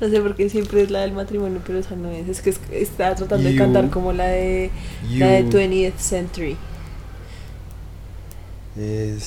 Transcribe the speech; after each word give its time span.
No 0.00 0.08
sé 0.08 0.20
por 0.20 0.34
qué 0.34 0.48
siempre 0.48 0.82
es 0.82 0.90
la 0.90 1.00
del 1.00 1.12
matrimonio, 1.12 1.60
pero 1.66 1.78
esa 1.78 1.94
no 1.94 2.10
es. 2.10 2.26
Es 2.28 2.40
que 2.40 2.50
es- 2.50 2.60
estaba 2.72 3.14
tratando 3.14 3.44
de 3.48 3.52
You- 3.54 3.58
cantar 3.58 3.90
como 3.90 4.12
la 4.12 4.26
de 4.26 4.70
la 5.18 5.26
de 5.28 5.42
You 5.44 5.50
20th 5.50 5.98
Century. 5.98 6.56
es. 8.76 9.24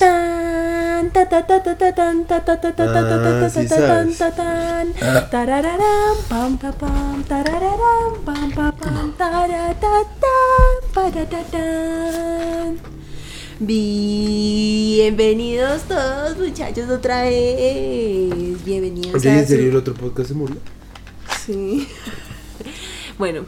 Tan, 0.96 1.10
ta, 1.12 1.28
ta, 1.28 1.44
ta, 1.46 1.60
ta, 1.62 1.76
ta, 1.76 1.92
tan, 1.92 2.24
ta, 2.24 2.40
ta, 2.42 2.56
ta, 2.58 2.72
ta, 2.72 2.86
ta, 2.88 3.04
ta, 3.04 3.06
ta, 3.20 3.28
Ah, 3.28 3.40
ta, 3.42 3.50
sí 3.50 3.68
ta, 3.68 3.76
tan, 3.76 4.08
sabes. 4.14 4.16
ta, 4.16 4.30
tan. 4.34 4.94
Tarararán, 5.28 6.16
pam, 6.26 6.56
pa, 6.56 6.72
pam, 6.72 7.22
tarararán, 7.24 8.16
pam, 8.24 8.50
pa, 8.52 8.72
pam, 8.72 9.12
taratatán, 9.12 10.72
paratatán. 10.94 12.78
Bienvenidos 13.60 15.82
todos 15.82 16.38
muchachos 16.38 16.88
otra 16.88 17.24
vez. 17.24 18.64
Bienvenidos 18.64 19.16
Oye, 19.22 19.38
¿en 19.38 19.46
serio 19.46 19.68
el 19.68 19.76
otro 19.76 19.92
podcast 19.92 20.28
se 20.28 20.34
murió? 20.34 20.56
Sí. 21.44 21.86
Bueno, 23.18 23.44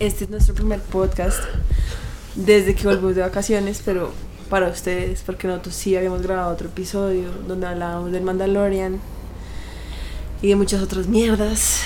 este 0.00 0.24
es 0.24 0.30
nuestro 0.30 0.56
primer 0.56 0.80
podcast 0.80 1.38
desde 2.34 2.74
que 2.74 2.82
volvimos 2.88 3.14
de 3.14 3.22
vacaciones, 3.22 3.80
pero 3.84 4.25
para 4.48 4.68
ustedes, 4.68 5.22
porque 5.24 5.48
nosotros 5.48 5.74
sí 5.74 5.96
habíamos 5.96 6.22
grabado 6.22 6.52
otro 6.52 6.68
episodio 6.68 7.30
donde 7.46 7.66
hablábamos 7.66 8.12
del 8.12 8.22
Mandalorian 8.22 9.00
y 10.42 10.48
de 10.48 10.56
muchas 10.56 10.82
otras 10.82 11.06
mierdas, 11.08 11.80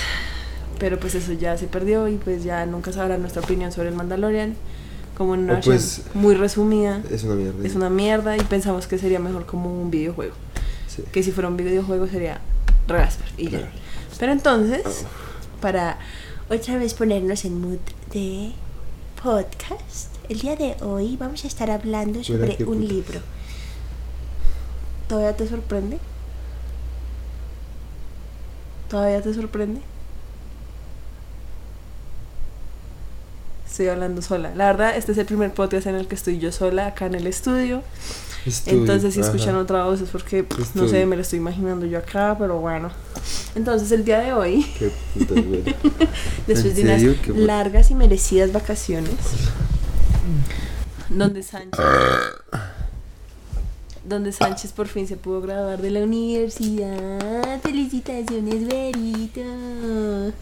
pero 0.79 0.99
pues 0.99 1.15
eso 1.15 1.33
ya 1.33 1.57
se 1.57 1.67
perdió 1.67 2.07
y 2.07 2.17
pues 2.17 2.43
ya 2.43 2.65
nunca 2.65 2.91
sabrán 2.91 3.21
nuestra 3.21 3.41
opinión 3.41 3.71
sobre 3.71 3.89
el 3.89 3.95
Mandalorian, 3.95 4.55
como 5.17 5.33
en 5.35 5.41
una 5.41 5.53
versión 5.55 5.75
pues- 5.75 6.01
muy 6.13 6.35
resumida. 6.35 7.01
Es 7.09 7.23
una 7.23 7.35
mierda. 7.35 7.67
Es 7.67 7.75
una 7.75 7.89
mierda 7.89 8.37
y 8.37 8.41
pensamos 8.41 8.87
que 8.87 8.97
sería 8.97 9.19
mejor 9.19 9.45
como 9.45 9.71
un 9.81 9.89
videojuego. 9.91 10.33
Sí. 10.87 11.03
Que 11.11 11.23
si 11.23 11.31
fuera 11.31 11.47
un 11.49 11.57
videojuego 11.57 12.07
sería 12.07 12.39
Rasper 12.87 13.27
y 13.37 13.49
ya. 13.49 13.69
Pero 14.19 14.31
entonces, 14.33 14.81
Ah. 14.85 15.07
para 15.61 15.97
otra 16.49 16.77
vez 16.77 16.93
ponernos 16.93 17.45
en 17.45 17.59
mood 17.61 17.77
de 18.13 18.51
podcast, 19.23 20.10
el 20.31 20.39
día 20.39 20.55
de 20.55 20.77
hoy 20.81 21.17
vamos 21.17 21.43
a 21.43 21.47
estar 21.47 21.69
hablando 21.69 22.23
sobre 22.23 22.55
un 22.63 22.77
putas. 22.77 22.89
libro. 22.89 23.19
¿Todavía 25.09 25.35
te 25.35 25.45
sorprende? 25.45 25.99
¿Todavía 28.89 29.21
te 29.21 29.33
sorprende? 29.33 29.81
Estoy 33.69 33.89
hablando 33.89 34.21
sola. 34.21 34.55
La 34.55 34.67
verdad, 34.67 34.95
este 34.95 35.11
es 35.11 35.17
el 35.17 35.25
primer 35.25 35.53
podcast 35.53 35.87
en 35.87 35.95
el 35.95 36.07
que 36.07 36.15
estoy 36.15 36.39
yo 36.39 36.53
sola 36.53 36.87
acá 36.87 37.07
en 37.07 37.15
el 37.15 37.27
estudio. 37.27 37.83
Estudio, 38.45 38.79
Entonces, 38.79 39.13
si 39.13 39.19
ajá. 39.19 39.31
escuchan 39.31 39.55
otra 39.57 39.83
voz 39.83 39.99
es 39.99 40.09
porque, 40.09 40.45
pues, 40.45 40.77
no 40.77 40.87
sé, 40.87 41.05
me 41.05 41.17
lo 41.17 41.23
estoy 41.23 41.39
imaginando 41.39 41.85
yo 41.85 41.97
acá, 41.97 42.37
pero 42.39 42.57
bueno. 42.59 42.89
Entonces, 43.53 43.91
el 43.91 44.05
día 44.05 44.19
de 44.19 44.31
hoy, 44.31 44.65
Qué 44.79 44.91
putas, 45.13 45.43
después 46.47 46.75
de 46.77 46.81
¿En 46.81 47.09
unas 47.09 47.27
largas 47.37 47.91
y 47.91 47.95
merecidas 47.95 48.53
vacaciones, 48.53 49.13
donde 51.09 51.43
Sánchez, 51.43 51.79
donde 54.03 54.31
Sánchez 54.31 54.71
por 54.71 54.87
fin 54.87 55.07
se 55.07 55.17
pudo 55.17 55.41
graduar 55.41 55.81
de 55.81 55.91
la 55.91 55.99
universidad. 56.01 57.61
Felicitaciones, 57.61 58.67
Verito. 58.67 59.41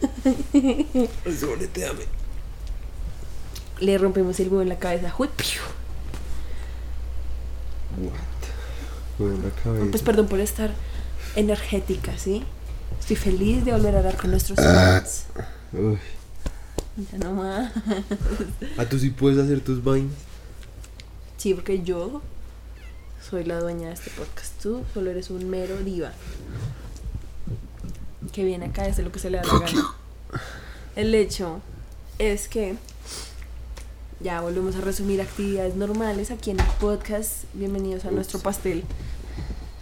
Le 3.80 3.98
rompimos 3.98 4.38
el 4.40 4.48
huevo 4.48 4.62
en 4.62 4.68
la 4.68 4.78
cabeza. 4.78 5.14
¡Uy, 5.18 5.28
piu! 5.36 5.60
What? 7.98 8.12
Güey, 9.18 9.34
en 9.34 9.42
la 9.42 9.50
cabeza. 9.50 9.86
Pues 9.90 10.02
perdón 10.02 10.28
por 10.28 10.40
estar 10.40 10.70
energética, 11.36 12.16
¿sí? 12.18 12.44
Estoy 12.98 13.16
feliz 13.16 13.64
de 13.64 13.72
volver 13.72 13.94
a 13.94 13.98
hablar 13.98 14.16
con 14.16 14.30
nuestros 14.30 14.56
fans. 14.56 15.24
Uy. 15.72 15.98
Ya 16.96 17.18
no 17.18 17.34
más. 17.34 17.72
¿A 18.76 18.84
tú 18.88 18.98
sí 18.98 19.10
puedes 19.10 19.38
hacer 19.38 19.60
tus 19.60 19.82
vainas? 19.82 20.12
Sí, 21.36 21.54
porque 21.54 21.82
yo 21.82 22.20
soy 23.28 23.44
la 23.44 23.60
dueña 23.60 23.88
de 23.88 23.94
este 23.94 24.10
podcast. 24.10 24.60
Tú 24.60 24.84
solo 24.92 25.10
eres 25.10 25.30
un 25.30 25.48
mero 25.48 25.76
diva. 25.78 26.12
Que 28.32 28.44
viene 28.44 28.66
acá 28.66 28.86
y 28.86 28.90
hace 28.90 29.02
lo 29.02 29.12
que 29.12 29.18
se 29.18 29.30
le 29.30 29.38
da 29.38 29.44
la 29.44 29.58
gana. 29.58 29.94
El 30.96 31.14
hecho 31.14 31.60
es 32.18 32.48
que 32.48 32.76
ya 34.20 34.40
volvemos 34.42 34.76
a 34.76 34.80
resumir 34.80 35.22
actividades 35.22 35.76
normales 35.76 36.30
aquí 36.30 36.50
en 36.50 36.60
el 36.60 36.66
podcast. 36.78 37.44
Bienvenidos 37.54 38.04
a 38.04 38.10
nuestro 38.10 38.40
pastel. 38.40 38.84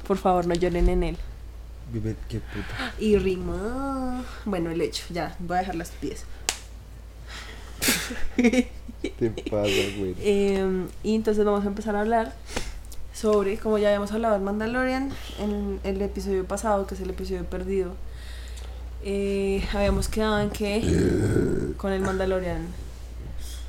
Por 0.07 0.19
favor, 0.19 0.47
no 0.47 0.55
lloren 0.55 0.89
en 0.89 1.03
él. 1.03 1.17
Vive, 1.93 2.17
qué 2.29 2.41
puta. 2.41 2.95
Y 2.99 3.17
rima. 3.17 4.25
Bueno, 4.45 4.71
el 4.71 4.81
hecho, 4.81 5.05
ya, 5.11 5.35
voy 5.41 5.57
a 5.57 5.61
dejar 5.61 5.75
las 5.75 5.91
pies. 5.91 6.25
Te 8.37 9.31
pasa, 9.51 9.69
güey. 9.99 10.15
Eh, 10.21 10.87
y 11.03 11.15
entonces 11.15 11.45
vamos 11.45 11.65
a 11.65 11.69
empezar 11.69 11.97
a 11.97 12.01
hablar 12.01 12.35
sobre, 13.15 13.59
como 13.59 13.79
ya 13.79 13.89
habíamos 13.89 14.13
hablado 14.13 14.37
en 14.37 14.45
Mandalorian, 14.45 15.11
en 15.41 15.81
el 15.85 16.01
episodio 16.03 16.45
pasado, 16.45 16.87
que 16.87 16.95
es 16.95 17.01
el 17.01 17.11
episodio 17.11 17.45
perdido, 17.45 17.95
eh, 19.05 19.65
habíamos 19.73 20.09
quedado 20.09 20.41
en 20.41 20.51
que 20.51 21.75
con 21.77 21.93
el 21.93 22.01
Mandalorian 22.01 22.67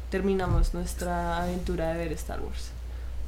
terminamos 0.10 0.74
nuestra 0.74 1.42
aventura 1.44 1.94
de 1.94 1.98
ver 1.98 2.12
Star 2.14 2.42
Wars. 2.42 2.72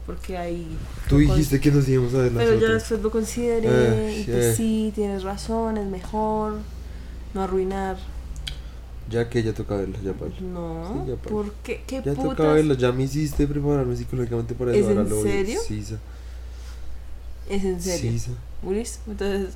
Porque 0.05 0.37
ahí... 0.37 0.67
Tú 1.07 1.19
dijiste 1.19 1.59
que 1.59 1.71
nos 1.71 1.87
íbamos 1.87 2.13
a 2.15 2.17
ver 2.19 2.31
Pero 2.33 2.59
ya 2.59 2.69
después 2.69 3.01
lo 3.01 3.11
consideré 3.11 3.67
Eh, 3.67 4.19
y 4.19 4.23
pues 4.23 4.45
eh. 4.45 4.53
sí, 4.55 4.91
tienes 4.95 5.23
razón, 5.23 5.77
es 5.77 5.85
mejor 5.85 6.57
no 7.33 7.43
arruinar. 7.43 7.97
Ya 9.11 9.29
que 9.29 9.43
ya 9.43 9.53
toca 9.53 9.75
verlas, 9.75 10.01
ya 10.01 10.13
para. 10.13 10.31
No, 10.39 11.03
Sí, 11.05 11.09
ya. 11.11 11.15
¿por 11.17 11.51
qué? 11.63 11.83
¿Qué 11.85 12.01
Ya 12.03 12.13
toca 12.15 12.29
putas? 12.29 12.53
verlas, 12.53 12.77
ya 12.77 12.91
me 12.91 13.03
hiciste 13.03 13.45
prepararme 13.45 13.95
psicológicamente 13.95 14.53
para 14.55 14.71
¿Es 14.71 14.77
eso. 14.79 14.89
ahora 14.89 15.01
en 15.01 15.09
lo 15.09 15.21
serio? 15.21 15.59
Sí. 15.67 15.85
¿Es 17.49 17.63
en 17.65 17.81
serio? 17.81 18.11
Sí. 18.19 18.31
Entonces, 19.07 19.55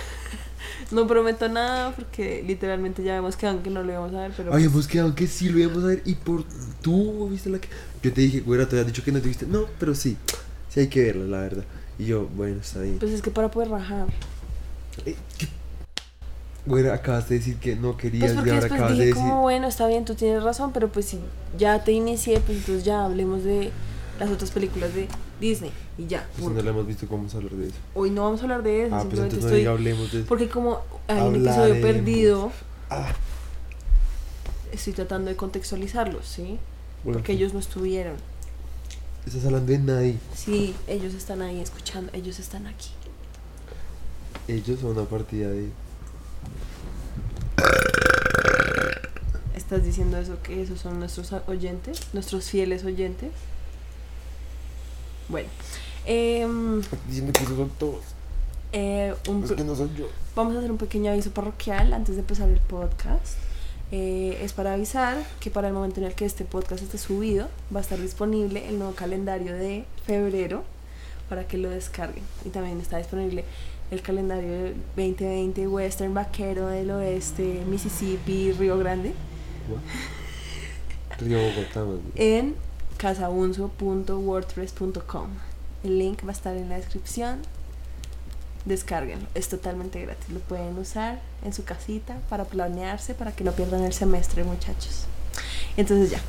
no 0.92 1.06
prometo 1.06 1.48
nada 1.48 1.94
porque 1.94 2.42
literalmente 2.46 3.02
ya 3.02 3.12
habíamos 3.12 3.36
quedado 3.36 3.62
que 3.62 3.70
no 3.70 3.82
lo 3.82 3.90
íbamos 3.92 4.14
a 4.14 4.20
ver, 4.20 4.32
pero 4.36 4.52
Habíamos 4.52 4.86
quedado 4.86 5.14
que 5.14 5.26
sí 5.26 5.48
lo 5.48 5.58
íbamos 5.58 5.82
a 5.84 5.86
ver 5.88 6.02
y 6.04 6.14
por 6.14 6.44
tú 6.82 7.28
viste 7.28 7.50
la 7.50 7.58
que 7.58 7.68
yo 8.02 8.12
te 8.12 8.20
dije, 8.20 8.40
güera, 8.40 8.66
te 8.68 8.76
habías 8.76 8.86
dicho 8.86 9.02
que 9.02 9.12
no 9.12 9.20
te 9.20 9.28
viste. 9.28 9.46
No, 9.46 9.66
pero 9.80 9.94
sí. 9.94 10.16
Sí 10.68 10.80
hay 10.80 10.88
que 10.88 11.02
verla, 11.02 11.24
la 11.24 11.40
verdad. 11.42 11.64
Y 11.98 12.06
yo, 12.06 12.26
bueno, 12.36 12.60
está 12.60 12.80
bien. 12.80 12.98
pues 12.98 13.12
es 13.12 13.22
que 13.22 13.30
para 13.30 13.50
poder 13.50 13.68
rajar. 13.70 14.06
Eh, 15.06 15.16
¿qué? 15.38 15.48
Güera, 16.64 16.94
acabas 16.94 17.28
de 17.28 17.36
decir 17.38 17.56
que 17.56 17.74
no 17.74 17.96
querías 17.96 18.32
Pues 18.32 18.46
y 18.46 18.50
ahora 18.50 18.60
después 18.60 18.72
acabas 18.72 18.92
de 18.98 19.06
decir. 19.06 19.14
como, 19.14 19.40
bueno, 19.42 19.66
está 19.66 19.86
bien, 19.88 20.04
tú 20.04 20.14
tienes 20.14 20.42
razón, 20.44 20.72
pero 20.72 20.88
pues 20.88 21.06
si 21.06 21.18
ya 21.58 21.82
te 21.82 21.90
inicié, 21.92 22.38
pues 22.40 22.58
entonces 22.58 22.84
ya 22.84 23.04
hablemos 23.04 23.42
de 23.42 23.72
las 24.20 24.30
otras 24.30 24.50
películas 24.52 24.94
de 24.94 25.08
Disney 25.40 25.72
y 25.98 26.06
ya. 26.06 26.24
Pues 26.32 26.44
punto. 26.44 26.58
no 26.60 26.62
la 26.64 26.70
hemos 26.70 26.86
visto, 26.86 27.06
¿cómo 27.08 27.18
vamos 27.22 27.34
a 27.34 27.38
hablar 27.38 27.52
de 27.54 27.66
eso? 27.66 27.76
Hoy 27.94 28.10
no 28.10 28.22
vamos 28.22 28.40
a 28.40 28.42
hablar 28.44 28.62
de 28.62 28.86
eso, 28.86 28.94
Ah, 28.94 29.00
pues 29.04 29.18
entonces 29.18 29.44
estoy... 29.44 29.66
hablemos 29.66 30.12
de 30.12 30.18
eso. 30.20 30.28
Porque 30.28 30.48
como 30.48 30.78
hay 31.08 31.20
un 31.20 31.34
episodio 31.36 31.80
perdido, 31.82 32.52
Ah, 32.90 33.12
estoy 34.70 34.92
tratando 34.92 35.30
de 35.30 35.36
contextualizarlos, 35.36 36.26
¿sí? 36.28 36.58
bueno, 37.02 37.18
Porque 37.18 37.32
ellos 37.32 37.52
no 37.54 37.58
estuvieron. 37.58 38.14
Estás 39.26 39.44
hablando 39.46 39.72
de 39.72 39.78
nadie. 39.78 40.18
Sí, 40.36 40.74
ellos 40.86 41.14
están 41.14 41.42
ahí 41.42 41.60
escuchando, 41.60 42.10
ellos 42.14 42.38
están 42.38 42.66
aquí. 42.68 42.90
Ellos 44.48 44.78
son 44.80 44.90
una 44.96 45.04
partida 45.08 45.48
de. 45.48 45.68
¿Estás 49.54 49.84
diciendo 49.84 50.18
eso 50.18 50.36
que 50.42 50.62
esos 50.62 50.80
son 50.80 50.98
nuestros 50.98 51.32
oyentes? 51.46 52.00
¿Nuestros 52.12 52.50
fieles 52.50 52.84
oyentes? 52.84 53.30
Bueno. 55.28 55.48
em, 56.06 56.82
Diciendo 57.08 57.32
que 57.32 57.42
esos 57.44 57.56
son 57.56 57.70
todos. 57.78 58.04
eh, 58.72 59.14
un 59.28 59.44
Es 59.44 59.52
que 59.52 59.64
no 59.64 59.74
soy 59.74 59.90
yo. 59.96 60.08
Vamos 60.34 60.54
a 60.54 60.58
hacer 60.58 60.70
un 60.70 60.78
pequeño 60.78 61.10
aviso 61.12 61.30
parroquial 61.30 61.92
antes 61.92 62.16
de 62.16 62.20
empezar 62.20 62.48
el 62.48 62.60
podcast. 62.60 63.34
Eh, 63.92 64.38
es 64.42 64.52
para 64.54 64.72
avisar 64.72 65.18
que 65.40 65.50
para 65.50 65.68
el 65.68 65.74
momento 65.74 66.00
en 66.00 66.06
el 66.06 66.14
que 66.14 66.24
este 66.24 66.44
podcast 66.46 66.82
esté 66.82 66.96
subido 66.96 67.48
va 67.74 67.80
a 67.80 67.82
estar 67.82 68.00
disponible 68.00 68.66
el 68.68 68.78
nuevo 68.78 68.94
calendario 68.94 69.54
de 69.54 69.84
febrero 70.06 70.64
para 71.28 71.46
que 71.46 71.58
lo 71.58 71.68
descarguen. 71.70 72.24
Y 72.44 72.48
también 72.50 72.80
está 72.80 72.96
disponible 72.98 73.44
el 73.92 74.00
calendario 74.00 74.50
del 74.50 74.74
2020 74.96 75.68
Western 75.68 76.14
Vaquero 76.14 76.68
del 76.68 76.90
Oeste, 76.90 77.62
Mississippi, 77.68 78.52
Río 78.52 78.78
Grande 78.78 79.12
Río 81.18 81.38
Bogotá, 81.38 81.84
en 82.14 82.54
casaunzo.wordpress.com. 82.96 85.26
El 85.84 85.98
link 85.98 86.24
va 86.24 86.30
a 86.30 86.32
estar 86.32 86.56
en 86.56 86.70
la 86.70 86.76
descripción. 86.76 87.40
Descárguenlo, 88.64 89.26
es 89.34 89.50
totalmente 89.50 90.00
gratis. 90.00 90.30
Lo 90.30 90.40
pueden 90.40 90.78
usar 90.78 91.20
en 91.44 91.52
su 91.52 91.64
casita 91.64 92.16
para 92.30 92.44
planearse, 92.44 93.12
para 93.14 93.32
que 93.32 93.44
no 93.44 93.52
pierdan 93.52 93.84
el 93.84 93.92
semestre, 93.92 94.42
muchachos. 94.42 95.04
Entonces 95.76 96.12
ya. 96.12 96.20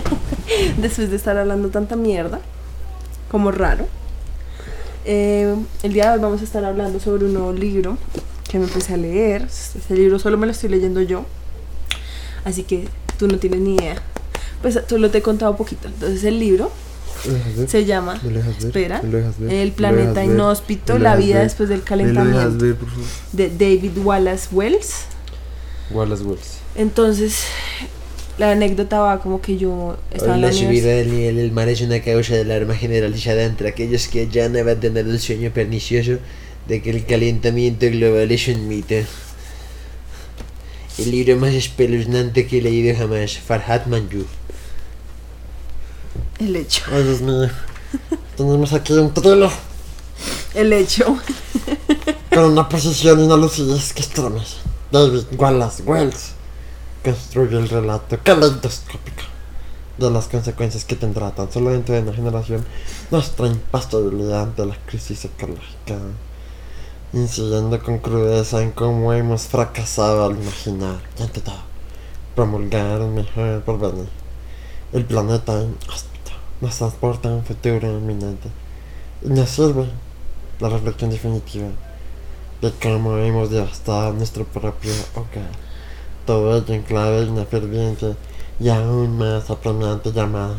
Después 0.80 1.10
de 1.10 1.16
estar 1.16 1.36
hablando 1.36 1.68
tanta 1.68 1.94
mierda, 1.94 2.40
como 3.30 3.50
raro, 3.50 3.86
eh, 5.06 5.54
el 5.82 5.92
día 5.92 6.06
de 6.10 6.16
hoy 6.16 6.22
vamos 6.22 6.40
a 6.40 6.44
estar 6.44 6.64
hablando 6.64 7.00
sobre 7.00 7.24
un 7.24 7.32
nuevo 7.34 7.52
libro 7.52 7.96
que 8.50 8.58
me 8.58 8.64
empecé 8.64 8.94
a 8.94 8.96
leer. 8.96 9.42
Este 9.44 9.94
libro 9.94 10.18
solo 10.18 10.36
me 10.36 10.46
lo 10.46 10.52
estoy 10.52 10.68
leyendo 10.70 11.00
yo, 11.00 11.24
así 12.44 12.62
que 12.64 12.88
tú 13.18 13.28
no 13.28 13.38
tienes 13.38 13.60
ni 13.60 13.76
idea. 13.76 13.96
Pues 14.62 14.78
solo 14.88 15.10
te 15.10 15.18
he 15.18 15.22
contado 15.22 15.52
un 15.52 15.56
poquito. 15.56 15.88
Entonces 15.88 16.24
el 16.24 16.38
libro 16.38 16.70
se 17.68 17.84
llama. 17.84 18.20
Espera. 18.58 19.00
El 19.00 19.08
¿Me 19.48 19.66
lo 19.66 19.72
planeta 19.74 20.12
ver? 20.20 20.24
inhóspito, 20.30 20.94
¿Me 20.94 20.98
lo 21.00 21.04
la 21.04 21.16
vida 21.16 21.36
ver? 21.36 21.44
después 21.44 21.68
del 21.68 21.82
¿Me 21.82 21.84
lo 21.90 21.96
dejas 21.96 22.14
calentamiento 22.14 22.64
ver, 22.64 22.74
por 22.76 22.88
favor? 22.90 23.04
de 23.32 23.48
David 23.50 23.98
Wallace 23.98 24.48
Wells. 24.52 24.94
Wallace 25.92 26.22
Wells. 26.24 26.58
Entonces, 26.74 27.44
la 28.38 28.50
anécdota 28.50 29.00
va 29.00 29.18
como 29.20 29.40
que 29.40 29.56
yo 29.56 29.96
estaba 30.12 30.34
en 30.34 30.42
la 30.42 30.46
La 30.48 30.52
subida 30.52 30.88
del 30.88 31.10
nivel 31.10 31.36
del 31.36 31.52
mar 31.52 31.68
es 31.68 31.80
una 31.80 32.00
causa 32.00 32.34
de 32.34 32.42
alarma 32.42 32.74
generalizada 32.74 33.44
entre 33.44 33.68
aquellos 33.68 34.08
que 34.08 34.28
ya 34.28 34.48
no 34.48 34.58
abandonan 34.58 35.08
el 35.08 35.20
sueño 35.20 35.50
pernicioso 35.52 36.18
de 36.68 36.82
que 36.82 36.90
el 36.90 37.06
calentamiento 37.06 37.86
global 37.86 38.30
es 38.30 38.48
un 38.48 38.68
mito. 38.68 38.94
El 40.98 41.10
libro 41.10 41.36
más 41.36 41.54
espeluznante 41.54 42.46
que 42.46 42.58
he 42.58 42.62
leído 42.62 42.96
jamás, 42.96 43.38
Farhad 43.38 43.86
Manjur. 43.86 44.26
El 46.38 46.56
hecho. 46.56 46.82
Ay, 46.92 47.02
Dios 47.04 47.20
mío. 47.22 47.48
Tenemos 48.36 48.72
aquí 48.72 48.92
un 48.92 49.12
thriller 49.14 49.50
El 50.54 50.72
hecho. 50.72 51.18
con 52.32 52.52
una 52.52 52.68
posición 52.68 53.20
y 53.20 53.22
una 53.22 53.36
lucidez 53.36 53.92
que 53.94 54.02
estremece. 54.02 54.56
David 54.90 55.24
Wallace 55.38 55.82
Wells 55.82 56.35
construye 57.06 57.56
el 57.56 57.68
relato 57.68 58.18
caleidoscópico 58.20 59.22
de 59.96 60.10
las 60.10 60.26
consecuencias 60.26 60.84
que 60.84 60.96
tendrá 60.96 61.30
tan 61.30 61.52
solo 61.52 61.70
dentro 61.70 61.94
de 61.94 62.00
una 62.00 62.12
generación 62.12 62.66
nuestra 63.12 63.46
impasibilidad 63.46 64.48
de 64.48 64.66
la 64.66 64.76
crisis 64.86 65.24
ecológica, 65.24 65.98
incidiendo 67.12 67.80
con 67.80 67.98
crudeza 67.98 68.60
en 68.60 68.72
cómo 68.72 69.12
hemos 69.12 69.42
fracasado 69.42 70.24
al 70.26 70.32
imaginar, 70.32 70.98
y 71.16 71.22
ante 71.22 71.40
todo, 71.40 71.62
promulgar 72.34 73.00
un 73.00 73.14
mejor 73.14 73.62
porvenir. 73.62 74.08
El 74.92 75.04
planeta 75.04 75.52
inhóspito 75.62 76.32
nos 76.60 76.76
transporta 76.76 77.28
un 77.28 77.44
futuro 77.44 77.86
inminente 77.86 78.48
y 79.22 79.28
nos 79.28 79.48
sirve 79.48 79.86
la 80.58 80.70
reflexión 80.70 81.10
definitiva 81.10 81.68
de 82.60 82.72
cómo 82.82 83.16
hemos 83.18 83.50
devastado 83.50 84.12
nuestro 84.12 84.44
propio 84.44 84.90
hogar. 85.14 85.65
Todo 86.26 86.56
ello 86.56 86.74
en 86.74 86.82
clave 86.82 87.24
de 87.24 87.30
una 87.30 87.44
ferviente 87.44 88.14
y 88.58 88.68
aún 88.68 89.16
más 89.18 89.48
apremiante 89.48 90.12
llamada. 90.12 90.56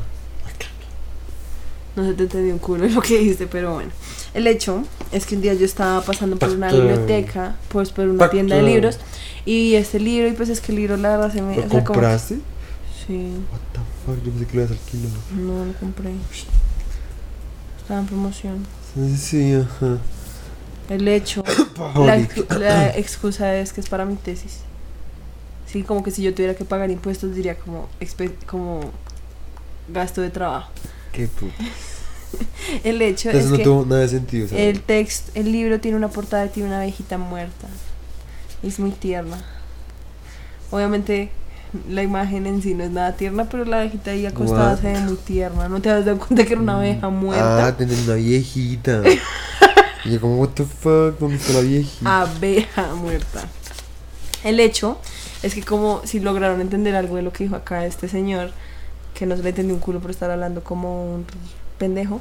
No 1.95 2.05
se 2.05 2.13
te 2.13 2.23
entendió 2.23 2.53
un 2.53 2.59
culo 2.59 2.87
lo 2.89 3.01
que 3.01 3.17
dijiste, 3.17 3.47
pero 3.47 3.73
bueno. 3.73 3.89
El 4.33 4.45
hecho 4.45 4.83
es 5.11 5.25
que 5.25 5.35
un 5.35 5.41
día 5.41 5.55
yo 5.55 5.65
estaba 5.65 6.01
pasando 6.01 6.37
por 6.37 6.49
una 6.49 6.71
biblioteca, 6.71 7.55
pues 7.69 7.89
por 7.89 8.07
una 8.07 8.29
tienda 8.29 8.55
de 8.55 8.61
libros, 8.61 8.99
y 9.45 9.73
este 9.73 9.99
libro, 9.99 10.29
y 10.29 10.33
pues 10.33 10.49
es 10.49 10.61
que 10.61 10.71
el 10.71 10.77
libro 10.77 10.95
la 10.95 11.17
verdad 11.17 11.33
se 11.33 11.41
me... 11.41 11.55
¿Lo 11.55 11.65
o 11.65 11.69
sea, 11.69 11.69
como- 11.69 11.83
compraste? 11.85 12.35
Sí, 13.07 13.33
What 13.51 13.59
the 13.73 13.79
fuck, 14.05 14.23
yo 14.23 14.31
pensé 14.31 14.45
que 14.45 14.57
lo 14.57 14.63
ibas 14.63 14.71
al 14.71 15.37
no 15.43 15.65
lo 15.65 15.73
compré. 15.73 16.11
Estaba 17.81 18.01
en 18.01 18.05
promoción. 18.05 18.65
Sí, 18.93 19.17
sí, 19.17 19.53
ajá. 19.55 19.97
El 20.89 21.07
hecho, 21.07 21.43
la, 21.95 22.27
la 22.59 22.95
excusa 22.95 23.55
es 23.57 23.73
que 23.73 23.81
es 23.81 23.89
para 23.89 24.05
mi 24.05 24.15
tesis. 24.17 24.59
Sí, 25.71 25.83
como 25.83 26.01
que 26.03 26.11
si 26.11 26.23
yo 26.23 26.33
tuviera 26.33 26.55
que 26.55 26.65
pagar 26.65 26.89
impuestos 26.89 27.35
diría 27.35 27.55
como, 27.55 27.89
como 28.45 28.91
gasto 29.89 30.21
de 30.21 30.29
trabajo. 30.29 30.71
Qué 31.11 31.27
puto. 31.27 31.53
El 32.83 33.01
hecho 33.01 33.29
Eso 33.29 33.39
es 33.39 33.45
no 33.47 33.57
que 33.57 33.63
tuvo 33.63 33.85
nada 33.85 34.01
de 34.01 34.09
sentido, 34.09 34.47
¿sabes? 34.47 34.63
el 34.63 34.81
texto, 34.81 35.31
el 35.33 35.51
libro 35.51 35.79
tiene 35.79 35.97
una 35.97 36.09
portada 36.09 36.45
y 36.45 36.49
tiene 36.49 36.69
una 36.69 36.79
abejita 36.79 37.17
muerta. 37.17 37.67
Es 38.63 38.79
muy 38.79 38.91
tierna. 38.91 39.41
Obviamente 40.71 41.31
la 41.89 42.03
imagen 42.03 42.47
en 42.47 42.61
sí 42.61 42.73
no 42.73 42.83
es 42.83 42.91
nada 42.91 43.15
tierna, 43.15 43.45
pero 43.49 43.65
la 43.65 43.79
abejita 43.79 44.11
ahí 44.11 44.25
acostada 44.25 44.73
What? 44.73 44.81
se 44.81 44.91
ve 44.93 44.99
muy 44.99 45.15
tierna. 45.15 45.69
¿No 45.69 45.81
te 45.81 45.89
has 45.89 46.05
dado 46.05 46.17
cuenta 46.17 46.45
que 46.45 46.53
era 46.53 46.61
una 46.61 46.77
abeja 46.77 47.09
muerta? 47.09 47.67
Ah, 47.67 47.77
tener 47.77 47.97
una 48.05 48.15
viejita. 48.15 49.03
y 50.05 50.11
yo 50.11 50.21
como, 50.21 50.37
what 50.37 50.49
the 50.49 50.65
fuck, 50.65 51.19
¿dónde 51.19 51.35
está 51.37 51.53
la 51.53 51.61
viejita? 51.61 52.21
abeja 52.21 52.95
muerta. 52.95 53.47
El 54.43 54.59
hecho 54.59 54.99
es 55.43 55.53
que 55.53 55.63
como 55.63 56.01
si 56.05 56.19
lograron 56.19 56.61
entender 56.61 56.95
algo 56.95 57.15
de 57.15 57.21
lo 57.21 57.31
que 57.31 57.43
dijo 57.43 57.55
acá 57.55 57.85
este 57.85 58.07
señor, 58.07 58.51
que 59.13 59.25
no 59.25 59.35
se 59.35 59.43
le 59.43 59.49
entendió 59.49 59.73
un 59.73 59.79
culo 59.79 59.99
por 59.99 60.11
estar 60.11 60.29
hablando 60.31 60.63
como 60.63 61.15
un 61.15 61.25
pendejo, 61.77 62.19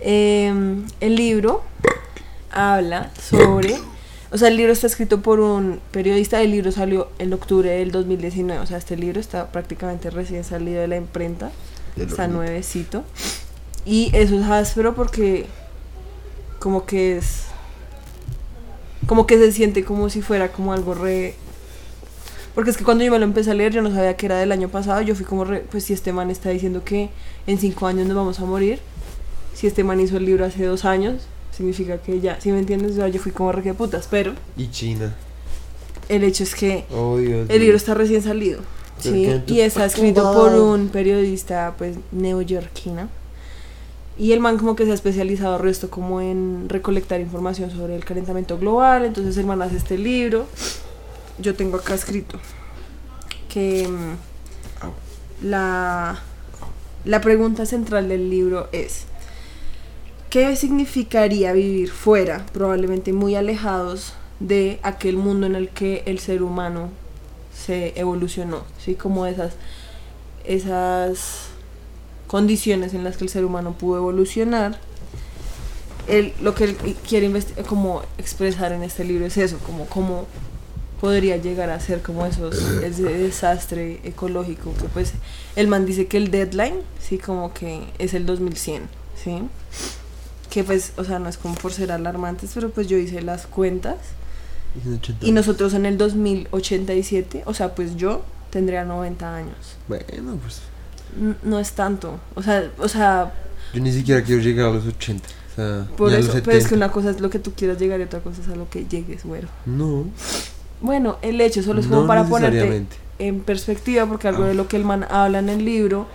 eh, 0.00 0.52
el 1.00 1.16
libro 1.16 1.62
habla 2.50 3.10
sobre... 3.20 3.78
O 4.30 4.38
sea, 4.38 4.48
el 4.48 4.56
libro 4.56 4.72
está 4.72 4.88
escrito 4.88 5.20
por 5.20 5.38
un 5.38 5.80
periodista, 5.92 6.42
el 6.42 6.50
libro 6.50 6.72
salió 6.72 7.08
en 7.20 7.32
octubre 7.32 7.70
del 7.70 7.92
2019, 7.92 8.60
o 8.60 8.66
sea, 8.66 8.78
este 8.78 8.96
libro 8.96 9.20
está 9.20 9.52
prácticamente 9.52 10.10
recién 10.10 10.42
salido 10.42 10.80
de 10.80 10.88
la 10.88 10.96
imprenta, 10.96 11.52
está 11.96 12.26
nuevecito. 12.26 13.04
Y 13.86 14.10
eso 14.12 14.34
es 14.36 14.44
áspero 14.46 14.96
porque 14.96 15.46
como 16.58 16.84
que 16.84 17.18
es 17.18 17.44
como 19.06 19.26
que 19.26 19.38
se 19.38 19.52
siente 19.52 19.84
como 19.84 20.08
si 20.08 20.22
fuera 20.22 20.50
como 20.50 20.72
algo 20.72 20.94
re 20.94 21.36
porque 22.54 22.70
es 22.70 22.76
que 22.76 22.84
cuando 22.84 23.04
yo 23.04 23.10
me 23.10 23.18
lo 23.18 23.24
empecé 23.24 23.50
a 23.50 23.54
leer 23.54 23.72
yo 23.72 23.82
no 23.82 23.90
sabía 23.90 24.16
que 24.16 24.26
era 24.26 24.38
del 24.38 24.52
año 24.52 24.68
pasado 24.68 25.00
yo 25.02 25.14
fui 25.14 25.24
como 25.24 25.44
re, 25.44 25.64
pues 25.70 25.84
si 25.84 25.92
este 25.92 26.12
man 26.12 26.30
está 26.30 26.50
diciendo 26.50 26.82
que 26.84 27.10
en 27.46 27.58
cinco 27.58 27.86
años 27.86 28.06
nos 28.06 28.16
vamos 28.16 28.38
a 28.40 28.44
morir 28.44 28.78
si 29.54 29.66
este 29.66 29.84
man 29.84 30.00
hizo 30.00 30.16
el 30.16 30.24
libro 30.24 30.44
hace 30.44 30.64
dos 30.64 30.84
años 30.84 31.22
significa 31.56 31.98
que 31.98 32.20
ya 32.20 32.40
si 32.40 32.50
me 32.52 32.58
entiendes 32.58 32.96
yo 32.96 33.20
fui 33.20 33.32
como 33.32 33.52
re 33.52 33.62
que 33.62 33.74
putas 33.74 34.08
pero 34.10 34.32
Y 34.56 34.68
China. 34.70 35.14
el 36.08 36.24
hecho 36.24 36.42
es 36.44 36.54
que 36.54 36.84
Oh, 36.92 37.16
Dios 37.18 37.48
el 37.48 37.60
libro 37.60 37.76
está 37.76 37.94
recién 37.94 38.22
salido. 38.22 38.60
Sí, 39.00 39.28
y 39.48 39.60
está 39.60 39.84
escrito 39.84 40.32
por 40.32 40.54
un 40.54 40.88
periodista 40.88 41.74
pues 41.76 41.96
neoyorquino. 42.12 43.08
Y 44.16 44.30
el 44.32 44.38
man 44.38 44.56
como 44.56 44.76
que 44.76 44.84
se 44.84 44.92
ha 44.92 44.94
especializado 44.94 45.58
resto 45.58 45.90
como 45.90 46.20
en 46.20 46.68
recolectar 46.68 47.20
información 47.20 47.70
sobre 47.72 47.96
el 47.96 48.04
calentamiento 48.04 48.56
global, 48.56 49.04
entonces 49.04 49.36
el 49.36 49.46
man 49.46 49.60
hace 49.62 49.76
este 49.76 49.98
libro. 49.98 50.46
Yo 51.38 51.54
tengo 51.54 51.78
acá 51.78 51.94
escrito 51.94 52.38
que 53.48 53.88
mm, 53.88 55.46
la, 55.46 56.20
la 57.04 57.20
pregunta 57.20 57.66
central 57.66 58.08
del 58.08 58.30
libro 58.30 58.68
es 58.72 59.06
¿qué 60.34 60.56
significaría 60.56 61.52
vivir 61.52 61.92
fuera, 61.92 62.44
probablemente 62.52 63.12
muy 63.12 63.36
alejados 63.36 64.14
de 64.40 64.80
aquel 64.82 65.16
mundo 65.16 65.46
en 65.46 65.54
el 65.54 65.68
que 65.68 66.02
el 66.06 66.18
ser 66.18 66.42
humano 66.42 66.90
se 67.56 67.92
evolucionó, 67.94 68.64
¿sí? 68.84 68.96
Como 68.96 69.26
esas, 69.26 69.52
esas 70.44 71.50
condiciones 72.26 72.94
en 72.94 73.04
las 73.04 73.16
que 73.16 73.22
el 73.22 73.30
ser 73.30 73.44
humano 73.44 73.74
pudo 73.74 73.98
evolucionar. 73.98 74.80
Él, 76.08 76.32
lo 76.42 76.56
que 76.56 76.64
él 76.64 76.76
quiere 77.08 77.30
como 77.68 78.02
expresar 78.18 78.72
en 78.72 78.82
este 78.82 79.04
libro 79.04 79.26
es 79.26 79.36
eso, 79.36 79.58
como 79.58 79.86
cómo 79.86 80.26
podría 81.00 81.36
llegar 81.36 81.70
a 81.70 81.80
ser 81.80 82.00
como 82.02 82.24
esos, 82.26 82.56
ese 82.82 83.02
desastre 83.02 84.00
ecológico 84.04 84.72
que 84.74 84.84
pues 84.88 85.12
el 85.56 85.68
man 85.68 85.84
dice 85.86 86.06
que 86.06 86.16
el 86.16 86.30
deadline, 86.30 86.76
sí, 87.00 87.18
como 87.18 87.52
que 87.52 87.82
es 87.98 88.14
el 88.14 88.26
2100, 88.26 88.88
¿sí? 89.22 89.42
Que 90.50 90.64
pues, 90.64 90.92
o 90.96 91.04
sea, 91.04 91.18
no 91.18 91.28
es 91.28 91.36
como 91.36 91.54
por 91.56 91.72
ser 91.72 91.90
alarmantes, 91.92 92.50
pero 92.54 92.70
pues 92.70 92.86
yo 92.86 92.96
hice 92.96 93.20
las 93.22 93.46
cuentas 93.46 93.96
Y 94.84 94.88
en 94.88 94.94
80 94.94 95.26
y 95.26 95.32
nosotros 95.32 95.74
en 95.74 95.84
el 95.86 95.98
2087, 95.98 97.42
o 97.46 97.54
sea, 97.54 97.74
pues 97.74 97.96
yo 97.96 98.22
tendría 98.50 98.84
90 98.84 99.36
años. 99.36 99.56
Bueno, 99.88 100.38
pues. 100.40 100.60
N- 101.20 101.34
no 101.42 101.58
es 101.58 101.72
tanto. 101.72 102.18
O 102.34 102.42
sea, 102.42 102.70
o 102.78 102.88
sea, 102.88 103.32
Yo 103.72 103.80
ni 103.80 103.92
siquiera 103.92 104.22
quiero 104.22 104.40
llegar 104.42 104.66
a 104.68 104.72
los 104.74 104.86
80. 104.86 105.28
O 105.28 105.54
sea, 105.56 105.86
por 105.96 106.12
eso, 106.12 106.32
pero 106.44 106.52
es 106.56 106.64
que 106.64 106.70
70. 106.70 106.76
una 106.76 106.92
cosa 106.92 107.10
es 107.10 107.20
lo 107.20 107.30
que 107.30 107.38
tú 107.38 107.52
quieras 107.54 107.78
llegar 107.78 108.00
y 108.00 108.04
otra 108.04 108.20
cosa 108.20 108.40
es 108.42 108.48
a 108.48 108.56
lo 108.56 108.68
que 108.68 108.86
llegues, 108.86 109.24
güero. 109.24 109.48
No. 109.66 110.06
Bueno, 110.84 111.16
el 111.22 111.40
hecho 111.40 111.62
solo 111.62 111.80
es 111.80 111.86
como 111.86 112.02
no 112.02 112.06
para 112.06 112.24
ponerte 112.24 112.84
en 113.18 113.40
perspectiva, 113.40 114.04
porque 114.04 114.28
algo 114.28 114.44
Ah. 114.44 114.48
de 114.48 114.54
lo 114.54 114.68
que 114.68 114.76
el 114.76 114.84
man 114.84 115.06
habla 115.08 115.38
en 115.38 115.48
el 115.48 115.64
libro 115.64 116.06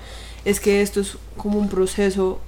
es 0.45 0.59
que 0.59 0.83
esto 0.83 0.99
es 1.01 1.17
como 1.37 1.57
un 1.57 1.69
proceso 1.69 2.39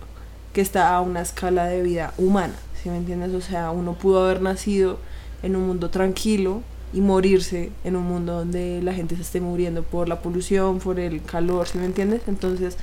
que 0.53 0.61
está 0.61 0.93
a 0.95 1.01
una 1.01 1.21
escala 1.21 1.65
de 1.65 1.81
vida 1.81 2.13
humana, 2.19 2.53
¿sí 2.81 2.89
me 2.89 2.97
entiendes? 2.97 3.33
O 3.33 3.41
sea, 3.41 3.71
uno 3.71 3.93
pudo 3.93 4.23
haber 4.25 4.39
nacido 4.39 4.99
en 5.41 5.55
un 5.55 5.65
mundo 5.65 5.89
tranquilo 5.89 6.61
y 6.93 7.01
morirse 7.01 7.71
en 7.83 7.95
un 7.95 8.03
mundo 8.03 8.33
donde 8.33 8.81
la 8.83 8.93
gente 8.93 9.15
se 9.15 9.23
esté 9.23 9.41
muriendo 9.41 9.81
por 9.81 10.07
la 10.07 10.19
polución, 10.21 10.77
por 10.77 10.99
el 10.99 11.23
calor, 11.23 11.67
¿sí 11.67 11.79
me 11.79 11.85
entiendes? 11.85 12.21
Entonces, 12.27 12.77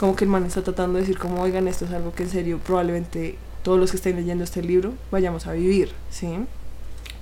como 0.00 0.16
que 0.16 0.24
el 0.24 0.30
man 0.30 0.46
está 0.46 0.62
tratando 0.62 0.94
de 0.94 1.00
decir 1.02 1.18
como, 1.18 1.42
oigan, 1.42 1.68
esto 1.68 1.84
es 1.84 1.90
algo 1.90 2.14
que 2.14 2.22
en 2.22 2.30
serio 2.30 2.58
probablemente 2.64 3.36
todos 3.62 3.78
los 3.78 3.90
que 3.90 3.98
estén 3.98 4.16
leyendo 4.16 4.42
este 4.42 4.62
libro 4.62 4.94
vayamos 5.10 5.46
a 5.46 5.52
vivir, 5.52 5.90
¿sí? 6.10 6.28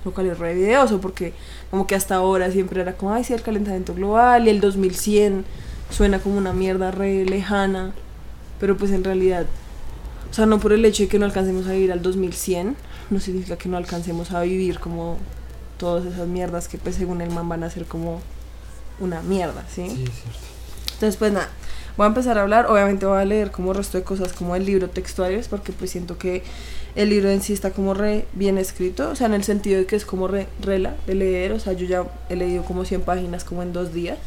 Lo 0.05 0.13
cual 0.13 0.27
es 0.27 0.37
re 0.37 0.53
videoso 0.53 0.99
porque 0.99 1.33
como 1.71 1.87
que 1.87 1.95
hasta 1.95 2.15
ahora 2.15 2.51
siempre 2.51 2.81
era 2.81 2.93
como, 2.93 3.13
ay, 3.13 3.23
sí, 3.23 3.33
el 3.33 3.41
calentamiento 3.41 3.93
global 3.93 4.47
y 4.47 4.49
el 4.49 4.59
2100 4.59 5.45
suena 5.89 6.19
como 6.19 6.37
una 6.37 6.53
mierda 6.53 6.91
re 6.91 7.23
lejana, 7.25 7.93
pero 8.59 8.75
pues 8.77 8.91
en 8.91 9.03
realidad, 9.03 9.45
o 10.29 10.33
sea, 10.33 10.45
no 10.45 10.59
por 10.59 10.73
el 10.73 10.83
hecho 10.85 11.03
de 11.03 11.09
que 11.09 11.19
no 11.19 11.25
alcancemos 11.25 11.67
a 11.67 11.71
vivir 11.71 11.91
al 11.91 12.01
2100, 12.01 12.75
no 13.09 13.19
significa 13.19 13.57
que 13.57 13.69
no 13.69 13.77
alcancemos 13.77 14.31
a 14.31 14.41
vivir 14.41 14.79
como 14.79 15.17
todas 15.77 16.05
esas 16.05 16.27
mierdas 16.27 16.67
que 16.67 16.77
pues 16.77 16.95
según 16.95 17.21
el 17.21 17.31
man 17.31 17.47
van 17.47 17.63
a 17.63 17.69
ser 17.69 17.85
como 17.85 18.21
una 18.99 19.21
mierda, 19.21 19.63
¿sí? 19.69 19.89
Sí, 19.89 20.03
es 20.03 20.13
cierto. 20.13 20.39
Entonces, 20.93 21.17
pues 21.17 21.31
nada, 21.33 21.49
voy 21.97 22.05
a 22.05 22.07
empezar 22.07 22.37
a 22.37 22.41
hablar. 22.41 22.67
Obviamente 22.67 23.05
voy 23.05 23.19
a 23.19 23.25
leer 23.25 23.51
como 23.51 23.73
resto 23.73 23.97
de 23.97 24.03
cosas 24.03 24.33
como 24.33 24.55
el 24.55 24.65
libro 24.65 24.89
textuales, 24.89 25.47
porque 25.47 25.73
pues 25.73 25.91
siento 25.91 26.17
que 26.17 26.43
el 26.95 27.09
libro 27.09 27.29
en 27.29 27.41
sí 27.41 27.53
está 27.53 27.71
como 27.71 27.93
re 27.93 28.25
bien 28.33 28.57
escrito, 28.57 29.09
o 29.09 29.15
sea, 29.15 29.27
en 29.27 29.33
el 29.33 29.43
sentido 29.43 29.79
de 29.79 29.85
que 29.85 29.95
es 29.95 30.05
como 30.05 30.27
re 30.27 30.47
rela 30.61 30.95
de 31.07 31.15
leer, 31.15 31.51
o 31.53 31.59
sea, 31.59 31.73
yo 31.73 31.85
ya 31.85 32.05
he 32.29 32.35
leído 32.35 32.63
como 32.63 32.85
100 32.85 33.01
páginas 33.01 33.43
como 33.43 33.63
en 33.63 33.73
dos 33.73 33.93
días. 33.93 34.17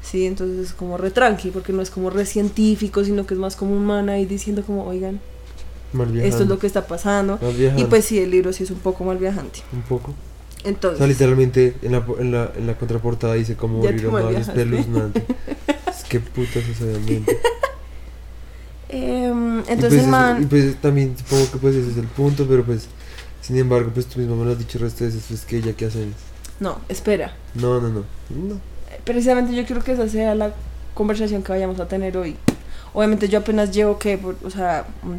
Sí, 0.00 0.26
entonces 0.26 0.68
es 0.68 0.72
como 0.72 0.96
re 0.96 1.10
tranqui, 1.10 1.50
porque 1.50 1.72
no 1.72 1.82
es 1.82 1.90
como 1.90 2.08
re 2.08 2.24
científico, 2.24 3.04
sino 3.04 3.26
que 3.26 3.34
es 3.34 3.40
más 3.40 3.56
como 3.56 3.76
humana 3.76 4.18
y 4.18 4.26
diciendo 4.26 4.62
como, 4.62 4.86
oigan, 4.86 5.20
esto 6.22 6.42
es 6.44 6.48
lo 6.48 6.58
que 6.58 6.66
está 6.66 6.86
pasando. 6.86 7.38
Y 7.76 7.84
pues 7.84 8.04
sí, 8.04 8.18
el 8.18 8.30
libro 8.30 8.52
sí 8.52 8.64
es 8.64 8.70
un 8.70 8.78
poco 8.78 9.04
mal 9.04 9.18
viajante. 9.18 9.60
Un 9.72 9.82
poco. 9.82 10.12
O 10.12 10.68
Entonces, 10.68 10.98
sea, 10.98 11.06
literalmente 11.06 11.74
en 11.82 11.92
la, 11.92 12.04
en 12.18 12.32
la, 12.32 12.52
en 12.56 12.66
la 12.66 12.76
contraportada 12.76 13.34
dice 13.34 13.54
como 13.54 13.78
morir 13.78 14.00
te 14.00 14.06
a 14.06 14.10
Mario 14.10 14.26
malviajaste. 14.26 14.60
espeluznante. 14.60 15.24
es 15.88 16.04
que 16.04 16.20
putas 16.20 16.64
es 16.68 16.80
pues, 18.88 19.68
entonces 19.68 20.00
eso- 20.00 20.08
man... 20.08 20.46
pues 20.48 20.76
también 20.80 21.16
supongo 21.16 21.50
que 21.52 21.58
pues 21.58 21.74
ese 21.74 21.90
es 21.90 21.96
el 21.98 22.06
punto, 22.06 22.46
pero 22.48 22.64
pues 22.64 22.86
sin 23.42 23.56
embargo 23.58 23.90
pues 23.92 24.06
tú 24.06 24.18
mismo 24.20 24.36
me 24.36 24.44
lo 24.44 24.52
has 24.52 24.58
dicho 24.58 24.78
el 24.78 24.84
resto 24.84 25.04
de 25.04 25.10
veces, 25.10 25.24
pues 25.28 25.44
que 25.44 25.60
ya 25.60 25.72
qué 25.74 25.86
hacen. 25.86 26.14
No, 26.60 26.78
espera. 26.88 27.34
No, 27.54 27.80
no, 27.80 27.88
no. 27.88 28.04
No. 28.30 28.60
Precisamente 29.04 29.54
yo 29.54 29.64
quiero 29.64 29.82
que 29.82 29.92
esa 29.92 30.08
sea 30.08 30.34
la 30.34 30.52
conversación 30.94 31.42
que 31.42 31.52
vayamos 31.52 31.78
a 31.80 31.86
tener 31.86 32.16
hoy. 32.16 32.36
Obviamente 32.94 33.28
yo 33.28 33.38
apenas 33.38 33.70
llevo 33.70 33.98
que, 33.98 34.18
por- 34.18 34.36
o 34.44 34.50
sea, 34.50 34.86
mm, 35.02 35.14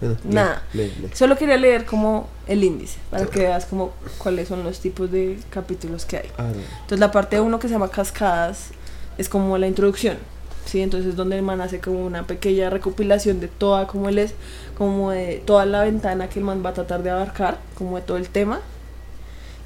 Bueno, 0.00 0.16
lee, 0.24 0.34
Nada. 0.34 0.62
lee, 0.72 0.92
lee. 1.00 1.10
solo 1.14 1.36
quería 1.36 1.56
leer 1.56 1.84
como 1.84 2.28
el 2.48 2.64
índice, 2.64 2.98
para 3.10 3.26
que 3.26 3.38
veas 3.40 3.66
como 3.66 3.92
cuáles 4.18 4.48
son 4.48 4.64
los 4.64 4.80
tipos 4.80 5.12
de 5.12 5.38
capítulos 5.50 6.04
que 6.04 6.16
hay. 6.16 6.28
Ah, 6.38 6.42
no. 6.52 6.60
Entonces 6.80 6.98
la 6.98 7.12
parte 7.12 7.40
1 7.40 7.60
que 7.60 7.68
se 7.68 7.74
llama 7.74 7.88
Cascadas 7.88 8.70
es 9.18 9.28
como 9.28 9.56
la 9.58 9.68
introducción, 9.68 10.16
¿sí? 10.64 10.80
Entonces 10.80 11.16
donde 11.16 11.36
el 11.36 11.42
man 11.42 11.60
hace 11.60 11.80
como 11.80 12.04
una 12.04 12.26
pequeña 12.26 12.70
recopilación 12.70 13.40
de 13.40 13.48
toda, 13.48 13.86
como 13.86 14.08
él 14.08 14.18
es, 14.18 14.34
como 14.76 15.10
de 15.10 15.42
toda 15.44 15.66
la 15.66 15.82
ventana 15.82 16.28
que 16.28 16.38
el 16.38 16.44
man 16.44 16.62
va 16.64 16.70
a 16.70 16.74
tratar 16.74 17.02
de 17.02 17.10
abarcar, 17.10 17.58
como 17.76 17.96
de 17.96 18.02
todo 18.02 18.16
el 18.16 18.28
tema, 18.28 18.60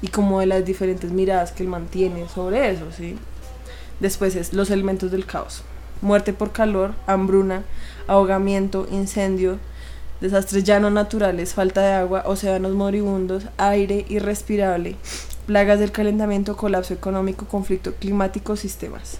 y 0.01 0.07
como 0.07 0.39
de 0.39 0.45
las 0.45 0.65
diferentes 0.65 1.11
miradas 1.11 1.51
que 1.51 1.63
el 1.63 1.69
man 1.69 1.87
tiene 1.89 2.27
sobre 2.29 2.69
eso, 2.69 2.85
¿sí? 2.95 3.17
Después 3.99 4.35
es 4.35 4.53
los 4.53 4.69
elementos 4.69 5.11
del 5.11 5.25
caos. 5.25 5.63
Muerte 6.01 6.33
por 6.33 6.51
calor, 6.51 6.93
hambruna, 7.07 7.63
ahogamiento, 8.05 8.87
incendio, 8.91 9.57
desastres 10.21 10.63
ya 10.63 10.79
no 10.79 10.91
naturales, 10.91 11.55
falta 11.55 11.81
de 11.81 11.93
agua, 11.93 12.23
océanos 12.25 12.73
moribundos, 12.73 13.45
aire 13.57 14.05
irrespirable, 14.07 14.95
plagas 15.47 15.79
del 15.79 15.91
calentamiento, 15.91 16.55
colapso 16.55 16.93
económico, 16.93 17.47
conflicto 17.47 17.93
climático, 17.95 18.55
sistemas. 18.55 19.19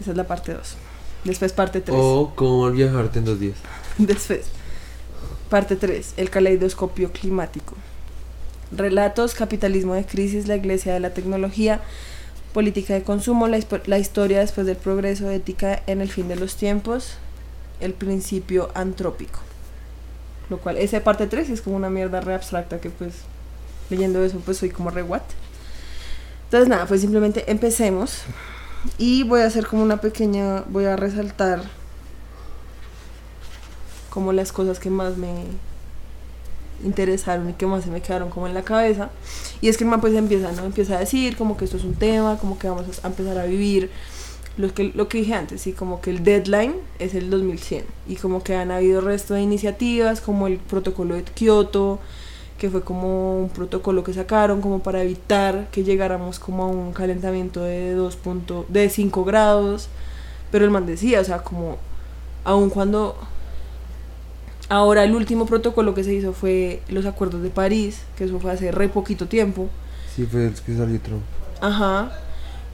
Esa 0.00 0.12
es 0.12 0.16
la 0.16 0.26
parte 0.26 0.54
2. 0.54 0.76
Después 1.24 1.52
parte 1.52 1.80
3. 1.80 1.96
O 1.98 2.32
cómo 2.34 2.70
viajarte 2.70 3.18
en 3.18 3.24
dos 3.24 3.40
días. 3.40 3.56
Después, 3.98 4.46
parte 5.48 5.76
3, 5.76 6.14
el 6.16 6.30
caleidoscopio 6.30 7.12
climático. 7.12 7.74
Relatos, 8.70 9.34
capitalismo 9.34 9.94
de 9.94 10.04
crisis, 10.04 10.46
la 10.46 10.56
iglesia 10.56 10.94
de 10.94 11.00
la 11.00 11.10
tecnología, 11.10 11.80
política 12.52 12.94
de 12.94 13.02
consumo, 13.02 13.48
la, 13.48 13.58
la 13.86 13.98
historia 13.98 14.40
después 14.40 14.66
del 14.66 14.76
progreso, 14.76 15.30
ética 15.30 15.82
en 15.86 16.00
el 16.00 16.10
fin 16.10 16.28
de 16.28 16.36
los 16.36 16.56
tiempos, 16.56 17.14
el 17.80 17.94
principio 17.94 18.70
antrópico. 18.74 19.40
Lo 20.50 20.58
cual, 20.58 20.78
esa 20.78 21.02
parte 21.02 21.26
3 21.26 21.50
es 21.50 21.62
como 21.62 21.76
una 21.76 21.90
mierda 21.90 22.20
re 22.20 22.34
abstracta 22.34 22.80
que 22.80 22.90
pues 22.90 23.14
leyendo 23.90 24.22
eso 24.22 24.40
pues 24.44 24.58
soy 24.58 24.70
como 24.70 24.90
re 24.90 25.02
what. 25.02 25.22
Entonces 26.44 26.68
nada, 26.68 26.86
pues 26.86 27.00
simplemente 27.00 27.50
empecemos 27.50 28.22
y 28.98 29.24
voy 29.24 29.40
a 29.40 29.46
hacer 29.46 29.66
como 29.66 29.82
una 29.82 30.00
pequeña, 30.00 30.64
voy 30.68 30.84
a 30.84 30.96
resaltar 30.96 31.62
como 34.10 34.32
las 34.32 34.52
cosas 34.52 34.78
que 34.78 34.90
más 34.90 35.16
me 35.16 35.44
interesaron 36.84 37.50
y 37.50 37.52
que 37.54 37.66
más 37.66 37.84
se 37.84 37.90
me 37.90 38.00
quedaron 38.00 38.30
como 38.30 38.46
en 38.46 38.54
la 38.54 38.62
cabeza. 38.62 39.10
Y 39.60 39.68
es 39.68 39.76
que 39.76 39.84
el 39.84 39.90
man 39.90 40.00
pues 40.00 40.14
empieza, 40.14 40.52
¿no? 40.52 40.64
Empieza 40.64 40.96
a 40.96 41.00
decir 41.00 41.36
como 41.36 41.56
que 41.56 41.64
esto 41.64 41.76
es 41.76 41.84
un 41.84 41.94
tema, 41.94 42.38
como 42.38 42.58
que 42.58 42.68
vamos 42.68 42.86
a 43.02 43.06
empezar 43.06 43.38
a 43.38 43.44
vivir 43.44 43.90
lo 44.56 44.74
que, 44.74 44.92
lo 44.94 45.08
que 45.08 45.18
dije 45.18 45.34
antes, 45.34 45.60
sí, 45.62 45.72
como 45.72 46.00
que 46.00 46.10
el 46.10 46.24
deadline 46.24 46.74
es 46.98 47.14
el 47.14 47.30
2100 47.30 47.84
y 48.08 48.16
como 48.16 48.42
que 48.42 48.56
han 48.56 48.72
habido 48.72 49.00
resto 49.00 49.34
de 49.34 49.42
iniciativas 49.42 50.20
como 50.20 50.48
el 50.48 50.58
protocolo 50.58 51.14
de 51.14 51.22
Kioto, 51.22 52.00
que 52.58 52.68
fue 52.70 52.82
como 52.82 53.38
un 53.40 53.48
protocolo 53.50 54.02
que 54.02 54.12
sacaron 54.12 54.60
como 54.60 54.80
para 54.80 55.02
evitar 55.02 55.68
que 55.70 55.84
llegáramos 55.84 56.38
como 56.38 56.64
a 56.64 56.66
un 56.66 56.92
calentamiento 56.92 57.62
de 57.62 57.92
2 57.94 58.16
punto- 58.16 58.66
de 58.68 58.88
5 58.90 59.24
grados, 59.24 59.88
pero 60.50 60.64
el 60.64 60.70
man 60.70 60.84
decía, 60.86 61.20
o 61.20 61.24
sea, 61.24 61.38
como 61.44 61.76
aun 62.44 62.68
cuando 62.70 63.16
ahora 64.68 65.04
el 65.04 65.14
último 65.14 65.46
protocolo 65.46 65.94
que 65.94 66.04
se 66.04 66.12
hizo 66.14 66.32
fue 66.32 66.82
los 66.88 67.06
acuerdos 67.06 67.42
de 67.42 67.50
París, 67.50 68.02
que 68.16 68.24
eso 68.24 68.38
fue 68.40 68.52
hace 68.52 68.70
re 68.72 68.88
poquito 68.88 69.26
tiempo. 69.26 69.68
Sí, 70.14 70.26
fue 70.26 70.46
el 70.48 70.54
que 70.54 70.76
salió 70.76 71.00
Trump. 71.00 71.22
Ajá. 71.60 72.12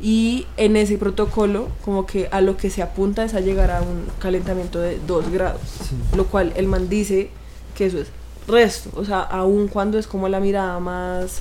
Y 0.00 0.46
en 0.56 0.76
ese 0.76 0.98
protocolo, 0.98 1.68
como 1.84 2.04
que 2.06 2.28
a 2.32 2.40
lo 2.40 2.56
que 2.56 2.68
se 2.70 2.82
apunta 2.82 3.22
es 3.24 3.34
a 3.34 3.40
llegar 3.40 3.70
a 3.70 3.80
un 3.80 4.06
calentamiento 4.18 4.80
de 4.80 4.98
2 5.06 5.30
grados. 5.30 5.60
Sí. 5.88 5.94
Lo 6.16 6.26
cual 6.26 6.52
el 6.56 6.66
man 6.66 6.88
dice 6.88 7.30
que 7.76 7.86
eso 7.86 7.98
es 7.98 8.08
resto. 8.48 8.90
O 8.96 9.04
sea, 9.04 9.20
aun 9.20 9.68
cuando 9.68 9.98
es 9.98 10.06
como 10.06 10.28
la 10.28 10.40
mirada 10.40 10.78
más 10.80 11.40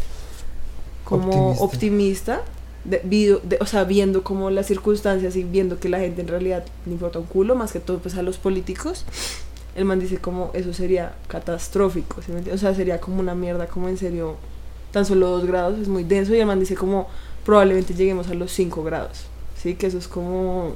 como 1.03 1.51
Optimista. 1.51 1.63
optimista, 1.63 2.41
de- 2.85 3.01
vido- 3.03 3.41
de- 3.43 3.57
o 3.59 3.65
sea, 3.65 3.83
viendo 3.83 4.23
como 4.23 4.49
las 4.49 4.67
circunstancias 4.67 5.35
y 5.35 5.43
viendo 5.43 5.79
que 5.79 5.89
la 5.89 5.99
gente 5.99 6.21
en 6.21 6.27
realidad 6.27 6.63
le 6.85 6.91
importa 6.93 7.19
un 7.19 7.25
culo, 7.25 7.55
más 7.55 7.71
que 7.71 7.79
todo 7.79 7.99
pues 7.99 8.15
a 8.15 8.21
los 8.21 8.37
políticos. 8.37 9.05
El 9.75 9.85
man 9.85 9.99
dice 9.99 10.17
como 10.17 10.51
eso 10.53 10.71
sería 10.73 11.15
catastrófico. 11.27 12.21
O 12.53 12.57
sea, 12.57 12.75
sería 12.75 12.99
como 13.01 13.19
una 13.19 13.35
mierda, 13.35 13.67
como 13.67 13.89
en 13.89 13.97
serio, 13.97 14.35
tan 14.91 15.05
solo 15.05 15.27
2 15.29 15.45
grados, 15.45 15.79
es 15.79 15.87
muy 15.87 16.03
denso 16.03 16.33
y 16.35 16.39
el 16.39 16.45
man 16.45 16.59
dice 16.59 16.75
como 16.75 17.07
probablemente 17.45 17.93
lleguemos 17.95 18.27
a 18.29 18.33
los 18.35 18.51
5 18.51 18.83
grados, 18.83 19.23
¿sí? 19.61 19.73
Que 19.75 19.87
eso 19.87 19.97
es 19.97 20.07
como 20.07 20.73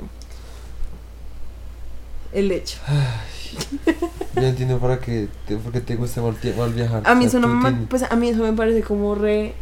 el 2.33 2.51
hecho. 2.51 2.79
Yo 4.39 4.47
entiendo 4.47 4.79
para 4.79 4.99
qué 4.99 5.27
te, 5.47 5.57
porque 5.57 5.81
te 5.81 5.95
gusta 5.95 6.21
mal, 6.21 6.35
mal 6.57 6.73
viajar. 6.73 7.03
A 7.05 7.15
mí 7.15 7.25
O 7.25 7.29
sea, 7.29 7.39
eso 7.39 7.47
no 7.47 7.53
me, 7.55 7.69
tienes- 7.69 7.87
pues 7.89 8.03
a 8.03 8.15
mí 8.15 8.29
eso 8.29 8.43
me 8.43 8.53
parece 8.53 8.81
como 8.83 9.15
re 9.15 9.53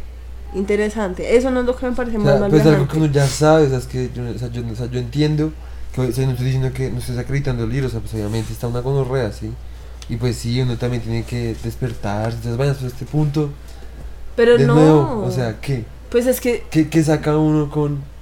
interesante. 0.54 1.36
Eso 1.36 1.50
no 1.50 1.60
es 1.60 1.66
lo 1.66 1.76
que 1.76 1.86
me 1.86 1.92
parece 1.96 2.16
O 2.16 2.20
más 2.20 2.32
sea, 2.32 2.40
mal 2.40 2.50
pues 2.50 2.66
algo 2.66 2.88
que 2.88 2.96
uno 2.98 3.06
ya 3.06 3.26
sabe, 3.26 3.66
o 3.66 3.68
sea, 3.68 3.78
es 3.78 3.86
que 3.86 4.10
yo, 4.14 4.22
o 4.28 4.38
sea, 4.38 4.48
yo, 4.50 4.62
yo 4.62 4.98
entiendo, 4.98 5.52
que, 5.94 6.02
no 6.02 6.08
estoy 6.08 6.26
diciendo 6.26 6.72
que 6.72 6.90
no 6.90 6.98
estés 6.98 7.18
acreditando 7.18 7.64
el 7.64 7.70
libro, 7.70 7.88
o 7.88 7.90
sea, 7.90 8.00
pues 8.00 8.14
obviamente 8.14 8.52
está 8.52 8.66
una 8.68 8.80
gonorrea, 8.80 9.32
¿sí? 9.32 9.50
Y 10.08 10.16
pues 10.16 10.36
sí, 10.36 10.60
uno 10.60 10.76
también 10.76 11.02
tiene 11.02 11.24
que 11.24 11.56
despertar, 11.64 12.26
entonces 12.32 12.56
vayas 12.56 12.82
a 12.82 12.86
este 12.86 13.04
punto, 13.06 13.50
Pero 14.36 14.56
de 14.56 14.66
no. 14.66 14.74
nuevo, 14.74 15.24
o 15.26 15.30
sea, 15.30 15.60
¿qué? 15.60 15.84
pues 16.10 16.26
es 16.26 16.40
que 16.40 16.64
¿Qué, 16.70 16.88
qué 16.88 17.02
saca 17.02 17.36
uno 17.36 17.70
con...? 17.70 18.15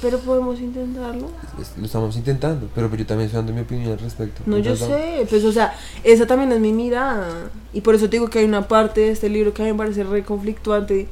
Pero 0.00 0.18
podemos 0.18 0.60
intentarlo. 0.60 1.30
Lo 1.78 1.84
estamos 1.86 2.16
intentando, 2.16 2.68
pero 2.74 2.88
yo 2.94 3.06
también 3.06 3.26
estoy 3.26 3.38
dando 3.38 3.52
mi 3.52 3.60
opinión 3.60 3.92
al 3.92 3.98
respecto. 3.98 4.42
No, 4.46 4.58
yo 4.58 4.76
sé, 4.76 5.26
pues 5.28 5.44
o 5.44 5.52
sea, 5.52 5.74
esa 6.04 6.26
también 6.26 6.52
es 6.52 6.60
mi 6.60 6.72
mirada. 6.72 7.50
Y 7.72 7.80
por 7.80 7.94
eso 7.94 8.06
te 8.06 8.12
digo 8.12 8.28
que 8.30 8.38
hay 8.40 8.44
una 8.44 8.68
parte 8.68 9.02
de 9.02 9.10
este 9.10 9.28
libro 9.28 9.52
que 9.52 9.62
a 9.62 9.64
mí 9.66 9.72
me 9.72 9.78
parece 9.78 10.04
re 10.04 10.22
conflictuante 10.24 11.08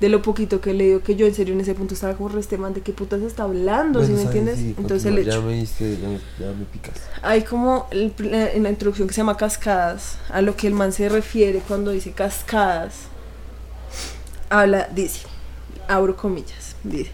de 0.00 0.08
lo 0.08 0.22
poquito 0.22 0.62
que 0.62 0.70
he 0.70 0.74
leído, 0.74 1.02
que 1.02 1.14
yo 1.14 1.26
en 1.26 1.34
serio 1.34 1.52
en 1.52 1.60
ese 1.60 1.74
punto 1.74 1.92
estaba 1.92 2.14
como 2.14 2.30
restemante, 2.30 2.80
¿de 2.80 2.84
qué 2.84 2.92
putas 2.92 3.20
está 3.20 3.42
hablando? 3.42 4.00
¿Sí 4.00 4.12
bueno, 4.12 4.16
me 4.16 4.22
sabes, 4.22 4.36
entiendes? 4.38 4.58
sí, 4.58 4.74
Entonces 4.78 5.04
el 5.06 5.18
hecho. 5.18 5.30
Ya 5.30 5.40
me 5.40 5.52
diste, 5.52 5.98
ya 6.00 6.08
me, 6.08 6.18
ya 6.38 6.46
me 6.58 6.64
picas. 6.64 6.94
Hay 7.22 7.42
como 7.42 7.86
el- 7.90 8.14
en 8.18 8.62
la 8.62 8.70
introducción 8.70 9.08
que 9.08 9.14
se 9.14 9.20
llama 9.20 9.36
cascadas, 9.36 10.16
a 10.30 10.40
lo 10.40 10.56
que 10.56 10.66
el 10.68 10.72
man 10.74 10.92
se 10.92 11.08
refiere 11.10 11.60
cuando 11.68 11.90
dice 11.90 12.12
cascadas. 12.12 12.94
Habla, 14.48 14.88
dice, 14.94 15.26
abro 15.86 16.16
comillas, 16.16 16.69
dice, 16.84 17.10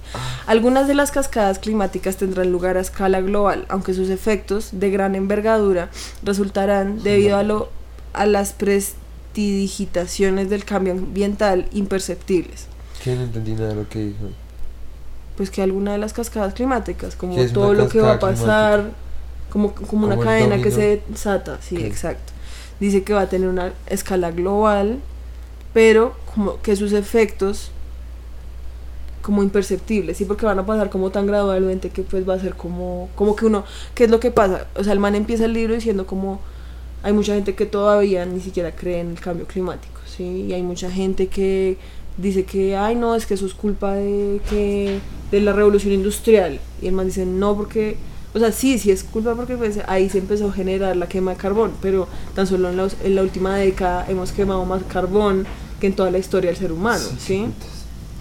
algunas 0.46 0.88
de 0.88 0.94
las 0.94 1.10
cascadas 1.10 1.58
climáticas 1.58 2.16
tendrán 2.16 2.52
lugar 2.52 2.76
a 2.76 2.80
escala 2.80 3.20
global, 3.20 3.66
aunque 3.68 3.94
sus 3.94 4.10
efectos 4.10 4.70
de 4.72 4.90
gran 4.90 5.14
envergadura 5.14 5.90
resultarán 6.22 7.02
debido 7.02 7.36
a 7.36 7.42
lo 7.42 7.70
a 8.16 8.26
las 8.26 8.52
prestidigitaciones 8.54 10.48
del 10.48 10.64
cambio 10.64 10.94
ambiental 10.94 11.68
imperceptibles. 11.72 12.66
Que 13.04 13.14
no 13.14 13.22
entendí 13.24 13.52
nada 13.52 13.68
de 13.68 13.74
lo 13.74 13.88
que 13.88 13.98
dijo. 14.00 14.30
Pues 15.36 15.50
que 15.50 15.62
alguna 15.62 15.92
de 15.92 15.98
las 15.98 16.14
cascadas 16.14 16.54
climáticas, 16.54 17.14
como 17.14 17.36
¿Qué 17.36 17.42
es 17.42 17.52
todo 17.52 17.74
lo 17.74 17.90
que 17.90 18.00
va 18.00 18.14
a 18.14 18.18
pasar, 18.18 18.92
como, 19.50 19.74
como 19.74 20.06
una 20.06 20.16
Como 20.16 20.26
cadena 20.26 20.62
que 20.62 20.70
se 20.70 21.02
desata, 21.08 21.58
sí, 21.60 21.76
exacto. 21.76 22.32
Dice 22.80 23.02
que 23.04 23.12
va 23.12 23.20
a 23.22 23.28
tener 23.28 23.48
una 23.48 23.72
escala 23.86 24.30
global, 24.30 25.00
pero 25.74 26.16
como 26.34 26.60
que 26.62 26.74
sus 26.74 26.92
efectos 26.92 27.70
como 29.26 29.42
imperceptibles, 29.42 30.16
sí, 30.16 30.24
porque 30.24 30.46
van 30.46 30.60
a 30.60 30.64
pasar 30.64 30.88
como 30.88 31.10
tan 31.10 31.26
gradualmente 31.26 31.90
que 31.90 32.02
pues 32.02 32.28
va 32.28 32.34
a 32.34 32.38
ser 32.38 32.54
como, 32.54 33.08
como 33.16 33.34
que 33.34 33.44
uno, 33.44 33.64
¿qué 33.92 34.04
es 34.04 34.10
lo 34.10 34.20
que 34.20 34.30
pasa? 34.30 34.68
O 34.76 34.84
sea, 34.84 34.92
el 34.92 35.00
man 35.00 35.16
empieza 35.16 35.46
el 35.46 35.52
libro 35.52 35.74
diciendo 35.74 36.06
como 36.06 36.38
hay 37.02 37.12
mucha 37.12 37.34
gente 37.34 37.56
que 37.56 37.66
todavía 37.66 38.24
ni 38.24 38.40
siquiera 38.40 38.70
cree 38.70 39.00
en 39.00 39.10
el 39.10 39.18
cambio 39.18 39.44
climático, 39.44 39.98
sí, 40.06 40.46
y 40.48 40.52
hay 40.52 40.62
mucha 40.62 40.92
gente 40.92 41.26
que 41.26 41.76
dice 42.16 42.44
que, 42.44 42.76
ay 42.76 42.94
no, 42.94 43.16
es 43.16 43.26
que 43.26 43.34
eso 43.34 43.46
es 43.46 43.54
culpa 43.54 43.94
de 43.94 44.40
que 44.48 45.00
de 45.32 45.40
la 45.40 45.52
revolución 45.52 45.92
industrial, 45.92 46.60
y 46.80 46.86
el 46.86 46.92
man 46.92 47.06
dice, 47.06 47.26
no, 47.26 47.56
porque, 47.56 47.96
o 48.32 48.38
sea, 48.38 48.52
sí, 48.52 48.78
sí 48.78 48.92
es 48.92 49.02
culpa 49.02 49.34
porque 49.34 49.56
pues 49.56 49.80
ahí 49.88 50.08
se 50.08 50.18
empezó 50.18 50.50
a 50.50 50.52
generar 50.52 50.96
la 50.96 51.08
quema 51.08 51.32
de 51.32 51.36
carbón, 51.36 51.72
pero 51.82 52.06
tan 52.36 52.46
solo 52.46 52.70
en 52.70 52.76
la, 52.76 52.88
en 53.02 53.14
la 53.16 53.22
última 53.22 53.56
década 53.56 54.06
hemos 54.08 54.30
quemado 54.30 54.64
más 54.64 54.84
carbón 54.84 55.46
que 55.80 55.88
en 55.88 55.96
toda 55.96 56.12
la 56.12 56.18
historia 56.18 56.50
del 56.50 56.58
ser 56.60 56.70
humano, 56.70 57.04
¿sí? 57.18 57.46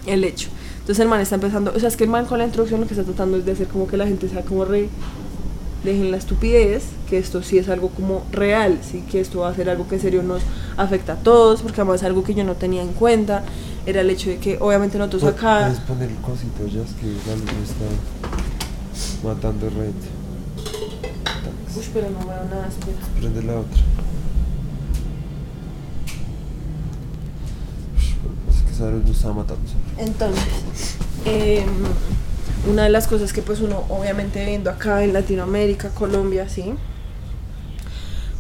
El 0.08 0.24
hecho. 0.24 0.50
Entonces 0.86 1.02
el 1.02 1.10
man 1.10 1.20
está 1.20 1.34
empezando, 1.34 1.74
o 1.76 1.80
sea, 1.80 1.90
es 1.90 1.98
que 1.98 2.04
el 2.04 2.12
man 2.12 2.28
con 2.28 2.38
la 2.38 2.46
introducción 2.46 2.80
lo 2.80 2.86
que 2.86 2.94
está 2.94 3.04
tratando 3.04 3.38
es 3.38 3.46
de 3.46 3.54
hacer 3.54 3.66
como 3.66 3.88
que 3.88 3.98
la 3.98 4.06
gente 4.06 4.30
sea 4.30 4.44
como 4.44 4.66
re, 4.66 4.88
dejen 5.84 6.12
la 6.12 6.18
estupidez, 6.18 6.84
que 7.10 7.18
esto 7.18 7.42
sí 7.42 7.58
es 7.58 7.70
algo 7.70 7.90
como 7.90 8.24
real, 8.32 8.78
sí, 8.88 9.04
que 9.10 9.20
esto 9.20 9.40
va 9.40 9.50
a 9.50 9.56
ser 9.56 9.68
algo 9.68 9.88
que 9.88 9.96
en 9.96 10.02
serio 10.02 10.22
nos 10.22 10.44
afecta 10.78 11.14
a 11.14 11.16
todos, 11.16 11.64
porque 11.64 11.82
además 11.82 12.04
algo 12.04 12.24
que 12.24 12.36
yo 12.36 12.44
no 12.44 12.54
tenía 12.54 12.84
en 12.84 12.94
cuenta 12.94 13.44
era 13.88 14.02
el 14.02 14.12
hecho 14.12 14.30
de 14.30 14.38
que 14.38 14.60
obviamente 14.62 15.00
nosotros 15.00 15.24
acá, 15.24 15.62
Puedes 15.62 15.80
poner 15.80 16.12
el 16.12 16.18
cosito 16.18 16.68
ya, 16.68 16.84
es 16.84 16.94
que 16.94 17.08
la 17.08 17.36
luz 17.36 17.46
me 17.46 17.64
está 17.64 19.28
matando 19.28 19.68
red. 19.72 19.90
uy, 21.76 21.84
pero 21.96 22.12
no 22.12 22.20
veo 22.20 22.44
nada, 22.48 22.68
espera. 22.68 22.98
Prende 23.20 23.42
la 23.42 23.60
otra. 23.60 23.82
Es 28.76 28.82
que 28.82 28.84
esa 28.84 28.92
luz 28.92 29.06
me 29.06 29.12
está 29.12 29.34
matando. 29.34 29.62
Entonces, 29.98 30.98
em, 31.26 31.66
una 32.70 32.84
de 32.84 32.90
las 32.90 33.08
cosas 33.08 33.32
que 33.32 33.42
pues 33.42 33.62
uno 33.62 33.84
obviamente 33.90 34.46
viendo 34.46 34.70
acá 34.70 35.04
en 35.04 35.14
Latinoamérica, 35.14 35.90
Colombia, 35.90 36.50
sí, 36.50 36.74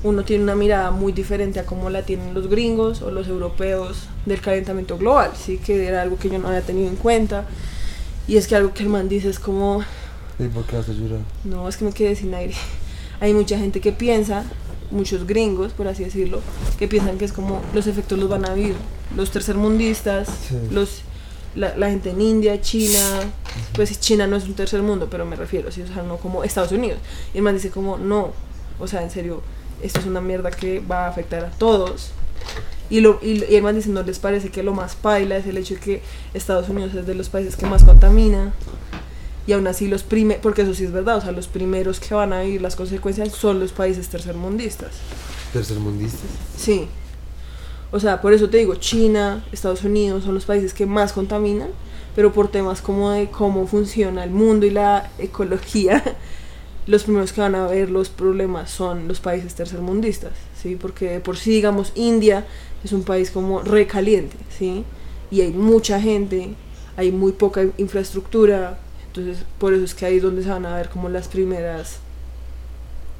uno 0.03 0.23
tiene 0.23 0.43
una 0.43 0.55
mirada 0.55 0.91
muy 0.91 1.13
diferente 1.13 1.59
a 1.59 1.65
como 1.65 1.89
la 1.89 2.03
tienen 2.03 2.33
los 2.33 2.47
gringos 2.47 3.01
o 3.01 3.11
los 3.11 3.27
europeos 3.27 4.07
del 4.25 4.41
calentamiento 4.41 4.97
global, 4.97 5.31
sí, 5.35 5.57
que 5.57 5.87
era 5.87 6.01
algo 6.01 6.17
que 6.17 6.29
yo 6.29 6.37
no 6.37 6.47
había 6.47 6.61
tenido 6.61 6.89
en 6.89 6.95
cuenta. 6.95 7.45
Y 8.27 8.37
es 8.37 8.47
que 8.47 8.55
algo 8.55 8.73
que 8.73 8.83
el 8.83 8.89
man 8.89 9.07
dice 9.07 9.29
es 9.29 9.39
como, 9.39 9.83
¿Y 10.37 10.47
por 10.47 10.65
qué 10.65 10.75
vas 10.77 10.89
a 10.89 10.91
llorar? 10.91 11.19
no, 11.43 11.69
es 11.69 11.77
que 11.77 11.85
me 11.85 11.91
quedé 11.91 12.15
sin 12.15 12.33
aire. 12.33 12.55
Hay 13.19 13.33
mucha 13.33 13.57
gente 13.57 13.79
que 13.79 13.91
piensa, 13.91 14.43
muchos 14.91 15.25
gringos, 15.25 15.71
por 15.71 15.87
así 15.87 16.03
decirlo, 16.03 16.41
que 16.77 16.87
piensan 16.87 17.17
que 17.17 17.25
es 17.25 17.31
como 17.33 17.61
los 17.73 17.87
efectos 17.87 18.19
los 18.19 18.29
van 18.29 18.45
a 18.45 18.53
vivir 18.53 18.75
los 19.15 19.31
tercermundistas, 19.31 20.27
Sí. 20.49 20.55
los 20.71 21.01
la, 21.55 21.75
la 21.77 21.89
gente 21.89 22.09
en 22.09 22.19
India, 22.19 22.59
China, 22.59 22.99
pues 23.73 23.97
China 24.01 24.27
no 24.27 24.35
es 24.35 24.43
un 24.43 24.55
tercer 24.55 24.81
mundo, 24.81 25.07
pero 25.09 25.25
me 25.25 25.37
refiero, 25.37 25.71
sí, 25.71 25.81
o 25.83 25.87
sea, 25.87 26.03
no 26.03 26.17
como 26.17 26.43
Estados 26.43 26.73
Unidos. 26.73 26.99
Y 27.33 27.37
el 27.37 27.43
man 27.43 27.55
dice 27.55 27.69
como, 27.69 27.97
no, 27.97 28.33
o 28.77 28.87
sea, 28.87 29.01
en 29.03 29.09
serio, 29.09 29.41
esto 29.81 29.99
es 30.01 30.05
una 30.05 30.19
mierda 30.19 30.51
que 30.51 30.79
va 30.81 31.05
a 31.05 31.07
afectar 31.09 31.45
a 31.45 31.49
todos. 31.51 32.09
Y, 32.89 32.99
lo, 32.99 33.19
y, 33.21 33.43
y 33.49 33.55
el 33.55 33.63
man 33.63 33.73
dice, 33.75 33.89
¿no 33.89 34.03
les 34.03 34.19
parece 34.19 34.49
que 34.49 34.63
lo 34.63 34.73
más 34.73 34.95
paila 34.95 35.37
es 35.37 35.47
el 35.47 35.57
hecho 35.57 35.75
de 35.75 35.79
que 35.79 36.01
Estados 36.33 36.67
Unidos 36.67 36.93
es 36.93 37.07
de 37.07 37.15
los 37.15 37.29
países 37.29 37.55
que 37.55 37.65
más 37.65 37.83
contamina? 37.85 38.53
Y 39.47 39.53
aún 39.53 39.65
así 39.67 39.87
los 39.87 40.03
primeros, 40.03 40.41
porque 40.43 40.63
eso 40.63 40.73
sí 40.73 40.83
es 40.83 40.91
verdad, 40.91 41.17
o 41.17 41.21
sea, 41.21 41.31
los 41.31 41.47
primeros 41.47 41.99
que 42.01 42.13
van 42.15 42.33
a 42.33 42.41
vivir 42.41 42.61
las 42.61 42.75
consecuencias 42.75 43.31
son 43.31 43.59
los 43.61 43.71
países 43.71 44.09
tercermundistas. 44.09 44.91
Tercermundistas. 45.53 46.19
Sí. 46.57 46.87
O 47.91 47.99
sea, 47.99 48.21
por 48.21 48.33
eso 48.33 48.49
te 48.49 48.57
digo, 48.57 48.75
China, 48.75 49.43
Estados 49.51 49.83
Unidos 49.83 50.23
son 50.23 50.33
los 50.33 50.45
países 50.45 50.73
que 50.73 50.85
más 50.85 51.13
contaminan, 51.13 51.69
pero 52.15 52.31
por 52.33 52.49
temas 52.49 52.81
como 52.81 53.11
de 53.11 53.29
cómo 53.29 53.67
funciona 53.67 54.23
el 54.23 54.31
mundo 54.31 54.65
y 54.65 54.71
la 54.71 55.11
ecología, 55.17 56.03
los 56.87 57.03
primeros 57.03 57.33
que 57.33 57.41
van 57.41 57.55
a 57.55 57.67
ver 57.67 57.89
los 57.89 58.09
problemas 58.09 58.69
son 58.69 59.07
los 59.07 59.19
países 59.19 59.55
tercermundistas, 59.55 60.33
¿sí? 60.61 60.75
Porque 60.75 61.09
de 61.11 61.19
por 61.19 61.37
sí, 61.37 61.51
digamos, 61.51 61.91
India 61.95 62.45
es 62.83 62.91
un 62.91 63.03
país 63.03 63.31
como 63.31 63.61
recaliente, 63.61 64.37
¿sí? 64.55 64.83
Y 65.31 65.41
hay 65.41 65.51
mucha 65.51 65.99
gente, 65.99 66.53
hay 66.95 67.11
muy 67.11 67.31
poca 67.31 67.65
infraestructura, 67.77 68.77
entonces 69.07 69.43
por 69.57 69.73
eso 69.73 69.83
es 69.83 69.95
que 69.95 70.05
ahí 70.05 70.17
es 70.17 70.23
donde 70.23 70.43
se 70.43 70.49
van 70.49 70.65
a 70.65 70.75
ver 70.75 70.89
como 70.89 71.09
las 71.09 71.27
primeras 71.27 71.97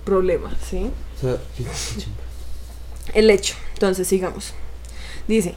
problemas, 0.06 0.54
¿sí? 0.69 0.91
O 1.17 1.21
sea, 1.21 1.38
el 3.13 3.30
hecho. 3.30 3.56
Entonces, 3.76 4.08
sigamos. 4.08 4.54
Dice, 5.28 5.56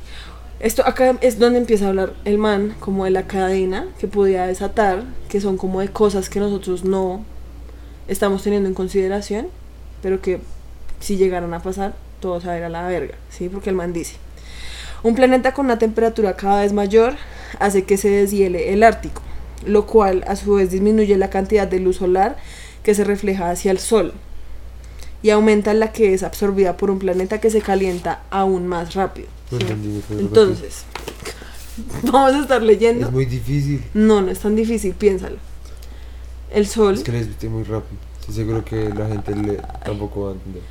esto 0.60 0.84
acá 0.84 1.16
es 1.20 1.38
donde 1.38 1.60
empieza 1.60 1.84
a 1.84 1.88
hablar 1.90 2.14
el 2.24 2.36
man 2.36 2.74
como 2.80 3.04
de 3.04 3.12
la 3.12 3.28
cadena 3.28 3.86
que 4.00 4.08
podía 4.08 4.44
desatar, 4.44 5.04
que 5.28 5.40
son 5.40 5.56
como 5.56 5.80
de 5.80 5.88
cosas 5.88 6.28
que 6.28 6.40
nosotros 6.40 6.84
no 6.84 7.24
estamos 8.08 8.42
teniendo 8.42 8.68
en 8.68 8.74
consideración, 8.74 9.46
pero 10.02 10.20
que 10.20 10.40
si 10.98 11.16
llegaran 11.16 11.54
a 11.54 11.62
pasar, 11.62 11.94
todo 12.18 12.40
se 12.40 12.48
va 12.48 12.54
a 12.54 12.58
ir 12.58 12.64
a 12.64 12.68
la 12.68 12.88
verga, 12.88 13.14
¿sí? 13.30 13.48
Porque 13.48 13.70
el 13.70 13.76
man 13.76 13.92
dice, 13.92 14.16
un 15.04 15.14
planeta 15.14 15.54
con 15.54 15.66
una 15.66 15.78
temperatura 15.78 16.34
cada 16.34 16.62
vez 16.62 16.72
mayor 16.72 17.14
hace 17.60 17.84
que 17.84 17.96
se 17.96 18.08
deshiele 18.08 18.72
el 18.72 18.82
Ártico, 18.82 19.22
lo 19.64 19.86
cual 19.86 20.24
a 20.26 20.34
su 20.34 20.54
vez 20.54 20.72
disminuye 20.72 21.16
la 21.16 21.30
cantidad 21.30 21.68
de 21.68 21.78
luz 21.78 21.98
solar 21.98 22.36
que 22.82 22.94
se 22.94 23.04
refleja 23.04 23.50
hacia 23.50 23.70
el 23.70 23.78
Sol 23.78 24.12
y 25.22 25.30
aumenta 25.30 25.74
la 25.74 25.92
que 25.92 26.14
es 26.14 26.22
absorbida 26.22 26.76
por 26.76 26.90
un 26.90 26.98
planeta 26.98 27.40
que 27.40 27.50
se 27.50 27.60
calienta 27.60 28.22
aún 28.30 28.66
más 28.66 28.94
rápido. 28.94 29.28
No 29.50 29.58
¿sí? 29.58 29.64
entendí, 29.64 29.88
¿me 29.88 30.00
puedes 30.00 30.22
Entonces, 30.24 30.84
vamos 32.04 32.34
a 32.34 32.40
estar 32.40 32.62
leyendo. 32.62 33.06
Es 33.06 33.12
muy 33.12 33.26
difícil. 33.26 33.84
No, 33.94 34.20
no 34.20 34.30
es 34.30 34.38
tan 34.38 34.54
difícil, 34.54 34.94
piénsalo. 34.94 35.36
El 36.50 36.66
sol, 36.66 36.94
Es 36.94 37.02
que 37.02 37.12
les 37.12 37.26
viste 37.26 37.48
muy 37.48 37.62
rápido. 37.62 38.00
Estoy 38.20 38.34
seguro 38.34 38.64
que 38.64 38.88
la 38.90 39.08
gente 39.08 39.34
le, 39.34 39.60
tampoco 39.84 40.24
va 40.24 40.30
a 40.30 40.32
entender. 40.34 40.62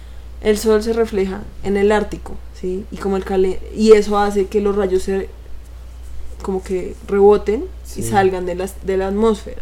el 0.42 0.58
sol 0.58 0.84
se 0.84 0.94
refleja 0.94 1.42
en 1.64 1.78
el 1.78 1.92
Ártico, 1.92 2.36
¿sí? 2.60 2.86
Y 2.92 2.98
como 2.98 3.18
el 3.18 3.60
y 3.76 3.92
eso 3.94 4.18
hace 4.18 4.46
que 4.46 4.62
los 4.62 4.76
rayos 4.76 5.04
se 5.04 5.30
como 6.42 6.64
que 6.64 6.96
reboten 7.08 7.66
y 7.96 8.04
salgan 8.04 8.46
de 8.46 8.56
las 8.56 8.86
de 8.86 8.98
la 8.98 9.08
atmósfera. 9.08 9.62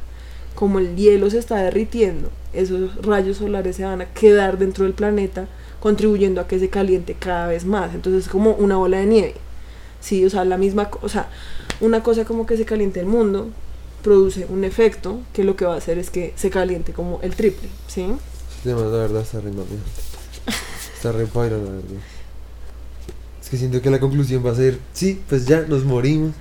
Como 0.55 0.79
el 0.79 0.95
hielo 0.95 1.29
se 1.29 1.37
está 1.37 1.57
derritiendo, 1.57 2.29
esos 2.55 2.95
rayos 3.03 3.37
solares 3.37 3.75
se 3.75 3.83
van 3.83 4.01
a 4.01 4.05
quedar 4.05 4.57
dentro 4.57 4.85
del 4.85 4.93
planeta, 4.93 5.47
contribuyendo 5.79 6.41
a 6.41 6.47
que 6.47 6.59
se 6.59 6.69
caliente 6.69 7.15
cada 7.17 7.47
vez 7.47 7.65
más. 7.65 7.93
Entonces 7.93 8.25
es 8.25 8.29
como 8.29 8.51
una 8.53 8.77
bola 8.77 8.97
de 8.97 9.05
nieve. 9.05 9.35
Sí, 9.99 10.23
o 10.25 10.29
sea, 10.29 10.45
la 10.45 10.57
misma, 10.57 10.89
o 11.01 11.09
sea, 11.09 11.29
una 11.81 12.03
cosa 12.03 12.25
como 12.25 12.45
que 12.45 12.57
se 12.57 12.65
caliente 12.65 12.99
el 12.99 13.07
mundo 13.07 13.49
produce 14.03 14.45
un 14.49 14.63
efecto 14.63 15.19
que 15.33 15.43
lo 15.43 15.55
que 15.55 15.65
va 15.65 15.73
a 15.73 15.77
hacer 15.77 15.97
es 15.97 16.11
que 16.11 16.33
se 16.35 16.51
caliente 16.51 16.93
como 16.93 17.19
el 17.23 17.35
triple, 17.35 17.69
¿sí? 17.87 18.07
Tema, 18.63 18.81
la 18.81 18.97
verdad, 18.97 19.21
está 19.21 19.41
re. 19.41 19.51
Está 20.95 21.11
re 21.11 21.27
la 21.33 21.57
verdad. 21.57 21.81
Es 23.41 23.49
que 23.49 23.57
siento 23.57 23.81
que 23.81 23.89
la 23.89 23.99
conclusión 23.99 24.45
va 24.45 24.51
a 24.51 24.55
ser, 24.55 24.79
sí, 24.93 25.21
pues 25.27 25.45
ya 25.45 25.61
nos 25.67 25.83
morimos. 25.83 26.33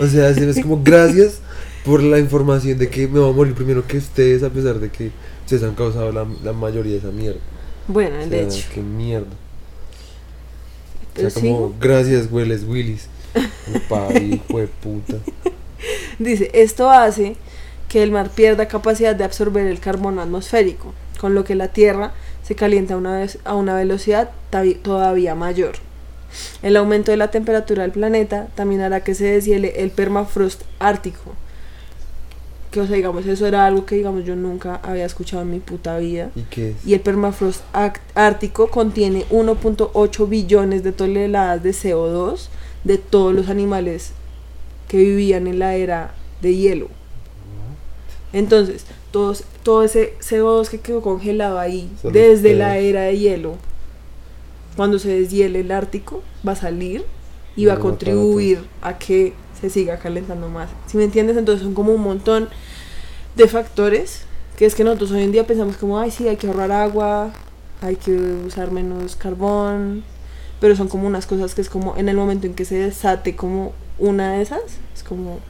O 0.00 0.06
sea, 0.06 0.30
es 0.30 0.60
como 0.62 0.80
gracias 0.82 1.38
por 1.84 2.02
la 2.02 2.18
información 2.18 2.78
de 2.78 2.88
que 2.88 3.06
me 3.06 3.20
voy 3.20 3.30
a 3.30 3.32
morir 3.32 3.54
primero 3.54 3.86
que 3.86 3.98
ustedes, 3.98 4.42
a 4.42 4.50
pesar 4.50 4.80
de 4.80 4.90
que 4.90 5.10
ustedes 5.46 5.62
han 5.62 5.74
causado 5.74 6.12
la, 6.12 6.26
la 6.44 6.52
mayoría 6.52 6.92
de 6.92 6.98
esa 6.98 7.10
mierda. 7.10 7.40
Bueno, 7.88 8.16
O 8.16 8.26
de 8.26 8.28
sea, 8.28 8.42
hecho. 8.60 8.68
qué 8.74 8.80
mierda. 8.82 9.28
O 11.16 11.20
sea, 11.20 11.30
Pero 11.32 11.40
como, 11.40 11.74
gracias, 11.80 12.28
Willis 12.30 12.64
Willis. 12.68 13.08
Hijo 14.22 14.58
de 14.58 14.66
puta. 14.66 15.16
Dice, 16.18 16.50
esto 16.54 16.90
hace 16.90 17.36
que 17.88 18.02
el 18.02 18.10
mar 18.10 18.30
pierda 18.30 18.66
capacidad 18.68 19.14
de 19.14 19.24
absorber 19.24 19.66
el 19.66 19.78
carbono 19.80 20.20
atmosférico, 20.22 20.92
con 21.20 21.34
lo 21.34 21.44
que 21.44 21.54
la 21.54 21.68
Tierra 21.68 22.12
se 22.42 22.54
calienta 22.54 22.94
a 22.94 22.96
una, 22.96 23.18
vez- 23.18 23.38
a 23.44 23.54
una 23.54 23.74
velocidad 23.74 24.30
todavía 24.82 25.34
mayor. 25.34 25.74
El 26.62 26.76
aumento 26.76 27.10
de 27.12 27.16
la 27.16 27.30
temperatura 27.30 27.82
del 27.82 27.92
planeta 27.92 28.48
también 28.54 28.80
hará 28.80 29.00
que 29.04 29.14
se 29.14 29.24
deshiele 29.24 29.82
el 29.82 29.90
permafrost 29.90 30.62
ártico. 30.80 31.34
Que, 32.76 32.82
o 32.82 32.86
sea, 32.86 32.96
digamos, 32.96 33.24
eso 33.24 33.46
era 33.46 33.64
algo 33.64 33.86
que, 33.86 33.94
digamos, 33.94 34.26
yo 34.26 34.36
nunca 34.36 34.80
había 34.82 35.06
escuchado 35.06 35.40
en 35.40 35.50
mi 35.50 35.60
puta 35.60 35.96
vida. 35.96 36.30
¿Y 36.36 36.42
qué 36.42 36.70
es? 36.72 36.86
Y 36.86 36.92
el 36.92 37.00
permafrost 37.00 37.62
ártico 38.14 38.68
contiene 38.68 39.24
1.8 39.30 40.28
billones 40.28 40.84
de 40.84 40.92
toneladas 40.92 41.62
de 41.62 41.70
CO2 41.70 42.48
de 42.84 42.98
todos 42.98 43.34
los 43.34 43.48
animales 43.48 44.12
que 44.88 44.98
vivían 44.98 45.46
en 45.46 45.58
la 45.58 45.74
era 45.74 46.14
de 46.42 46.54
hielo. 46.54 46.88
Entonces, 48.34 48.84
todos, 49.10 49.44
todo 49.62 49.82
ese 49.82 50.12
CO2 50.20 50.68
que 50.68 50.80
quedó 50.80 51.00
congelado 51.00 51.58
ahí 51.58 51.90
desde 52.02 52.54
la 52.54 52.76
era 52.76 53.04
de 53.04 53.18
hielo, 53.18 53.56
cuando 54.76 54.98
se 54.98 55.18
deshiele 55.18 55.60
el 55.60 55.72
Ártico, 55.72 56.22
va 56.46 56.52
a 56.52 56.56
salir 56.56 57.06
y 57.56 57.64
va 57.64 57.72
a 57.72 57.78
contribuir 57.78 58.58
a 58.82 58.98
que 58.98 59.32
se 59.58 59.70
siga 59.70 59.98
calentando 59.98 60.50
más. 60.50 60.68
¿Sí 60.86 60.98
me 60.98 61.04
entiendes? 61.04 61.38
Entonces 61.38 61.64
son 61.64 61.72
como 61.72 61.94
un 61.94 62.02
montón 62.02 62.50
de 63.36 63.48
factores 63.48 64.22
que 64.56 64.64
es 64.64 64.74
que 64.74 64.84
nosotros 64.84 65.10
hoy 65.10 65.22
en 65.22 65.32
día 65.32 65.46
pensamos 65.46 65.76
como, 65.76 65.98
ay, 66.00 66.10
sí, 66.10 66.26
hay 66.26 66.36
que 66.38 66.46
ahorrar 66.46 66.72
agua, 66.72 67.30
hay 67.82 67.96
que 67.96 68.10
usar 68.46 68.70
menos 68.70 69.14
carbón, 69.14 70.02
pero 70.60 70.74
son 70.74 70.88
como 70.88 71.06
unas 71.06 71.26
cosas 71.26 71.54
que 71.54 71.60
es 71.60 71.68
como 71.68 71.94
en 71.98 72.08
el 72.08 72.16
momento 72.16 72.46
en 72.46 72.54
que 72.54 72.64
se 72.64 72.76
desate 72.76 73.36
como 73.36 73.74
una 73.98 74.32
de 74.32 74.42
esas, 74.42 74.62
es 74.94 75.02
como 75.02 75.40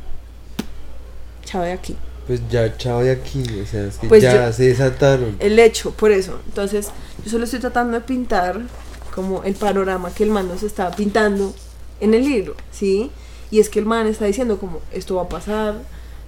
chao 1.45 1.63
de 1.63 1.71
aquí. 1.73 1.97
Pues 2.27 2.41
ya, 2.51 2.77
chao 2.77 3.01
de 3.03 3.13
aquí, 3.13 3.45
o 3.63 3.67
sea, 3.67 3.85
es 3.87 3.99
que 3.99 4.09
Pues 4.09 4.21
ya 4.23 4.47
yo- 4.49 4.53
se 4.53 4.65
desataron. 4.65 5.37
El 5.39 5.57
hecho, 5.61 5.93
por 5.93 6.11
eso. 6.11 6.41
Entonces, 6.47 6.89
yo 7.25 7.31
solo 7.31 7.45
estoy 7.45 7.61
tratando 7.61 7.93
de 7.93 8.01
pintar 8.01 8.61
como 9.15 9.45
el 9.45 9.55
panorama 9.55 10.11
que 10.13 10.25
el 10.25 10.31
man 10.31 10.49
nos 10.49 10.65
está 10.65 10.91
pintando 10.91 11.55
en 12.01 12.13
el 12.15 12.25
libro, 12.25 12.57
¿sí? 12.73 13.13
Y 13.53 13.61
es 13.61 13.69
que 13.69 13.79
el 13.79 13.87
man 13.87 14.09
está 14.09 14.25
diciendo 14.25 14.59
como, 14.59 14.81
esto 14.93 15.15
va 15.15 15.23
a 15.23 15.29
pasar, 15.29 15.75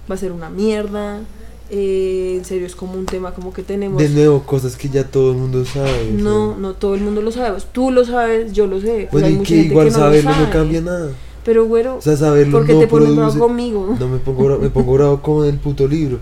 va 0.09 0.15
a 0.15 0.17
ser 0.17 0.31
una 0.31 0.49
mierda, 0.49 1.19
eh, 1.69 2.35
en 2.37 2.45
serio 2.45 2.65
es 2.65 2.75
como 2.75 2.93
un 2.93 3.05
tema 3.05 3.33
como 3.33 3.53
que 3.53 3.63
tenemos... 3.63 4.01
De 4.01 4.09
nuevo, 4.09 4.41
cosas 4.43 4.75
que 4.75 4.89
ya 4.89 5.03
todo 5.03 5.31
el 5.31 5.37
mundo 5.37 5.65
sabe. 5.65 5.91
o 5.91 6.05
sea. 6.05 6.11
No, 6.13 6.57
no 6.57 6.73
todo 6.73 6.95
el 6.95 7.01
mundo 7.01 7.21
lo 7.21 7.31
sabe. 7.31 7.59
Tú 7.71 7.91
lo 7.91 8.05
sabes, 8.05 8.53
yo 8.53 8.67
lo 8.67 8.81
sé. 8.81 9.07
Bueno, 9.11 9.27
hay 9.27 9.33
y 9.33 9.37
mucha 9.37 9.49
que 9.49 9.55
gente 9.55 9.71
igual 9.71 9.87
que 9.87 9.91
no 9.91 9.97
lo 9.97 10.03
saberlo 10.03 10.31
no 10.35 10.51
cambia 10.51 10.81
nada. 10.81 11.11
Pero 11.43 11.67
O 11.97 12.01
sea, 12.01 12.17
saberlo 12.17 12.59
porque 12.59 12.73
no 12.73 12.79
te 12.79 12.87
pones 12.87 13.15
bravo 13.15 13.39
conmigo. 13.39 13.95
No 13.99 14.07
me 14.07 14.19
pongo, 14.19 14.59
me 14.59 14.69
pongo 14.69 14.93
bravo 14.93 15.21
con 15.21 15.47
el 15.47 15.57
puto 15.57 15.87
libro. 15.87 16.19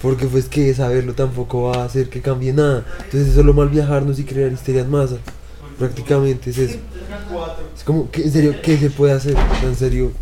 Porque 0.00 0.26
pues 0.26 0.48
que 0.48 0.72
saberlo 0.74 1.14
tampoco 1.14 1.62
va 1.62 1.82
a 1.82 1.84
hacer 1.84 2.08
que 2.08 2.20
cambie 2.20 2.52
nada. 2.52 2.84
Entonces 2.98 3.28
es 3.28 3.34
solo 3.34 3.52
mal 3.52 3.68
viajarnos 3.68 4.18
y 4.18 4.24
crear 4.24 4.52
histeria 4.52 4.82
en 4.82 4.90
masa. 4.90 5.16
Prácticamente 5.78 6.50
es 6.50 6.58
eso. 6.58 6.78
Es 7.76 7.84
como, 7.84 8.10
que, 8.10 8.22
en 8.22 8.32
serio, 8.32 8.54
¿qué 8.62 8.76
se 8.76 8.90
puede 8.90 9.12
hacer? 9.12 9.34
O 9.34 9.60
sea, 9.60 9.68
en 9.68 9.76
serio. 9.76 10.12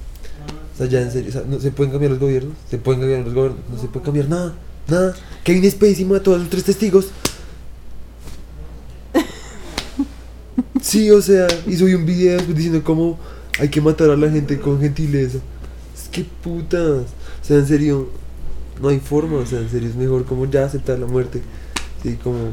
O 0.77 0.79
sea, 0.79 0.87
ya 0.89 1.01
en 1.01 1.11
serio. 1.11 1.31
o 1.31 1.33
sea, 1.33 1.43
no 1.49 1.59
se 1.59 1.71
pueden 1.71 1.91
cambiar 1.91 2.11
los 2.11 2.21
gobiernos. 2.21 2.53
Se 2.69 2.77
pueden 2.77 3.01
cambiar 3.01 3.25
los 3.25 3.33
gobiernos. 3.33 3.61
No 3.73 3.81
se 3.81 3.89
puede 3.89 4.05
cambiar 4.05 4.29
nada. 4.29 4.55
Nada. 4.89 5.17
Kevin 5.43 5.71
Spacey 5.71 6.05
mató 6.05 6.35
a 6.35 6.39
los 6.39 6.51
tres 6.51 6.65
testigos. 6.65 7.09
Sí, 10.83 11.11
o 11.11 11.21
sea, 11.21 11.49
y 11.67 11.75
subí 11.77 11.95
un 11.95 12.07
video 12.07 12.35
después 12.35 12.57
diciendo 12.57 12.85
cómo 12.85 13.19
hay 13.59 13.69
que 13.69 13.81
matar 13.81 14.09
a 14.11 14.17
la 14.17 14.31
gente 14.31 14.61
con 14.61 14.81
gentileza. 14.81 15.39
Es 15.97 16.09
que 16.09 16.23
putas. 16.25 17.07
O 17.43 17.45
sea, 17.45 17.57
en 17.57 17.67
serio, 17.67 18.09
no 18.81 18.89
hay 18.89 19.01
forma. 19.01 19.39
O 19.39 19.47
sea, 19.47 19.59
en 19.59 19.69
serio, 19.69 19.89
es 19.89 19.97
mejor 19.97 20.25
como 20.27 20.47
ya 20.47 20.65
aceptar 20.65 20.99
la 20.99 21.07
muerte. 21.07 21.41
Sí, 22.03 22.17
como. 22.23 22.53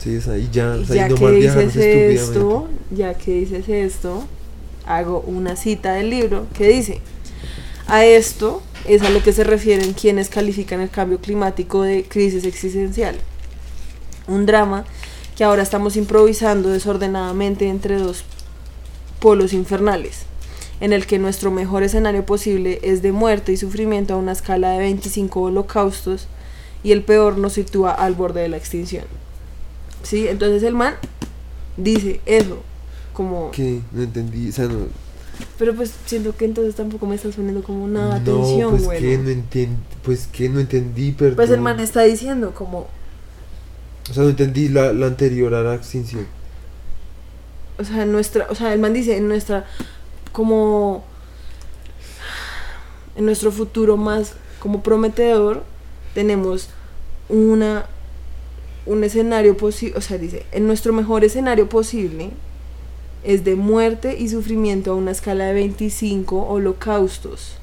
Sí, 0.00 0.16
o 0.16 0.20
sea, 0.20 0.36
y 0.36 0.50
ya. 0.50 0.72
O 0.72 0.84
sea, 0.84 0.96
ya 0.96 1.06
y 1.06 1.10
no 1.10 1.16
que 1.16 1.30
dices 1.32 1.76
esto, 1.76 2.68
ya 2.90 3.14
que 3.14 3.32
dices 3.32 3.68
esto, 3.68 4.24
hago 4.84 5.20
una 5.20 5.56
cita 5.56 5.94
del 5.94 6.10
libro 6.10 6.46
que 6.52 6.68
dice, 6.68 7.00
a 7.90 8.04
esto 8.04 8.62
es 8.86 9.02
a 9.02 9.10
lo 9.10 9.22
que 9.22 9.32
se 9.32 9.42
refieren 9.42 9.94
quienes 9.94 10.28
califican 10.28 10.80
el 10.80 10.90
cambio 10.90 11.18
climático 11.18 11.82
de 11.82 12.04
crisis 12.04 12.44
existencial. 12.44 13.16
Un 14.28 14.46
drama 14.46 14.84
que 15.36 15.42
ahora 15.42 15.62
estamos 15.62 15.96
improvisando 15.96 16.68
desordenadamente 16.68 17.68
entre 17.68 17.98
dos 17.98 18.24
polos 19.18 19.52
infernales, 19.52 20.20
en 20.80 20.92
el 20.92 21.04
que 21.06 21.18
nuestro 21.18 21.50
mejor 21.50 21.82
escenario 21.82 22.24
posible 22.24 22.78
es 22.82 23.02
de 23.02 23.10
muerte 23.10 23.52
y 23.52 23.56
sufrimiento 23.56 24.14
a 24.14 24.18
una 24.18 24.32
escala 24.32 24.70
de 24.70 24.78
25 24.78 25.40
holocaustos 25.40 26.28
y 26.84 26.92
el 26.92 27.02
peor 27.02 27.38
nos 27.38 27.54
sitúa 27.54 27.90
al 27.90 28.14
borde 28.14 28.42
de 28.42 28.48
la 28.48 28.56
extinción. 28.56 29.04
¿Sí? 30.04 30.28
Entonces 30.28 30.62
el 30.62 30.74
man 30.74 30.94
dice 31.76 32.20
eso, 32.24 32.62
como... 33.12 33.50
Que 33.50 33.80
no 33.90 34.02
entendí. 34.02 34.48
O 34.48 34.52
sea, 34.52 34.66
no. 34.66 34.86
Pero 35.58 35.74
pues 35.74 35.92
siento 36.06 36.36
que 36.36 36.44
entonces 36.44 36.74
tampoco 36.74 37.06
me 37.06 37.14
estás 37.14 37.34
poniendo 37.36 37.62
como 37.62 37.86
nada 37.86 38.18
no, 38.18 38.42
atención, 38.42 38.70
pues 38.70 38.84
güey. 38.84 39.00
que 39.00 39.18
no 39.18 39.30
entendí. 39.30 39.76
Pues 40.02 40.26
que 40.26 40.48
no 40.48 40.60
entendí, 40.60 41.12
perdón. 41.12 41.36
Pues 41.36 41.50
el 41.50 41.60
man 41.60 41.80
está 41.80 42.02
diciendo 42.02 42.52
como... 42.54 42.88
O 44.10 44.14
sea, 44.14 44.22
no 44.22 44.30
entendí 44.30 44.68
la, 44.68 44.92
la 44.92 45.06
anterior 45.06 45.54
a 45.54 45.62
la 45.62 45.74
extinción. 45.74 46.26
O 47.78 47.84
sea, 47.84 48.02
en 48.02 48.12
nuestra... 48.12 48.46
O 48.50 48.54
sea, 48.54 48.72
el 48.72 48.80
man 48.80 48.92
dice 48.92 49.16
en 49.16 49.28
nuestra... 49.28 49.66
Como... 50.32 51.04
En 53.16 53.26
nuestro 53.26 53.52
futuro 53.52 53.96
más 53.96 54.34
como 54.60 54.82
prometedor 54.82 55.64
tenemos 56.14 56.68
una 57.28 57.86
un 58.86 59.04
escenario 59.04 59.56
posible, 59.56 59.96
o 59.98 60.00
sea, 60.00 60.18
dice, 60.18 60.46
en 60.52 60.66
nuestro 60.66 60.92
mejor 60.92 61.24
escenario 61.24 61.68
posible 61.68 62.30
es 63.24 63.44
de 63.44 63.54
muerte 63.54 64.16
y 64.18 64.28
sufrimiento 64.28 64.92
a 64.92 64.94
una 64.94 65.10
escala 65.10 65.46
de 65.46 65.54
25 65.54 66.46
holocaustos. 66.48 67.56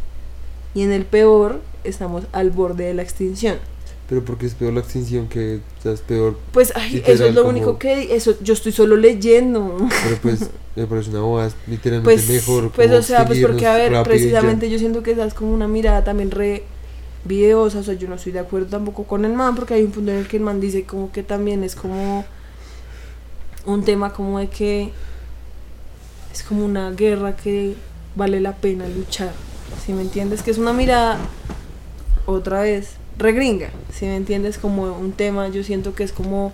Y 0.73 0.83
en 0.83 0.91
el 0.91 1.05
peor 1.05 1.61
estamos 1.83 2.25
al 2.31 2.51
borde 2.51 2.85
de 2.85 2.93
la 2.93 3.01
extinción. 3.01 3.57
Pero 4.07 4.23
porque 4.23 4.45
es 4.45 4.53
peor 4.53 4.73
la 4.73 4.79
extinción 4.79 5.27
que. 5.27 5.59
O 5.79 5.81
sea, 5.83 5.91
es 5.91 6.01
peor. 6.01 6.37
Pues 6.53 6.71
ay, 6.75 6.93
Literal, 6.93 7.13
eso 7.15 7.25
es 7.25 7.35
lo 7.35 7.41
como- 7.41 7.49
único 7.57 7.77
que 7.77 8.15
eso 8.15 8.35
yo 8.41 8.53
estoy 8.53 8.71
solo 8.71 8.95
leyendo. 8.95 9.75
Pero 10.03 10.17
pues. 10.21 10.49
me 10.77 10.85
parece 10.85 11.09
una 11.09 11.21
boda. 11.21 11.49
Literalmente 11.67 12.13
Pues, 12.13 12.29
mejor. 12.29 12.71
pues 12.71 12.91
o 12.91 13.01
sea, 13.01 13.25
pues 13.25 13.39
porque 13.41 13.65
a 13.65 13.73
ver, 13.73 14.03
precisamente 14.03 14.69
yo 14.69 14.77
siento 14.79 15.01
que 15.03 15.11
es 15.11 15.33
como 15.33 15.51
una 15.53 15.67
mirada 15.67 16.03
también 16.03 16.29
re 16.31 16.63
videosa, 17.25 17.79
o 17.79 17.83
sea, 17.83 17.95
yo 17.95 18.07
no 18.07 18.15
estoy 18.15 18.31
de 18.31 18.39
acuerdo 18.39 18.67
tampoco 18.67 19.03
con 19.03 19.25
el 19.25 19.33
man 19.33 19.55
porque 19.55 19.73
hay 19.73 19.83
un 19.83 19.91
punto 19.91 20.11
en 20.11 20.19
el 20.19 20.27
que 20.27 20.37
el 20.37 20.43
man 20.43 20.61
dice 20.61 20.83
como 20.85 21.11
que 21.11 21.23
también 21.23 21.63
es 21.63 21.75
como 21.75 22.23
un 23.65 23.83
tema 23.83 24.13
como 24.13 24.39
de 24.39 24.47
que 24.47 24.91
es 26.37 26.43
como 26.43 26.63
una 26.65 26.91
guerra 26.91 27.35
que 27.35 27.75
vale 28.15 28.39
la 28.39 28.55
pena 28.55 28.87
luchar, 28.87 29.31
¿sí 29.85 29.93
me 29.93 30.01
entiendes? 30.01 30.41
Que 30.43 30.51
es 30.51 30.57
una 30.57 30.73
mirada 30.73 31.17
otra 32.25 32.61
vez 32.61 32.91
regringa, 33.17 33.69
¿sí 33.93 34.05
me 34.05 34.15
entiendes? 34.15 34.57
Como 34.57 34.83
un 34.97 35.11
tema, 35.11 35.47
yo 35.49 35.63
siento 35.63 35.95
que 35.95 36.03
es 36.03 36.11
como 36.11 36.53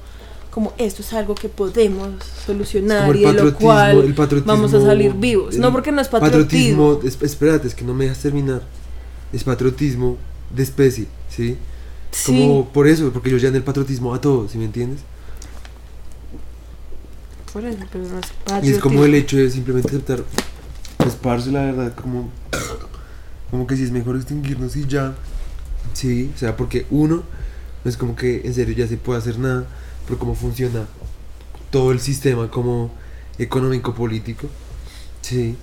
como 0.51 0.71
esto 0.77 1.01
es 1.01 1.11
algo 1.13 1.33
que 1.33 1.49
podemos 1.49 2.11
solucionar 2.45 2.99
como 2.99 3.11
el 3.13 3.17
y 3.17 3.21
de 3.21 3.25
lo 3.25 3.33
patriotismo, 3.33 3.67
cual 3.73 4.05
el 4.05 4.13
patriotismo, 4.13 4.53
vamos 4.53 4.73
a 4.75 4.81
salir 4.81 5.13
vivos. 5.13 5.57
No 5.57 5.71
porque 5.71 5.91
no 5.91 5.99
es 5.99 6.07
patriotismo. 6.09 6.99
es- 7.03 7.19
espérate, 7.23 7.67
es 7.67 7.73
que 7.73 7.83
no 7.83 7.95
me 7.95 8.03
dejas 8.03 8.19
terminar. 8.19 8.61
Es 9.33 9.43
patriotismo 9.43 10.15
de 10.55 10.61
especie, 10.61 11.07
¿sí? 11.27 11.57
Sí, 12.11 12.31
Como 12.39 12.65
por 12.69 12.87
eso, 12.87 13.11
porque 13.11 13.31
yo 13.31 13.37
ya 13.37 13.47
en 13.47 13.55
el 13.55 13.63
patriotismo 13.63 14.13
a 14.13 14.21
todos, 14.21 14.51
¿sí 14.51 14.59
me 14.59 14.65
entiendes? 14.65 14.99
Por 17.53 17.63
eso, 17.63 17.77
pero 17.91 18.03
no 18.05 18.19
es 18.19 18.65
Y 18.65 18.71
es 18.71 18.79
como 18.79 19.05
el 19.05 19.13
hecho 19.13 19.37
de 19.37 19.49
simplemente 19.51 19.89
aceptar, 19.89 20.23
pues 20.97 21.13
parce, 21.13 21.51
la 21.51 21.61
verdad, 21.61 21.95
como, 21.95 22.31
como 23.51 23.67
que 23.67 23.77
si 23.77 23.83
es 23.83 23.91
mejor 23.91 24.15
extinguirnos 24.15 24.75
y 24.75 24.87
ya. 24.87 25.13
Sí, 25.93 26.31
o 26.33 26.37
sea, 26.37 26.57
porque 26.57 26.87
uno, 26.89 27.23
no 27.83 27.89
es 27.89 27.95
como 27.95 28.15
que 28.15 28.41
en 28.43 28.53
serio 28.55 28.73
ya 28.73 28.87
se 28.87 28.97
puede 28.97 29.19
hacer 29.19 29.37
nada, 29.37 29.67
pero 30.07 30.17
cómo 30.17 30.33
funciona 30.33 30.87
todo 31.69 31.91
el 31.91 31.99
sistema 31.99 32.49
como 32.49 32.91
económico 33.37 33.93
político, 33.93 34.47
sí. 35.21 35.55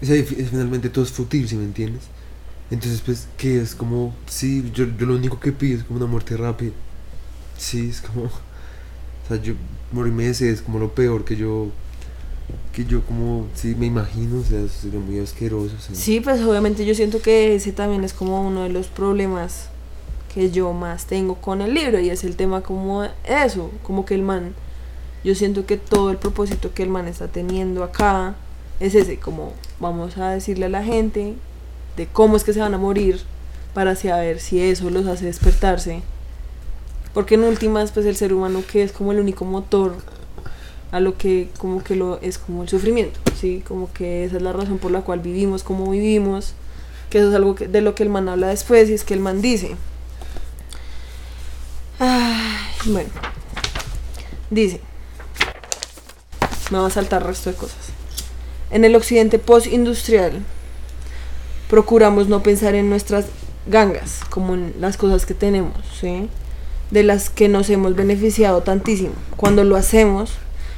O 0.00 0.06
sea, 0.06 0.22
finalmente 0.24 0.88
todo 0.88 1.04
es 1.04 1.10
fútil, 1.10 1.48
si 1.48 1.56
me 1.56 1.64
entiendes. 1.64 2.04
Entonces, 2.70 3.00
pues, 3.00 3.26
que 3.36 3.60
es 3.60 3.74
como, 3.74 4.14
sí, 4.26 4.70
yo, 4.72 4.86
yo 4.96 5.06
lo 5.06 5.16
único 5.16 5.40
que 5.40 5.50
pido 5.50 5.78
es 5.78 5.84
como 5.84 5.98
una 5.98 6.06
muerte 6.06 6.36
rápida. 6.36 6.72
Sí, 7.58 7.90
es 7.90 8.00
como, 8.00 8.26
o 8.26 8.30
sea, 9.28 9.36
yo 9.42 9.54
morirme 9.92 10.24
de 10.24 10.34
sed 10.34 10.48
es 10.48 10.62
como 10.62 10.78
lo 10.78 10.94
peor 10.94 11.24
que 11.24 11.36
yo, 11.36 11.68
que 12.72 12.84
yo 12.84 13.02
como, 13.02 13.46
sí, 13.54 13.74
me 13.78 13.86
imagino, 13.86 14.40
o 14.40 14.44
sea, 14.44 14.66
sería 14.68 15.00
muy 15.00 15.18
asqueroso. 15.18 15.74
Sí, 15.92 16.20
pues 16.20 16.40
obviamente 16.42 16.84
yo 16.84 16.94
siento 16.94 17.20
que 17.20 17.54
ese 17.54 17.72
también 17.72 18.04
es 18.04 18.12
como 18.12 18.46
uno 18.46 18.62
de 18.62 18.68
los 18.68 18.86
problemas 18.86 19.68
que 20.32 20.50
yo 20.50 20.72
más 20.72 21.06
tengo 21.06 21.34
con 21.36 21.60
el 21.60 21.74
libro 21.74 21.98
y 21.98 22.10
es 22.10 22.22
el 22.24 22.36
tema 22.36 22.60
como 22.60 23.04
eso, 23.24 23.70
como 23.82 24.04
que 24.04 24.14
el 24.14 24.22
man, 24.22 24.54
yo 25.24 25.34
siento 25.34 25.66
que 25.66 25.76
todo 25.76 26.10
el 26.10 26.16
propósito 26.16 26.72
que 26.72 26.82
el 26.82 26.88
man 26.88 27.08
está 27.08 27.28
teniendo 27.28 27.82
acá 27.82 28.36
es 28.78 28.94
ese, 28.94 29.18
como 29.18 29.52
vamos 29.80 30.16
a 30.18 30.30
decirle 30.30 30.66
a 30.66 30.70
la 30.70 30.84
gente 30.84 31.34
de 31.96 32.06
cómo 32.06 32.36
es 32.36 32.44
que 32.44 32.52
se 32.52 32.60
van 32.60 32.74
a 32.74 32.78
morir 32.78 33.20
para 33.74 33.94
saber 33.94 34.40
si 34.40 34.60
eso 34.60 34.88
los 34.90 35.06
hace 35.06 35.26
despertarse. 35.26 36.02
Porque 37.14 37.34
en 37.34 37.44
últimas, 37.44 37.90
pues 37.92 38.06
el 38.06 38.16
ser 38.16 38.32
humano 38.32 38.62
que 38.70 38.82
es 38.82 38.92
como 38.92 39.12
el 39.12 39.18
único 39.18 39.44
motor 39.44 39.96
a 40.92 41.00
lo 41.00 41.16
que 41.16 41.48
como 41.58 41.82
que 41.84 41.94
lo 41.96 42.20
es 42.20 42.38
como 42.38 42.62
el 42.62 42.68
sufrimiento, 42.68 43.20
sí, 43.40 43.62
como 43.66 43.92
que 43.92 44.24
esa 44.24 44.36
es 44.36 44.42
la 44.42 44.52
razón 44.52 44.78
por 44.78 44.90
la 44.90 45.02
cual 45.02 45.20
vivimos 45.20 45.62
como 45.62 45.90
vivimos, 45.90 46.54
que 47.10 47.18
eso 47.18 47.28
es 47.28 47.34
algo 47.34 47.54
que- 47.54 47.68
de 47.68 47.80
lo 47.80 47.94
que 47.94 48.02
el 48.02 48.08
man 48.08 48.28
habla 48.28 48.48
después 48.48 48.88
y 48.90 48.94
es 48.94 49.04
que 49.04 49.14
el 49.14 49.20
man 49.20 49.40
dice, 49.40 49.76
bueno, 52.86 53.10
dice, 54.50 54.80
me 56.70 56.78
va 56.78 56.86
a 56.86 56.90
saltar 56.90 57.26
resto 57.26 57.50
de 57.50 57.56
cosas. 57.56 57.76
En 58.70 58.84
el 58.84 58.94
occidente 58.96 59.38
postindustrial 59.38 60.40
procuramos 61.68 62.28
no 62.28 62.42
pensar 62.42 62.74
en 62.74 62.88
nuestras 62.88 63.26
gangas, 63.66 64.20
como 64.30 64.54
en 64.54 64.74
las 64.80 64.96
cosas 64.96 65.26
que 65.26 65.34
tenemos, 65.34 65.76
¿sí? 66.00 66.28
De 66.90 67.02
las 67.02 67.30
que 67.30 67.48
nos 67.48 67.70
hemos 67.70 67.94
beneficiado 67.94 68.62
tantísimo. 68.62 69.14
Cuando 69.36 69.64
lo 69.64 69.76
hacemos, 69.76 70.32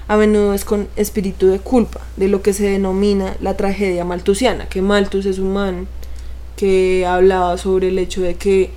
a 0.09 0.16
menudo 0.16 0.55
es 0.55 0.64
con 0.64 0.88
espíritu 0.96 1.46
de 1.46 1.59
culpa, 1.59 2.01
de 2.16 2.29
lo 2.29 2.42
que 2.42 2.53
se 2.53 2.64
denomina 2.64 3.37
la 3.40 3.57
tragedia 3.57 4.05
maltusiana, 4.05 4.68
que 4.68 4.83
Malthus 4.83 5.27
es 5.27 5.38
un 5.38 5.53
man 5.53 5.87
que 6.57 7.07
hablaba 7.07 7.57
sobre 7.57 7.88
el 7.88 7.98
hecho 7.98 8.20
de 8.20 8.35
que 8.35 8.70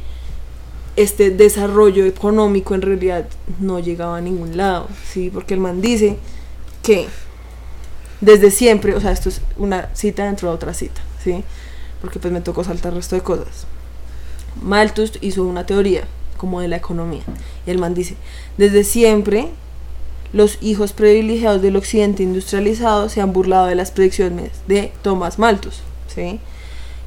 este 0.95 1.29
desarrollo 1.29 2.05
económico 2.05 2.73
en 2.73 2.81
realidad 2.81 3.25
no 3.59 3.79
llegaba 3.79 4.17
a 4.17 4.21
ningún 4.21 4.55
lado, 4.55 4.87
¿sí? 5.11 5.29
Porque 5.29 5.55
el 5.55 5.59
man 5.59 5.81
dice 5.81 6.17
que 6.83 7.07
desde 8.21 8.49
siempre, 8.49 8.95
o 8.95 9.01
sea, 9.01 9.11
esto 9.11 9.27
es 9.27 9.41
una 9.57 9.89
cita 9.93 10.25
dentro 10.25 10.49
de 10.49 10.55
otra 10.55 10.73
cita, 10.73 11.01
¿sí? 11.21 11.43
Porque 11.99 12.17
pues 12.19 12.31
me 12.31 12.39
tocó 12.39 12.63
saltar 12.63 12.93
el 12.93 12.99
resto 12.99 13.15
de 13.15 13.23
cosas. 13.23 13.67
Malthus 14.61 15.13
hizo 15.19 15.43
una 15.43 15.65
teoría 15.65 16.05
como 16.37 16.61
de 16.61 16.67
la 16.67 16.77
economía. 16.77 17.23
Y 17.65 17.71
el 17.71 17.77
man 17.77 17.93
dice, 17.93 18.15
desde 18.57 18.83
siempre 18.83 19.49
los 20.33 20.57
hijos 20.61 20.93
privilegiados 20.93 21.61
del 21.61 21.77
occidente 21.77 22.23
industrializado 22.23 23.09
se 23.09 23.21
han 23.21 23.33
burlado 23.33 23.67
de 23.67 23.75
las 23.75 23.91
predicciones 23.91 24.51
de 24.67 24.91
Thomas 25.01 25.39
Malthus, 25.39 25.81
¿sí? 26.13 26.39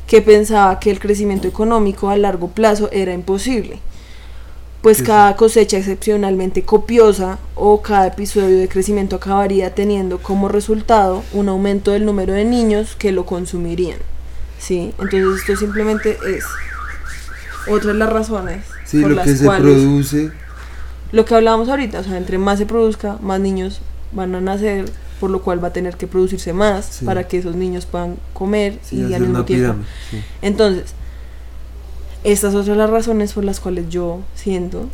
que 0.07 0.23
pensaba 0.23 0.81
que 0.81 0.91
el 0.91 0.99
crecimiento 0.99 1.47
económico 1.47 2.09
a 2.09 2.17
largo 2.17 2.49
plazo 2.49 2.89
era 2.91 3.13
imposible, 3.13 3.81
pues 4.81 5.03
cada 5.03 5.37
cosecha 5.37 5.77
excepcionalmente 5.77 6.63
copiosa 6.63 7.39
o 7.55 7.83
cada 7.83 8.07
episodio 8.07 8.57
de 8.57 8.69
crecimiento 8.69 9.17
acabaría 9.17 9.75
teniendo 9.75 10.19
como 10.19 10.49
resultado 10.49 11.23
un 11.35 11.51
aumento 11.51 11.91
del 11.91 12.07
número 12.07 12.33
de 12.33 12.45
niños 12.45 12.97
que 12.97 13.13
lo 13.13 13.27
consumirían. 13.27 13.99
¿sí? 14.59 14.95
Entonces 14.99 15.41
esto 15.41 15.57
simplemente 15.57 16.17
es 16.27 16.45
otra 17.71 17.93
de 17.93 17.99
las 17.99 18.11
razones 18.13 18.65
Sí, 18.85 19.01
por 19.01 19.11
lo 19.11 19.17
las 19.17 19.25
que 19.27 19.37
se 19.37 19.45
cuales 19.45 19.63
produce. 19.63 20.31
lo 21.13 21.25
que 21.25 21.35
hablábamos 21.35 21.69
ahorita, 21.69 22.01
o 22.01 22.05
sea, 22.05 22.17
entre 22.17 22.39
más 22.39 22.59
se 22.59 22.67
produzca, 22.67 23.19
más 23.23 23.41
niños 23.41 23.81
van 24.13 24.35
a 24.35 24.41
nacer, 24.41 24.87
por 25.21 25.31
lo 25.31 25.43
cual 25.43 25.63
va 25.63 25.69
a 25.69 25.73
tener 25.73 25.97
que 25.97 26.07
producirse 26.07 26.53
más 26.53 26.85
Sí. 26.87 27.05
para 27.05 27.27
que 27.29 27.39
esos 27.39 27.55
niños 27.57 27.87
puedan 27.87 28.17
comer 28.33 28.79
Sí, 28.83 28.97
y 29.09 29.15
al 29.15 29.21
mismo 29.23 29.45
tiempo. 29.45 29.47
pirámide. 29.75 29.87
sí. 30.11 30.23
Entonces, 30.43 30.85
estas 32.25 32.53
son 32.53 32.79
las 32.79 32.91
razones 32.91 33.33
por 33.33 33.45
las 33.45 33.61
cuales 33.61 33.89
yo 33.89 34.21
siento 34.35 34.87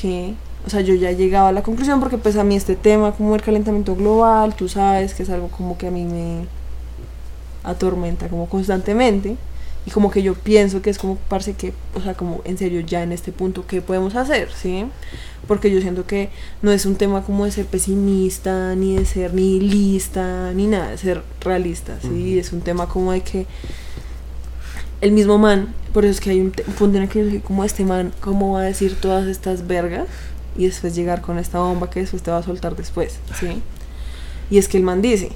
que, 0.00 0.34
o 0.66 0.70
sea, 0.70 0.80
yo 0.80 0.94
ya 0.94 1.12
llegaba 1.12 1.48
a 1.48 1.52
la 1.52 1.62
conclusión 1.62 2.00
porque 2.00 2.18
pues 2.18 2.36
a 2.36 2.44
mí 2.44 2.56
este 2.56 2.76
tema 2.76 3.12
como 3.12 3.34
el 3.34 3.42
calentamiento 3.42 3.94
global, 3.94 4.54
tú 4.54 4.68
sabes 4.68 5.14
que 5.14 5.22
es 5.22 5.30
algo 5.30 5.48
como 5.48 5.76
que 5.78 5.86
a 5.88 5.90
mí 5.90 6.04
me 6.04 6.46
atormenta 7.64 8.28
como 8.28 8.46
constantemente 8.48 9.36
y 9.84 9.90
como 9.90 10.10
que 10.10 10.22
yo 10.22 10.34
pienso 10.34 10.80
que 10.80 10.90
es 10.90 10.98
como 10.98 11.16
parece 11.16 11.54
que, 11.54 11.72
o 11.94 12.00
sea, 12.00 12.14
como 12.14 12.40
en 12.44 12.56
serio 12.56 12.80
ya 12.80 13.02
en 13.02 13.10
este 13.10 13.32
punto 13.32 13.66
qué 13.66 13.82
podemos 13.82 14.14
hacer, 14.14 14.50
¿sí? 14.52 14.86
Porque 15.48 15.72
yo 15.72 15.80
siento 15.80 16.06
que 16.06 16.30
no 16.62 16.70
es 16.70 16.86
un 16.86 16.94
tema 16.94 17.22
como 17.22 17.44
de 17.44 17.50
ser 17.50 17.66
pesimista, 17.66 18.76
ni 18.76 18.96
de 18.96 19.04
ser 19.04 19.34
nihilista, 19.34 20.52
ni 20.52 20.68
nada, 20.68 20.90
de 20.90 20.98
ser 20.98 21.22
realista, 21.40 21.98
¿sí? 22.00 22.38
Es 22.38 22.52
un 22.52 22.60
tema 22.60 22.86
como 22.88 23.10
de 23.10 23.22
que 23.22 23.46
el 25.00 25.10
mismo 25.10 25.36
man, 25.36 25.74
por 25.92 26.04
eso 26.04 26.12
es 26.12 26.20
que 26.20 26.30
hay 26.30 26.40
un, 26.40 26.52
punto 26.52 26.98
en 26.98 27.02
el 27.02 27.08
que 27.08 27.28
yo 27.28 27.42
como 27.42 27.64
este 27.64 27.84
man, 27.84 28.12
¿cómo 28.20 28.52
va 28.52 28.60
a 28.60 28.64
decir 28.64 28.94
todas 29.00 29.26
estas 29.26 29.66
vergas? 29.66 30.06
Y 30.56 30.66
después 30.66 30.94
llegar 30.94 31.22
con 31.22 31.38
esta 31.38 31.58
bomba 31.58 31.90
que 31.90 32.00
después 32.00 32.22
te 32.22 32.30
va 32.30 32.36
a 32.36 32.42
soltar 32.44 32.76
después, 32.76 33.18
¿sí? 33.40 33.60
Y 34.48 34.58
es 34.58 34.68
que 34.68 34.76
el 34.76 34.84
man 34.84 35.02
dice, 35.02 35.30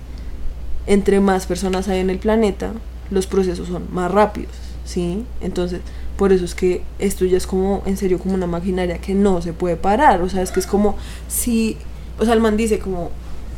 entre 0.86 1.18
más 1.18 1.46
personas 1.46 1.88
hay 1.88 1.98
en 1.98 2.10
el 2.10 2.18
planeta, 2.18 2.74
los 3.10 3.26
procesos 3.26 3.68
son 3.68 3.86
más 3.92 4.10
rápidos, 4.10 4.54
¿sí? 4.84 5.24
Entonces, 5.40 5.80
por 6.16 6.32
eso 6.32 6.44
es 6.44 6.54
que 6.54 6.82
esto 6.98 7.24
ya 7.24 7.36
es 7.36 7.46
como, 7.46 7.82
en 7.86 7.96
serio, 7.96 8.18
como 8.18 8.34
una 8.34 8.46
maquinaria 8.46 8.98
que 8.98 9.14
no 9.14 9.42
se 9.42 9.52
puede 9.52 9.76
parar, 9.76 10.22
o 10.22 10.28
sea, 10.28 10.42
es 10.42 10.50
que 10.50 10.60
es 10.60 10.66
como 10.66 10.96
si, 11.28 11.76
o 12.18 12.24
sea, 12.24 12.34
el 12.34 12.40
man 12.40 12.56
dice 12.56 12.78
como, 12.78 13.10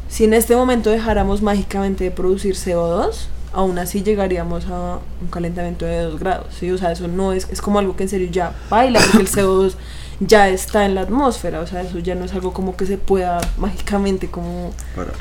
si 0.08 0.24
en 0.24 0.34
este 0.34 0.56
momento 0.56 0.90
dejáramos 0.90 1.42
mágicamente 1.42 2.04
de 2.04 2.10
producir 2.10 2.54
CO2, 2.54 3.26
aún 3.52 3.78
así 3.78 4.02
llegaríamos 4.02 4.66
a 4.66 4.98
un 5.20 5.28
calentamiento 5.28 5.86
de 5.86 6.02
2 6.02 6.18
grados, 6.18 6.54
¿sí? 6.58 6.70
O 6.70 6.78
sea, 6.78 6.92
eso 6.92 7.08
no 7.08 7.32
es, 7.32 7.48
es 7.50 7.62
como 7.62 7.78
algo 7.78 7.96
que 7.96 8.04
en 8.04 8.08
serio 8.08 8.28
ya 8.30 8.54
baila, 8.68 9.00
porque 9.00 9.18
el 9.18 9.28
CO2 9.28 9.74
ya 10.20 10.48
está 10.48 10.84
en 10.84 10.94
la 10.94 11.02
atmósfera, 11.02 11.60
o 11.60 11.66
sea, 11.66 11.82
eso 11.82 11.98
ya 12.00 12.14
no 12.14 12.24
es 12.24 12.32
algo 12.32 12.52
como 12.52 12.76
que 12.76 12.86
se 12.86 12.98
pueda 12.98 13.40
mágicamente 13.56 14.28
como... 14.28 14.72
Para. 14.96 15.12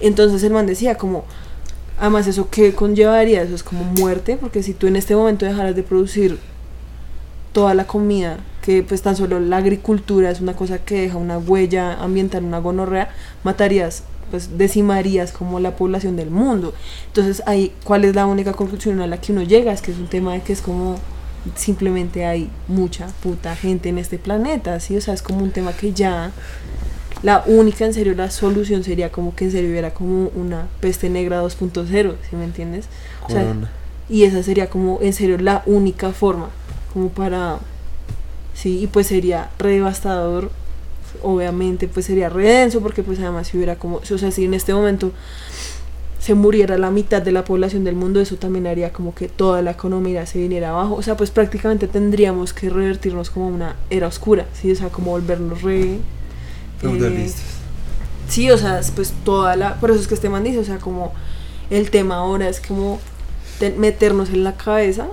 Entonces 0.00 0.42
el 0.42 0.52
man 0.52 0.66
decía 0.66 0.96
como, 0.96 1.24
además 1.98 2.26
eso 2.26 2.48
qué 2.50 2.74
conllevaría, 2.74 3.42
eso 3.42 3.54
es 3.54 3.62
como 3.62 3.84
muerte, 3.84 4.36
porque 4.36 4.62
si 4.62 4.74
tú 4.74 4.86
en 4.86 4.96
este 4.96 5.16
momento 5.16 5.46
dejaras 5.46 5.74
de 5.74 5.82
producir 5.82 6.38
toda 7.52 7.74
la 7.74 7.86
comida, 7.86 8.38
que 8.62 8.82
pues 8.82 9.00
tan 9.02 9.16
solo 9.16 9.40
la 9.40 9.58
agricultura 9.58 10.30
es 10.30 10.40
una 10.40 10.54
cosa 10.54 10.78
que 10.78 11.02
deja 11.02 11.16
una 11.16 11.38
huella 11.38 11.94
ambiental, 11.94 12.44
una 12.44 12.58
gonorrea, 12.58 13.10
matarías, 13.44 14.02
pues 14.30 14.58
decimarías 14.58 15.32
como 15.32 15.60
la 15.60 15.76
población 15.76 16.16
del 16.16 16.30
mundo. 16.30 16.74
Entonces 17.06 17.42
ahí, 17.46 17.72
¿cuál 17.84 18.04
es 18.04 18.14
la 18.14 18.26
única 18.26 18.52
conclusión 18.52 19.00
a 19.00 19.06
la 19.06 19.20
que 19.20 19.32
uno 19.32 19.42
llega? 19.42 19.72
Es 19.72 19.82
que 19.82 19.92
es 19.92 19.98
un 19.98 20.08
tema 20.08 20.32
de 20.32 20.42
que 20.42 20.52
es 20.52 20.60
como 20.60 20.96
simplemente 21.54 22.26
hay 22.26 22.50
mucha 22.66 23.06
puta 23.22 23.54
gente 23.54 23.88
en 23.88 23.98
este 23.98 24.18
planeta, 24.18 24.80
¿sí? 24.80 24.96
O 24.96 25.00
sea, 25.00 25.14
es 25.14 25.22
como 25.22 25.44
un 25.44 25.52
tema 25.52 25.72
que 25.72 25.92
ya 25.92 26.32
la 27.26 27.42
única, 27.44 27.84
en 27.84 27.92
serio, 27.92 28.14
la 28.14 28.30
solución 28.30 28.84
sería 28.84 29.10
como 29.10 29.34
que 29.34 29.46
en 29.46 29.50
serio 29.50 29.70
hubiera 29.70 29.92
como 29.92 30.28
una 30.36 30.68
peste 30.78 31.10
negra 31.10 31.42
2.0, 31.42 32.14
¿sí 32.30 32.36
me 32.36 32.44
entiendes? 32.44 32.86
O 33.26 33.30
sea, 33.30 33.52
y 34.08 34.22
esa 34.22 34.44
sería 34.44 34.70
como 34.70 35.00
en 35.02 35.12
serio 35.12 35.36
la 35.38 35.64
única 35.66 36.12
forma, 36.12 36.50
como 36.92 37.08
para, 37.08 37.58
sí, 38.54 38.78
y 38.78 38.86
pues 38.86 39.08
sería 39.08 39.50
re 39.58 39.72
devastador, 39.72 40.52
obviamente 41.20 41.88
pues 41.88 42.06
sería 42.06 42.28
re 42.28 42.44
denso, 42.44 42.80
porque 42.80 43.02
pues 43.02 43.18
además 43.18 43.48
si 43.48 43.56
hubiera 43.56 43.74
como, 43.74 43.96
o 43.96 44.18
sea, 44.18 44.30
si 44.30 44.44
en 44.44 44.54
este 44.54 44.72
momento 44.72 45.10
se 46.20 46.34
muriera 46.34 46.78
la 46.78 46.92
mitad 46.92 47.22
de 47.22 47.32
la 47.32 47.44
población 47.44 47.82
del 47.82 47.96
mundo, 47.96 48.20
eso 48.20 48.36
también 48.36 48.68
haría 48.68 48.92
como 48.92 49.16
que 49.16 49.26
toda 49.26 49.62
la 49.62 49.72
economía 49.72 50.26
se 50.26 50.38
viniera 50.38 50.70
abajo, 50.70 50.94
o 50.94 51.02
sea, 51.02 51.16
pues 51.16 51.32
prácticamente 51.32 51.88
tendríamos 51.88 52.52
que 52.52 52.70
revertirnos 52.70 53.30
como 53.30 53.48
una 53.48 53.74
era 53.90 54.06
oscura, 54.06 54.46
sí, 54.52 54.70
o 54.70 54.76
sea, 54.76 54.90
como 54.90 55.10
volvernos 55.10 55.62
re... 55.62 55.98
eh, 56.76 56.80
Feudalistas. 56.80 57.42
Sí, 58.28 58.50
o 58.50 58.58
sea, 58.58 58.78
es, 58.80 58.90
pues 58.90 59.12
toda 59.24 59.54
la... 59.56 59.74
Por 59.80 59.90
eso 59.90 60.00
es 60.00 60.08
que 60.08 60.14
este 60.14 60.28
man 60.28 60.42
dice, 60.44 60.58
o 60.58 60.64
sea, 60.64 60.78
como 60.78 61.12
el 61.70 61.90
tema 61.90 62.16
ahora 62.16 62.48
es 62.48 62.60
como 62.60 62.98
te- 63.58 63.70
meternos 63.70 64.30
en 64.30 64.42
la 64.44 64.56
cabeza 64.56 65.06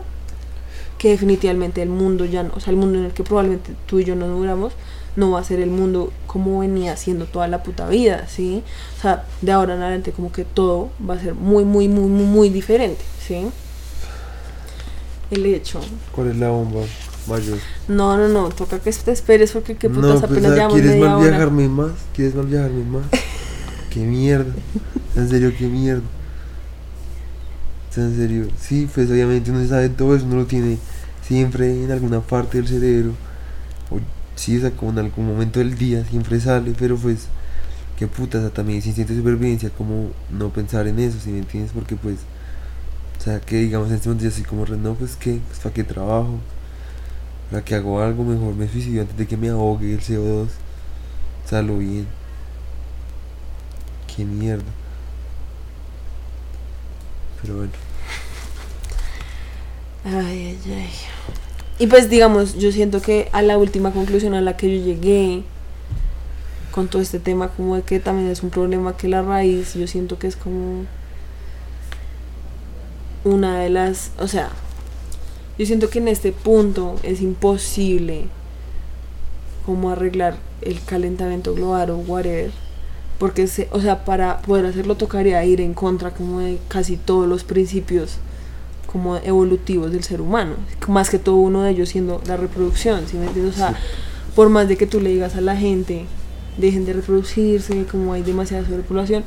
que 0.97 1.09
definitivamente 1.09 1.81
el 1.81 1.89
mundo 1.89 2.25
ya 2.25 2.43
no, 2.43 2.53
o 2.55 2.59
sea, 2.59 2.71
el 2.71 2.77
mundo 2.77 2.97
en 2.97 3.05
el 3.05 3.11
que 3.11 3.23
probablemente 3.23 3.73
tú 3.87 3.99
y 3.99 4.05
yo 4.05 4.15
no 4.15 4.27
duramos, 4.27 4.73
no 5.15 5.31
va 5.31 5.39
a 5.41 5.43
ser 5.43 5.59
el 5.59 5.69
mundo 5.69 6.11
como 6.27 6.59
venía 6.59 6.95
siendo 6.97 7.25
toda 7.25 7.47
la 7.47 7.61
puta 7.61 7.87
vida, 7.87 8.27
¿sí? 8.27 8.63
O 8.97 9.01
sea, 9.01 9.25
de 9.41 9.51
ahora 9.51 9.75
en 9.75 9.81
adelante 9.81 10.11
como 10.11 10.31
que 10.31 10.43
todo 10.45 10.89
va 11.07 11.15
a 11.15 11.19
ser 11.19 11.35
muy, 11.35 11.65
muy, 11.65 11.87
muy, 11.87 12.07
muy, 12.07 12.25
muy 12.25 12.49
diferente, 12.49 13.03
¿sí? 13.27 13.47
El 15.29 15.45
hecho. 15.45 15.81
¿Cuál 16.13 16.29
es 16.31 16.37
la 16.37 16.49
bomba 16.49 16.81
mayor? 17.27 17.57
No, 17.87 18.17
no, 18.17 18.27
no, 18.27 18.49
toca 18.49 18.79
que 18.79 18.91
te 18.91 19.11
esperes 19.11 19.51
porque 19.51 19.75
qué 19.75 19.89
putas 19.89 20.03
no, 20.03 20.19
pues, 20.19 20.31
apenas 20.31 20.51
llevamos 20.53 20.73
¿quieres 20.73 20.91
media 20.91 21.09
mal 21.09 21.17
hora. 21.17 21.29
viajarme 21.29 21.69
más? 21.69 21.91
¿Quieres 22.15 22.35
mal 22.35 22.45
viajarme 22.45 22.83
más? 22.85 23.03
qué 23.89 23.99
mierda. 23.99 24.53
En 25.15 25.29
serio, 25.29 25.53
qué 25.57 25.67
mierda. 25.67 26.03
En 27.95 28.15
serio, 28.15 28.47
sí, 28.59 28.89
pues 28.93 29.09
obviamente 29.11 29.51
uno 29.51 29.65
sabe 29.67 29.89
todo 29.89 30.15
eso, 30.15 30.25
uno 30.25 30.37
lo 30.37 30.45
tiene 30.45 30.79
siempre 31.21 31.83
en 31.83 31.91
alguna 31.91 32.21
parte 32.21 32.57
del 32.57 32.67
cerebro. 32.67 33.11
O 33.91 33.99
sí, 34.35 34.57
o 34.57 34.61
sea, 34.61 34.71
como 34.71 34.91
en 34.91 34.99
algún 34.99 35.27
momento 35.27 35.59
del 35.59 35.77
día 35.77 36.03
siempre 36.05 36.39
sale, 36.39 36.73
pero 36.77 36.97
pues, 36.97 37.27
qué 37.97 38.07
puta, 38.07 38.39
o 38.39 38.41
sea, 38.41 38.49
también 38.49 38.79
es 38.79 38.87
instinto 38.87 39.13
de 39.13 39.19
supervivencia, 39.19 39.69
como 39.69 40.11
no 40.31 40.49
pensar 40.49 40.87
en 40.87 40.99
eso, 40.99 41.19
si 41.19 41.29
me 41.29 41.39
entiendes, 41.39 41.71
porque 41.71 41.95
pues, 41.95 42.17
o 43.19 43.23
sea, 43.23 43.39
que 43.39 43.57
digamos 43.57 43.89
en 43.89 43.95
este 43.95 44.09
momento 44.09 44.25
yo 44.25 44.31
soy 44.31 44.43
como, 44.43 44.65
no, 44.65 44.95
pues 44.95 45.15
qué, 45.15 45.39
pues 45.47 45.59
para 45.59 45.73
qué 45.73 45.83
trabajo, 45.83 46.39
para 47.53 47.63
que 47.63 47.75
hago 47.75 48.01
algo 48.01 48.23
mejor, 48.23 48.55
me 48.55 48.67
suicido 48.67 49.03
antes 49.03 49.15
de 49.15 49.27
que 49.27 49.37
me 49.37 49.49
ahogue 49.49 49.93
el 49.93 50.01
CO2, 50.01 50.45
o 50.45 51.47
sea, 51.47 51.61
lo 51.61 51.77
bien. 51.77 52.07
Qué 54.07 54.25
mierda. 54.25 54.63
Pero 57.39 57.57
bueno. 57.57 57.71
Ay, 60.03 60.57
ay, 60.65 60.73
ay. 60.73 60.89
Y 61.77 61.85
pues 61.85 62.09
digamos, 62.09 62.55
yo 62.57 62.71
siento 62.71 63.03
que 63.03 63.29
a 63.33 63.43
la 63.43 63.59
última 63.59 63.91
conclusión 63.91 64.33
a 64.33 64.41
la 64.41 64.57
que 64.57 64.75
yo 64.75 64.83
llegué 64.83 65.43
con 66.71 66.87
todo 66.87 67.03
este 67.03 67.19
tema, 67.19 67.49
como 67.49 67.75
de 67.75 67.83
que 67.83 67.99
también 67.99 68.31
es 68.31 68.41
un 68.41 68.49
problema 68.49 68.97
que 68.97 69.07
la 69.07 69.21
raíz, 69.21 69.75
yo 69.75 69.85
siento 69.85 70.17
que 70.17 70.25
es 70.25 70.35
como 70.35 70.85
una 73.23 73.59
de 73.59 73.69
las, 73.69 74.09
o 74.17 74.27
sea, 74.27 74.49
yo 75.57 75.65
siento 75.65 75.89
que 75.89 75.99
en 75.99 76.07
este 76.07 76.31
punto 76.31 76.95
es 77.03 77.21
imposible 77.21 78.25
como 79.65 79.91
arreglar 79.91 80.37
el 80.61 80.81
calentamiento 80.83 81.53
global 81.53 81.91
o 81.91 81.97
whatever. 81.97 82.51
Porque, 83.19 83.47
se, 83.47 83.69
o 83.71 83.79
sea, 83.79 84.03
para 84.03 84.41
poder 84.41 84.65
hacerlo 84.65 84.95
tocaría 84.95 85.43
ir 85.45 85.61
en 85.61 85.73
contra 85.73 86.11
como 86.11 86.39
de 86.39 86.57
casi 86.67 86.97
todos 86.97 87.27
los 87.27 87.43
principios 87.43 88.17
como 88.91 89.17
evolutivos 89.17 89.91
del 89.91 90.03
ser 90.03 90.21
humano. 90.21 90.55
Más 90.87 91.09
que 91.09 91.19
todo 91.19 91.35
uno 91.37 91.63
de 91.63 91.71
ellos 91.71 91.89
siendo 91.89 92.21
la 92.27 92.37
reproducción, 92.37 93.07
¿sí 93.07 93.17
me 93.17 93.27
entiendes? 93.27 93.55
O 93.55 93.57
sea, 93.57 93.77
por 94.35 94.49
más 94.49 94.67
de 94.67 94.77
que 94.77 94.87
tú 94.87 94.99
le 94.99 95.11
digas 95.11 95.35
a 95.35 95.41
la 95.41 95.55
gente, 95.55 96.05
dejen 96.57 96.85
de 96.85 96.93
reproducirse, 96.93 97.85
como 97.85 98.13
hay 98.13 98.23
demasiada 98.23 98.65
sobrepoblación, 98.65 99.23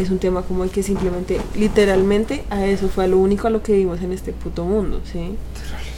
es 0.00 0.10
un 0.10 0.18
tema 0.18 0.42
como 0.42 0.64
el 0.64 0.70
que 0.70 0.82
simplemente, 0.82 1.40
literalmente, 1.56 2.44
a 2.50 2.66
eso 2.66 2.88
fue 2.88 3.04
a 3.04 3.08
lo 3.08 3.18
único 3.18 3.46
a 3.46 3.50
lo 3.50 3.62
que 3.62 3.72
vivimos 3.72 4.00
en 4.02 4.12
este 4.12 4.32
puto 4.32 4.64
mundo, 4.64 5.00
¿sí? 5.10 5.36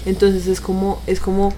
Entonces 0.06 0.46
es 0.46 0.60
como, 0.60 1.00
es 1.06 1.20
como, 1.20 1.52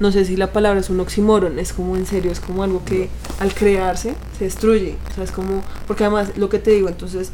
no 0.00 0.12
sé 0.12 0.24
si 0.24 0.36
la 0.36 0.52
palabra 0.52 0.80
es 0.80 0.90
un 0.90 1.00
oxímoron, 1.00 1.58
es 1.58 1.72
como 1.72 1.96
en 1.96 2.06
serio, 2.06 2.30
es 2.30 2.40
como 2.40 2.62
algo 2.62 2.84
que 2.84 3.08
al 3.40 3.52
crearse 3.54 4.14
se 4.38 4.44
destruye, 4.44 4.96
o 5.10 5.14
sea, 5.14 5.24
es 5.24 5.32
como, 5.32 5.62
porque 5.86 6.04
además 6.04 6.36
lo 6.36 6.48
que 6.48 6.58
te 6.58 6.70
digo, 6.70 6.88
entonces, 6.88 7.32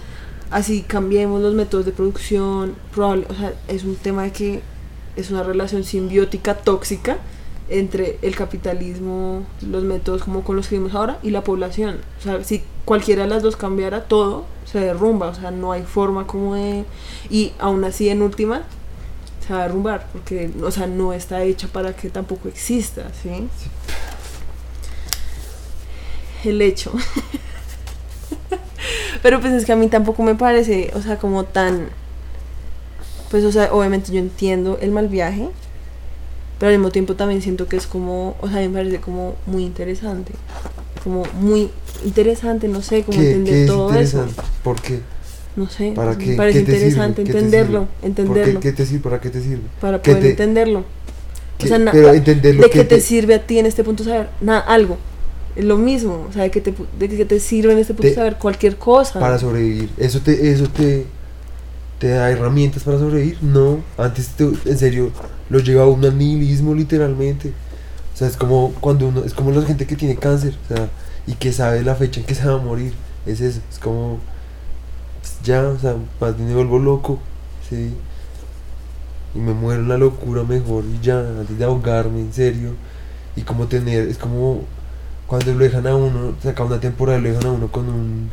así 0.50 0.83
cambiemos 0.83 1.42
los 1.42 1.55
métodos 1.55 1.85
de 1.85 1.92
producción, 1.92 2.74
probable, 2.92 3.27
o 3.29 3.35
sea, 3.35 3.55
es 3.68 3.85
un 3.85 3.96
tema 3.96 4.22
de 4.22 4.33
que 4.33 4.62
es 5.16 5.31
una 5.31 5.42
relación 5.42 5.85
simbiótica 5.85 6.55
tóxica 6.55 7.18
entre 7.68 8.18
el 8.22 8.37
capitalismo, 8.37 9.44
los 9.62 9.85
métodos 9.85 10.22
como 10.22 10.42
con 10.42 10.57
los 10.57 10.68
que 10.68 10.77
vivimos 10.77 10.94
ahora 10.94 11.18
y 11.22 11.31
la 11.31 11.42
población. 11.42 11.98
O 12.18 12.22
sea, 12.22 12.44
si 12.44 12.62
cualquiera 12.85 13.22
de 13.22 13.29
las 13.29 13.42
dos 13.42 13.57
cambiara, 13.57 14.05
todo 14.05 14.44
se 14.64 14.81
derrumba. 14.81 15.29
O 15.29 15.35
sea, 15.35 15.50
no 15.50 15.72
hay 15.72 15.83
forma 15.83 16.27
como 16.27 16.55
de... 16.55 16.85
Y 17.31 17.53
aún 17.59 17.85
así, 17.85 18.09
en 18.09 18.22
última, 18.22 18.62
se 19.46 19.52
va 19.52 19.61
a 19.61 19.62
derrumbar 19.64 20.07
porque, 20.12 20.50
o 20.62 20.70
sea, 20.70 20.87
no 20.87 21.12
está 21.12 21.42
hecha 21.42 21.68
para 21.68 21.94
que 21.94 22.11
tampoco 22.11 22.48
exista, 22.48 23.11
¿sí? 23.22 23.48
El 26.44 26.62
hecho. 26.62 26.92
Pero 29.22 29.40
pues 29.40 29.52
es 29.54 29.64
que 29.64 29.72
a 29.72 29.76
mí 29.76 29.88
tampoco 29.88 30.22
me 30.22 30.35
parece, 30.35 30.90
o 30.94 31.00
sea, 31.00 31.18
como 31.18 31.44
tan... 31.44 31.88
Pues, 33.30 33.44
o 33.44 33.52
sea, 33.52 33.72
obviamente 33.72 34.12
yo 34.12 34.18
entiendo 34.18 34.78
el 34.80 34.90
mal 34.90 35.09
viaje, 35.09 35.48
pero 36.59 36.70
al 36.70 36.78
mismo 36.78 36.92
tiempo 36.92 37.16
también 37.16 37.42
siento 37.42 37.66
que 37.66 37.76
es 37.76 37.87
como, 37.87 38.37
o 38.40 38.48
sea, 38.48 38.61
me 38.61 38.68
parece 38.68 39.00
como 39.00 39.35
muy 39.46 39.64
interesante. 39.64 40.33
Como 41.02 41.24
muy 41.40 41.70
interesante, 42.04 42.68
no 42.68 42.80
sé, 42.80 43.02
como 43.02 43.18
¿Qué, 43.18 43.26
entender 43.26 43.54
qué 43.54 43.61
es 43.62 43.66
todo 43.66 43.88
interesante? 43.88 44.33
eso. 44.33 44.42
¿Por 44.62 44.80
qué? 44.80 45.00
No 45.57 45.69
sé, 45.69 45.93
¿Para 45.95 46.19
qué? 46.19 46.27
me 46.27 46.37
parece 46.37 46.61
¿Qué 46.61 46.64
te 46.64 46.73
sirve? 46.73 46.88
interesante 46.88 47.25
¿Qué 47.25 47.33
te 47.33 47.38
entenderlo, 47.38 47.81
sirve? 47.81 47.87
¿Por 47.87 48.01
qué? 48.01 48.07
entenderlo, 48.07 48.61
¿Qué 48.61 48.73
te 48.73 48.87
sirve? 48.87 49.01
¿Para 49.03 49.21
qué 49.21 49.31
te 49.31 49.40
sirve? 49.40 49.62
para 49.81 50.03
¿Qué 50.03 50.11
poder 50.11 50.23
te- 50.23 50.31
entenderlo. 50.31 50.85
¿Qué- 51.59 51.64
O 51.67 51.69
sea, 51.69 51.93
pero 51.93 52.12
entenderlo 52.12 52.62
¿De 52.62 52.71
qué 52.71 52.85
te 52.85 53.01
sirve 53.01 53.35
a 53.37 53.47
ti 53.47 53.59
en 53.61 53.67
este 53.67 53.85
punto 53.85 54.03
saber? 54.03 54.29
Nada, 54.40 54.61
algo. 54.61 54.99
Es 55.55 55.64
lo 55.64 55.77
mismo, 55.79 56.27
o 56.29 56.33
sea, 56.33 56.43
de 56.43 56.51
que 56.51 56.61
te, 56.61 56.75
de 56.99 57.09
que 57.09 57.25
te 57.25 57.38
sirve 57.38 57.73
en 57.73 57.79
este 57.79 57.95
punto 57.95 58.12
saber 58.12 58.37
cualquier 58.37 58.77
cosa. 58.77 59.21
para 59.21 59.38
sobrevivir. 59.38 59.88
Eso 59.97 60.21
te, 60.21 60.51
eso 60.51 60.67
te, 60.69 61.07
te 62.01 62.09
da 62.09 62.31
herramientas 62.31 62.83
para 62.83 62.99
sobrevivir. 62.99 63.38
No, 63.40 63.79
antes 63.97 64.31
te- 64.31 64.51
en 64.64 64.79
serio 64.79 65.11
lo 65.49 65.61
lleva 65.61 65.85
a 65.85 65.87
un 65.87 66.01
nihilismo 66.19 66.75
literalmente. 66.75 67.53
O 68.12 68.17
sea, 68.17 68.27
es 68.27 68.37
como 68.37 68.73
cuando 68.81 69.07
uno, 69.09 69.23
es 69.25 69.35
como 69.35 69.53
la 69.53 69.62
gente 69.62 69.87
que 69.87 69.95
tiene 69.95 70.17
cáncer, 70.17 70.55
o 70.69 70.75
sea, 70.75 70.88
y 71.29 71.35
que 71.35 71.53
sabe 71.53 71.83
la 71.85 71.95
fecha 71.95 72.19
en 72.21 72.27
que 72.27 72.35
se 72.35 72.45
va 72.47 72.55
a 72.55 72.59
morir. 72.59 72.93
Es 73.25 73.40
eso, 73.40 73.61
es 73.73 73.79
como 73.79 74.19
ya, 75.44 75.68
o 75.68 75.78
sea, 75.78 75.94
más 76.20 76.37
bien 76.37 76.48
me 76.48 76.54
vuelvo 76.54 76.78
loco, 76.78 77.18
sí. 77.68 77.94
Y 79.35 79.38
me 79.38 79.52
muero 79.52 79.83
en 79.83 79.88
la 79.88 79.98
locura 79.98 80.44
mejor 80.44 80.85
y 80.85 81.04
ya, 81.04 81.18
antes 81.18 81.59
de 81.59 81.64
ahogarme, 81.64 82.20
en 82.20 82.33
serio. 82.33 82.70
Y 83.37 83.42
como 83.42 83.66
tener, 83.66 84.09
es 84.09 84.18
como 84.18 84.62
cuando 85.26 85.52
lo 85.52 85.64
dejan 85.64 85.87
a 85.87 85.96
uno, 85.96 86.35
saca 86.42 86.64
una 86.64 86.80
temporada 86.80 87.18
y 87.18 87.22
lo 87.22 87.28
dejan 87.30 87.46
a 87.46 87.52
uno 87.52 87.68
con 87.68 87.88
un, 87.88 88.30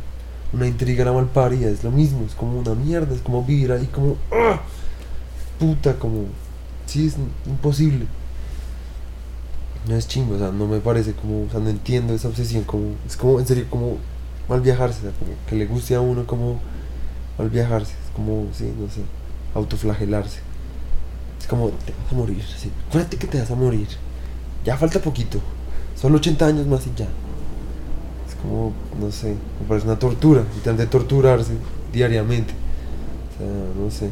una 0.52 0.66
intriga 0.66 1.02
a 1.02 1.06
la 1.06 1.12
malparida, 1.12 1.68
es 1.68 1.84
lo 1.84 1.90
mismo, 1.90 2.24
es 2.26 2.34
como 2.34 2.58
una 2.58 2.74
mierda, 2.74 3.14
es 3.14 3.20
como 3.22 3.44
vivir 3.44 3.72
ahí 3.72 3.86
como, 3.86 4.16
¡ah! 4.30 4.60
puta, 5.58 5.98
como, 5.98 6.26
sí, 6.86 7.06
es 7.06 7.16
imposible. 7.46 8.06
No 9.88 9.96
es 9.96 10.06
chingo, 10.06 10.36
o 10.36 10.38
sea, 10.38 10.52
no 10.52 10.68
me 10.68 10.78
parece 10.78 11.12
como, 11.12 11.44
o 11.44 11.50
sea, 11.50 11.58
no 11.58 11.70
entiendo 11.70 12.14
esa 12.14 12.28
obsesión, 12.28 12.64
como, 12.64 12.94
es 13.06 13.16
como, 13.16 13.40
en 13.40 13.46
serio, 13.46 13.66
como 13.68 13.96
mal 14.48 14.60
viajarse, 14.60 15.00
como 15.00 15.32
que 15.48 15.56
le 15.56 15.66
guste 15.66 15.94
a 15.94 16.00
uno 16.00 16.26
como 16.26 16.60
mal 17.38 17.50
viajarse, 17.50 17.92
es 17.92 18.10
como, 18.14 18.46
sí, 18.52 18.72
no 18.78 18.88
sé, 18.88 19.00
autoflagelarse. 19.54 20.40
Es 21.40 21.46
como, 21.46 21.68
te 21.68 21.92
vas 21.92 22.12
a 22.12 22.14
morir, 22.14 22.42
sí, 22.42 22.70
acuérdate 22.88 23.16
que 23.16 23.26
te 23.26 23.38
vas 23.38 23.50
a 23.50 23.56
morir, 23.56 23.88
ya 24.64 24.76
falta 24.76 25.00
poquito, 25.00 25.40
solo 25.96 26.16
80 26.16 26.46
años 26.46 26.66
más 26.66 26.86
y 26.86 26.92
ya. 26.96 27.08
Es 28.28 28.34
como, 28.40 28.72
no 29.00 29.10
sé, 29.10 29.28
me 29.60 29.68
parece 29.68 29.86
una 29.86 29.98
tortura, 29.98 30.44
de 30.64 30.86
torturarse 30.86 31.52
diariamente. 31.92 32.54
O 33.34 33.38
sea, 33.38 33.84
no 33.84 33.90
sé. 33.90 34.10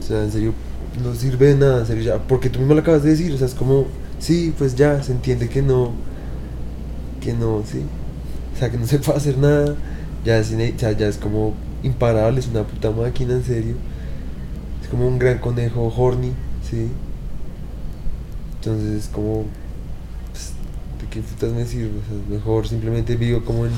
O 0.00 0.02
sea, 0.02 0.24
en 0.24 0.32
serio, 0.32 0.54
no 1.02 1.14
sirve 1.14 1.48
de 1.48 1.54
nada, 1.56 1.80
en 1.80 1.86
serio, 1.86 2.02
ya, 2.02 2.18
porque 2.18 2.50
tú 2.50 2.58
mismo 2.58 2.74
lo 2.74 2.80
acabas 2.80 3.02
de 3.02 3.10
decir, 3.10 3.32
o 3.32 3.38
sea, 3.38 3.46
es 3.46 3.54
como, 3.54 3.86
sí, 4.18 4.54
pues 4.56 4.74
ya, 4.74 5.02
se 5.02 5.12
entiende 5.12 5.48
que 5.48 5.62
no, 5.62 5.92
que 7.20 7.32
no, 7.32 7.62
sí. 7.64 7.82
O 8.54 8.58
sea, 8.58 8.70
que 8.70 8.78
no 8.78 8.86
se 8.86 8.98
puede 8.98 9.18
hacer 9.18 9.38
nada, 9.38 9.74
ya 10.24 10.38
es, 10.38 10.48
sea, 10.48 10.92
ya 10.92 11.06
es 11.06 11.16
como 11.16 11.54
imparable, 11.82 12.40
es 12.40 12.48
una 12.48 12.62
puta 12.62 12.90
máquina, 12.90 13.34
en 13.34 13.44
serio. 13.44 13.74
Es 14.82 14.88
como 14.88 15.06
un 15.06 15.18
gran 15.18 15.38
conejo 15.38 15.92
horny, 15.96 16.32
sí. 16.68 16.88
Entonces 18.56 19.04
es 19.04 19.08
como, 19.08 19.44
pues, 20.30 20.52
¿de 21.00 21.06
qué 21.10 21.20
putas 21.20 21.52
me 21.52 21.64
sirve? 21.64 22.00
Mejor 22.28 22.68
simplemente 22.68 23.16
vivo 23.16 23.42
como 23.42 23.64
en 23.64 23.72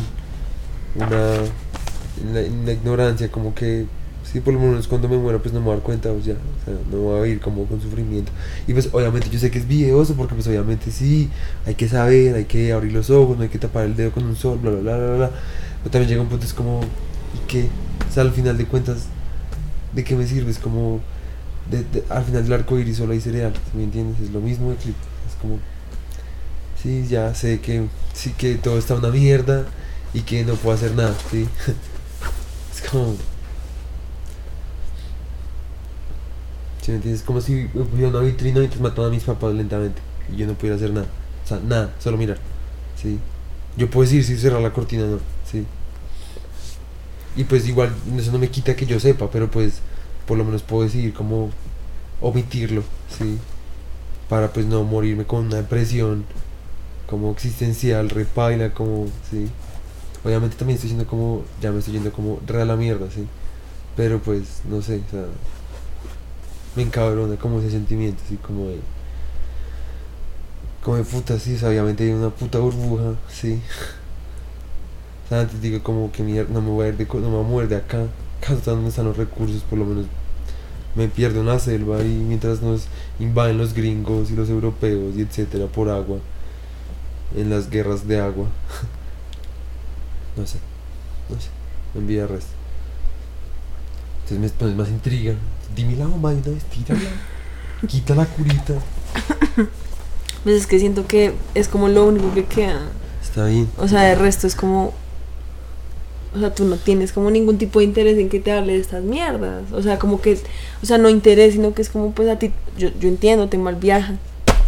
una, 0.96 1.36
en 2.20 2.66
la, 2.66 2.72
ignorancia, 2.72 3.30
como 3.30 3.54
que, 3.54 3.86
sí, 4.24 4.40
por 4.40 4.54
lo 4.54 4.60
menos 4.60 4.88
cuando 4.88 5.08
me 5.08 5.16
muera, 5.16 5.38
pues 5.38 5.54
no 5.54 5.60
me 5.60 5.66
voy 5.66 5.74
a 5.74 5.76
dar 5.76 5.84
cuenta, 5.84 6.10
pues 6.10 6.24
ya, 6.24 6.32
o 6.34 6.64
sea, 6.64 6.74
no 6.90 6.98
voy 6.98 7.18
a 7.18 7.22
vivir 7.22 7.40
como 7.40 7.64
con 7.66 7.80
sufrimiento. 7.80 8.32
Y 8.66 8.72
pues 8.72 8.88
obviamente 8.92 9.30
yo 9.30 9.38
sé 9.38 9.52
que 9.52 9.58
es 9.58 9.68
videoso, 9.68 10.14
porque 10.14 10.34
pues 10.34 10.46
obviamente 10.48 10.90
sí, 10.90 11.30
hay 11.64 11.76
que 11.76 11.88
saber, 11.88 12.34
hay 12.34 12.46
que 12.46 12.72
abrir 12.72 12.92
los 12.92 13.08
ojos, 13.10 13.36
no 13.36 13.44
hay 13.44 13.48
que 13.48 13.58
tapar 13.58 13.84
el 13.84 13.94
dedo 13.94 14.10
con 14.10 14.24
un 14.24 14.34
sol, 14.34 14.58
bla, 14.60 14.72
bla, 14.72 14.80
bla, 14.80 14.96
bla, 14.96 15.16
bla. 15.16 15.30
Pero 15.78 15.90
también 15.92 16.08
llega 16.10 16.22
un 16.22 16.28
punto, 16.28 16.44
es 16.44 16.54
como, 16.54 16.80
¿y 16.82 17.46
qué? 17.46 17.68
O 18.12 18.14
sea, 18.14 18.24
al 18.24 18.32
final 18.32 18.58
de 18.58 18.66
cuentas, 18.66 19.06
¿de 19.94 20.04
qué 20.04 20.16
me 20.16 20.26
sirve? 20.26 20.52
Es 20.52 20.58
como, 20.60 21.00
de- 21.70 22.04
al 22.10 22.24
final 22.24 22.44
del 22.44 22.52
arco 22.54 22.78
iris 22.78 22.98
solo 22.98 23.14
hay 23.14 23.20
cereal, 23.22 23.54
¿sí 23.54 23.78
¿me 23.78 23.84
entiendes? 23.84 24.20
Es 24.20 24.32
lo 24.32 24.40
mismo 24.40 24.70
de 24.70 24.76
clip, 24.76 24.96
es 25.28 25.36
como, 25.40 25.60
sí, 26.82 27.06
ya 27.08 27.34
sé 27.34 27.60
que, 27.60 27.86
sí 28.14 28.32
que 28.36 28.56
todo 28.56 28.78
está 28.78 28.94
una 28.94 29.08
mierda 29.10 29.66
y 30.14 30.20
que 30.22 30.44
no 30.44 30.54
puedo 30.54 30.74
hacer 30.76 30.94
nada, 30.94 31.14
¿sí? 31.30 31.48
es 32.74 32.90
como... 32.90 33.16
¿Sí 36.80 36.90
me 36.90 36.96
entiendes? 36.96 37.20
Es 37.20 37.26
como 37.26 37.40
si 37.40 37.68
hubiera 37.74 38.08
una 38.08 38.20
vitrina 38.20 38.60
y 38.62 38.68
te 38.68 38.78
mataban 38.78 39.10
a 39.10 39.14
mis 39.14 39.24
papás 39.24 39.54
lentamente 39.54 40.02
y 40.32 40.36
yo 40.36 40.46
no 40.46 40.54
pudiera 40.54 40.76
hacer 40.76 40.92
nada. 40.92 41.06
O 41.44 41.48
sea, 41.48 41.60
nada, 41.60 41.94
solo 41.98 42.16
mirar. 42.16 42.38
Sí. 43.00 43.18
Yo 43.76 43.90
puedo 43.90 44.04
decir 44.08 44.24
si 44.24 44.36
cerrar 44.38 44.60
la 44.62 44.72
cortina 44.72 45.04
o 45.04 45.06
no. 45.08 45.20
Y 47.36 47.44
pues 47.44 47.66
igual 47.66 47.94
eso 48.18 48.32
no 48.32 48.38
me 48.38 48.48
quita 48.50 48.76
que 48.76 48.86
yo 48.86 49.00
sepa, 49.00 49.30
pero 49.30 49.50
pues 49.50 49.80
por 50.26 50.36
lo 50.38 50.44
menos 50.44 50.62
puedo 50.62 50.84
decir 50.84 51.12
como 51.12 51.50
omitirlo, 52.20 52.82
sí. 53.18 53.38
Para 54.28 54.52
pues 54.52 54.66
no 54.66 54.84
morirme 54.84 55.24
con 55.24 55.46
una 55.46 55.56
depresión 55.56 56.24
como 57.06 57.30
existencial, 57.32 58.10
repaila, 58.10 58.72
como, 58.72 59.06
sí. 59.30 59.48
Obviamente 60.24 60.56
también 60.56 60.76
estoy 60.76 60.90
siendo 60.90 61.06
como, 61.06 61.42
ya 61.60 61.72
me 61.72 61.80
estoy 61.80 61.94
yendo 61.94 62.12
como 62.12 62.40
re 62.46 62.64
la 62.64 62.76
mierda, 62.76 63.10
sí. 63.10 63.26
Pero 63.96 64.20
pues, 64.20 64.62
no 64.68 64.80
sé, 64.80 65.02
o 65.06 65.10
sea, 65.10 65.24
me 66.76 66.82
encabrona 66.82 67.36
como 67.36 67.60
ese 67.60 67.70
sentimiento, 67.70 68.22
así 68.24 68.36
como 68.36 68.68
de... 68.68 68.78
Como 70.82 70.96
de 70.96 71.04
puta, 71.04 71.38
sí, 71.38 71.54
o 71.54 71.58
sea, 71.58 71.68
obviamente 71.68 72.04
hay 72.04 72.10
una 72.10 72.30
puta 72.30 72.58
burbuja, 72.58 73.14
sí. 73.28 73.60
Sea, 75.32 75.40
antes 75.40 75.62
digo 75.62 75.82
como 75.82 76.12
que 76.12 76.22
mierda, 76.22 76.52
no 76.52 76.60
me 76.60 76.68
voy 76.68 76.84
a 76.84 76.88
ir 76.90 76.98
de, 76.98 77.06
no 77.06 77.20
me 77.20 77.28
voy 77.28 77.40
a 77.42 77.48
mover 77.48 77.68
de 77.68 77.76
acá. 77.76 78.02
Acá 78.38 78.54
donde 78.66 78.90
están 78.90 79.06
los 79.06 79.16
recursos, 79.16 79.62
por 79.62 79.78
lo 79.78 79.86
menos 79.86 80.04
me 80.94 81.08
pierdo 81.08 81.40
en 81.40 81.46
la 81.46 81.58
selva 81.58 82.02
y 82.02 82.08
mientras 82.08 82.60
nos 82.60 82.82
invaden 83.18 83.56
los 83.56 83.72
gringos 83.72 84.30
y 84.30 84.36
los 84.36 84.50
europeos 84.50 85.14
y 85.16 85.22
etcétera 85.22 85.68
por 85.68 85.88
agua. 85.88 86.18
En 87.34 87.48
las 87.48 87.70
guerras 87.70 88.06
de 88.06 88.20
agua. 88.20 88.44
no 90.36 90.46
sé, 90.46 90.58
no 91.30 91.40
sé, 91.40 91.48
me 91.94 92.00
envía 92.02 92.26
resto. 92.26 92.52
Entonces 94.24 94.38
me 94.38 94.48
pones 94.50 94.76
más 94.76 94.88
intriga. 94.90 95.32
Dime 95.74 95.96
la 95.96 96.08
bomba 96.08 96.28
de 96.28 96.42
una 96.42 96.50
vez, 96.50 96.64
tírala. 96.64 97.08
Quita 97.88 98.14
la 98.14 98.26
curita. 98.26 98.74
Pues 100.42 100.56
es 100.56 100.66
que 100.66 100.78
siento 100.78 101.06
que 101.06 101.32
es 101.54 101.68
como 101.68 101.88
lo 101.88 102.04
único 102.04 102.34
que 102.34 102.44
queda. 102.44 102.82
Está 103.22 103.46
bien. 103.46 103.70
O 103.78 103.88
sea, 103.88 104.02
de 104.02 104.14
resto 104.14 104.46
es 104.46 104.54
como. 104.54 104.92
O 106.34 106.38
sea, 106.38 106.54
tú 106.54 106.64
no 106.64 106.76
tienes 106.76 107.12
como 107.12 107.30
ningún 107.30 107.58
tipo 107.58 107.78
de 107.78 107.84
interés 107.84 108.18
en 108.18 108.28
que 108.28 108.40
te 108.40 108.52
hable 108.52 108.72
de 108.74 108.80
estas 108.80 109.02
mierdas. 109.02 109.64
O 109.72 109.82
sea, 109.82 109.98
como 109.98 110.20
que. 110.20 110.38
O 110.82 110.86
sea, 110.86 110.98
no 110.98 111.08
interés, 111.08 111.54
sino 111.54 111.74
que 111.74 111.82
es 111.82 111.90
como, 111.90 112.12
pues 112.12 112.28
a 112.28 112.38
ti. 112.38 112.52
Yo, 112.78 112.88
yo 113.00 113.08
entiendo, 113.08 113.48
te 113.48 113.58
mal 113.58 113.76
viaja. 113.76 114.16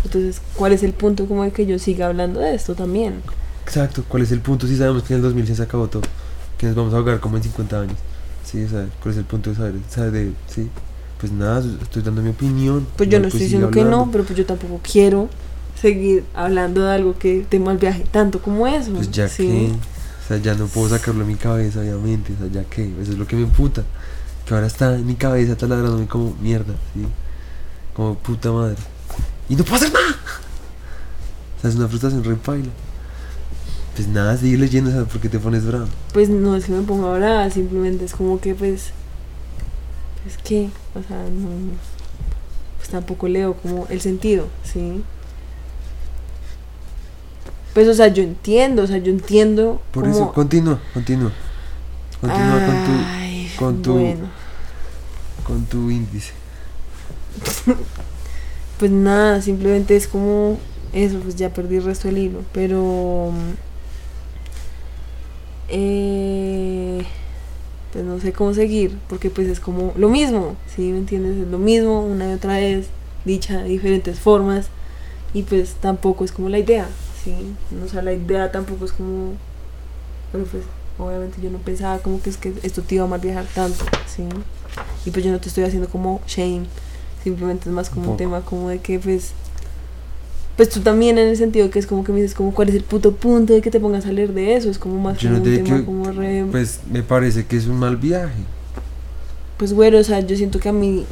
Entonces, 0.05 0.41
¿cuál 0.55 0.73
es 0.73 0.83
el 0.83 0.93
punto 0.93 1.27
como 1.27 1.45
de 1.45 1.51
que 1.51 1.67
yo 1.67 1.79
siga 1.79 2.07
hablando 2.07 2.41
de 2.41 2.55
esto 2.55 2.75
también? 2.75 3.23
Exacto, 3.65 4.05
¿cuál 4.07 4.23
es 4.23 4.33
el 4.33 4.41
punto? 4.41 4.67
Si 4.67 4.77
sabemos 4.77 5.03
que 5.03 5.15
en 5.15 5.19
el 5.19 5.23
2100 5.23 5.57
se 5.57 5.63
acabó 5.63 5.89
todo, 5.89 6.03
que 6.59 6.67
nos 6.67 6.77
vamos 6.77 6.93
a 6.93 6.99
ahogar 6.99 7.21
como 7.21 7.39
en 7.39 7.43
50 7.43 7.81
años. 7.81 7.97
Sí, 8.45 8.63
o 8.63 8.69
sea, 8.69 8.87
¿cuál 9.03 9.15
es 9.15 9.19
el 9.19 9.25
punto 9.25 9.51
de 9.51 9.57
saber? 9.57 9.75
saber 9.89 10.13
de, 10.13 10.33
sí, 10.47 10.69
pues 11.19 11.33
nada, 11.33 11.65
estoy 11.81 12.03
dando 12.03 12.21
mi 12.21 12.31
opinión. 12.31 12.87
Pues 12.97 13.09
yo 13.09 13.19
no 13.19 13.29
estoy 13.29 13.41
sigue 13.41 13.45
diciendo 13.47 13.71
que 13.71 13.85
no, 13.85 14.11
pero 14.13 14.25
pues 14.25 14.39
yo 14.39 14.45
tampoco 14.45 14.81
quiero 14.83 15.31
seguir 15.81 16.25
hablando 16.35 16.83
de 16.83 16.93
algo 16.93 17.19
que 17.19 17.47
te 17.49 17.59
mal 17.59 17.79
viaje 17.79 18.05
tanto 18.11 18.41
como 18.41 18.67
eso. 18.67 18.93
Pues 18.93 19.11
ya 19.11 19.29
¿sí? 19.29 19.47
que, 19.47 19.73
o 20.25 20.27
sea, 20.27 20.39
ya 20.39 20.55
no 20.55 20.67
puedo 20.67 20.89
sacarlo 20.89 21.21
de 21.21 21.27
mi 21.27 21.37
cabeza, 21.37 21.81
obviamente, 21.81 22.33
o 22.33 22.39
sea, 22.39 22.47
ya 22.49 22.65
que, 22.65 22.83
eso 23.03 23.13
es 23.13 23.19
lo 23.19 23.27
que 23.27 23.37
me 23.37 23.43
emputa. 23.43 23.85
Que 24.47 24.55
ahora 24.55 24.67
está 24.67 24.95
en 24.95 25.07
mi 25.07 25.17
cabeza 25.17 25.55
taladrándome 25.55 26.07
como 26.07 26.35
mierda, 26.41 26.75
¿sí? 26.95 27.07
Como 27.95 28.15
puta 28.15 28.51
madre. 28.51 28.77
Y 29.51 29.57
no 29.57 29.65
puedo 29.65 29.77
hacer 29.77 29.93
nada. 29.93 30.17
O 31.59 31.61
sea, 31.61 31.71
es 31.71 31.77
una 31.77 31.89
frustración 31.89 32.25
re 32.25 32.37
paila. 32.37 32.71
Pues 33.95 34.09
nada, 34.09 34.37
sigue 34.39 34.57
leyendo, 34.57 34.91
¿sabes 34.91 35.09
por 35.09 35.21
qué 35.21 35.29
te 35.29 35.39
pones 35.39 35.67
bravo? 35.67 35.87
Pues 36.13 36.31
no 36.31 36.57
es 36.57 36.65
que 36.65 36.73
me 36.73 36.83
ponga 36.83 37.13
brava, 37.17 37.51
simplemente 37.51 38.07
es 38.07 38.15
como 38.15 38.41
que 38.41 38.55
pues. 38.55 38.93
Es 40.27 40.39
que, 40.39 40.71
o 40.95 41.03
sea, 41.07 41.23
no. 41.25 41.77
tampoco 42.91 43.29
leo 43.29 43.55
como 43.55 43.87
el 43.89 44.01
sentido, 44.01 44.49
¿sí? 44.65 45.05
Pues, 47.75 47.89
o 47.89 47.95
sea, 47.95 48.09
yo 48.09 48.23
entiendo, 48.23 48.83
o 48.85 48.87
sea, 48.87 48.99
yo 48.99 49.11
entiendo. 49.11 49.83
Por 49.91 50.05
como- 50.05 50.15
eso, 50.15 50.33
continúa, 50.33 50.81
continúa. 50.95 51.33
Continúa 52.21 53.17
Ay, 53.19 53.51
con 53.59 53.83
tu- 53.83 53.95
bueno. 53.95 54.29
con 55.47 55.65
tu 55.67 55.91
índice. 55.91 56.33
Pues 58.79 58.91
nada, 58.91 59.41
simplemente 59.41 59.95
es 59.95 60.09
como 60.09 60.59
eso, 60.93 61.19
pues 61.21 61.37
ya 61.37 61.51
perdí 61.51 61.77
el 61.77 61.85
resto 61.85 62.09
del 62.09 62.19
hilo, 62.19 62.41
pero 62.53 63.31
eh, 65.69 67.03
pues 67.93 68.05
no 68.05 68.21
sé 68.21 68.33
cómo 68.33 68.53
seguir, 68.53 68.99
porque 69.09 69.31
pues 69.31 69.47
es 69.49 69.61
como 69.61 69.93
lo 69.97 70.09
mismo, 70.09 70.57
¿sí? 70.75 70.83
¿Me 70.91 70.99
entiendes? 70.99 71.37
Es 71.45 71.49
lo 71.49 71.59
mismo 71.59 72.01
una 72.05 72.31
y 72.31 72.35
otra 72.35 72.55
vez, 72.59 72.87
dicha 73.25 73.63
de 73.63 73.69
diferentes 73.69 74.19
formas, 74.19 74.67
y 75.33 75.43
pues 75.43 75.75
tampoco 75.81 76.25
es 76.25 76.33
como 76.33 76.49
la 76.49 76.59
idea, 76.59 76.89
¿sí? 77.25 77.35
O 77.85 77.89
sea, 77.89 78.03
la 78.03 78.13
idea 78.13 78.53
tampoco 78.53 78.85
es 78.85 78.93
como, 78.93 79.33
pero 80.33 80.45
pues 80.45 80.63
obviamente 80.99 81.39
yo 81.43 81.51
no 81.51 81.59
pensaba 81.59 81.99
como 81.99 82.21
que 82.23 82.31
es 82.31 82.37
que 82.37 82.53
esto 82.63 82.83
te 82.83 82.95
iba 82.97 83.05
a 83.05 83.09
mal 83.09 83.21
viajar 83.21 83.47
tanto, 83.55 83.85
¿sí? 84.07 84.23
Y 85.07 85.11
pues 85.11 85.25
yo 85.25 85.33
no 85.33 85.41
te 85.41 85.49
estoy 85.49 85.65
haciendo 85.65 85.89
como 85.89 86.21
shame, 86.27 86.67
simplemente 87.23 87.69
es 87.69 87.75
más 87.75 87.89
como 87.91 88.03
un 88.03 88.07
Poco. 88.09 88.19
tema 88.19 88.41
como 88.43 88.69
de 88.69 88.79
que 88.81 88.99
pues 88.99 89.33
pues 90.57 90.69
tú 90.69 90.81
también 90.83 91.19
en 91.19 91.27
el 91.29 91.37
sentido 91.37 91.69
que 91.69 91.81
es 91.81 91.87
como 91.87 92.05
que 92.05 92.13
me 92.13 92.21
dices 92.23 92.37
como 92.37 92.55
cuál 92.55 92.69
es 92.69 92.77
el 92.77 92.85
puto 92.85 93.11
punto 93.17 93.53
de 93.53 93.61
que 93.61 93.73
te 93.73 93.81
pongas 93.81 94.07
a 94.07 94.13
leer 94.13 94.33
de 94.33 94.55
eso 94.55 94.71
es 94.71 94.79
como 94.79 95.01
más 95.01 95.19
Yo 95.19 95.31
como 95.31 95.41
no 95.41 95.45
un 95.45 95.57
te 95.57 95.63
tema 95.63 95.85
como 95.85 96.13
re 96.13 96.47
Pues 96.49 96.79
me 96.89 97.03
parece 97.03 97.45
que 97.45 97.57
es 97.57 97.67
un 97.67 97.77
mal 97.77 97.97
viaje. 97.97 98.35
pues 99.57 99.73
bueno 99.73 99.99
o 99.99 100.05
sea 100.05 100.21
yo 100.21 100.37
siento 100.37 100.61
que 100.61 100.69
a 100.69 100.73
mí 100.73 101.07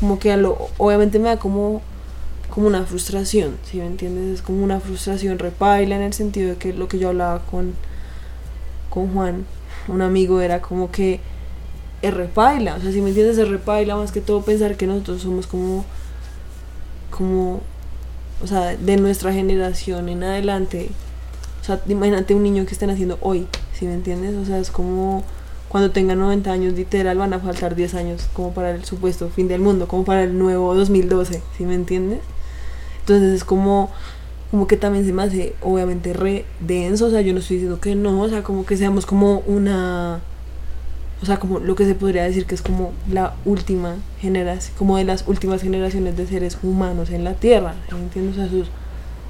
como 0.00 0.18
que 0.18 0.32
a 0.32 0.38
lo 0.38 0.56
obviamente 0.78 1.18
me 1.18 1.28
da 1.28 1.38
como 1.38 1.82
como 2.58 2.66
una 2.66 2.82
frustración 2.82 3.56
si 3.62 3.76
me 3.76 3.86
entiendes 3.86 4.34
es 4.34 4.42
como 4.42 4.64
una 4.64 4.80
frustración 4.80 5.38
repaila 5.38 5.94
en 5.94 6.02
el 6.02 6.12
sentido 6.12 6.48
de 6.50 6.56
que 6.56 6.72
lo 6.72 6.88
que 6.88 6.98
yo 6.98 7.10
hablaba 7.10 7.38
con 7.46 7.74
con 8.90 9.14
Juan 9.14 9.44
un 9.86 10.02
amigo 10.02 10.40
era 10.40 10.60
como 10.60 10.90
que 10.90 11.20
es 12.02 12.12
repaila 12.12 12.74
o 12.74 12.80
sea 12.80 12.90
si 12.90 13.00
me 13.00 13.10
entiendes 13.10 13.38
es 13.38 13.48
repaila 13.48 13.94
más 13.94 14.10
que 14.10 14.20
todo 14.20 14.42
pensar 14.42 14.76
que 14.76 14.88
nosotros 14.88 15.22
somos 15.22 15.46
como 15.46 15.84
como 17.12 17.60
o 18.42 18.46
sea 18.48 18.76
de 18.76 18.96
nuestra 18.96 19.32
generación 19.32 20.08
en 20.08 20.24
adelante 20.24 20.90
o 21.60 21.64
sea 21.64 21.80
imagínate 21.86 22.34
un 22.34 22.42
niño 22.42 22.66
que 22.66 22.72
estén 22.72 22.90
haciendo 22.90 23.18
hoy 23.20 23.46
si 23.72 23.86
me 23.86 23.94
entiendes 23.94 24.34
o 24.34 24.44
sea 24.44 24.58
es 24.58 24.72
como 24.72 25.22
cuando 25.68 25.92
tengan 25.92 26.18
90 26.18 26.50
años 26.50 26.74
literal 26.74 27.18
van 27.18 27.34
a 27.34 27.38
faltar 27.38 27.76
10 27.76 27.94
años 27.94 28.26
como 28.32 28.52
para 28.52 28.72
el 28.72 28.84
supuesto 28.84 29.28
fin 29.28 29.46
del 29.46 29.60
mundo 29.60 29.86
como 29.86 30.04
para 30.04 30.24
el 30.24 30.36
nuevo 30.36 30.74
2012 30.74 31.40
si 31.56 31.64
me 31.64 31.76
entiendes 31.76 32.18
entonces 33.08 33.34
es 33.34 33.44
como 33.44 33.90
como 34.50 34.66
que 34.66 34.76
también 34.76 35.04
se 35.04 35.12
me 35.12 35.22
hace 35.22 35.54
obviamente 35.62 36.12
re 36.12 36.44
denso 36.60 37.06
o 37.06 37.10
sea 37.10 37.20
yo 37.20 37.32
no 37.32 37.40
estoy 37.40 37.56
diciendo 37.56 37.80
que 37.80 37.94
no 37.94 38.20
o 38.20 38.28
sea 38.28 38.42
como 38.42 38.64
que 38.64 38.76
seamos 38.76 39.06
como 39.06 39.40
una 39.40 40.20
o 41.20 41.26
sea, 41.26 41.40
como 41.40 41.58
lo 41.58 41.74
que 41.74 41.84
se 41.84 41.96
podría 41.96 42.22
decir 42.22 42.46
que 42.46 42.54
es 42.54 42.62
como 42.62 42.92
la 43.10 43.34
última 43.44 43.96
generación, 44.20 44.76
como 44.78 44.96
de 44.98 45.04
las 45.04 45.24
últimas 45.26 45.62
generaciones 45.62 46.16
de 46.16 46.26
seres 46.26 46.58
humanos 46.62 47.10
en 47.10 47.24
la 47.24 47.34
Tierra, 47.34 47.74
¿sí 47.88 47.94
¿me 47.94 48.02
entiendes? 48.02 48.38
O 48.38 48.48
sea, 48.48 48.60
es 48.60 48.68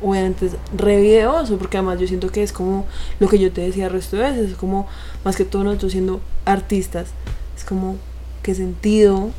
obviamente 0.03 0.47
es 0.47 0.53
re 0.77 1.01
videoso, 1.01 1.57
porque 1.57 1.79
además 1.79 1.99
yo 1.99 2.07
siento 2.07 2.31
que 2.31 2.43
es 2.43 2.53
como 2.53 2.87
lo 3.21 3.29
que 3.29 3.39
yo 3.39 3.51
te 3.53 3.63
decía 3.63 3.87
el 3.87 3.93
resto 3.93 4.17
de 4.17 4.25
veces, 4.25 4.51
es 4.51 4.57
como 4.57 4.87
más 5.25 5.35
que 5.35 5.45
todo 5.45 5.65
nosotros 5.65 5.93
siendo 5.93 6.21
artistas, 6.45 7.09
es 7.57 7.65
como 7.65 7.97
qué 8.43 8.55
sentido 8.55 9.31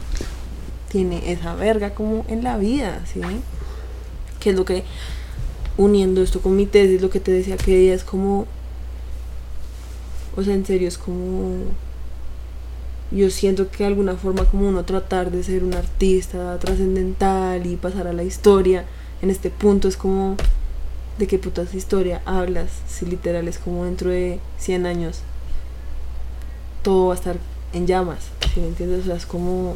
tiene 0.89 1.31
esa 1.31 1.53
verga 1.53 1.91
como 1.91 2.25
en 2.27 2.43
la 2.43 2.57
vida, 2.57 3.01
¿sí? 3.05 3.21
Que 4.39 4.51
es 4.51 4.55
lo 4.55 4.65
que, 4.65 4.83
uniendo 5.77 6.21
esto 6.21 6.41
con 6.41 6.55
mi 6.55 6.65
tesis, 6.65 7.01
lo 7.01 7.09
que 7.09 7.19
te 7.19 7.31
decía 7.31 7.57
que 7.57 7.93
es 7.93 8.03
como, 8.03 8.45
o 10.35 10.43
sea, 10.43 10.53
en 10.53 10.65
serio 10.65 10.87
es 10.87 10.97
como 10.97 11.65
yo 13.11 13.29
siento 13.31 13.69
que 13.71 13.79
de 13.79 13.87
alguna 13.87 14.15
forma 14.15 14.45
como 14.45 14.67
uno 14.67 14.85
tratar 14.85 15.31
de 15.31 15.43
ser 15.43 15.63
un 15.63 15.73
artista 15.73 16.57
trascendental 16.59 17.65
y 17.65 17.75
pasar 17.75 18.07
a 18.07 18.13
la 18.13 18.23
historia 18.23 18.85
en 19.21 19.31
este 19.31 19.49
punto 19.49 19.87
es 19.87 19.97
como 19.97 20.35
de 21.17 21.27
qué 21.27 21.39
putas 21.39 21.73
historia 21.73 22.21
hablas 22.25 22.69
si 22.87 23.05
literal 23.05 23.47
es 23.47 23.57
como 23.57 23.85
dentro 23.85 24.11
de 24.11 24.39
100 24.59 24.85
años 24.85 25.21
todo 26.83 27.07
va 27.07 27.13
a 27.13 27.17
estar 27.17 27.37
en 27.73 27.87
llamas 27.87 28.19
¿sí 28.53 28.59
me 28.59 28.67
entiendes? 28.67 29.01
o 29.01 29.05
sea 29.05 29.15
es 29.15 29.25
como 29.25 29.75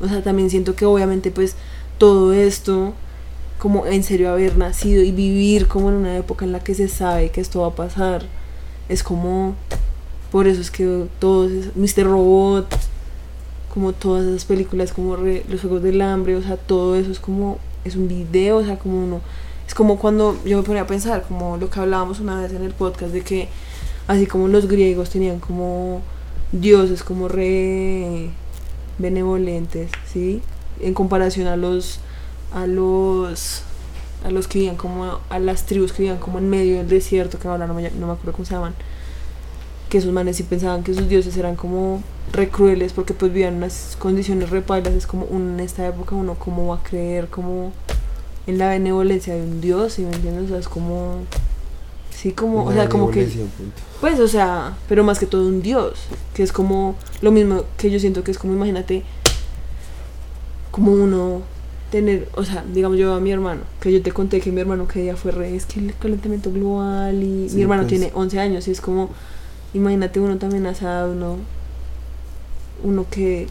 o 0.00 0.08
sea 0.08 0.22
también 0.22 0.50
siento 0.50 0.74
que 0.74 0.86
obviamente 0.86 1.30
pues 1.30 1.54
todo 1.98 2.32
esto 2.32 2.92
como 3.60 3.86
en 3.86 4.02
serio 4.02 4.30
haber 4.30 4.56
nacido 4.56 5.02
y 5.02 5.12
vivir 5.12 5.68
como 5.68 5.90
en 5.90 5.96
una 5.96 6.16
época 6.16 6.44
en 6.44 6.52
la 6.52 6.60
que 6.60 6.74
se 6.74 6.88
sabe 6.88 7.30
que 7.30 7.40
esto 7.40 7.60
va 7.60 7.68
a 7.68 7.74
pasar 7.74 8.22
es 8.88 9.02
como 9.02 9.54
por 10.32 10.46
eso 10.46 10.60
es 10.60 10.70
que 10.70 11.06
todos, 11.18 11.50
Mr. 11.74 12.04
Robot, 12.04 12.66
como 13.74 13.92
todas 13.92 14.24
esas 14.26 14.44
películas, 14.44 14.92
como 14.92 15.16
re- 15.16 15.44
Los 15.48 15.60
Juegos 15.60 15.82
del 15.82 16.00
Hambre, 16.02 16.36
o 16.36 16.42
sea, 16.42 16.56
todo 16.56 16.94
eso 16.96 17.10
es 17.10 17.18
como, 17.18 17.58
es 17.84 17.96
un 17.96 18.06
video, 18.08 18.58
o 18.58 18.64
sea, 18.64 18.78
como 18.78 19.02
uno, 19.02 19.20
es 19.66 19.74
como 19.74 19.98
cuando 19.98 20.36
yo 20.44 20.56
me 20.56 20.62
ponía 20.62 20.82
a 20.82 20.86
pensar, 20.86 21.24
como 21.26 21.56
lo 21.56 21.68
que 21.68 21.80
hablábamos 21.80 22.20
una 22.20 22.40
vez 22.40 22.52
en 22.52 22.62
el 22.62 22.72
podcast, 22.72 23.12
de 23.12 23.22
que 23.22 23.48
así 24.06 24.26
como 24.26 24.46
los 24.48 24.66
griegos 24.68 25.10
tenían 25.10 25.40
como 25.40 26.00
dioses 26.52 27.02
como 27.02 27.26
re 27.28 28.30
benevolentes, 28.98 29.90
¿sí? 30.12 30.42
En 30.80 30.94
comparación 30.94 31.46
a 31.48 31.56
los, 31.56 31.98
a 32.54 32.66
los, 32.66 33.62
a 34.24 34.30
los 34.30 34.48
que 34.48 34.58
vivían 34.58 34.76
como, 34.76 35.18
a 35.28 35.38
las 35.38 35.66
tribus 35.66 35.92
que 35.92 36.02
vivían 36.02 36.18
como 36.18 36.38
en 36.38 36.48
medio 36.50 36.76
del 36.78 36.88
desierto, 36.88 37.38
que 37.38 37.48
ahora 37.48 37.66
no 37.66 37.74
me, 37.74 37.90
no 37.90 38.06
me 38.06 38.12
acuerdo 38.12 38.32
cómo 38.32 38.44
se 38.44 38.54
llaman 38.54 38.74
que 39.88 39.98
esos 39.98 40.12
manes 40.12 40.36
sí 40.36 40.44
pensaban 40.44 40.84
que 40.84 40.94
sus 40.94 41.08
dioses 41.08 41.36
eran 41.36 41.56
como 41.56 42.00
re 42.32 42.48
crueles 42.48 42.92
porque 42.92 43.12
pues 43.12 43.32
vivían 43.32 43.56
unas 43.56 43.96
condiciones 43.98 44.50
re 44.50 44.62
pailas, 44.62 44.94
es 44.94 45.06
como 45.06 45.24
un- 45.26 45.54
en 45.54 45.60
esta 45.60 45.84
época 45.86 46.14
uno 46.14 46.36
cómo 46.38 46.68
va 46.68 46.76
a 46.76 46.82
creer 46.82 47.26
como 47.28 47.72
en 48.46 48.58
la 48.58 48.68
benevolencia 48.68 49.34
de 49.34 49.42
un 49.42 49.60
dios, 49.60 49.94
¿sí 49.94 50.02
me 50.02 50.12
entiendes? 50.14 50.44
O 50.44 50.48
sea, 50.48 50.58
es 50.58 50.68
como 50.68 51.16
sí 52.14 52.32
como, 52.32 52.64
o 52.66 52.72
sea, 52.72 52.88
como 52.88 53.06
que 53.10 53.24
pues, 54.00 54.20
o 54.20 54.28
sea, 54.28 54.76
pero 54.88 55.02
más 55.02 55.18
que 55.18 55.26
todo 55.26 55.46
un 55.46 55.60
dios, 55.62 55.98
que 56.34 56.42
es 56.44 56.52
como 56.52 56.94
lo 57.20 57.32
mismo 57.32 57.64
que 57.76 57.90
yo 57.90 57.98
siento 57.98 58.22
que 58.22 58.30
es 58.30 58.38
como, 58.38 58.52
imagínate, 58.54 59.02
como 60.70 60.92
uno 60.92 61.42
tener, 61.90 62.28
o 62.34 62.44
sea, 62.44 62.64
digamos 62.72 62.98
yo 62.98 63.14
a 63.14 63.20
mi 63.20 63.32
hermano, 63.32 63.62
que 63.80 63.92
yo 63.92 64.02
te 64.02 64.12
conté 64.12 64.40
que 64.40 64.52
mi 64.52 64.60
hermano 64.60 64.86
que 64.88 65.02
día 65.02 65.16
fue 65.16 65.32
re, 65.32 65.54
es 65.54 65.66
que 65.66 65.80
el 65.80 65.94
calentamiento 65.96 66.52
global 66.52 67.22
y 67.22 67.48
Sí, 67.48 67.56
mi 67.56 67.62
hermano 67.62 67.82
pues. 67.82 67.90
tiene 67.90 68.12
11 68.14 68.38
años 68.38 68.68
y 68.68 68.70
es 68.70 68.80
como, 68.80 69.10
imagínate 69.74 70.20
uno 70.20 70.36
también 70.38 70.66
a 70.66 70.70
esa 70.70 70.86
edad, 70.86 71.10
uno, 71.10 71.36
uno 72.82 73.06
que 73.10 73.48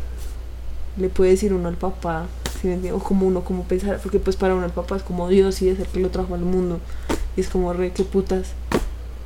le 0.98 1.10
puede 1.10 1.32
decir 1.32 1.54
uno 1.54 1.68
al 1.68 1.76
papá, 1.78 2.28
o 2.94 3.00
como 3.00 3.26
uno 3.28 3.42
como 3.44 3.64
pensar, 3.64 4.00
porque 4.02 4.20
pues 4.20 4.36
para 4.36 4.56
uno 4.56 4.66
el 4.66 4.72
papá 4.72 4.98
es 4.98 5.04
como 5.04 5.30
Dios 5.30 5.62
y 5.62 5.70
es 5.70 5.80
el 5.80 5.88
que 5.88 6.00
lo 6.00 6.10
trajo 6.10 6.36
al 6.36 6.42
mundo, 6.42 6.80
y 7.38 7.42
es 7.42 7.48
como 7.50 7.72
re, 7.74 7.92
qué 7.92 8.04
putas, 8.04 8.54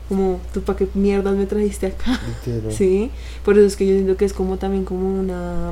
como, 0.09 0.39
¿tú 0.53 0.61
para 0.61 0.77
qué 0.77 0.87
mierdas 0.93 1.35
me 1.35 1.45
trajiste 1.45 1.87
acá? 1.87 2.19
Sí, 2.69 3.11
por 3.43 3.57
eso 3.57 3.65
es 3.65 3.75
que 3.75 3.87
yo 3.87 3.93
siento 3.93 4.17
que 4.17 4.25
es 4.25 4.33
como 4.33 4.57
también 4.57 4.85
como 4.85 5.19
una, 5.19 5.71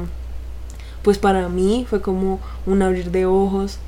pues 1.04 1.18
para 1.18 1.50
mí 1.50 1.86
fue 1.90 2.02
como 2.02 2.40
un 2.66 2.82
abrir 2.82 3.12
de 3.12 3.26
ojos, 3.26 3.80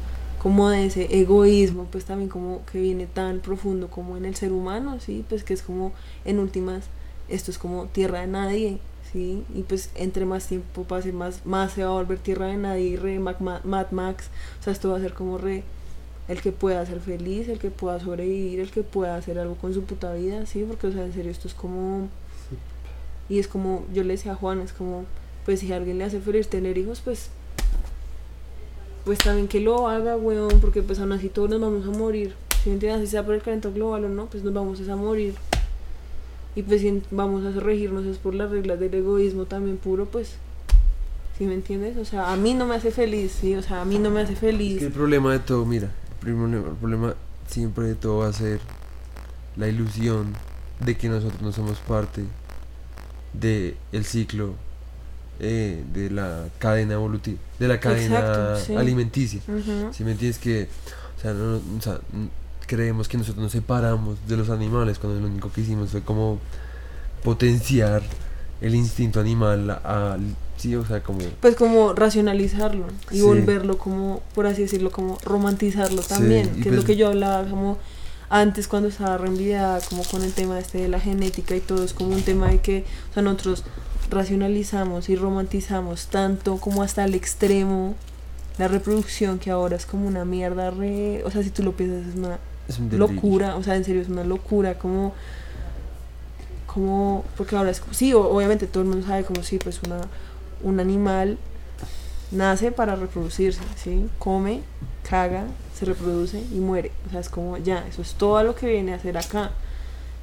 como 0.41 0.70
de 0.70 0.86
ese 0.88 1.20
egoísmo, 1.20 1.86
pues 1.91 2.05
también 2.05 2.30
como 2.30 2.61
que 2.72 2.82
viene 2.82 3.05
tan 3.07 3.39
profundo 3.39 3.88
como 3.89 4.18
en 4.18 4.26
el 4.26 4.36
ser 4.36 4.51
humano, 4.51 4.99
sí, 4.99 5.24
pues 5.30 5.43
que 5.43 5.53
es 5.53 5.61
como 5.61 5.93
en 6.26 6.39
últimas, 6.39 6.86
esto 7.30 7.49
es 7.51 7.57
como 7.57 7.86
tierra 7.86 8.22
de 8.22 8.28
nadie, 8.28 8.78
sí, 9.11 9.43
y 9.55 9.61
pues 9.64 9.89
entre 9.95 10.26
más 10.26 10.47
tiempo 10.47 10.84
pase, 10.84 11.14
más, 11.14 11.45
más 11.45 11.72
se 11.74 11.84
va 11.84 11.91
a 11.91 11.93
volver 11.93 12.18
tierra 12.20 12.47
de 12.47 12.57
nadie, 12.57 12.97
re 12.97 13.20
Mac- 13.20 13.39
Ma- 13.41 13.61
Mad 13.64 13.91
Max, 13.91 14.28
o 14.59 14.64
sea, 14.64 14.74
esto 14.74 14.89
va 14.89 14.97
a 14.97 15.01
ser 15.01 15.14
como 15.14 15.38
re 15.38 15.64
el 16.28 16.41
que 16.41 16.51
pueda 16.51 16.86
ser 16.86 16.99
feliz, 16.99 17.47
el 17.49 17.59
que 17.59 17.70
pueda 17.70 17.99
sobrevivir, 17.99 18.59
el 18.59 18.72
que 18.72 18.82
pueda 18.84 19.16
hacer 19.18 19.38
algo 19.39 19.55
con 19.55 19.74
su 19.74 19.84
puta 19.84 20.14
vida, 20.14 20.45
sí, 20.45 20.66
porque 20.68 20.88
o 20.88 20.91
sea, 20.91 21.05
en 21.05 21.14
serio 21.14 21.32
esto 21.32 21.47
es 21.47 21.53
como 21.53 22.07
y 23.30 23.39
es 23.39 23.47
como, 23.47 23.86
yo 23.93 24.03
le 24.03 24.14
decía 24.16 24.34
a 24.34 24.36
Juan, 24.36 24.59
es 24.61 24.74
como, 24.74 25.05
pues 25.46 25.60
si 25.60 25.72
a 25.74 25.78
alguien 25.78 25.98
le 25.98 26.06
hace 26.06 26.20
feliz 26.20 26.48
tener 26.48 26.78
hijos, 26.78 27.02
pues, 27.04 27.30
pues 29.06 29.20
también 29.20 29.48
que 29.48 29.60
lo 29.60 29.88
haga, 29.89 30.16
weón, 30.16 30.60
porque 30.62 30.82
pues 30.82 31.00
aún 31.00 31.12
así 31.12 31.30
todos 31.30 31.50
nos 31.50 31.60
vamos 31.60 31.86
a 31.86 31.98
morir. 31.98 32.34
Si 32.64 32.70
me 32.70 32.76
entiendes, 32.76 33.02
si 33.02 33.08
sea 33.12 33.26
por 33.26 33.36
el 33.36 33.41
calentamiento 33.41 33.78
global 33.78 34.06
o 34.06 34.10
no, 34.10 34.28
pues 34.28 34.44
nos 34.44 34.54
vamos 34.54 34.80
a 34.88 34.96
morir. 34.96 35.36
Y 36.56 36.62
pues 36.62 36.82
si 36.82 37.02
vamos 37.12 37.44
a 37.46 37.60
regirnos 37.60 38.06
es 38.06 38.18
por 38.18 38.34
las 38.36 38.50
reglas 38.52 38.80
del 38.80 38.94
egoísmo 38.94 39.46
también 39.46 39.78
puro, 39.78 40.06
pues, 40.06 40.36
si 41.38 41.46
me 41.46 41.56
entiendes? 41.56 41.98
O 41.98 42.06
sea, 42.06 42.32
a 42.32 42.36
mí 42.38 42.54
no 42.54 42.66
me 42.66 42.76
hace 42.76 42.91
feliz, 42.91 43.36
sí, 43.41 43.56
o 43.56 43.62
sea, 43.62 43.82
a 43.82 43.86
mí 43.86 43.98
no 43.98 44.10
me 44.12 44.22
hace 44.22 44.34
Es 44.34 44.39
feliz. 44.39 44.80
que 44.80 44.86
el 44.86 44.91
problema 44.91 45.34
de 45.34 45.39
todo, 45.39 45.66
mira, 45.66 45.88
el 46.12 46.16
problema, 46.36 46.58
el 46.70 46.76
problema 46.76 47.16
siempre 47.48 47.88
de 47.88 47.96
todo 47.96 48.20
va 48.20 48.28
a 48.28 48.34
ser 48.34 48.60
la 49.58 49.68
ilusión 49.68 50.34
de 50.80 50.96
que 50.96 51.10
nosotros 51.10 51.41
no 51.41 51.52
somos 51.52 51.80
parte 51.80 52.24
de 53.34 53.76
el 53.91 54.06
ciclo 54.06 54.54
eh, 55.40 55.84
de 55.94 56.10
la 56.10 56.46
cadena 56.60 56.94
evolutiva, 56.94 57.38
de 57.60 57.68
la 57.68 57.80
cadena 57.80 58.20
Exacto, 58.20 58.66
sí. 58.66 58.76
alimenticia. 58.76 59.42
Si 59.92 60.04
me 60.04 60.12
entiendes 60.12 60.38
que, 60.40 60.68
o 61.18 61.22
sea, 61.22 61.34
no- 61.34 61.58
o 61.78 61.82
sea, 61.82 62.00
n- 62.14 62.30
creemos 62.68 63.08
que 63.08 63.18
nosotros 63.18 63.44
nos 63.44 63.52
separamos 63.52 64.18
de 64.28 64.38
los 64.38 64.50
animales 64.50 65.00
cuando 65.00 65.20
lo 65.20 65.28
único 65.28 65.52
que 65.52 65.62
hicimos 65.62 65.90
fue 65.92 66.02
como 66.02 66.40
potenciar 67.24 68.02
el 68.62 68.76
instinto 68.76 69.20
animal 69.20 69.70
a, 69.70 70.18
sí, 70.58 70.76
o 70.76 70.86
sea, 70.86 71.04
como 71.04 71.20
Pues 71.42 71.56
como 71.56 71.94
racionalizarlo 71.94 72.86
y 73.12 73.16
Sí. 73.16 73.22
volverlo 73.22 73.78
como, 73.78 74.22
por 74.34 74.46
así 74.48 74.62
decirlo, 74.64 74.92
como 74.92 75.18
romantizarlo 75.24 76.02
también, 76.02 76.50
que 76.56 76.60
es 76.62 76.66
lo 76.68 76.72
pues- 76.76 76.86
que 76.86 76.96
yo 76.96 77.08
hablaba 77.08 77.44
como 77.50 77.78
antes 78.30 78.68
cuando 78.68 78.88
estaba 78.90 79.18
reenviada 79.18 79.80
como 79.90 80.04
con 80.06 80.24
el 80.24 80.32
tema 80.34 80.58
este 80.60 80.80
de 80.80 80.88
la 80.88 81.00
genética 81.00 81.56
y 81.56 81.60
todo, 81.60 81.84
es 81.84 81.94
como 81.94 82.16
un 82.16 82.24
tema 82.24 82.48
de 82.48 82.62
que 82.62 82.86
o 83.12 83.14
sea, 83.14 83.22
nosotros 83.24 83.64
racionalizamos 84.14 85.09
y 85.09 85.16
romantizamos 85.16 86.07
tanto 86.07 86.57
como 86.57 86.84
hasta 86.84 87.03
el 87.03 87.16
extremo 87.16 87.95
la 88.57 88.68
reproducción 88.68 89.39
que 89.39 89.49
ahora 89.51 89.76
es 89.76 89.86
como 89.86 90.07
una 90.07 90.26
mierda 90.26 90.70
re, 90.72 91.24
o 91.26 91.32
sea, 91.32 91.41
si 91.43 91.49
tú 91.49 91.64
lo 91.64 91.72
piensas 91.74 92.07
es 92.09 92.16
una 92.16 92.38
es 92.68 92.78
un 92.80 92.89
delirio. 92.89 93.14
locura, 93.16 93.55
o 93.55 93.64
sea, 93.64 93.76
en 93.76 93.84
serio 93.84 94.01
es 94.01 94.09
una 94.09 94.24
locura, 94.24 94.78
como, 94.78 95.14
como, 96.68 97.24
porque 97.38 97.55
ahora 97.55 97.72
es, 97.72 97.82
sí, 97.91 98.14
o- 98.14 98.30
obviamente 98.30 98.68
todo 98.68 98.84
el 98.84 98.89
mundo 98.89 99.05
sabe 99.07 99.24
como 99.24 99.43
si 99.43 99.57
pues 99.57 99.82
una, 99.84 100.01
un 100.64 100.80
animal 100.80 101.38
nace 102.32 102.72
para 102.72 102.95
reproducirse, 102.95 103.61
¿sí? 103.76 104.07
Come, 104.20 104.61
caga, 105.07 105.45
se 105.78 105.86
reproduce 105.86 106.39
y 106.39 106.59
muere, 106.59 106.91
o 107.07 107.11
sea, 107.11 107.20
es 107.20 107.30
como 107.30 107.57
ya, 107.57 107.86
eso 107.88 108.01
es 108.01 108.14
todo 108.14 108.41
lo 108.43 108.55
que 108.55 108.68
viene 108.68 108.93
a 108.93 108.95
hacer 108.97 109.18
acá, 109.18 109.51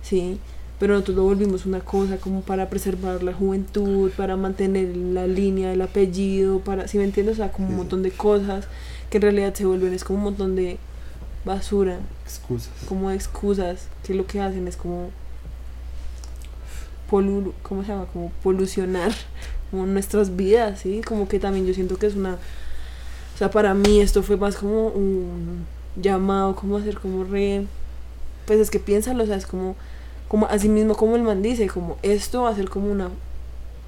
¿sí? 0.03 0.39
Pero 0.81 0.95
nosotros 0.95 1.19
lo 1.19 1.23
volvimos 1.25 1.67
una 1.67 1.81
cosa 1.81 2.17
como 2.17 2.41
para 2.41 2.69
preservar 2.69 3.23
la 3.23 3.33
juventud, 3.35 4.11
para 4.17 4.37
mantener 4.37 4.97
la 4.97 5.29
línea 5.29 5.71
del 5.71 5.83
apellido, 5.83 6.61
para, 6.61 6.89
¿sí 6.89 6.99
me 6.99 7.05
entiendes? 7.05 7.35
O 7.35 7.37
sea, 7.37 7.53
como 7.53 7.69
un 7.69 7.77
montón 7.77 8.03
de 8.03 8.11
cosas 8.11 8.67
que 9.11 9.19
en 9.19 9.23
realidad 9.23 9.55
se 9.55 9.67
vuelven, 9.67 9.93
es 9.93 10.03
como 10.03 10.19
un 10.19 10.25
montón 10.25 10.57
de 10.57 10.79
basura, 11.45 11.99
Excusas. 12.25 12.73
como 12.89 13.11
excusas 13.11 13.89
que 14.03 14.15
lo 14.15 14.27
que 14.27 14.41
hacen 14.41 14.69
es 14.69 14.77
como 14.77 15.11
polu 17.09 17.55
¿cómo 17.63 17.83
se 17.83 17.89
llama? 17.89 18.07
como 18.13 18.31
polucionar 18.43 19.13
como 19.71 19.87
nuestras 19.87 20.37
vidas, 20.37 20.81
¿sí? 20.81 21.01
Como 21.07 21.29
que 21.29 21.39
también 21.39 21.67
yo 21.67 21.75
siento 21.75 21.97
que 21.97 22.07
es 22.07 22.15
una 22.15 22.35
o 23.35 23.39
sea, 23.39 23.51
para 23.51 23.73
mí 23.73 24.01
esto 24.01 24.23
fue 24.23 24.37
más 24.37 24.57
como 24.57 24.89
un 24.89 25.67
llamado 25.97 26.55
como 26.57 26.77
hacer 26.77 26.99
como 26.99 27.25
re 27.25 27.67
pues 28.47 28.59
es 28.61 28.71
que 28.71 28.81
piénsalo, 28.81 29.25
o 29.25 29.27
sea, 29.27 29.37
es 29.37 29.47
como 29.47 29.77
como 30.31 30.47
así 30.47 30.71
mismo 30.71 30.95
como 30.97 31.17
el 31.17 31.23
man 31.23 31.43
dice, 31.43 31.69
como 31.69 31.99
esto 32.03 32.45
va 32.45 32.51
a 32.51 32.57
ser 32.57 32.71
como 32.71 32.91
una 32.91 33.11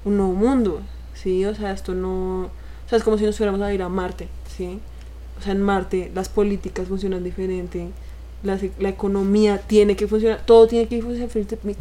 un 0.05 0.17
nuevo 0.17 0.33
mundo, 0.33 0.81
¿sí? 1.15 1.45
O 1.45 1.55
sea, 1.55 1.71
esto 1.73 1.95
no 1.95 2.43
o 2.45 2.89
sea, 2.89 2.97
es 2.99 3.03
como 3.03 3.17
si 3.17 3.25
nos 3.25 3.37
fuéramos 3.37 3.61
a 3.61 3.73
ir 3.73 3.81
a 3.81 3.89
Marte, 3.89 4.27
¿sí? 4.57 4.79
O 5.39 5.43
sea, 5.43 5.53
en 5.53 5.61
Marte 5.61 6.11
las 6.13 6.29
políticas 6.29 6.87
funcionan 6.87 7.23
diferente, 7.23 7.87
la, 8.43 8.59
se- 8.59 8.71
la 8.79 8.89
economía 8.89 9.59
tiene 9.59 9.95
que 9.95 10.07
funcionar, 10.07 10.41
todo 10.45 10.67
tiene 10.67 10.87
que 10.87 11.01
funcionar 11.01 11.29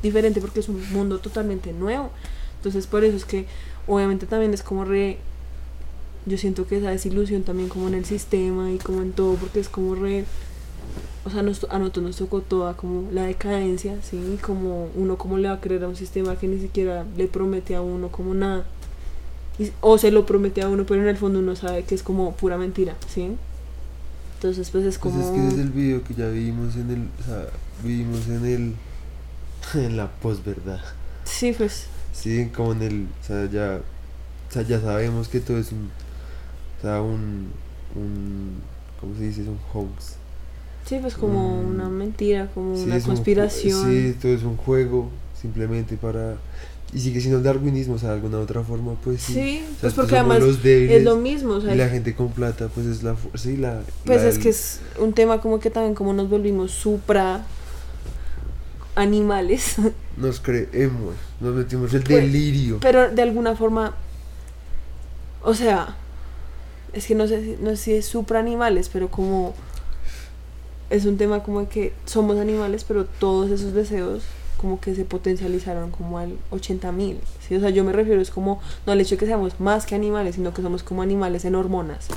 diferente 0.02 0.40
porque 0.40 0.60
es 0.60 0.68
un 0.68 0.80
mundo 0.92 1.18
totalmente 1.18 1.72
nuevo. 1.72 2.10
Entonces, 2.58 2.86
por 2.86 3.04
eso 3.04 3.16
es 3.16 3.24
que 3.24 3.46
obviamente 3.88 4.26
también 4.26 4.54
es 4.54 4.62
como 4.62 4.84
re... 4.84 5.18
Yo 6.24 6.38
siento 6.38 6.66
que 6.68 6.76
esa 6.78 6.90
desilusión 6.90 7.42
también 7.42 7.68
como 7.68 7.88
en 7.88 7.94
el 7.94 8.04
sistema 8.04 8.70
y 8.70 8.78
como 8.78 9.02
en 9.02 9.12
todo, 9.12 9.34
porque 9.34 9.58
es 9.60 9.68
como 9.68 9.96
re... 9.96 10.24
O 11.24 11.30
sea, 11.30 11.42
nos, 11.42 11.64
a 11.70 11.78
nosotros 11.78 12.04
nos 12.04 12.16
tocó 12.16 12.40
toda 12.40 12.74
como 12.76 13.10
la 13.12 13.22
decadencia, 13.24 13.96
¿sí? 14.02 14.38
Como 14.42 14.88
uno 14.96 15.16
como 15.16 15.38
le 15.38 15.48
va 15.48 15.54
a 15.54 15.60
creer 15.60 15.84
a 15.84 15.88
un 15.88 15.94
sistema 15.96 16.36
que 16.36 16.48
ni 16.48 16.58
siquiera 16.60 17.04
le 17.16 17.28
promete 17.28 17.76
a 17.76 17.80
uno 17.82 18.08
como 18.08 18.34
nada. 18.34 18.64
Y- 19.58 19.70
o 19.80 19.98
se 19.98 20.10
lo 20.10 20.26
promete 20.26 20.62
a 20.62 20.68
uno, 20.68 20.84
pero 20.84 21.00
en 21.02 21.08
el 21.08 21.16
fondo 21.16 21.38
uno 21.38 21.54
sabe 21.54 21.84
que 21.84 21.94
es 21.94 22.02
como 22.02 22.34
pura 22.34 22.58
mentira, 22.58 22.96
¿sí? 23.08 23.36
Entonces, 24.36 24.70
pues 24.70 24.84
es 24.84 24.98
Pues 24.98 25.14
como... 25.14 25.24
es 25.24 25.30
que 25.30 25.40
desde 25.40 25.62
el 25.62 25.70
video 25.70 26.02
que 26.02 26.14
ya 26.14 26.28
vimos 26.28 26.74
en 26.74 26.90
el, 26.90 27.08
o 27.20 27.24
sea, 27.24 27.46
vimos 27.84 28.26
en 28.26 28.44
el, 28.44 28.74
en 29.80 29.96
la 29.96 30.08
posverdad. 30.10 30.80
Sí, 31.24 31.54
pues... 31.56 31.86
Sí, 32.12 32.50
como 32.54 32.72
en 32.72 32.82
el, 32.82 33.06
o 33.22 33.24
sea, 33.26 33.46
ya, 33.48 33.80
o 34.48 34.52
sea, 34.52 34.62
ya 34.62 34.80
sabemos 34.80 35.28
que 35.28 35.38
todo 35.40 35.58
es 35.58 35.70
un, 35.70 35.88
o 36.78 36.82
sea, 36.82 37.00
un, 37.00 37.48
un, 37.94 38.56
¿cómo 39.00 39.14
se 39.16 39.22
dice? 39.22 39.42
Es 39.42 39.48
un 39.48 39.58
hoax. 39.72 40.16
Sí, 40.87 40.99
pues 41.01 41.14
como 41.14 41.62
Mm. 41.62 41.68
una 41.74 41.89
mentira, 41.89 42.49
como 42.55 42.74
Sí, 42.76 42.83
una 42.85 42.97
un 42.97 43.01
conspiración. 43.03 43.80
sí, 43.83 44.16
todo 44.20 44.33
es 44.33 44.43
un 44.43 44.57
juego, 44.57 45.09
simplemente 45.41 45.97
para, 45.97 46.37
y 46.93 46.99
sigue 47.01 47.20
siendo 47.20 47.39
el 47.39 47.45
darwinismo, 47.45 47.95
o 47.95 47.99
sea, 47.99 48.11
de 48.11 48.14
alguna 48.16 48.39
otra 48.39 48.62
forma, 48.62 48.95
pues 49.03 49.22
sí. 49.22 49.33
Sí, 49.35 49.62
O 49.64 49.70
sea, 49.70 49.80
pues 49.80 49.95
porque 49.95 50.16
además 50.18 50.41
los 50.41 50.62
débiles, 50.62 50.99
es 50.99 51.05
lo 51.05 51.16
mismo, 51.16 51.55
o 51.55 51.61
sea, 51.61 51.72
y 51.74 51.78
la 51.78 51.89
gente 51.89 52.14
con 52.14 52.30
plata, 52.33 52.68
pues 52.74 52.87
es 52.87 53.03
la, 53.03 53.14
fu- 53.14 53.30
sí, 53.39 53.57
la, 53.57 53.80
pues 54.05 54.22
la 54.22 54.28
es 54.28 54.39
que 54.39 54.49
es 54.51 54.80
un 54.99 55.12
tema 55.12 55.41
como 55.41 55.61
que 55.61 55.70
también 55.70 55.95
como 55.95 56.12
nos 56.12 56.28
volvimos 56.28 56.72
supra 56.72 57.47
animales, 58.95 59.76
nos 60.16 60.41
creemos, 60.41 61.14
nos 61.41 61.55
metimos 61.55 61.95
el 61.95 62.03
Pues, 62.03 62.20
delirio. 62.24 62.78
pero 62.80 63.11
de 63.11 63.22
alguna 63.22 63.57
forma, 63.57 63.95
o 65.43 65.55
sea, 65.55 65.97
es 66.93 67.07
que 67.07 67.14
no 67.14 67.26
sé, 67.26 67.57
no 67.61 67.70
sé 67.70 67.76
si 67.76 67.93
es 67.95 68.07
supra 68.07 68.41
animales, 68.41 68.91
pero 68.93 69.09
como 69.09 69.55
es 70.93 71.07
un 71.07 71.16
tema 71.16 71.43
como 71.43 71.66
que 71.68 71.93
somos 72.05 72.38
animales, 72.38 72.84
pero 72.86 73.07
todos 73.07 73.51
esos 73.51 73.72
deseos 73.72 74.22
como 74.59 74.78
que 74.78 74.95
se 74.95 75.05
potencializaron 75.05 75.90
como 75.90 76.18
al 76.18 76.36
80 76.51 76.93
mil, 76.93 77.18
¿sí? 77.47 77.57
O 77.57 77.61
sea, 77.61 77.70
yo 77.70 77.82
me 77.82 77.93
refiero 77.93 78.20
es 78.20 78.30
como, 78.30 78.61
no 78.86 78.93
al 78.93 79.01
hecho 79.01 79.14
de 79.16 79.18
que 79.18 79.26
seamos 79.26 79.59
más 79.59 79.86
que 79.86 79.95
animales, 79.95 80.34
sino 80.36 80.53
que 80.55 80.61
somos 80.62 80.82
como 80.82 81.03
animales 81.03 81.45
en 81.47 81.55
hormonas, 81.55 82.09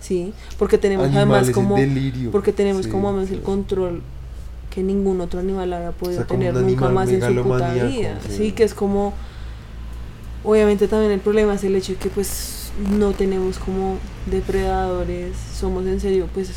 ¿sí? 0.00 0.32
Porque 0.58 0.78
tenemos 0.78 1.08
Animales 1.08 1.32
además 1.48 1.50
como, 1.54 1.76
delirio. 1.76 2.30
porque 2.30 2.52
tenemos 2.52 2.86
Sí, 2.86 2.90
como 2.90 3.12
más 3.12 3.28
sí. 3.28 3.34
el 3.34 3.42
control 3.42 4.00
que 4.70 4.82
ningún 4.84 5.20
otro 5.20 5.40
animal 5.40 5.72
había 5.72 5.90
podido 5.90 6.18
sea, 6.20 6.26
tener 6.28 6.54
un 6.56 6.66
nunca 6.68 6.88
más 6.88 7.08
en 7.10 7.20
su 7.20 7.42
puta 7.42 7.74
vida, 7.74 8.18
sí. 8.26 8.36
sí, 8.36 8.52
que 8.52 8.62
es 8.62 8.72
como, 8.72 9.12
obviamente 10.44 10.86
también 10.88 11.10
el 11.12 11.20
problema 11.20 11.54
es 11.54 11.64
el 11.64 11.74
hecho 11.74 11.92
de 11.92 11.98
que 11.98 12.08
pues 12.08 12.70
no 12.96 13.10
tenemos 13.12 13.58
como 13.58 13.96
depredadores, 14.30 15.36
somos 15.54 15.84
en 15.86 16.00
serio 16.00 16.28
pues 16.32 16.50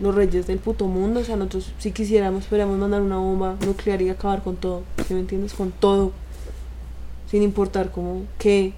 los 0.00 0.14
reyes 0.14 0.46
del 0.46 0.58
puto 0.58 0.86
mundo, 0.86 1.20
o 1.20 1.24
sea, 1.24 1.36
nosotros 1.36 1.72
si 1.78 1.90
quisiéramos 1.92 2.44
podríamos 2.44 2.76
mandar 2.78 3.00
una 3.02 3.16
bomba 3.18 3.56
nuclear 3.64 4.02
y 4.02 4.08
acabar 4.10 4.42
con 4.42 4.56
todo, 4.56 4.82
¿sí 5.08 5.14
me 5.14 5.20
entiendes? 5.20 5.54
Con 5.54 5.72
todo, 5.72 6.12
sin 7.30 7.42
importar 7.42 7.90
como 7.90 8.22
qué, 8.38 8.72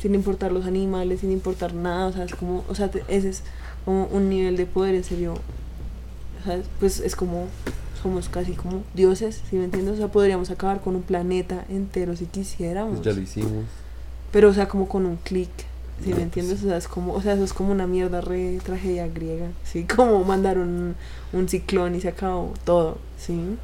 sin 0.00 0.14
importar 0.14 0.52
los 0.52 0.64
animales, 0.66 1.20
sin 1.20 1.32
importar 1.32 1.74
nada, 1.74 2.06
o 2.06 2.12
sea, 2.12 2.24
es 2.24 2.34
como, 2.34 2.64
o 2.68 2.74
sea, 2.74 2.88
te- 2.90 3.02
ese 3.08 3.30
es 3.30 3.42
como 3.84 4.04
un 4.06 4.28
nivel 4.28 4.56
de 4.56 4.66
poder 4.66 4.94
en 4.94 5.04
serio, 5.04 5.34
o 6.40 6.44
sea, 6.44 6.60
pues 6.78 7.00
es 7.00 7.16
como, 7.16 7.46
somos 8.02 8.28
casi 8.28 8.52
como 8.52 8.82
dioses, 8.94 9.42
¿sí 9.50 9.56
me 9.56 9.64
entiendes? 9.64 9.94
O 9.94 9.96
sea, 9.96 10.08
podríamos 10.08 10.50
acabar 10.50 10.80
con 10.80 10.94
un 10.94 11.02
planeta 11.02 11.64
entero 11.68 12.14
si 12.14 12.26
quisiéramos. 12.26 12.98
Pues 13.00 13.06
ya 13.06 13.12
lo 13.12 13.20
hicimos. 13.20 13.64
Pero, 14.30 14.50
o 14.50 14.54
sea, 14.54 14.68
como 14.68 14.86
con 14.88 15.04
un 15.04 15.16
clic, 15.16 15.48
¿sí 16.02 16.10
No, 16.10 16.14
me 16.14 16.22
pues 16.24 16.24
entiendes? 16.24 16.60
sí. 16.60 16.64
O 16.64 16.68
sea, 16.68 16.76
es 16.76 16.88
como, 16.88 17.12
o 17.14 17.20
sea, 17.22 17.34
eso 17.34 17.44
es 17.44 17.52
como 17.52 17.72
una 17.72 17.86
mierda 17.86 18.20
re 18.20 18.60
tragedia 18.64 19.08
griega, 19.08 19.48
¿sí? 19.64 19.84
Como 19.96 20.24
mandaron 20.24 20.68
un, 20.68 20.96
un 21.38 21.48
ciclón 21.48 21.94
y 21.94 22.00
se 22.00 22.08
acabó 22.08 22.54
todo, 22.64 22.98
¿sí? 23.18 23.58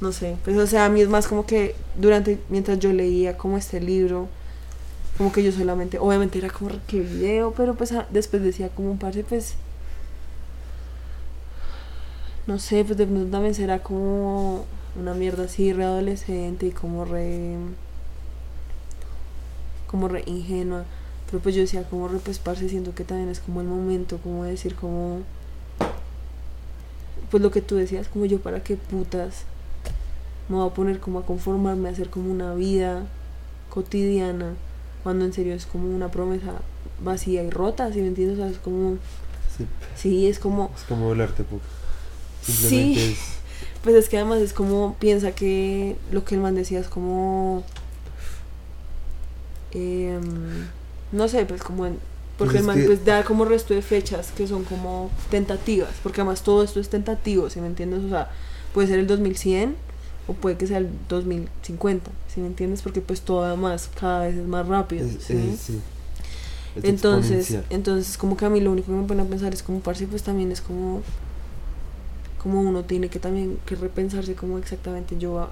No 0.00 0.12
sé, 0.12 0.36
pues, 0.44 0.56
o 0.56 0.66
sea, 0.66 0.84
a 0.84 0.88
mí 0.88 1.00
es 1.00 1.08
más 1.08 1.26
como 1.26 1.44
que 1.44 1.74
durante, 1.96 2.38
mientras 2.50 2.78
yo 2.78 2.92
leía 2.92 3.36
como 3.36 3.56
este 3.58 3.80
libro, 3.80 4.28
como 5.18 5.32
que 5.32 5.42
yo 5.44 5.52
solamente, 5.52 5.98
obviamente 5.98 6.38
era 6.38 6.50
como, 6.50 6.70
¿qué 6.88 7.00
video? 7.00 7.52
Pero 7.56 7.74
pues 7.76 7.92
a- 7.92 8.06
después 8.10 8.42
decía 8.42 8.70
como 8.70 8.90
un 8.92 8.98
parce, 8.98 9.24
pues, 9.24 9.56
no 12.46 12.58
sé, 12.58 12.84
pues 12.84 12.96
de 12.98 13.06
pronto 13.06 13.30
también 13.30 13.54
será 13.54 13.82
como 13.82 14.64
una 14.98 15.14
mierda 15.14 15.44
así, 15.44 15.72
re 15.72 15.84
adolescente 15.84 16.66
y 16.66 16.70
como 16.70 17.04
re 17.04 17.56
como 19.86 20.08
re 20.08 20.22
ingenua. 20.26 20.84
Pero 21.30 21.42
pues 21.42 21.54
yo 21.54 21.60
decía 21.60 21.82
como 21.84 22.08
re 22.08 22.18
parce, 22.42 22.68
siento 22.68 22.94
que 22.94 23.04
también 23.04 23.28
es 23.28 23.40
como 23.40 23.60
el 23.60 23.66
momento, 23.66 24.18
como 24.18 24.44
de 24.44 24.50
decir 24.52 24.74
como 24.74 25.20
pues 27.30 27.42
lo 27.42 27.50
que 27.50 27.60
tú 27.60 27.76
decías, 27.76 28.08
como 28.08 28.24
yo 28.24 28.40
para 28.40 28.62
qué 28.62 28.76
putas 28.76 29.42
me 30.48 30.56
voy 30.56 30.66
a 30.66 30.72
poner 30.72 30.98
como 30.98 31.18
a 31.18 31.26
conformarme 31.26 31.88
a 31.90 31.92
hacer 31.92 32.08
como 32.08 32.30
una 32.30 32.54
vida 32.54 33.06
cotidiana 33.68 34.54
cuando 35.02 35.26
en 35.26 35.34
serio 35.34 35.52
es 35.54 35.66
como 35.66 35.94
una 35.94 36.10
promesa 36.10 36.52
vacía 37.04 37.42
y 37.44 37.50
rota, 37.50 37.92
¿sí 37.92 38.00
me 38.00 38.08
entiendes? 38.08 38.38
O 38.38 38.42
sea, 38.42 38.50
es 38.50 38.58
como 38.58 38.96
Sí, 39.56 39.66
sí, 39.96 40.26
es 40.28 40.38
como 40.38 40.70
es 40.74 40.82
como 40.84 41.06
volarte 41.06 41.44
poco. 41.44 41.60
Simplemente 42.42 43.00
Sí. 43.00 43.12
es. 43.12 43.18
pues 43.82 43.94
es 43.96 44.08
que 44.08 44.16
además 44.16 44.38
es 44.40 44.54
como 44.54 44.96
piensa 44.98 45.32
que 45.32 45.96
lo 46.10 46.24
que 46.24 46.36
el 46.36 46.40
man 46.40 46.54
decía 46.54 46.80
es 46.80 46.88
como 46.88 47.62
em, 49.72 50.66
no 51.12 51.28
sé, 51.28 51.44
pues 51.46 51.62
como 51.62 51.86
en, 51.86 51.98
porque 52.36 52.52
Pues 52.52 52.60
el 52.62 52.66
man 52.66 52.76
que- 52.78 52.84
pues 52.86 53.04
da 53.04 53.24
como 53.24 53.44
resto 53.44 53.74
de 53.74 53.82
fechas 53.82 54.30
que 54.36 54.46
son 54.46 54.64
como 54.64 55.10
tentativas, 55.30 55.90
porque 56.02 56.20
además 56.20 56.42
todo 56.42 56.62
esto 56.62 56.78
es 56.80 56.88
tentativo, 56.88 57.50
¿sí 57.50 57.60
me 57.60 57.66
entiendes? 57.66 58.04
O 58.04 58.08
sea, 58.08 58.30
puede 58.74 58.88
ser 58.88 58.98
el 59.00 59.06
2100 59.06 59.74
o 60.28 60.34
puede 60.34 60.56
que 60.56 60.66
sea 60.66 60.78
el 60.78 60.88
2050, 61.08 62.10
¿sí 62.32 62.40
me 62.40 62.46
entiendes? 62.48 62.82
Porque 62.82 63.00
pues 63.00 63.22
todo 63.22 63.44
además 63.44 63.90
cada 63.98 64.26
vez 64.26 64.36
es 64.36 64.46
más 64.46 64.66
rápido, 64.68 65.06
Es- 65.06 65.22
¿sí? 65.24 65.32
es- 65.54 65.60
sí. 65.60 65.80
Es 66.76 66.84
Entonces, 66.84 67.58
entonces 67.70 68.16
como 68.18 68.36
que 68.36 68.44
a 68.44 68.50
mí 68.50 68.60
lo 68.60 68.70
único 68.70 68.88
que 68.92 68.98
me 68.98 69.06
pone 69.08 69.22
a 69.22 69.24
pensar 69.24 69.52
es 69.52 69.62
como 69.64 69.80
parce, 69.80 70.06
pues 70.06 70.22
también 70.22 70.52
es 70.52 70.60
como 70.60 71.02
como 72.42 72.60
uno 72.60 72.84
tiene 72.84 73.08
que 73.08 73.18
también 73.18 73.58
que 73.66 73.74
repensarse 73.74 74.34
como 74.34 74.58
exactamente 74.58 75.16
yo 75.18 75.48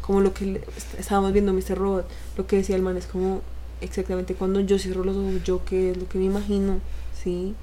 como 0.00 0.20
lo 0.20 0.32
que 0.32 0.62
estábamos 0.98 1.32
viendo 1.32 1.52
Mr. 1.52 1.76
Robot, 1.76 2.06
lo 2.36 2.46
que 2.46 2.56
decía 2.56 2.76
el 2.76 2.82
man 2.82 2.96
es 2.96 3.06
como 3.06 3.40
exactamente 3.84 4.34
cuando 4.34 4.60
yo 4.60 4.78
cierro 4.78 5.04
los 5.04 5.16
ojos, 5.16 5.42
yo 5.44 5.64
qué 5.64 5.90
es 5.90 5.96
lo 5.96 6.08
que 6.08 6.18
me 6.18 6.24
imagino, 6.24 6.80
¿sí? 7.22 7.54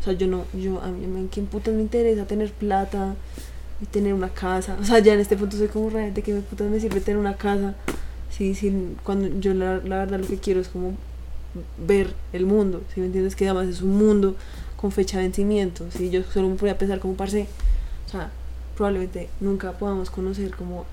O 0.00 0.04
sea, 0.04 0.12
yo 0.14 0.26
no, 0.26 0.44
yo, 0.54 0.80
a 0.80 0.88
mí, 0.88 1.06
mí, 1.06 1.28
¿quién 1.30 1.46
putas 1.46 1.74
me 1.74 1.82
interesa 1.82 2.24
tener 2.26 2.52
plata 2.52 3.14
y 3.82 3.86
tener 3.86 4.14
una 4.14 4.28
casa? 4.28 4.76
O 4.80 4.84
sea, 4.84 4.98
ya 5.00 5.14
en 5.14 5.20
este 5.20 5.36
punto 5.36 5.56
soy 5.56 5.68
como 5.68 5.90
realmente 5.90 6.32
me 6.32 6.40
putas 6.40 6.70
me 6.70 6.80
sirve 6.80 7.00
tener 7.00 7.18
una 7.18 7.36
casa? 7.36 7.74
Sí, 8.30 8.54
sí, 8.54 8.94
cuando 9.02 9.28
yo 9.40 9.54
la, 9.54 9.78
la 9.78 9.98
verdad 9.98 10.20
lo 10.20 10.26
que 10.26 10.38
quiero 10.38 10.60
es 10.60 10.68
como 10.68 10.94
ver 11.78 12.14
el 12.32 12.46
mundo, 12.46 12.82
si 12.94 13.00
me 13.00 13.06
entiendes? 13.06 13.36
Que 13.36 13.48
además 13.48 13.68
es 13.68 13.82
un 13.82 13.96
mundo 13.96 14.36
con 14.76 14.92
fecha 14.92 15.18
de 15.18 15.24
vencimiento, 15.24 15.86
si 15.90 16.10
yo 16.10 16.22
solo 16.22 16.48
me 16.48 16.56
podía 16.56 16.78
pensar 16.78 17.00
como 17.00 17.14
parce, 17.14 17.46
o 18.06 18.10
sea, 18.10 18.30
probablemente 18.76 19.28
nunca 19.40 19.72
podamos 19.72 20.10
conocer 20.10 20.52
como 20.52 20.86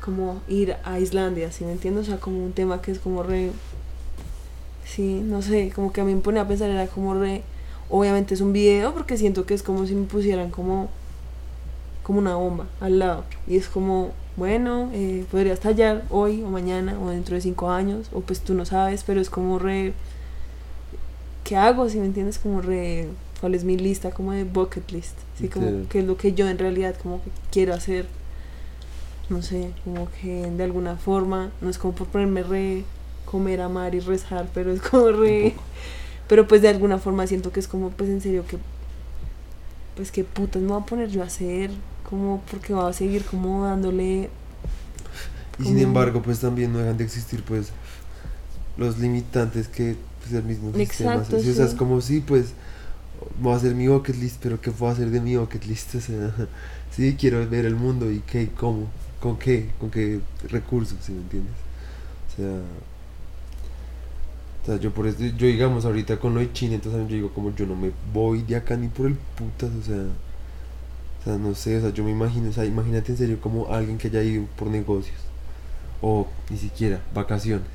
como 0.00 0.40
ir 0.48 0.76
a 0.82 0.98
Islandia, 0.98 1.52
si 1.52 1.64
me 1.64 1.72
entiendes? 1.72 2.04
O 2.04 2.10
sea, 2.12 2.18
como 2.18 2.44
un 2.44 2.52
tema 2.52 2.80
que 2.80 2.90
es 2.90 2.98
como 2.98 3.22
re 3.22 3.50
sí, 4.90 5.20
no 5.24 5.40
sé, 5.42 5.72
como 5.74 5.92
que 5.92 6.00
a 6.00 6.04
mí 6.04 6.14
me 6.14 6.20
pone 6.20 6.40
a 6.40 6.48
pensar 6.48 6.68
era 6.70 6.86
como 6.86 7.14
re 7.14 7.42
obviamente 7.88 8.34
es 8.34 8.40
un 8.40 8.52
video 8.52 8.92
porque 8.94 9.16
siento 9.16 9.46
que 9.46 9.54
es 9.54 9.62
como 9.62 9.86
si 9.86 9.94
me 9.94 10.06
pusieran 10.06 10.50
como 10.50 10.88
como 12.02 12.18
una 12.18 12.34
bomba 12.34 12.66
al 12.80 12.98
lado. 12.98 13.24
Y 13.46 13.56
es 13.56 13.68
como 13.68 14.12
bueno 14.36 14.90
eh, 14.92 15.24
podría 15.30 15.52
estallar 15.52 16.04
hoy 16.10 16.42
o 16.42 16.48
mañana 16.48 16.98
o 17.00 17.10
dentro 17.10 17.34
de 17.34 17.40
cinco 17.40 17.70
años 17.70 18.08
o 18.12 18.20
pues 18.20 18.40
tú 18.40 18.54
no 18.54 18.64
sabes 18.64 19.04
pero 19.04 19.20
es 19.20 19.28
como 19.28 19.58
re 19.58 19.92
qué 21.44 21.56
hago 21.56 21.88
si 21.88 21.98
me 21.98 22.06
entiendes 22.06 22.38
como 22.38 22.62
re 22.62 23.08
cuál 23.40 23.54
es 23.54 23.64
mi 23.64 23.76
lista 23.76 24.10
como 24.10 24.32
de 24.32 24.44
bucket 24.44 24.90
list. 24.90 25.16
Sí 25.38 25.48
como 25.48 25.88
qué 25.88 26.00
es 26.00 26.04
lo 26.04 26.16
que 26.16 26.32
yo 26.32 26.48
en 26.48 26.58
realidad 26.58 26.94
como 27.02 27.22
que 27.22 27.30
quiero 27.50 27.74
hacer. 27.74 28.06
No 29.28 29.42
sé 29.42 29.70
como 29.84 30.08
que 30.20 30.50
de 30.50 30.64
alguna 30.64 30.96
forma 30.96 31.50
no 31.60 31.70
es 31.70 31.78
como 31.78 31.94
por 31.94 32.08
ponerme 32.08 32.42
re 32.42 32.84
comer 33.24 33.60
amar 33.60 33.94
y 33.94 34.00
rezar 34.00 34.48
pero 34.54 34.72
es 34.72 34.80
como 34.82 35.10
re 35.12 35.54
pero 36.28 36.46
pues 36.48 36.62
de 36.62 36.68
alguna 36.68 36.98
forma 36.98 37.26
siento 37.26 37.52
que 37.52 37.60
es 37.60 37.68
como 37.68 37.90
pues 37.90 38.10
en 38.10 38.20
serio 38.20 38.44
que 38.46 38.58
pues 39.96 40.10
qué 40.12 40.24
putas 40.24 40.62
me 40.62 40.68
voy 40.68 40.82
a 40.82 40.86
poner 40.86 41.08
yo 41.08 41.22
a 41.22 41.26
hacer 41.26 41.70
como 42.08 42.42
porque 42.50 42.72
voy 42.74 42.88
a 42.90 42.92
seguir 42.92 43.24
como 43.24 43.64
dándole 43.64 44.30
Y 45.58 45.64
sin 45.64 45.78
embargo, 45.78 46.22
pues 46.22 46.40
también 46.40 46.72
no 46.72 46.78
dejan 46.78 46.96
de 46.96 47.04
existir, 47.04 47.42
pues, 47.44 47.72
los 48.76 48.98
limitantes 48.98 49.68
que 49.68 49.96
pues, 50.20 50.32
el 50.34 50.44
mismo 50.44 50.74
sistema 50.74 51.22
Exacto. 51.22 51.38
Sí, 51.40 51.50
O 51.50 51.54
sea, 51.54 51.66
es 51.66 51.74
como 51.74 52.00
si, 52.00 52.20
pues, 52.20 52.54
voy 53.40 53.54
a 53.54 53.56
hacer 53.56 53.74
mi 53.74 53.88
bucket 53.88 54.16
list, 54.16 54.38
pero 54.42 54.60
¿qué 54.60 54.70
puedo 54.72 54.92
hacer 54.92 55.10
de 55.10 55.20
mi 55.20 55.36
bucket 55.36 55.64
list? 55.66 55.94
O 55.96 56.00
sea, 56.00 56.34
sí, 56.90 57.16
quiero 57.18 57.48
ver 57.48 57.66
el 57.66 57.76
mundo 57.76 58.10
y 58.10 58.20
qué, 58.22 58.50
cómo, 58.52 58.92
con 59.20 59.38
qué, 59.38 59.74
con 59.78 59.90
qué 59.90 60.22
recursos, 60.50 60.98
¿sí 61.04 61.12
me 61.12 61.22
entiendes? 61.22 61.56
O 62.32 62.36
sea, 62.36 62.62
o 64.62 64.66
sea, 64.66 64.76
yo 64.76 64.92
por 64.92 65.06
eso, 65.06 65.18
yo 65.24 65.46
digamos 65.46 65.84
ahorita 65.84 66.18
con 66.18 66.34
lo 66.34 66.40
de 66.40 66.52
China, 66.52 66.74
entonces 66.74 67.02
yo 67.08 67.14
digo 67.16 67.30
como 67.32 67.54
yo 67.54 67.66
no 67.66 67.76
me 67.76 67.92
voy 68.12 68.42
de 68.42 68.56
acá 68.56 68.76
ni 68.76 68.88
por 68.88 69.06
el 69.06 69.14
putas, 69.14 69.70
o 69.74 69.82
sea, 69.82 70.02
o 71.20 71.24
sea, 71.24 71.36
no 71.38 71.54
sé, 71.54 71.76
o 71.78 71.80
sea, 71.80 71.90
yo 71.90 72.04
me 72.04 72.10
imagino, 72.10 72.50
o 72.50 72.52
sea, 72.52 72.64
imagínate 72.64 73.12
en 73.12 73.18
serio 73.18 73.40
como 73.40 73.72
alguien 73.72 73.98
que 73.98 74.08
haya 74.08 74.22
ido 74.22 74.46
por 74.56 74.68
negocios 74.68 75.18
o 76.02 76.28
ni 76.50 76.58
siquiera 76.58 77.02
vacaciones 77.14 77.66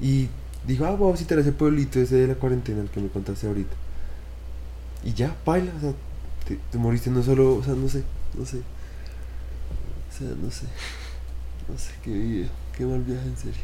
y 0.00 0.28
dijo, 0.66 0.84
ah, 0.86 0.92
voy 0.92 1.10
a 1.10 1.12
visitar 1.12 1.38
ese 1.38 1.52
pueblito 1.52 2.00
ese 2.00 2.16
de 2.16 2.26
la 2.28 2.34
cuarentena, 2.34 2.82
el 2.82 2.88
que 2.90 3.00
me 3.00 3.08
contaste 3.08 3.46
ahorita. 3.46 3.74
Y 5.04 5.12
ya, 5.14 5.36
baila, 5.44 5.72
o 5.76 5.80
sea, 5.80 5.92
te, 6.46 6.58
te 6.70 6.78
moriste 6.78 7.10
no 7.10 7.22
solo, 7.22 7.56
o 7.56 7.62
sea, 7.62 7.74
no 7.74 7.88
sé, 7.88 8.02
no 8.36 8.44
sé. 8.44 8.58
O 8.58 10.18
sea, 10.18 10.28
no 10.42 10.50
sé. 10.50 10.66
No 11.68 11.76
sé, 11.78 11.90
qué 12.02 12.46
qué 12.76 12.86
mal 12.86 13.02
viaje, 13.02 13.26
en 13.28 13.36
serio. 13.36 13.60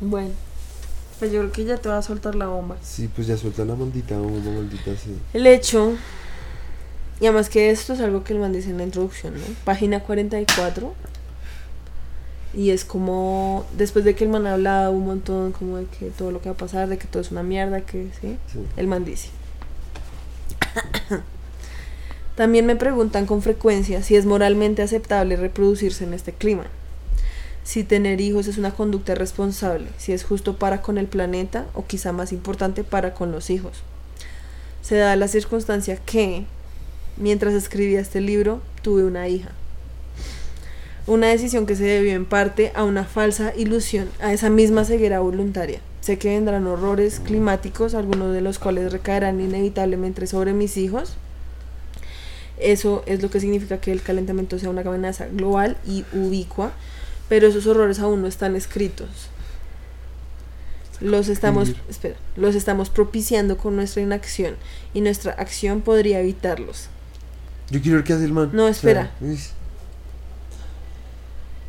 Bueno 0.00 0.30
pues 1.18 1.32
yo 1.32 1.40
creo 1.40 1.52
que 1.52 1.64
ya 1.64 1.78
te 1.78 1.88
va 1.88 1.96
a 1.98 2.02
soltar 2.02 2.34
la 2.34 2.46
bomba 2.46 2.76
Sí, 2.82 3.08
pues 3.08 3.26
ya 3.26 3.36
suelta 3.38 3.64
la 3.64 3.74
maldita 3.74 4.18
bomba, 4.18 4.50
maldita 4.50 4.94
sea. 4.96 5.14
el 5.32 5.46
hecho 5.46 5.94
y 7.20 7.24
además 7.26 7.48
que 7.48 7.70
esto 7.70 7.94
es 7.94 8.00
algo 8.00 8.22
que 8.24 8.34
el 8.34 8.38
man 8.40 8.52
dice 8.52 8.68
en 8.70 8.76
la 8.78 8.84
introducción 8.84 9.34
¿no? 9.34 9.40
página 9.64 10.00
44 10.00 10.92
y 12.54 12.70
es 12.70 12.84
como 12.84 13.66
después 13.76 14.04
de 14.04 14.14
que 14.14 14.24
el 14.24 14.30
man 14.30 14.46
ha 14.46 14.52
hablado 14.54 14.92
un 14.92 15.06
montón 15.06 15.52
como 15.52 15.78
de 15.78 15.86
que 15.86 16.06
todo 16.10 16.30
lo 16.30 16.40
que 16.40 16.48
va 16.50 16.54
a 16.54 16.58
pasar 16.58 16.88
de 16.88 16.98
que 16.98 17.06
todo 17.06 17.22
es 17.22 17.30
una 17.30 17.42
mierda 17.42 17.80
que 17.82 18.10
sí 18.20 18.36
Sí. 18.52 18.60
El 18.76 18.86
man 18.86 19.04
dice. 19.04 19.28
También 22.34 22.66
me 22.66 22.76
preguntan 22.76 23.24
con 23.26 23.40
frecuencia 23.42 24.02
si 24.02 24.14
es 24.16 24.26
moralmente 24.26 24.82
aceptable 24.82 25.36
reproducirse 25.36 26.04
en 26.04 26.12
este 26.14 26.32
clima. 26.32 26.64
Si 27.66 27.82
tener 27.82 28.20
hijos 28.20 28.46
es 28.46 28.58
una 28.58 28.70
conducta 28.70 29.16
responsable, 29.16 29.88
si 29.98 30.12
es 30.12 30.22
justo 30.22 30.56
para 30.56 30.82
con 30.82 30.98
el 30.98 31.08
planeta 31.08 31.66
o 31.74 31.84
quizá 31.84 32.12
más 32.12 32.32
importante 32.32 32.84
para 32.84 33.12
con 33.12 33.32
los 33.32 33.50
hijos. 33.50 33.82
Se 34.82 34.94
da 34.94 35.16
la 35.16 35.26
circunstancia 35.26 35.96
que, 35.96 36.44
mientras 37.16 37.54
escribía 37.54 37.98
este 37.98 38.20
libro, 38.20 38.60
tuve 38.82 39.02
una 39.02 39.26
hija. 39.26 39.50
Una 41.08 41.26
decisión 41.26 41.66
que 41.66 41.74
se 41.74 41.82
debió 41.82 42.12
en 42.12 42.24
parte 42.24 42.70
a 42.76 42.84
una 42.84 43.02
falsa 43.02 43.52
ilusión, 43.56 44.08
a 44.20 44.32
esa 44.32 44.48
misma 44.48 44.84
ceguera 44.84 45.18
voluntaria. 45.18 45.80
Sé 46.00 46.18
que 46.18 46.28
vendrán 46.28 46.68
horrores 46.68 47.18
climáticos, 47.18 47.94
algunos 47.94 48.32
de 48.32 48.42
los 48.42 48.60
cuales 48.60 48.92
recaerán 48.92 49.40
inevitablemente 49.40 50.28
sobre 50.28 50.52
mis 50.52 50.76
hijos. 50.76 51.16
Eso 52.60 53.02
es 53.06 53.22
lo 53.22 53.28
que 53.28 53.40
significa 53.40 53.80
que 53.80 53.90
el 53.90 54.02
calentamiento 54.02 54.56
sea 54.60 54.70
una 54.70 54.82
amenaza 54.82 55.26
global 55.26 55.76
y 55.84 56.04
ubicua, 56.12 56.70
pero 57.28 57.46
esos 57.46 57.66
horrores 57.66 57.98
aún 57.98 58.22
no 58.22 58.28
están 58.28 58.56
escritos. 58.56 59.08
Los 61.00 61.28
estamos, 61.28 61.74
espera, 61.90 62.16
los 62.36 62.54
estamos 62.54 62.88
propiciando 62.88 63.58
con 63.58 63.76
nuestra 63.76 64.00
inacción 64.00 64.56
y 64.94 65.02
nuestra 65.02 65.32
acción 65.32 65.82
podría 65.82 66.20
evitarlos. 66.20 66.88
Yo 67.70 67.82
quiero 67.82 67.98
ver 67.98 68.04
qué 68.04 68.14
hace 68.14 68.24
el 68.24 68.32
man. 68.32 68.50
No, 68.52 68.64
O 68.64 68.72
sea, 68.72 68.72
espera. 68.72 69.10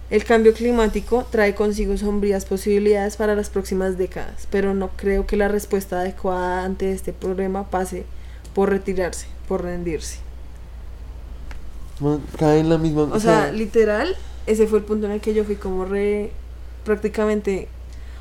El 0.10 0.24
cambio 0.24 0.54
climático 0.54 1.28
trae 1.30 1.54
consigo 1.54 1.98
sombrías 1.98 2.46
posibilidades 2.46 3.18
para 3.18 3.36
las 3.36 3.50
próximas 3.50 3.98
décadas, 3.98 4.48
pero 4.50 4.74
no 4.74 4.90
creo 4.96 5.28
que 5.28 5.36
la 5.36 5.50
respuesta 5.50 6.00
adecuada 6.00 6.64
ante 6.64 6.94
este 6.94 7.12
problema 7.12 7.70
pase 7.70 8.06
por 8.54 8.70
retirarse, 8.70 9.28
por 9.50 9.64
rendirse. 9.64 10.20
man, 12.00 12.22
cae 12.40 12.60
en 12.60 12.70
la 12.70 12.78
misma. 12.78 13.04
O 13.04 13.20
sea, 13.20 13.52
literal, 13.52 14.16
ese 14.48 14.66
fue 14.68 14.80
el 14.80 14.86
punto 14.86 15.06
en 15.06 15.12
el 15.14 15.22
que 15.22 15.34
yo 15.34 15.44
fui 15.44 15.56
como 15.56 15.86
re 15.86 16.32
prácticamente, 16.86 17.68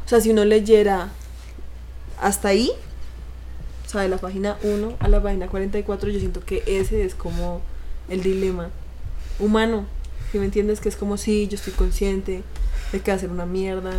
o 0.04 0.08
sea, 0.08 0.20
si 0.20 0.30
uno 0.30 0.44
leyera 0.44 1.10
hasta 2.20 2.48
ahí, 2.48 2.70
o 3.86 3.88
sea, 3.88 4.00
de 4.02 4.08
la 4.08 4.18
página 4.18 4.56
1 4.62 4.96
a 4.98 5.08
la 5.08 5.22
página 5.22 5.46
44, 5.46 6.10
yo 6.10 6.18
siento 6.18 6.40
que 6.44 6.62
ese 6.66 7.04
es 7.04 7.14
como 7.14 7.60
el 8.08 8.22
dilema 8.22 8.70
humano. 9.38 9.86
Si 10.32 10.38
me 10.38 10.44
entiendes 10.46 10.80
que 10.80 10.88
es 10.88 10.96
como 10.96 11.16
sí, 11.16 11.46
yo 11.48 11.54
estoy 11.54 11.72
consciente 11.72 12.42
de 12.92 13.00
que 13.00 13.10
va 13.12 13.16
a 13.16 13.20
ser 13.20 13.30
una 13.30 13.46
mierda, 13.46 13.92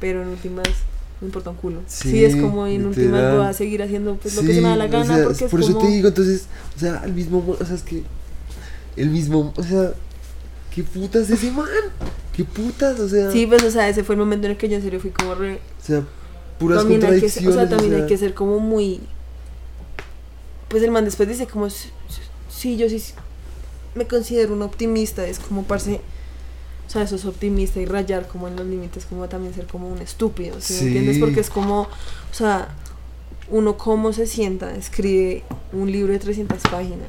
pero 0.00 0.22
en 0.22 0.28
últimas 0.28 0.66
me 1.20 1.28
importa 1.28 1.48
un 1.50 1.56
culo. 1.56 1.80
Sí, 1.86 2.10
Sí, 2.10 2.24
es 2.24 2.36
como 2.36 2.66
en 2.66 2.84
últimas 2.84 3.12
literal. 3.22 3.36
voy 3.38 3.46
a 3.46 3.52
seguir 3.54 3.82
haciendo 3.82 4.16
pues, 4.16 4.34
lo 4.34 4.42
que 4.42 4.52
se 4.54 4.60
me 4.60 4.68
da 4.68 4.76
la 4.76 4.84
Sí, 4.84 4.90
o 4.90 4.92
gana 4.92 5.14
sea, 5.16 5.24
porque 5.24 5.44
es 5.46 5.50
por 5.50 5.60
eso 5.60 5.72
como 5.72 5.86
te 5.86 5.92
digo, 5.92 6.08
entonces, 6.08 6.46
o 6.76 6.78
sea, 6.78 7.02
el 7.06 7.12
mismo, 7.14 7.40
mo- 7.40 7.56
o 7.58 7.64
sea, 7.64 7.74
es 7.74 7.82
que 7.82 8.02
el 8.96 9.08
mismo, 9.08 9.52
o 9.56 9.62
sea, 9.62 9.94
¿qué 10.76 10.84
putas 10.84 11.28
ese 11.30 11.50
man? 11.50 11.66
¿Qué 12.34 12.44
putas? 12.44 13.00
O 13.00 13.08
sea, 13.08 13.30
Sí, 13.32 13.46
pues 13.46 13.64
o 13.64 13.70
sea, 13.70 13.88
ese 13.88 14.04
fue 14.04 14.14
el 14.14 14.20
momento 14.20 14.46
en 14.46 14.52
el 14.52 14.58
que 14.58 14.68
yo 14.68 14.76
en 14.76 14.82
serio 14.82 15.00
fui 15.00 15.10
como 15.10 15.34
re 15.34 15.54
o 15.54 15.84
sea, 15.84 16.04
puras 16.60 16.78
también 16.80 17.02
hay 17.04 17.18
que 17.20 17.26
o 17.26 17.30
sea, 17.30 17.68
también 17.68 17.94
hay 17.94 18.00
sea, 18.00 18.06
que 18.06 18.16
ser 18.18 18.34
como 18.34 18.60
muy 18.60 19.00
pues 20.68 20.82
el 20.82 20.90
man 20.90 21.04
después 21.04 21.28
dice 21.28 21.46
como 21.46 21.68
"Sí, 21.70 22.76
yo 22.76 22.88
sí 22.88 23.02
me 23.94 24.06
considero 24.06 24.52
un 24.52 24.62
optimista 24.62 25.26
es 25.26 25.38
como 25.38 25.62
parce 25.64 26.00
o 26.86 26.90
sea 26.90 27.02
eso 27.02 27.16
es 27.16 27.24
optimista 27.24 27.80
y 27.80 27.86
rayar 27.86 28.28
como 28.28 28.46
en 28.48 28.56
los 28.56 28.66
límites 28.66 29.06
como 29.06 29.28
también 29.28 29.54
ser 29.54 29.66
como 29.66 29.88
un 29.88 29.98
estúpido 30.02 30.60
¿sí 30.60 30.74
me 30.74 30.78
Sí. 30.80 30.86
entiendes? 30.88 31.18
porque 31.18 31.40
es 31.40 31.48
como 31.50 31.82
o 31.82 32.34
sea 32.34 32.68
uno 33.48 33.78
cómo 33.78 34.12
se 34.12 34.26
sienta 34.26 34.74
escribe 34.76 35.44
un 35.72 35.90
libro 35.90 36.12
de 36.12 36.18
300 36.18 36.58
páginas 36.70 37.08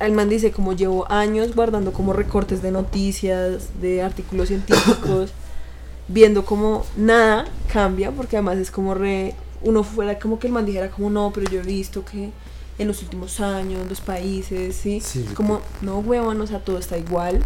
el 0.00 0.12
man 0.12 0.28
dice 0.28 0.50
como 0.52 0.72
llevo 0.72 1.10
años 1.10 1.54
guardando 1.54 1.92
como 1.92 2.12
recortes 2.12 2.62
de 2.62 2.70
noticias 2.70 3.68
de 3.80 4.02
artículos 4.02 4.48
científicos 4.48 5.30
viendo 6.08 6.44
como 6.44 6.84
nada 6.96 7.46
cambia, 7.72 8.10
porque 8.10 8.36
además 8.36 8.58
es 8.58 8.70
como 8.70 8.94
re, 8.94 9.34
uno 9.62 9.82
fuera 9.84 10.18
como 10.18 10.38
que 10.38 10.46
el 10.48 10.52
man 10.52 10.66
dijera 10.66 10.90
como 10.90 11.08
no, 11.10 11.32
pero 11.34 11.50
yo 11.50 11.60
he 11.60 11.64
visto 11.64 12.04
que 12.04 12.30
en 12.78 12.88
los 12.88 13.02
últimos 13.02 13.40
años, 13.40 13.88
los 13.88 14.00
países, 14.00 14.74
¿sí? 14.76 15.00
Sí, 15.00 15.24
Como, 15.34 15.60
no, 15.80 16.00
huevón, 16.00 16.40
o 16.40 16.46
sea, 16.46 16.58
todo 16.58 16.78
está 16.78 16.98
igual 16.98 17.40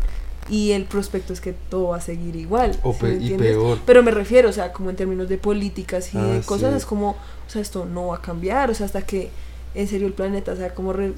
y 0.48 0.72
el 0.72 0.84
prospecto 0.86 1.34
es 1.34 1.40
que 1.42 1.52
todo 1.52 1.88
va 1.88 1.98
a 1.98 2.00
seguir 2.00 2.34
igual. 2.34 2.74
O 2.82 2.94
¿sí 2.94 2.98
pe- 3.00 3.18
y 3.20 3.30
peor. 3.36 3.78
Pero 3.84 4.02
me 4.02 4.10
refiero, 4.10 4.48
o 4.48 4.52
sea, 4.52 4.72
como 4.72 4.88
en 4.88 4.96
términos 4.96 5.28
de 5.28 5.36
políticas 5.36 6.14
y 6.14 6.18
Ah, 6.18 6.22
de 6.22 6.40
cosas, 6.40 6.70
sí. 6.70 6.76
es 6.78 6.86
como, 6.86 7.10
o 7.10 7.50
sea, 7.50 7.60
esto 7.60 7.84
no 7.84 8.06
va 8.08 8.16
a 8.16 8.22
cambiar, 8.22 8.70
o 8.70 8.74
sea, 8.74 8.86
hasta 8.86 9.02
que 9.02 9.28
en 9.74 9.86
serio 9.86 10.06
el 10.06 10.14
planeta 10.14 10.56
sea 10.56 10.72
como 10.74 10.94
re, 10.94 11.12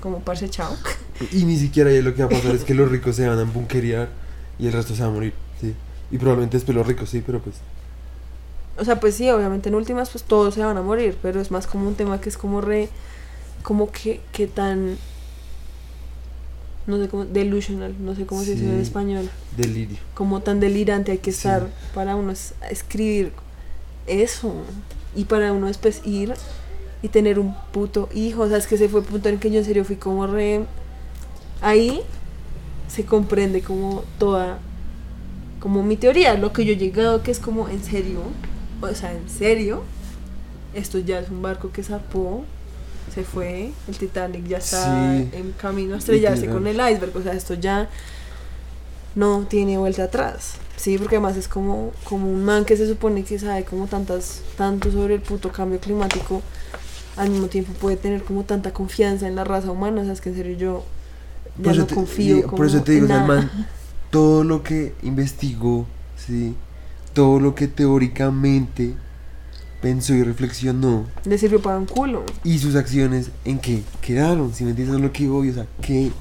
como 0.00 0.20
parce 0.20 0.48
chao. 0.50 0.74
Y 1.32 1.44
ni 1.44 1.56
siquiera 1.58 1.90
ahí 1.90 2.00
lo 2.02 2.14
que 2.14 2.22
va 2.24 2.26
a 2.26 2.30
pasar 2.30 2.54
es 2.54 2.64
que 2.64 2.74
los 2.74 2.90
ricos 2.90 3.16
se 3.16 3.28
van 3.28 3.38
a 3.38 3.44
bunkerear 3.44 4.08
y 4.58 4.66
el 4.66 4.72
resto 4.72 4.94
se 4.94 5.02
va 5.02 5.08
a 5.08 5.12
morir, 5.12 5.34
sí. 5.60 5.74
Y 6.10 6.18
probablemente 6.18 6.56
después 6.56 6.74
los 6.76 6.86
ricos, 6.86 7.10
sí, 7.10 7.22
pero 7.24 7.40
pues. 7.40 7.56
O 8.78 8.84
sea, 8.84 8.98
pues 8.98 9.14
sí, 9.14 9.28
obviamente 9.30 9.68
en 9.68 9.74
últimas 9.74 10.08
pues 10.10 10.24
todos 10.24 10.54
se 10.54 10.64
van 10.64 10.76
a 10.76 10.82
morir, 10.82 11.16
pero 11.20 11.40
es 11.40 11.50
más 11.50 11.66
como 11.66 11.86
un 11.86 11.94
tema 11.94 12.20
que 12.20 12.28
es 12.30 12.38
como 12.38 12.60
re, 12.62 12.88
como 13.62 13.92
que, 13.92 14.20
que 14.32 14.46
tan, 14.46 14.96
no 16.86 16.96
sé 16.98 17.08
cómo, 17.08 17.24
delusional, 17.26 17.94
no 18.00 18.14
sé 18.14 18.24
cómo 18.26 18.42
se 18.42 18.54
dice 18.54 18.64
en 18.72 18.80
español, 18.80 19.28
Delirio. 19.56 19.98
como 20.14 20.40
tan 20.40 20.60
delirante 20.60 21.12
hay 21.12 21.18
que 21.18 21.30
Sí. 21.32 21.38
estar 21.38 21.68
para 21.94 22.16
uno 22.16 22.32
es- 22.32 22.54
escribir 22.70 23.32
eso 24.06 24.54
y 25.14 25.24
para 25.24 25.52
uno 25.52 25.66
después 25.66 26.00
ir 26.04 26.32
y 27.02 27.08
tener 27.08 27.38
un 27.38 27.54
puto 27.72 28.08
hijo, 28.14 28.42
o 28.42 28.48
sea, 28.48 28.58
es 28.58 28.66
que 28.66 28.74
ese 28.74 28.88
fue 28.88 29.00
el 29.00 29.06
punto 29.06 29.28
en 29.28 29.38
que 29.38 29.50
yo 29.50 29.58
en 29.58 29.64
serio 29.64 29.84
fui 29.84 29.96
como 29.96 30.26
re, 30.26 30.64
ahí 31.62 32.02
se 32.88 33.04
comprende 33.04 33.62
como 33.62 34.04
toda, 34.18 34.58
como 35.60 35.82
mi 35.82 35.96
teoría, 35.96 36.34
lo 36.34 36.52
que 36.52 36.64
yo 36.64 36.72
he 36.72 36.76
llegado 36.76 37.22
que 37.22 37.30
es 37.30 37.38
como 37.38 37.68
en 37.68 37.82
serio, 37.82 38.20
o 38.82 38.94
sea, 38.94 39.12
en 39.12 39.28
serio, 39.28 39.82
esto 40.74 40.98
ya 40.98 41.20
es 41.20 41.30
un 41.30 41.40
barco 41.42 41.70
que 41.72 41.82
zapó, 41.82 42.44
se 43.14 43.24
fue, 43.24 43.72
el 43.88 43.96
Titanic 43.96 44.46
ya 44.46 44.58
está 44.58 45.14
Sí. 45.16 45.28
en 45.32 45.52
camino 45.52 45.94
a 45.94 45.98
estrellarse 45.98 46.46
con 46.48 46.66
el 46.66 46.76
iceberg, 46.76 47.16
o 47.16 47.22
sea, 47.22 47.32
esto 47.32 47.54
ya 47.54 47.88
no 49.14 49.44
tiene 49.48 49.76
vuelta 49.78 50.04
atrás. 50.04 50.54
Sí, 50.76 50.96
porque 50.96 51.16
además 51.16 51.36
es 51.36 51.48
como, 51.48 51.92
como 52.04 52.30
un 52.30 52.44
man 52.44 52.64
que 52.64 52.76
se 52.76 52.86
supone 52.88 53.24
que 53.24 53.38
sabe 53.38 53.64
como 53.64 53.86
tantas, 53.86 54.40
tanto 54.56 54.90
sobre 54.90 55.16
el 55.16 55.20
puto 55.20 55.50
cambio 55.50 55.78
climático, 55.80 56.40
al 57.20 57.30
mismo 57.30 57.46
tiempo 57.48 57.72
puede 57.74 57.96
tener 57.96 58.22
como 58.24 58.44
tanta 58.44 58.72
confianza 58.72 59.28
en 59.28 59.34
la 59.36 59.44
raza 59.44 59.70
humana, 59.70 60.00
o 60.00 60.04
sea, 60.04 60.12
es 60.12 60.20
que 60.20 60.30
en 60.30 60.36
serio 60.36 60.56
yo 60.56 60.84
ya 61.58 61.64
Por 61.64 61.72
eso 61.72 61.80
no 61.82 61.86
te- 61.86 61.94
confío 61.94 62.38
y- 62.38 62.42
como 62.42 62.56
por 62.56 62.66
eso 62.66 62.82
te 62.82 62.92
digo, 62.92 63.04
o 63.04 63.08
sea, 63.08 63.24
man, 63.24 63.50
todo 64.10 64.42
lo 64.44 64.62
que 64.62 64.94
investigó, 65.02 65.86
sí, 66.16 66.54
todo 67.12 67.38
lo 67.40 67.54
que 67.54 67.68
teóricamente 67.68 68.94
pensó 69.82 70.14
y 70.14 70.22
reflexionó 70.22 71.06
le 71.24 71.38
sirvió 71.38 71.60
para 71.62 71.78
un 71.78 71.86
culo. 71.86 72.24
y 72.44 72.58
sus 72.58 72.74
acciones 72.76 73.30
en 73.44 73.58
que 73.58 73.82
quedaron, 74.02 74.52
si 74.54 74.64
me 74.64 74.70
entiendes 74.70 75.00
lo 75.00 75.12
que 75.12 75.28
odio, 75.28 75.52
o 75.52 75.54
sea, 75.54 75.66
que 75.82 76.12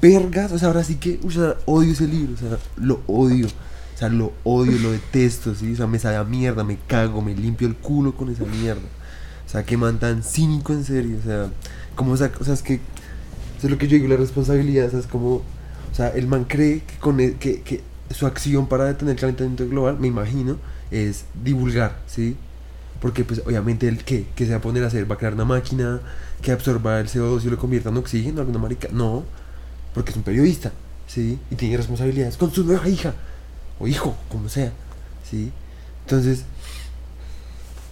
vergas, 0.00 0.52
o 0.52 0.58
sea, 0.58 0.68
ahora 0.68 0.84
sí 0.84 0.96
que, 0.96 1.18
o 1.26 1.30
sea, 1.30 1.54
odio 1.66 1.92
ese 1.92 2.06
libro, 2.06 2.34
o 2.34 2.36
sea, 2.36 2.58
lo 2.76 3.00
odio, 3.06 3.46
o 3.46 3.98
sea, 3.98 4.08
lo 4.08 4.32
odio, 4.44 4.78
lo 4.80 4.92
detesto, 4.92 5.54
sí, 5.54 5.72
o 5.72 5.76
sea, 5.76 5.86
me 5.86 5.98
sabe 5.98 6.16
a 6.16 6.24
mierda, 6.24 6.62
me 6.64 6.76
cago, 6.86 7.22
me 7.22 7.34
limpio 7.34 7.66
el 7.68 7.74
culo 7.76 8.14
con 8.14 8.28
esa 8.30 8.44
mierda, 8.44 8.82
sea, 9.54 9.64
que 9.64 9.76
man 9.76 9.98
tan 9.98 10.22
cínico 10.22 10.72
en 10.72 10.84
serio, 10.84 11.18
o 11.20 11.22
sea, 11.22 11.48
como, 11.96 12.12
o 12.12 12.16
sea, 12.16 12.30
o 12.40 12.44
sea, 12.44 12.54
es 12.54 12.62
que, 12.62 12.74
eso 12.74 13.66
es 13.66 13.70
lo 13.70 13.78
que 13.78 13.88
yo 13.88 13.96
digo, 13.96 14.08
la 14.08 14.16
responsabilidad, 14.16 14.88
o 14.88 14.90
sea, 14.90 15.00
es 15.00 15.06
como, 15.06 15.36
o 15.36 15.94
sea, 15.94 16.08
el 16.08 16.26
man 16.26 16.44
cree 16.44 16.82
que 16.82 16.96
con 16.98 17.20
e- 17.20 17.34
que, 17.34 17.62
que 17.62 17.82
su 18.10 18.26
acción 18.26 18.68
para 18.68 18.84
detener 18.86 19.14
el 19.14 19.20
calentamiento 19.20 19.68
global, 19.68 19.98
me 19.98 20.08
imagino, 20.08 20.58
es 20.90 21.24
divulgar, 21.42 21.98
¿sí? 22.06 22.36
Porque 23.00 23.24
pues 23.24 23.42
obviamente 23.46 23.88
el 23.88 24.04
que, 24.04 24.26
que 24.34 24.44
se 24.46 24.52
va 24.52 24.58
a 24.58 24.60
poner 24.60 24.84
a 24.84 24.88
hacer, 24.88 25.10
va 25.10 25.14
a 25.16 25.18
crear 25.18 25.34
una 25.34 25.44
máquina 25.44 26.00
que 26.42 26.52
absorba 26.52 27.00
el 27.00 27.08
CO2 27.08 27.44
y 27.44 27.50
lo 27.50 27.58
convierta 27.58 27.90
en 27.90 27.96
oxígeno, 27.96 28.40
alguna 28.40 28.58
marica. 28.58 28.88
No, 28.92 29.24
porque 29.94 30.10
es 30.10 30.16
un 30.16 30.22
periodista, 30.22 30.72
¿sí? 31.06 31.38
Y 31.50 31.54
tiene 31.56 31.76
responsabilidades 31.76 32.36
con 32.36 32.52
su 32.52 32.64
nueva 32.64 32.88
hija, 32.88 33.14
o 33.78 33.86
hijo, 33.86 34.16
como 34.28 34.48
sea, 34.48 34.72
¿sí? 35.28 35.52
Entonces, 36.04 36.44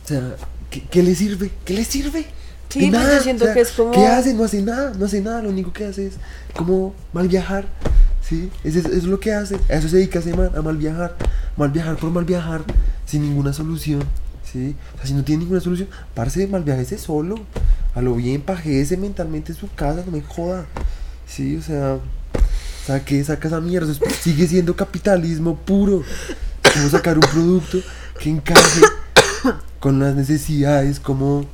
o 0.04 0.08
sea, 0.08 0.36
¿qué, 0.72 0.82
qué 0.90 1.02
le 1.02 1.14
sirve? 1.14 1.50
¿Qué 1.64 1.74
le 1.74 1.84
sirve? 1.84 2.26
Sí, 2.68 2.90
De 2.90 2.98
pues 2.98 3.14
yo 3.14 3.22
siento 3.22 3.44
o 3.44 3.46
sea, 3.46 3.54
que 3.54 3.60
es 3.60 3.70
como... 3.72 3.92
¿Qué 3.92 4.06
hace? 4.06 4.32
No 4.32 4.44
hace 4.44 4.62
nada, 4.62 4.92
no 4.98 5.04
hace 5.04 5.20
nada, 5.20 5.42
lo 5.42 5.50
único 5.50 5.72
que 5.72 5.84
hace 5.84 6.06
es 6.06 6.14
como 6.56 6.94
mal 7.12 7.28
viajar, 7.28 7.66
¿sí? 8.26 8.50
Es, 8.64 8.76
es, 8.76 8.86
es 8.86 9.04
lo 9.04 9.20
que 9.20 9.32
hace, 9.32 9.56
a 9.68 9.74
eso 9.74 9.88
se 9.88 9.98
dedica 9.98 10.20
ese 10.20 10.34
man, 10.34 10.50
a 10.56 10.62
mal 10.62 10.78
viajar, 10.78 11.14
mal 11.56 11.70
viajar 11.70 11.96
por 11.96 12.10
mal 12.10 12.24
viajar, 12.24 12.62
sin 13.04 13.22
ninguna 13.22 13.52
solución, 13.52 14.02
¿sí? 14.50 14.74
O 14.94 14.96
sea, 14.96 15.06
si 15.06 15.12
no 15.12 15.22
tiene 15.22 15.40
ninguna 15.40 15.60
solución, 15.60 15.88
parce, 16.14 16.46
mal 16.46 16.64
viajese 16.64 16.96
solo, 16.96 17.36
a 17.94 18.00
lo 18.00 18.14
bien, 18.14 18.40
pajese 18.40 18.96
mentalmente 18.96 19.52
en 19.52 19.58
su 19.58 19.70
casa, 19.74 20.02
no 20.06 20.12
me 20.12 20.22
joda, 20.22 20.64
¿sí? 21.26 21.56
O 21.56 21.62
sea, 21.62 21.98
saque, 22.86 23.22
saca 23.22 23.48
esa 23.48 23.60
mierda, 23.60 23.92
sigue 24.22 24.46
siendo 24.46 24.74
capitalismo 24.74 25.56
puro, 25.56 26.02
como 26.72 26.88
sacar 26.88 27.16
un 27.16 27.24
producto 27.24 27.78
que 28.18 28.30
encaje 28.30 28.80
con 29.80 29.98
las 30.00 30.14
necesidades, 30.14 31.00
como, 31.00 31.44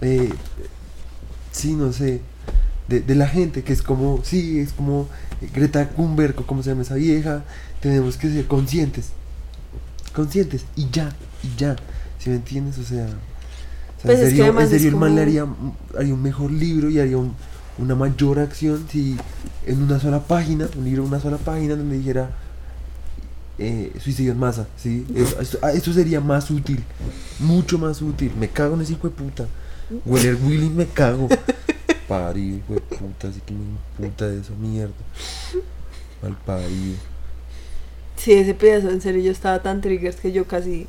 eh, 0.00 0.32
sí, 1.52 1.74
no 1.74 1.92
sé, 1.92 2.20
de, 2.88 3.00
de 3.00 3.14
la 3.14 3.26
gente, 3.28 3.62
que 3.62 3.72
es 3.72 3.82
como, 3.82 4.20
sí, 4.24 4.58
es 4.60 4.72
como 4.72 5.08
Greta 5.54 5.88
Thunberg, 5.90 6.38
o 6.40 6.46
como 6.46 6.62
se 6.62 6.70
llama 6.70 6.82
esa 6.82 6.94
vieja, 6.96 7.44
tenemos 7.80 8.16
que 8.16 8.30
ser 8.30 8.46
conscientes, 8.46 9.10
conscientes, 10.14 10.64
y 10.76 10.88
ya, 10.90 11.14
y 11.42 11.56
ya, 11.56 11.76
si 12.18 12.30
me 12.30 12.36
entiendes? 12.36 12.78
O 12.78 12.84
sea, 12.84 13.06
o 13.06 14.02
sea, 14.02 14.06
Pues 14.06 14.18
es 14.20 14.30
en 14.30 14.36
que 14.36 14.42
serio, 14.42 14.44
además 14.44 14.64
en 14.64 14.70
serio 14.70 14.88
es 14.88 14.92
el 14.94 14.96
man 15.00 15.14
le 15.14 15.22
haría, 15.22 15.46
haría 15.98 16.14
un 16.14 16.22
mejor 16.22 16.50
libro 16.50 16.90
y 16.90 16.98
haría 16.98 17.18
un- 17.18 17.34
una 17.78 17.94
mayor 17.94 18.38
acción 18.38 18.84
si 18.90 19.16
en 19.66 19.82
una 19.82 19.98
sola 19.98 20.20
página, 20.20 20.68
un 20.76 20.84
libro, 20.84 21.04
una 21.04 21.20
sola 21.20 21.38
página 21.38 21.74
donde 21.76 21.96
dijera 21.98 22.30
eh, 23.58 23.92
suicidio 24.02 24.32
en 24.32 24.38
masa, 24.38 24.66
¿sí? 24.76 25.06
Eso, 25.14 25.40
esto, 25.40 25.58
ah, 25.62 25.72
esto 25.72 25.92
sería 25.92 26.20
más 26.20 26.50
útil, 26.50 26.82
mucho 27.38 27.78
más 27.78 28.00
útil. 28.02 28.32
Me 28.38 28.48
cago 28.48 28.74
en 28.74 28.82
ese 28.82 28.94
hijo 28.94 29.08
de 29.08 29.14
puta. 29.14 29.46
Weller 30.06 30.36
Willy 30.36 30.70
me 30.70 30.86
cago. 30.86 31.28
Parido, 32.08 32.58
hijo 32.58 32.74
de 32.74 32.80
puta, 32.80 33.28
así 33.28 33.40
que 33.44 33.54
me 33.54 34.08
puta 34.08 34.28
de 34.28 34.40
eso, 34.40 34.54
mierda. 34.56 34.94
Mal 36.22 36.36
parido. 36.44 36.96
Sí, 38.16 38.32
ese 38.32 38.54
pedazo, 38.54 38.90
en 38.90 39.00
serio, 39.00 39.22
yo 39.22 39.32
estaba 39.32 39.62
tan 39.62 39.80
trigger 39.80 40.14
que 40.14 40.32
yo 40.32 40.46
casi 40.46 40.86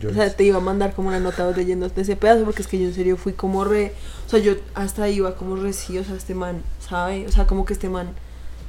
Yo 0.00 0.10
O 0.10 0.14
sea, 0.14 0.34
te 0.34 0.44
iba 0.44 0.56
a 0.56 0.60
mandar 0.60 0.92
como 0.94 1.08
una 1.08 1.20
nota 1.20 1.48
leyendo 1.52 1.88
de 1.88 2.02
ese 2.02 2.16
pedazo 2.16 2.44
porque 2.44 2.62
es 2.62 2.68
que 2.68 2.78
yo 2.78 2.86
en 2.86 2.94
serio 2.94 3.16
fui 3.16 3.32
como 3.32 3.64
re, 3.64 3.92
o 4.26 4.30
sea, 4.30 4.38
yo 4.40 4.54
hasta 4.74 5.08
iba 5.08 5.36
como 5.36 5.56
re, 5.56 5.72
sí, 5.72 5.96
o 5.96 6.04
sea, 6.04 6.16
este 6.16 6.34
man, 6.34 6.62
¿sabe? 6.80 7.26
O 7.26 7.32
sea, 7.32 7.46
como 7.46 7.64
que 7.64 7.72
este 7.72 7.88
man 7.88 8.08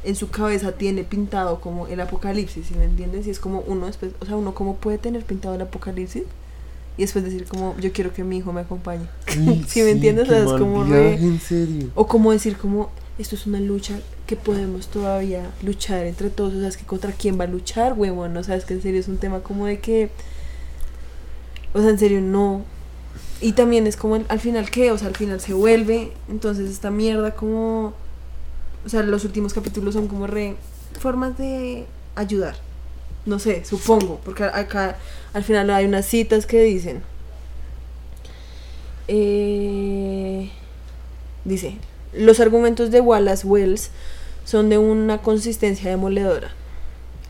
en 0.04 0.16
su 0.16 0.30
cabeza 0.30 0.72
tiene 0.74 1.04
pintado 1.04 1.60
como 1.62 1.88
el 1.88 2.00
apocalipsis, 2.00 2.68
¿sí 2.68 2.74
me 2.76 2.86
entiendes? 2.86 3.28
Y 3.28 3.30
es 3.32 3.40
como 3.40 3.60
uno 3.68 3.86
después, 3.88 4.12
o 4.22 4.26
sea, 4.26 4.36
uno 4.38 4.54
cómo 4.54 4.76
puede 4.78 4.98
tener 4.98 5.24
pintado 5.26 5.56
el 5.56 5.62
apocalipsis 5.62 6.24
y 6.98 7.02
después 7.02 7.24
decir 7.26 7.46
como 7.46 7.76
yo 7.80 7.92
quiero 7.92 8.14
que 8.14 8.24
mi 8.24 8.38
hijo 8.38 8.54
me 8.54 8.62
acompañe. 8.62 9.06
¿Sí 9.68 9.82
me 9.82 9.92
entiendes? 9.92 10.28
O 10.30 10.32
sea, 10.32 10.40
es 10.40 10.46
como 10.60 10.84
viaje, 10.86 11.18
re- 11.18 11.24
en 11.24 11.40
serio. 11.40 11.90
O 11.96 12.08
como 12.08 12.32
decir 12.32 12.56
como 12.58 12.90
esto 13.18 13.36
es 13.36 13.46
una 13.46 13.60
lucha 13.60 14.00
que 14.26 14.36
podemos 14.38 14.88
todavía 14.88 15.50
luchar 15.64 16.06
entre 16.06 16.30
todos, 16.30 16.54
o 16.54 16.60
sea, 16.60 16.70
es 16.70 16.78
que 16.78 16.86
contra 16.86 17.12
quién 17.12 17.38
va 17.40 17.44
a 17.44 17.48
luchar, 17.48 17.94
huevón, 17.94 18.38
o 18.38 18.44
sea, 18.44 18.56
es 18.56 18.64
que 18.66 18.76
en 18.76 18.82
serio 18.82 19.00
es 19.02 19.08
un 19.10 19.18
tema 19.18 19.42
como 19.42 19.66
de 19.66 19.80
que 19.80 20.10
o 21.74 21.82
sea, 21.82 21.90
en 21.90 22.00
serio 22.00 22.22
no. 22.22 22.64
Y 23.42 23.54
también 23.54 23.88
es 23.88 23.96
como 23.96 24.16
el- 24.16 24.26
al 24.30 24.40
final 24.40 24.70
qué, 24.70 24.92
o 24.92 24.98
sea, 24.98 25.08
al 25.10 25.16
final 25.16 25.40
se 25.40 25.54
vuelve, 25.54 26.12
entonces 26.30 26.70
esta 26.70 26.90
mierda 26.92 27.36
como 27.36 27.94
o 28.86 28.90
sea, 28.90 29.04
los 29.04 29.26
últimos 29.26 29.54
capítulos 29.54 29.94
son 29.94 30.08
como 30.08 30.28
re 30.28 30.56
formas 31.00 31.38
de 31.38 31.86
ayudar. 32.16 32.56
No 33.26 33.38
sé, 33.40 33.64
supongo, 33.66 34.20
porque 34.24 34.44
acá 34.44 34.98
al 35.34 35.44
final 35.44 35.70
hay 35.70 35.86
unas 35.86 36.06
citas 36.06 36.46
que 36.46 36.62
dicen 36.64 37.04
eh, 39.08 40.50
dice, 41.46 41.78
los 42.14 42.40
argumentos 42.40 42.92
de 42.92 43.02
Wallace 43.02 43.46
Wells 43.46 43.90
son 44.46 44.70
de 44.70 44.78
una 44.78 45.20
consistencia 45.22 45.90
demoledora. 45.90 46.52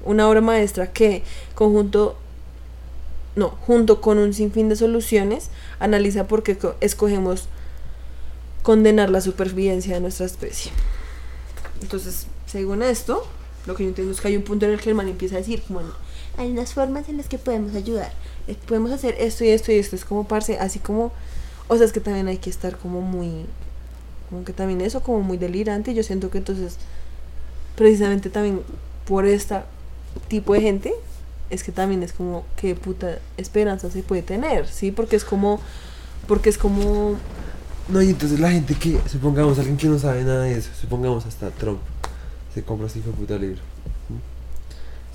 Una 0.06 0.30
obra 0.30 0.42
maestra 0.42 0.92
que, 0.92 1.24
conjunto, 1.56 2.18
no, 3.36 3.50
junto 3.50 4.02
con 4.02 4.18
un 4.18 4.34
sinfín 4.34 4.70
de 4.70 4.76
soluciones, 4.76 5.50
analiza 5.80 6.28
por 6.28 6.44
qué 6.44 6.58
co- 6.58 6.76
escogemos 6.82 7.48
condenar 8.64 9.10
la 9.10 9.22
supervivencia 9.22 9.96
de 9.96 10.02
nuestra 10.02 10.26
especie. 10.26 10.72
Entonces, 11.82 12.28
según 12.46 12.84
esto, 12.84 13.26
lo 13.66 13.76
que 13.76 13.84
yo 13.84 13.90
entiendo 13.90 14.14
es 14.14 14.22
que 14.22 14.28
hay 14.30 14.38
un 14.38 14.44
punto 14.44 14.66
en 14.66 14.74
el 14.74 14.80
que 14.80 14.90
el 14.90 14.96
man 14.96 15.08
empieza 15.08 15.36
a 15.36 15.40
decir, 15.40 15.62
como, 15.68 15.82
hay 16.38 16.52
unas 16.52 16.74
formas 16.74 17.10
en 17.10 17.18
las 17.18 17.28
que 17.28 17.38
podemos 17.38 17.76
ayudar. 17.76 18.12
Eh, 18.48 18.56
Podemos 18.68 18.92
hacer 18.92 19.16
esto 19.20 19.44
y 19.44 19.50
esto 19.50 19.72
y 19.72 19.76
esto. 19.76 19.96
Es 19.96 20.06
como, 20.06 20.28
parce, 20.28 20.58
así 20.60 20.80
como, 20.80 21.12
o 21.68 21.78
sea, 21.78 21.86
es 21.86 21.92
que 21.92 22.00
también 22.00 22.28
hay 22.28 22.38
que 22.38 22.50
estar 22.50 22.78
como 22.78 23.02
muy, 23.02 23.46
como 24.30 24.46
que 24.46 24.54
también 24.54 24.82
eso, 24.82 25.02
como 25.02 25.22
muy 25.22 25.38
delirante. 25.38 25.94
Yo 25.94 26.04
siento 26.04 26.30
que 26.30 26.38
entonces, 26.40 26.78
precisamente 27.76 28.30
también 28.30 28.62
por 29.08 29.26
este 29.26 29.62
tipo 30.28 30.54
de 30.54 30.62
gente, 30.62 30.94
es 31.50 31.64
que 31.64 31.72
también 31.72 32.04
es 32.04 32.14
como, 32.14 32.46
qué 32.56 32.76
puta 32.76 33.20
esperanza 33.38 33.90
se 33.90 34.04
puede 34.04 34.22
tener, 34.22 34.68
¿sí? 34.68 34.92
Porque 34.92 35.16
es 35.16 35.26
como, 35.26 35.60
porque 36.28 36.50
es 36.50 36.58
como, 36.58 37.18
No, 37.90 38.02
y 38.02 38.10
entonces 38.10 38.40
la 38.40 38.52
gente 38.52 38.76
que, 38.76 39.00
supongamos, 39.08 39.58
alguien 39.58 39.78
que 39.78 39.88
no 39.88 39.98
sabe 39.98 40.24
nada 40.24 40.44
de 40.44 40.58
eso, 40.58 40.70
supongamos 40.80 41.26
hasta 41.26 41.50
Trump, 41.50 41.80
se 42.54 42.64
compra 42.64 42.88
este 42.88 43.00
hijo 43.00 43.10
de 43.10 43.16
puta 43.16 43.38
libro. 43.38 43.62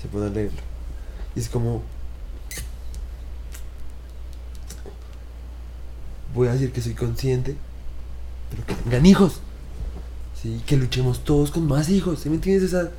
Se 0.01 0.07
pone 0.09 0.27
a 0.27 0.29
leerlo. 0.29 0.59
Y 1.35 1.39
es 1.39 1.49
como. 1.49 1.81
Voy 6.33 6.49
a 6.49 6.53
decir 6.53 6.73
que 6.73 6.81
soy 6.81 6.93
consciente, 6.93 7.55
pero 8.49 8.65
que 8.65 8.73
tengan 8.75 9.05
hijos. 9.05 9.39
Sí, 10.41 10.61
que 10.65 10.75
luchemos 10.75 11.23
todos 11.23 11.51
con 11.51 11.65
más 11.65 11.89
hijos. 11.89 12.19
¿Sí 12.19 12.29
me 12.29 12.35
entiendes? 12.35 12.73
O 12.73 12.77
sea, 12.77 12.91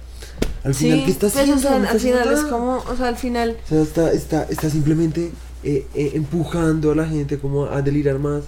al 0.65 0.75
final, 0.75 1.05
¿qué 1.05 1.11
está 1.11 1.29
pues, 1.29 1.37
haciendo? 1.37 1.57
o 1.57 1.59
sea, 1.61 1.79
No 1.79 1.89
al 1.89 1.97
haciendo 1.97 2.23
final 2.23 2.35
es 2.35 2.45
como, 2.45 2.79
o 2.79 2.97
sea, 2.97 3.09
al 3.09 3.17
final, 3.17 3.57
O 3.65 3.69
sea, 3.69 3.83
está, 3.83 4.13
está, 4.13 4.43
está 4.45 4.71
simplemente 4.71 5.31
eh, 5.63 5.87
eh, 5.95 6.13
empujando 6.15 6.93
a 6.93 6.95
la 6.95 7.07
gente 7.07 7.39
como 7.39 7.67
a 7.67 7.83
delirar 7.83 8.19
más. 8.19 8.45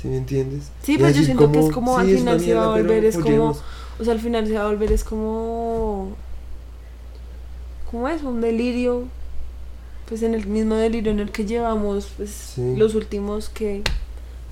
¿Sí 0.00 0.08
me 0.08 0.16
entiendes? 0.18 0.64
Sí, 0.82 0.96
pues 0.98 1.16
yo 1.16 1.22
siento 1.24 1.50
que 1.50 1.58
es 1.58 1.70
como 1.70 1.94
"Sí, 1.96 2.12
al 2.12 2.18
final 2.18 2.40
se 2.40 2.54
va 2.54 2.64
a 2.64 2.68
volver, 2.68 3.04
es 3.04 3.14
como- 3.16 3.24
apoyemos". 3.26 3.62
o 4.00 4.04
sea, 4.04 4.12
al 4.12 4.20
final 4.20 4.46
se 4.46 4.54
va 4.54 4.62
a 4.64 4.66
volver 4.68 4.92
es 4.92 5.02
como, 5.04 6.10
¿cómo 7.90 8.08
es? 8.08 8.22
Un 8.22 8.40
delirio, 8.40 9.04
pues 10.08 10.22
en 10.22 10.34
el 10.34 10.46
mismo 10.46 10.74
delirio 10.76 11.10
en 11.10 11.18
el 11.20 11.30
que 11.32 11.44
llevamos, 11.46 12.08
pues 12.16 12.30
Sí. 12.54 12.76
los 12.76 12.94
últimos 12.94 13.48
que, 13.48 13.82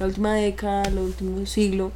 la 0.00 0.06
última 0.06 0.34
década, 0.34 0.82
el 0.84 0.98
último 0.98 1.46
siglo, 1.46 1.92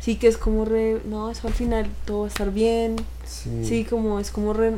sí 0.00 0.16
que 0.16 0.26
es 0.26 0.36
como 0.36 0.64
re, 0.64 1.00
no, 1.08 1.30
eso 1.30 1.46
al 1.46 1.54
final 1.54 1.86
todo 2.04 2.20
va 2.20 2.24
a 2.26 2.28
estar 2.28 2.52
bien, 2.52 2.96
Sí. 3.26 3.64
sí, 3.64 3.84
como 3.84 4.18
es 4.18 4.30
como 4.30 4.52
re, 4.54 4.74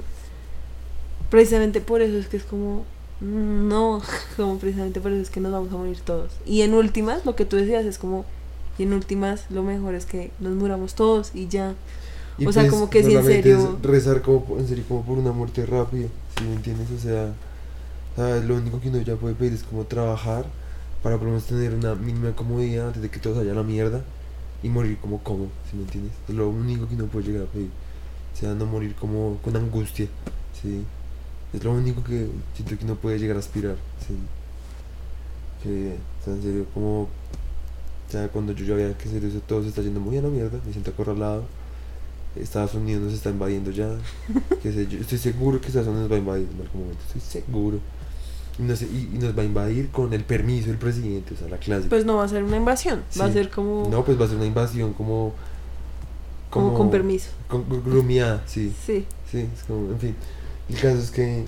precisamente 1.30 1.80
por 1.80 2.02
eso 2.02 2.18
es 2.18 2.26
que 2.26 2.36
es 2.36 2.44
como, 2.44 2.84
no, 3.20 4.02
como 4.36 4.58
precisamente 4.58 5.00
por 5.00 5.12
eso 5.12 5.22
es 5.22 5.30
que 5.30 5.40
nos 5.40 5.52
vamos 5.52 5.72
a 5.72 5.76
morir 5.76 6.00
todos. 6.00 6.32
Y 6.46 6.62
en 6.62 6.74
últimas, 6.74 7.24
lo 7.26 7.36
que 7.36 7.44
tú 7.44 7.56
decías 7.56 7.84
es 7.84 7.98
como, 7.98 8.24
y 8.78 8.84
en 8.84 8.92
últimas 8.94 9.44
lo 9.50 9.62
mejor 9.62 9.94
es 9.94 10.06
que 10.06 10.30
nos 10.40 10.54
muramos 10.54 10.94
todos 10.94 11.32
y 11.34 11.48
ya. 11.48 11.74
Y 12.38 12.46
o 12.46 12.52
sea, 12.52 12.62
pues, 12.62 12.72
como 12.72 12.88
que 12.90 13.02
si 13.02 13.14
en 13.14 13.24
serio- 13.24 13.76
es 13.78 13.82
rezar 13.82 14.22
como, 14.22 14.46
en 14.58 14.66
serio 14.66 14.84
como 14.88 15.02
por 15.02 15.18
una 15.18 15.32
muerte 15.32 15.66
rápida, 15.66 16.08
¿sí 16.38 16.44
me 16.44 16.54
entiendes? 16.54 16.88
O 16.90 16.98
sea, 16.98 17.32
¿sabes? 18.16 18.44
lo 18.44 18.56
único 18.56 18.80
que 18.80 18.88
uno 18.88 18.98
ya 19.02 19.16
puede 19.16 19.34
pedir 19.34 19.52
es 19.54 19.62
como 19.62 19.84
trabajar 19.84 20.46
para 21.02 21.16
por 21.16 21.24
lo 21.26 21.32
menos 21.32 21.46
tener 21.46 21.74
una 21.74 21.94
mínima 21.94 22.32
comodidad 22.32 22.88
antes 22.88 23.02
de 23.02 23.08
que 23.10 23.18
todo 23.18 23.34
se 23.34 23.40
vaya 23.40 23.52
a 23.52 23.56
la 23.56 23.62
mierda 23.62 24.02
y 24.62 24.68
morir 24.68 24.98
como 25.00 25.18
cómodo, 25.22 25.48
¿sí 25.70 25.76
me 25.76 25.82
entiendes? 25.84 26.12
Es 26.28 26.34
lo 26.34 26.48
único 26.48 26.86
que 26.88 26.94
uno 26.94 27.06
puede 27.06 27.26
llegar 27.26 27.44
a 27.44 27.46
pedir. 27.46 27.70
O 28.34 28.36
sea, 28.38 28.54
no 28.54 28.66
morir 28.66 28.94
como 28.94 29.38
con 29.42 29.56
angustia, 29.56 30.06
¿sí? 30.62 30.82
Es 31.52 31.64
lo 31.64 31.72
único 31.72 32.02
que 32.04 32.28
siento 32.54 32.78
que 32.78 32.84
uno 32.84 32.94
puede 32.94 33.18
llegar 33.18 33.36
a 33.36 33.40
aspirar, 33.40 33.76
¿sí? 34.06 34.14
Que, 35.62 35.96
o 36.20 36.24
sea, 36.24 36.34
en 36.34 36.42
serio, 36.42 36.66
como... 36.72 37.02
O 37.02 37.08
sea, 38.12 38.28
cuando 38.28 38.52
yo 38.52 38.64
ya 38.64 38.74
vea 38.74 38.96
que 38.98 39.04
en 39.04 39.10
serio 39.14 39.28
eso 39.28 39.40
todo 39.46 39.62
se 39.62 39.68
está 39.68 39.82
yendo 39.82 40.00
muy 40.00 40.16
a 40.18 40.22
la 40.22 40.28
mierda, 40.28 40.58
me 40.66 40.72
siento 40.72 40.90
acorralado. 40.90 41.44
Estados 42.36 42.74
Unidos 42.74 43.02
nos 43.02 43.12
está 43.12 43.30
invadiendo 43.30 43.70
ya. 43.70 43.88
qué 44.62 44.72
sé 44.72 44.86
yo, 44.86 44.98
estoy 44.98 45.18
seguro 45.18 45.60
que 45.60 45.68
Estados 45.68 45.88
Unidos 45.88 46.04
nos 46.08 46.12
va 46.12 46.16
a 46.16 46.18
invadir 46.18 46.48
en 46.54 46.60
algún 46.60 46.82
momento, 46.82 47.02
estoy 47.06 47.20
seguro. 47.42 47.78
Y 48.58 48.62
nos, 48.62 48.82
y, 48.82 49.10
y 49.14 49.18
nos 49.18 49.36
va 49.36 49.42
a 49.42 49.44
invadir 49.44 49.90
con 49.90 50.12
el 50.12 50.24
permiso 50.24 50.68
del 50.68 50.76
presidente, 50.78 51.34
o 51.34 51.36
sea, 51.36 51.48
la 51.48 51.56
clásica. 51.58 51.88
Pues 51.88 52.04
no 52.04 52.16
va 52.16 52.24
a 52.24 52.28
ser 52.28 52.42
una 52.44 52.56
invasión, 52.56 53.02
va 53.20 53.24
a 53.24 53.28
Sí. 53.28 53.34
ser 53.34 53.48
como, 53.50 53.88
no, 53.90 54.04
pues 54.04 54.20
va 54.20 54.24
a 54.24 54.28
ser 54.28 54.36
una 54.36 54.46
invasión 54.46 54.92
como. 54.92 55.34
como, 56.50 56.74
con 56.74 56.90
permiso. 56.90 57.30
Con, 57.48 57.62
con 57.64 57.82
grumiada, 57.84 58.42
sí. 58.46 58.72
Sí. 58.84 59.06
Sí, 59.30 59.48
es 59.54 59.62
como, 59.66 59.90
en 59.92 59.98
fin. 60.00 60.16
El 60.70 60.74
caso 60.80 60.98
es 60.98 61.10
que. 61.10 61.44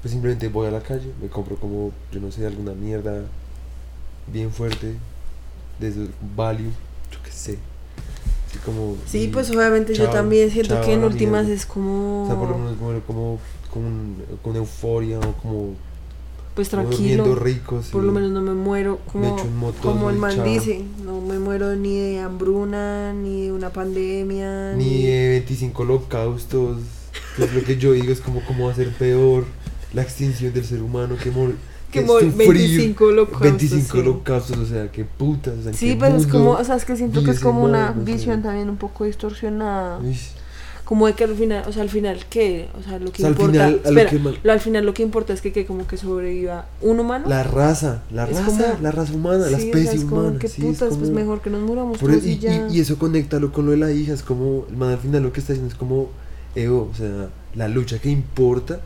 Pues 0.00 0.10
simplemente 0.10 0.48
voy 0.48 0.66
a 0.66 0.72
la 0.72 0.80
calle, 0.80 1.12
me 1.22 1.28
compro 1.28 1.54
como, 1.54 1.92
yo 2.10 2.18
no 2.18 2.32
sé, 2.32 2.44
alguna 2.44 2.72
mierda 2.72 3.22
bien 4.26 4.50
fuerte, 4.50 4.94
de 5.78 5.88
esos 5.88 6.08
value, 6.34 6.70
yo 7.12 7.18
qué 7.24 7.30
sé. 7.30 7.58
Así 8.48 8.58
como. 8.64 8.96
Sí, 9.06 9.30
pues 9.32 9.48
obviamente 9.50 9.94
yo 9.94 10.10
también 10.10 10.50
siento 10.50 10.74
chao 10.74 10.84
que 10.84 10.94
en 10.94 11.04
últimas 11.04 11.44
mierda. 11.44 11.54
es 11.60 11.66
como, 11.66 12.24
O 12.24 12.26
sea, 12.26 12.36
por 12.36 12.48
lo 12.48 12.58
menos 12.58 12.78
muero 12.78 13.00
como 13.06 13.38
con, 13.72 14.16
con 14.42 14.56
euforia 14.56 15.20
o 15.20 15.32
como, 15.34 15.74
pues 16.56 16.68
como 16.68 16.82
tranquilo. 16.88 17.34
rico. 17.36 17.80
sí. 17.80 17.92
Por 17.92 18.02
lo 18.02 18.10
menos 18.10 18.32
no 18.32 18.42
me 18.42 18.54
muero 18.54 18.98
como, 19.10 19.36
un 19.36 19.72
como 19.80 20.10
el 20.10 20.16
man 20.16 20.34
chao. 20.34 20.44
dice, 20.44 20.84
no 21.04 21.20
me 21.20 21.38
muero 21.38 21.76
ni 21.76 21.96
de 21.96 22.20
hambruna, 22.20 23.12
ni 23.12 23.46
de 23.46 23.52
una 23.52 23.70
pandemia, 23.70 24.74
Ni 24.74 25.04
de 25.04 25.28
25 25.30 25.82
holocaustos. 25.82 26.78
Que 27.36 27.44
es 27.44 27.54
lo 27.54 27.62
que 27.64 27.76
yo 27.78 27.92
digo, 27.92 28.12
es 28.12 28.20
como 28.20 28.44
cómo 28.44 28.66
va 28.66 28.72
a 28.72 28.76
ser 28.76 28.90
peor 28.90 29.44
la 29.94 30.02
extinción 30.02 30.52
del 30.52 30.64
ser 30.64 30.82
humano 30.82 31.16
que, 31.22 31.30
mor 31.30 31.52
que 31.90 32.00
que 32.00 32.06
mor- 32.06 32.22
sufrir 32.22 32.48
25 32.48 33.04
holocaustos. 33.04 33.40
25 33.42 33.92
sí. 33.92 33.98
holocaustos, 33.98 34.58
o 34.58 34.66
sea, 34.66 34.90
qué 34.90 35.04
putas. 35.04 35.54
O 35.58 35.62
sea, 35.62 35.70
¿en 35.72 35.76
Sí, 35.76 35.96
pero 35.98 36.16
es 36.16 36.26
como, 36.26 36.52
o 36.52 36.64
sea, 36.64 36.76
es 36.76 36.84
que 36.84 36.96
siento 36.96 37.22
que 37.24 37.30
es 37.32 37.40
como 37.40 37.64
una 37.64 37.92
sea, 37.94 38.02
visión 38.02 38.42
también 38.42 38.68
un 38.70 38.76
poco 38.76 39.04
distorsionada. 39.04 39.98
uy, 39.98 40.16
Como 40.84 41.06
de 41.06 41.12
que 41.14 41.24
al 41.24 41.34
final, 41.34 41.64
o 41.66 41.72
sea, 41.72 41.82
al 41.82 41.88
final, 41.88 42.18
¿qué? 42.28 42.68
O 42.78 42.82
sea, 42.82 42.98
lo 42.98 43.12
que 43.12 43.22
O 43.22 43.24
sea, 43.24 43.26
al 43.28 43.32
importa. 43.32 43.52
final, 43.52 43.68
a 43.84 43.90
lo 43.90 44.00
espera, 44.00 44.10
que 44.10 44.18
lo- 44.44 44.52
al 44.52 44.60
final 44.60 44.84
lo 44.84 44.94
que 44.94 45.02
importa 45.02 45.32
es 45.32 45.40
que, 45.40 45.52
que 45.52 45.64
como 45.64 45.86
que 45.86 45.96
sobreviva 45.96 46.66
un 46.82 47.00
humano. 47.00 47.26
La 47.28 47.42
raza, 47.44 48.02
la 48.10 48.26
raza, 48.26 48.44
como- 48.44 48.82
la 48.82 48.90
raza 48.90 49.12
humana, 49.14 49.38
la 49.38 49.46
Sí, 49.48 49.54
o 49.54 49.58
sea, 49.58 49.66
especie 49.66 49.98
es 49.98 50.04
como, 50.04 50.20
humana. 50.22 50.38
¿Qué 50.38 50.48
sí, 50.48 50.60
es 50.60 50.66
putas? 50.66 50.88
Pues 50.96 51.08
como- 51.10 51.12
mejor 51.20 51.40
que 51.40 51.50
nos 51.50 51.60
muramos 51.62 51.98
Por 51.98 52.10
todos 52.10 52.24
e- 52.24 52.28
y, 52.28 52.32
y, 52.32 52.38
ya. 52.40 52.68
y, 52.68 52.76
y 52.76 52.80
eso 52.80 52.98
conéctalo 52.98 53.52
con 53.52 53.64
lo 53.66 53.70
de 53.70 53.76
la 53.78 53.90
hija, 53.92 54.12
es 54.12 54.22
como, 54.22 54.66
el 54.68 54.76
man 54.76 54.90
al 54.90 54.98
final 54.98 55.22
lo 55.22 55.32
que 55.32 55.40
está 55.40 55.52
diciendo 55.52 55.72
es 55.72 55.78
como, 55.78 56.10
Evo, 56.54 56.90
o 56.92 56.94
sea, 56.94 57.28
la 57.54 57.68
lucha 57.68 57.98
que 57.98 58.10
importa 58.10 58.80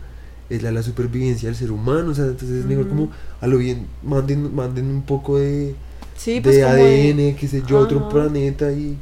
es 0.49 0.63
la, 0.63 0.71
la 0.71 0.83
supervivencia 0.83 1.49
del 1.49 1.57
ser 1.57 1.73
humano, 1.73 2.11
o 2.13 2.15
sea, 2.15 2.25
entonces 2.27 2.61
es 2.61 2.65
mejor 2.67 2.89
como, 2.89 3.11
a 3.41 3.47
lo 3.49 3.59
bien, 3.59 3.87
manden, 4.05 4.55
manden 4.55 4.87
un 4.87 5.03
poco 5.03 5.39
de, 5.39 5.75
sí, 6.17 6.41
pues 6.41 6.57
de 6.57 6.63
como 6.63 6.75
ADN, 6.75 7.17
de- 7.17 7.37
qué 7.39 7.49
sé 7.49 7.63
yo, 7.67 7.81
otro 7.81 8.09
planeta 8.09 8.71
y, 8.73 8.97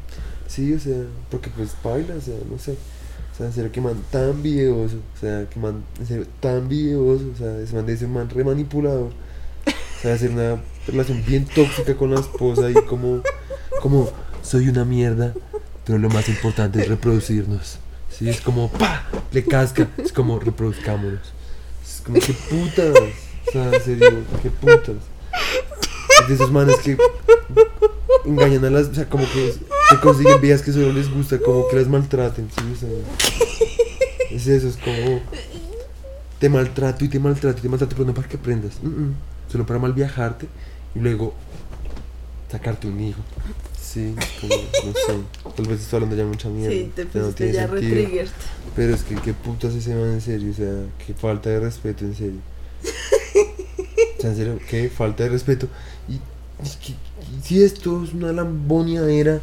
sí, 0.47 0.73
o 0.73 0.81
sea, 0.81 0.97
porque 1.31 1.51
pues 1.51 1.77
baila, 1.85 2.15
o 2.15 2.21
sea, 2.21 2.35
no 2.51 2.59
sé, 2.59 2.73
o 2.73 3.37
sea, 3.37 3.47
en 3.47 3.53
serio 3.53 3.71
que 3.73 3.81
man 3.83 3.97
tan 4.11 4.43
videoso, 4.43 4.97
o 5.15 5.21
sea, 5.21 5.47
que 5.51 5.61
man, 5.61 5.83
en 6.01 6.07
serio, 6.07 6.27
tan 6.41 6.69
videoso, 6.69 7.25
o 7.35 7.37
sea, 7.37 7.59
ese 7.59 7.75
man 7.75 7.85
de 7.85 7.93
ese 7.93 8.07
man 8.07 8.31
re 8.31 8.43
manipulador, 8.45 9.11
o 9.67 10.01
sea, 10.01 10.15
hacer 10.15 10.31
una 10.31 10.63
relación 10.87 11.23
bien 11.27 11.45
tóxica 11.45 11.95
con 11.95 12.11
la 12.15 12.21
esposa 12.21 12.71
y 12.71 12.75
como, 12.87 13.21
como, 13.83 14.09
soy 14.43 14.69
una 14.69 14.85
mierda, 14.87 15.35
pero 15.85 15.99
lo 15.99 16.09
más 16.09 16.29
importante 16.31 16.81
es 16.81 16.89
reproducirnos, 16.89 17.79
sí, 18.19 18.29
es 18.29 18.41
como, 18.41 18.71
pa, 18.71 19.07
le 19.33 19.45
casca, 19.45 19.89
es 19.99 20.13
como, 20.13 20.39
reproduzcámonos, 20.39 21.33
es 21.85 22.01
como, 22.05 22.19
qué 22.21 22.33
putas, 22.33 22.95
o 23.49 23.53
sea, 23.53 23.75
en 23.75 23.83
serio, 23.83 24.11
qué 24.43 24.51
putas, 24.51 24.97
es 26.23 26.29
de 26.29 26.35
esos 26.35 26.51
manes 26.51 26.77
que 26.77 26.97
engañan 28.25 28.65
a 28.65 28.71
las, 28.71 28.89
o 28.89 28.95
sea, 28.95 29.09
como 29.09 29.25
que 29.25 29.55
se 29.91 30.01
consiguen 30.01 30.41
vías 30.41 30.63
que 30.63 30.73
solo 30.73 30.93
les 30.93 31.13
gusta, 31.13 31.39
como 31.39 31.69
que 31.69 31.77
las 31.77 31.89
maltraten, 31.89 32.49
¿sí? 32.51 32.65
O 32.73 32.77
sea, 32.77 32.89
es 34.31 34.47
eso, 34.47 34.69
es 34.69 34.77
como 34.77 35.21
te 36.39 36.49
maltrato 36.49 37.05
y 37.05 37.09
te 37.09 37.19
maltrato 37.19 37.59
y 37.59 37.63
te 37.63 37.69
maltrato, 37.69 37.95
pero 37.97 38.07
no 38.07 38.15
para 38.15 38.29
que 38.29 38.37
aprendas, 38.37 38.75
mm, 38.83 38.89
mm, 38.89 39.15
solo 39.51 39.67
para 39.67 39.79
mal 39.79 39.93
viajarte 39.93 40.47
y 40.95 40.99
luego 40.99 41.35
sacarte 42.51 42.87
un 42.87 43.01
hijo. 43.01 43.21
Sí, 43.85 44.15
como, 44.41 44.55
no 44.55 44.93
sé, 44.93 45.53
tal 45.57 45.67
vez 45.67 45.81
estoy 45.83 45.97
hablando 45.99 46.17
ya 46.17 46.25
mucha 46.25 46.49
mierda. 46.49 46.75
Sí, 46.75 46.91
te 46.97 47.05
no 47.05 47.11
pusiste 47.11 47.53
ya. 47.53 47.69
Pero 48.75 48.95
es 48.95 49.03
que 49.03 49.15
qué 49.17 49.33
putas 49.35 49.75
ese 49.75 49.95
man 49.95 50.15
en 50.15 50.21
serio, 50.21 50.51
o 50.51 50.55
sea, 50.55 50.75
qué 51.07 51.15
falta 51.15 51.51
de 51.51 51.61
respeto 51.61 52.05
en 52.05 52.15
serio. 52.17 52.41
O 54.19 54.21
sea, 54.21 54.31
en 54.31 54.37
serio, 54.37 54.59
qué 54.69 54.89
falta 54.89 55.25
de 55.25 55.29
respeto. 55.31 55.69
Y, 56.09 56.15
y 56.15 56.19
y 57.39 57.43
si 57.43 57.63
esto 57.63 58.03
es 58.05 58.13
una 58.13 58.33
lambonia 58.33 59.03
era 59.09 59.41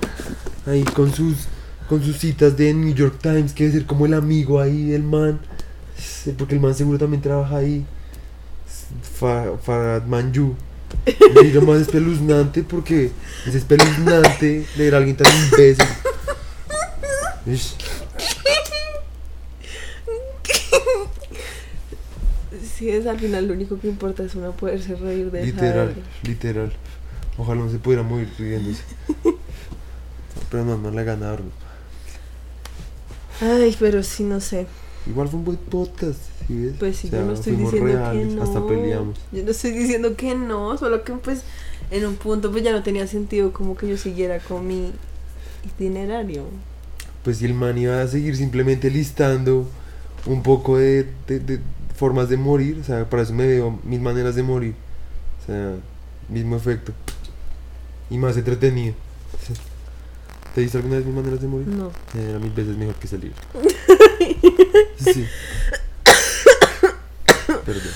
ahí 0.65 0.83
con 0.83 1.13
sus 1.13 1.47
con 1.87 2.03
sus 2.03 2.17
citas 2.17 2.55
de 2.57 2.73
New 2.73 2.93
York 2.93 3.19
Times, 3.21 3.53
que 3.53 3.65
debe 3.65 3.77
ser 3.79 3.85
como 3.87 4.05
el 4.05 4.13
amigo 4.13 4.59
ahí 4.59 4.85
del 4.87 5.03
man, 5.03 5.39
porque 6.37 6.55
el 6.55 6.61
man 6.61 6.73
seguro 6.75 6.97
también 6.97 7.21
trabaja 7.21 7.57
ahí. 7.57 7.85
Fa- 9.19 9.57
Farad 9.57 10.03
Manju. 10.07 10.55
Y 11.05 11.51
lo 11.51 11.61
más 11.61 11.81
espeluznante 11.81 12.63
porque 12.63 13.11
es 13.47 13.55
espeluznante 13.55 14.65
leer 14.77 14.95
a 14.95 14.97
alguien 14.97 15.17
tan 15.17 15.27
imbécil. 15.45 15.85
Ish. 17.45 17.75
Sí, 22.75 22.89
es 22.89 23.05
al 23.05 23.19
final 23.19 23.47
lo 23.47 23.53
único 23.53 23.79
que 23.79 23.87
importa 23.87 24.23
es 24.23 24.33
uno 24.35 24.51
poderse 24.53 24.95
reír 24.95 25.29
de 25.31 25.45
Literal, 25.45 25.95
literal. 26.23 26.73
Ojalá 27.37 27.61
no 27.61 27.71
se 27.71 27.77
pudiera 27.77 28.03
morir 28.03 28.29
riéndose. 28.37 28.83
Pero 30.49 30.65
no, 30.65 30.77
no 30.77 30.91
le 30.91 31.03
ganaron. 31.03 31.51
Ay, 33.39 33.75
pero 33.79 34.03
sí, 34.03 34.23
no 34.23 34.39
sé. 34.39 34.67
Igual 35.07 35.27
fue 35.27 35.39
un 35.39 35.45
buen 35.45 35.57
podcast, 35.57 36.19
¿sí 36.53 36.65
ves? 36.65 36.73
Pues 36.79 36.97
sí, 36.97 37.07
O 37.07 37.09
sea, 37.11 37.19
yo 37.21 37.25
no 37.27 37.33
estoy 37.33 37.55
diciendo 37.55 37.87
reales, 37.87 38.27
que 38.27 38.35
no. 38.35 38.43
hasta 38.43 38.67
peleamos. 38.67 39.19
Yo 39.31 39.43
no 39.43 39.51
estoy 39.51 39.71
diciendo 39.71 40.15
que 40.15 40.35
no, 40.35 40.77
solo 40.77 41.03
que 41.03 41.13
pues 41.13 41.43
en 41.91 42.05
un 42.05 42.15
punto 42.15 42.51
pues 42.51 42.63
ya 42.63 42.71
no 42.71 42.83
tenía 42.83 43.07
sentido 43.07 43.51
como 43.53 43.75
que 43.75 43.87
yo 43.87 43.97
siguiera 43.97 44.39
con 44.39 44.67
mi 44.67 44.91
itinerario. 45.65 46.45
Pues 47.23 47.37
si 47.37 47.45
el 47.45 47.53
man 47.53 47.77
iba 47.77 48.01
a 48.01 48.07
seguir 48.07 48.35
simplemente 48.35 48.89
listando 48.89 49.67
un 50.25 50.41
poco 50.43 50.77
de, 50.77 51.07
de- 51.27 51.39
de 51.39 51.59
formas 51.95 52.29
de 52.29 52.37
morir, 52.37 52.79
o 52.81 52.83
sea, 52.83 53.09
para 53.09 53.23
eso 53.23 53.33
me 53.33 53.45
veo 53.47 53.79
mil 53.83 54.01
maneras 54.01 54.35
de 54.35 54.43
morir. 54.43 54.73
O 55.41 55.45
sea, 55.45 55.75
mismo 56.29 56.55
efecto. 56.55 56.93
Y 58.09 58.17
más 58.17 58.35
entretenido. 58.37 58.93
¿Te 60.55 60.61
diste 60.61 60.77
alguna 60.77 60.97
vez 60.97 61.05
mis 61.05 61.15
maneras 61.15 61.39
de 61.41 61.47
morir? 61.47 61.67
No. 61.67 61.91
Era 62.13 62.37
mil 62.39 62.51
veces 62.51 62.75
mejor 62.75 62.95
que 62.95 63.07
ese 63.07 63.17
libro. 63.17 63.37
Sí. 64.97 65.25
Perdón. 67.65 67.93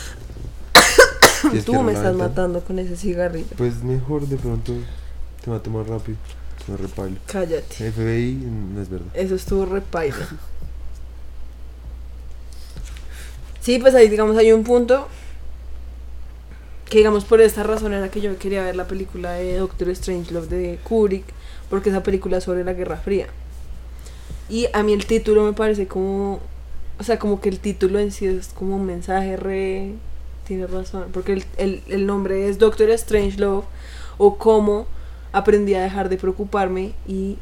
¿Quieres 1.41 1.65
Tú 1.65 1.81
me 1.81 1.93
estás 1.93 2.15
matando 2.15 2.61
con 2.61 2.79
ese 2.79 2.95
cigarrillo. 2.95 3.47
Pues 3.57 3.83
mejor 3.83 4.27
de 4.27 4.37
pronto 4.37 4.73
te 5.43 5.49
mato 5.49 5.69
más 5.69 5.87
rápido. 5.87 6.17
Me 6.67 6.77
repailo. 6.77 7.17
Cállate. 7.27 7.91
FBI 7.91 8.33
no 8.33 8.81
es 8.81 8.89
verdad. 8.89 9.07
Eso 9.13 9.35
estuvo 9.35 9.65
repaila. 9.65 10.27
Sí, 13.61 13.79
pues 13.79 13.95
ahí 13.95 14.09
digamos 14.09 14.37
hay 14.37 14.51
un 14.51 14.63
punto 14.63 15.07
que 16.89 16.99
digamos 16.99 17.25
por 17.25 17.41
esta 17.41 17.63
razón 17.63 17.93
era 17.93 18.09
que 18.09 18.21
yo 18.21 18.37
quería 18.37 18.63
ver 18.63 18.75
la 18.75 18.85
película 18.85 19.33
de 19.33 19.57
Doctor 19.57 19.93
Strangelove 19.95 20.47
de 20.47 20.79
Kubrick, 20.83 21.25
porque 21.69 21.89
esa 21.89 22.03
película 22.03 22.37
es 22.37 22.43
sobre 22.43 22.63
la 22.63 22.73
Guerra 22.73 22.97
Fría. 22.97 23.27
Y 24.49 24.67
a 24.73 24.83
mí 24.83 24.93
el 24.93 25.05
título 25.05 25.43
me 25.43 25.53
parece 25.53 25.87
como, 25.87 26.39
o 26.99 27.03
sea, 27.03 27.19
como 27.19 27.41
que 27.41 27.49
el 27.49 27.59
título 27.59 27.99
en 27.99 28.11
sí 28.11 28.25
es 28.25 28.47
como 28.49 28.75
un 28.75 28.85
mensaje 28.85 29.37
re... 29.37 29.93
Tienes 30.47 30.69
razón, 30.69 31.07
porque 31.11 31.33
el, 31.33 31.45
el, 31.57 31.81
el 31.87 32.05
nombre 32.05 32.47
es 32.47 32.59
Doctor 32.59 32.95
Strangelove 32.95 33.65
o 34.19 34.37
cómo 34.37 34.85
aprendí 35.31 35.73
a 35.73 35.81
dejar 35.81 36.07
de 36.07 36.17
preocuparme 36.17 36.93
y 37.07 37.37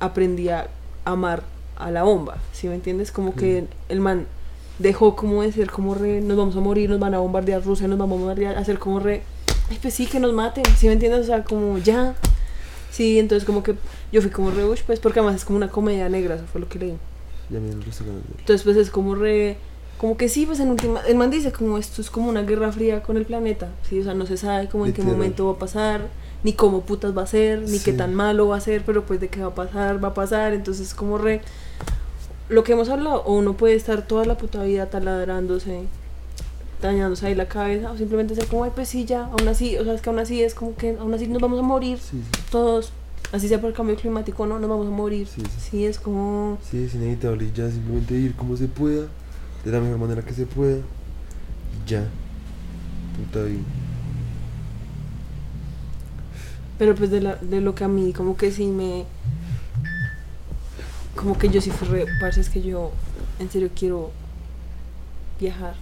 aprendí 0.00 0.48
a 0.48 0.68
amar 1.04 1.44
a 1.76 1.90
la 1.90 2.02
bomba, 2.02 2.38
¿sí 2.52 2.66
me 2.68 2.74
entiendes? 2.74 3.12
Como 3.12 3.34
que 3.34 3.66
el 3.88 4.00
man 4.00 4.26
dejó 4.78 5.14
como 5.16 5.42
de 5.42 5.52
ser 5.52 5.70
como 5.70 5.94
re, 5.94 6.20
nos 6.20 6.36
vamos 6.36 6.56
a 6.56 6.60
morir, 6.60 6.90
nos 6.90 6.98
van 6.98 7.14
a 7.14 7.18
bombardear 7.18 7.64
Rusia, 7.64 7.88
nos 7.88 7.98
vamos 7.98 8.16
a 8.16 8.18
bombardear, 8.18 8.58
a 8.58 8.64
ser 8.64 8.78
como 8.78 8.98
re, 8.98 9.22
ay 9.70 9.78
pues 9.80 9.94
sí, 9.94 10.06
que 10.06 10.20
nos 10.20 10.32
maten, 10.32 10.64
¿sí 10.76 10.88
me 10.88 10.94
entiendes? 10.94 11.20
O 11.20 11.24
sea, 11.24 11.44
como 11.44 11.78
ya, 11.78 12.14
sí, 12.90 13.18
entonces 13.18 13.46
como 13.46 13.62
que 13.62 13.76
yo 14.12 14.20
fui 14.20 14.30
como 14.30 14.50
re, 14.50 14.64
pues 14.86 15.00
porque 15.00 15.20
además 15.20 15.36
es 15.36 15.44
como 15.44 15.56
una 15.56 15.68
comedia 15.68 16.08
negra, 16.08 16.34
eso 16.34 16.44
fue 16.50 16.60
lo 16.60 16.68
que 16.68 16.78
leí. 16.80 16.98
Ya 17.50 17.60
me. 17.60 17.70
Entonces 17.70 18.62
pues 18.62 18.76
es 18.76 18.90
como 18.90 19.14
re, 19.14 19.56
como 19.98 20.16
que 20.16 20.28
sí, 20.28 20.46
pues 20.46 20.60
en 20.60 20.70
última, 20.70 21.00
el 21.06 21.16
man 21.16 21.30
dice 21.30 21.50
como 21.52 21.76
esto 21.78 22.00
es 22.02 22.10
como 22.10 22.28
una 22.28 22.42
guerra 22.42 22.70
fría 22.72 23.02
con 23.02 23.16
el 23.16 23.24
planeta, 23.24 23.68
sí, 23.88 23.98
o 24.00 24.04
sea, 24.04 24.14
no 24.14 24.26
se 24.26 24.36
sabe 24.36 24.68
como 24.68 24.86
en 24.86 24.92
qué 24.92 25.02
momento 25.02 25.46
va 25.46 25.52
a 25.52 25.58
pasar, 25.58 26.08
ni 26.44 26.52
cómo 26.52 26.82
putas 26.82 27.16
va 27.16 27.22
a 27.22 27.26
ser, 27.26 27.62
ni 27.62 27.78
qué 27.80 27.92
tan 27.92 28.14
malo 28.14 28.48
va 28.48 28.56
a 28.56 28.60
ser, 28.60 28.82
pero 28.84 29.04
pues 29.04 29.18
de 29.20 29.28
qué 29.28 29.40
va 29.40 29.48
a 29.48 29.54
pasar, 29.54 30.02
va 30.02 30.08
a 30.08 30.14
pasar, 30.14 30.52
entonces 30.52 30.94
como 30.94 31.18
re, 31.18 31.40
lo 32.48 32.62
que 32.64 32.72
hemos 32.72 32.88
hablado, 32.90 33.22
o 33.24 33.34
uno 33.34 33.54
puede 33.56 33.74
estar 33.74 34.06
toda 34.06 34.24
la 34.24 34.36
puta 34.36 34.62
vida 34.62 34.86
taladrándose, 34.86 35.82
dañándose 36.80 37.26
ahí 37.26 37.34
la 37.34 37.48
cabeza, 37.48 37.90
o 37.90 37.96
simplemente 37.96 38.36
ser 38.36 38.46
como, 38.46 38.62
ay, 38.64 38.70
pues 38.74 38.88
sí, 38.88 39.04
ya, 39.04 39.24
aún 39.24 39.48
así, 39.48 39.76
o 39.78 39.84
sea, 39.84 39.94
es 39.94 40.00
que 40.00 40.10
aún 40.10 40.20
así 40.20 40.42
es 40.42 40.54
como 40.54 40.76
que, 40.76 40.96
aún 41.00 41.12
así 41.12 41.26
nos 41.26 41.42
vamos 41.42 41.58
a 41.58 41.62
morir, 41.62 41.98
Sí, 41.98 42.22
sí. 42.22 42.40
todos, 42.52 42.92
así 43.32 43.48
sea 43.48 43.60
por 43.60 43.70
el 43.70 43.76
cambio 43.76 43.96
climático, 43.96 44.46
no, 44.46 44.58
nos 44.58 44.68
vamos 44.68 44.86
a 44.86 44.90
morir, 44.90 45.26
Sí, 45.26 45.42
sí. 45.42 45.70
sí, 45.70 45.86
es 45.86 45.98
como... 45.98 46.58
Sí, 46.70 46.84
es 46.84 46.94
inevitable 46.94 47.44
y 47.46 47.52
ya 47.52 47.70
simplemente 47.70 48.14
ir 48.14 48.34
como 48.34 48.56
se 48.56 48.68
pueda, 48.68 49.06
de 49.64 49.70
la 49.70 49.80
mejor 49.80 49.98
manera 49.98 50.22
que 50.22 50.32
se 50.32 50.46
pueda, 50.46 50.76
y 50.78 51.88
ya. 51.88 52.06
Puta 53.16 53.44
vida. 53.44 53.60
Pero 56.78 56.94
pues 56.94 57.10
de, 57.10 57.20
la, 57.20 57.34
de 57.36 57.60
lo 57.60 57.74
que 57.74 57.84
a 57.84 57.88
mí 57.88 58.12
como 58.12 58.36
que 58.36 58.52
sí 58.52 58.66
me... 58.66 59.04
Como 61.16 61.36
que 61.36 61.48
yo 61.48 61.60
sí 61.60 61.70
fui 61.70 61.88
re... 61.88 62.06
Parce, 62.20 62.40
es 62.40 62.48
que 62.48 62.62
yo 62.62 62.92
en 63.40 63.50
serio 63.50 63.70
quiero 63.74 64.12
viajar. 65.40 65.74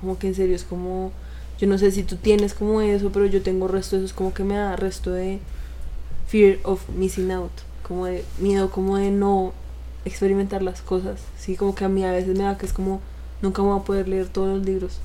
Como 0.00 0.18
que 0.18 0.28
en 0.28 0.34
serio 0.34 0.56
es 0.56 0.64
como... 0.64 1.12
Yo 1.58 1.66
no 1.66 1.76
sé 1.76 1.90
si 1.90 2.02
tú 2.02 2.16
tienes 2.16 2.54
como 2.54 2.80
eso, 2.80 3.10
pero 3.12 3.26
yo 3.26 3.42
tengo 3.42 3.68
resto 3.68 3.96
de 3.96 4.02
eso. 4.04 4.06
Es 4.06 4.14
como 4.14 4.32
que 4.32 4.44
me 4.44 4.54
da 4.54 4.76
resto 4.76 5.10
de 5.10 5.40
fear 6.26 6.58
of 6.64 6.88
missing 6.90 7.30
out. 7.30 7.52
Como 7.82 8.06
de 8.06 8.24
miedo 8.38 8.70
como 8.70 8.96
de 8.96 9.10
no 9.10 9.52
experimentar 10.04 10.62
las 10.62 10.80
cosas. 10.82 11.20
Sí, 11.38 11.56
como 11.56 11.74
que 11.74 11.84
a 11.84 11.88
mí 11.88 12.04
a 12.04 12.12
veces 12.12 12.36
me 12.36 12.44
da 12.44 12.58
que 12.58 12.66
es 12.66 12.72
como... 12.72 13.00
Nunca 13.42 13.62
me 13.62 13.68
voy 13.68 13.80
a 13.80 13.84
poder 13.84 14.08
leer 14.08 14.28
todos 14.28 14.56
los 14.58 14.66
libros. 14.66 14.98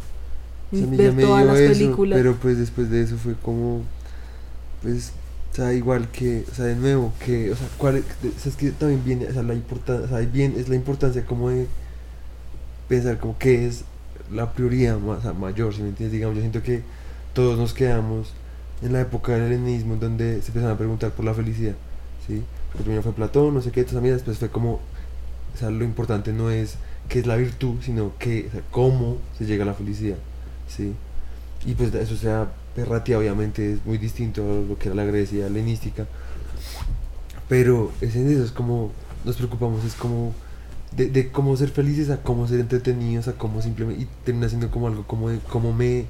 Ni 0.71 0.85
ver 0.95 1.17
todas 1.19 1.45
las 1.45 1.57
eso, 1.59 1.73
películas. 1.73 2.17
pero 2.17 2.35
pues 2.35 2.57
después 2.57 2.89
de 2.89 3.01
eso 3.03 3.17
fue 3.17 3.33
como, 3.35 3.81
pues, 4.81 5.11
o 5.51 5.55
sea, 5.55 5.73
igual 5.73 6.07
que, 6.07 6.45
o 6.49 6.55
sea, 6.55 6.63
de 6.65 6.75
nuevo, 6.75 7.11
que, 7.25 7.51
o 7.51 7.55
sea, 7.57 7.67
cuál 7.77 7.97
es, 7.97 8.05
de- 8.23 8.29
o 8.29 8.39
sea, 8.39 8.49
es 8.51 8.55
que 8.55 8.71
también 8.71 9.03
viene, 9.03 9.27
o 9.27 9.33
sea, 9.33 9.43
la 9.43 9.53
importancia, 9.53 10.05
o 10.05 10.07
sea, 10.07 10.19
bien, 10.19 10.55
es 10.57 10.69
la 10.69 10.75
importancia 10.75 11.25
como 11.25 11.49
de 11.49 11.67
pensar 12.87 13.19
como 13.19 13.37
qué 13.37 13.67
es 13.67 13.83
la 14.31 14.53
prioridad 14.53 14.97
más, 14.97 15.19
o 15.19 15.21
sea, 15.23 15.33
mayor, 15.33 15.73
si 15.75 15.81
me 15.81 15.89
entiendes, 15.89 16.13
digamos, 16.13 16.35
yo 16.37 16.41
siento 16.41 16.63
que 16.63 16.83
todos 17.33 17.57
nos 17.57 17.73
quedamos 17.73 18.29
en 18.81 18.93
la 18.93 19.01
época 19.01 19.33
del 19.33 19.43
helenismo, 19.43 19.93
en 19.93 19.99
donde 19.99 20.41
se 20.41 20.47
empezaron 20.47 20.75
a 20.75 20.77
preguntar 20.77 21.11
por 21.11 21.25
la 21.25 21.33
felicidad, 21.33 21.75
¿sí? 22.27 22.43
Porque 22.71 22.83
primero 22.83 23.03
fue 23.03 23.13
Platón, 23.13 23.53
no 23.53 23.61
sé 23.61 23.71
qué, 23.71 23.81
entonces 23.81 24.13
después 24.13 24.37
fue 24.37 24.49
como, 24.49 24.73
o 24.73 25.57
sea, 25.57 25.69
lo 25.69 25.83
importante 25.83 26.33
no 26.33 26.49
es 26.49 26.75
qué 27.09 27.19
es 27.19 27.27
la 27.27 27.35
virtud, 27.35 27.75
sino 27.81 28.13
que, 28.17 28.49
cómo 28.71 29.17
se 29.37 29.45
llega 29.45 29.63
a 29.63 29.67
la 29.67 29.73
felicidad, 29.73 30.17
¿sí? 30.67 30.93
Y 31.65 31.75
pues 31.75 31.93
eso 31.93 32.15
sea 32.15 32.51
Perratia 32.75 33.19
obviamente 33.19 33.73
es 33.73 33.85
muy 33.85 33.97
distinto 33.97 34.41
a 34.41 34.67
lo 34.67 34.77
que 34.79 34.87
era 34.87 34.95
la 34.95 35.03
Grecia 35.03 35.47
helenística, 35.47 36.07
pero 37.47 37.91
es 38.01 38.15
en 38.15 38.31
eso, 38.31 38.43
es 38.43 38.51
como 38.51 38.91
nos 39.25 39.35
preocupamos, 39.35 39.83
es 39.83 39.93
como 39.93 40.33
de, 40.95 41.07
de 41.07 41.31
cómo 41.31 41.55
ser 41.55 41.69
felices 41.69 42.09
a 42.09 42.23
cómo 42.23 42.47
ser 42.47 42.59
entretenidos, 42.61 43.27
a 43.27 43.33
cómo 43.33 43.61
simplemente, 43.61 44.03
y 44.03 44.07
termina 44.25 44.49
siendo 44.49 44.71
como 44.71 44.87
algo 44.87 45.03
como 45.05 45.29
de 45.29 45.39
cómo 45.39 45.73
me 45.73 46.05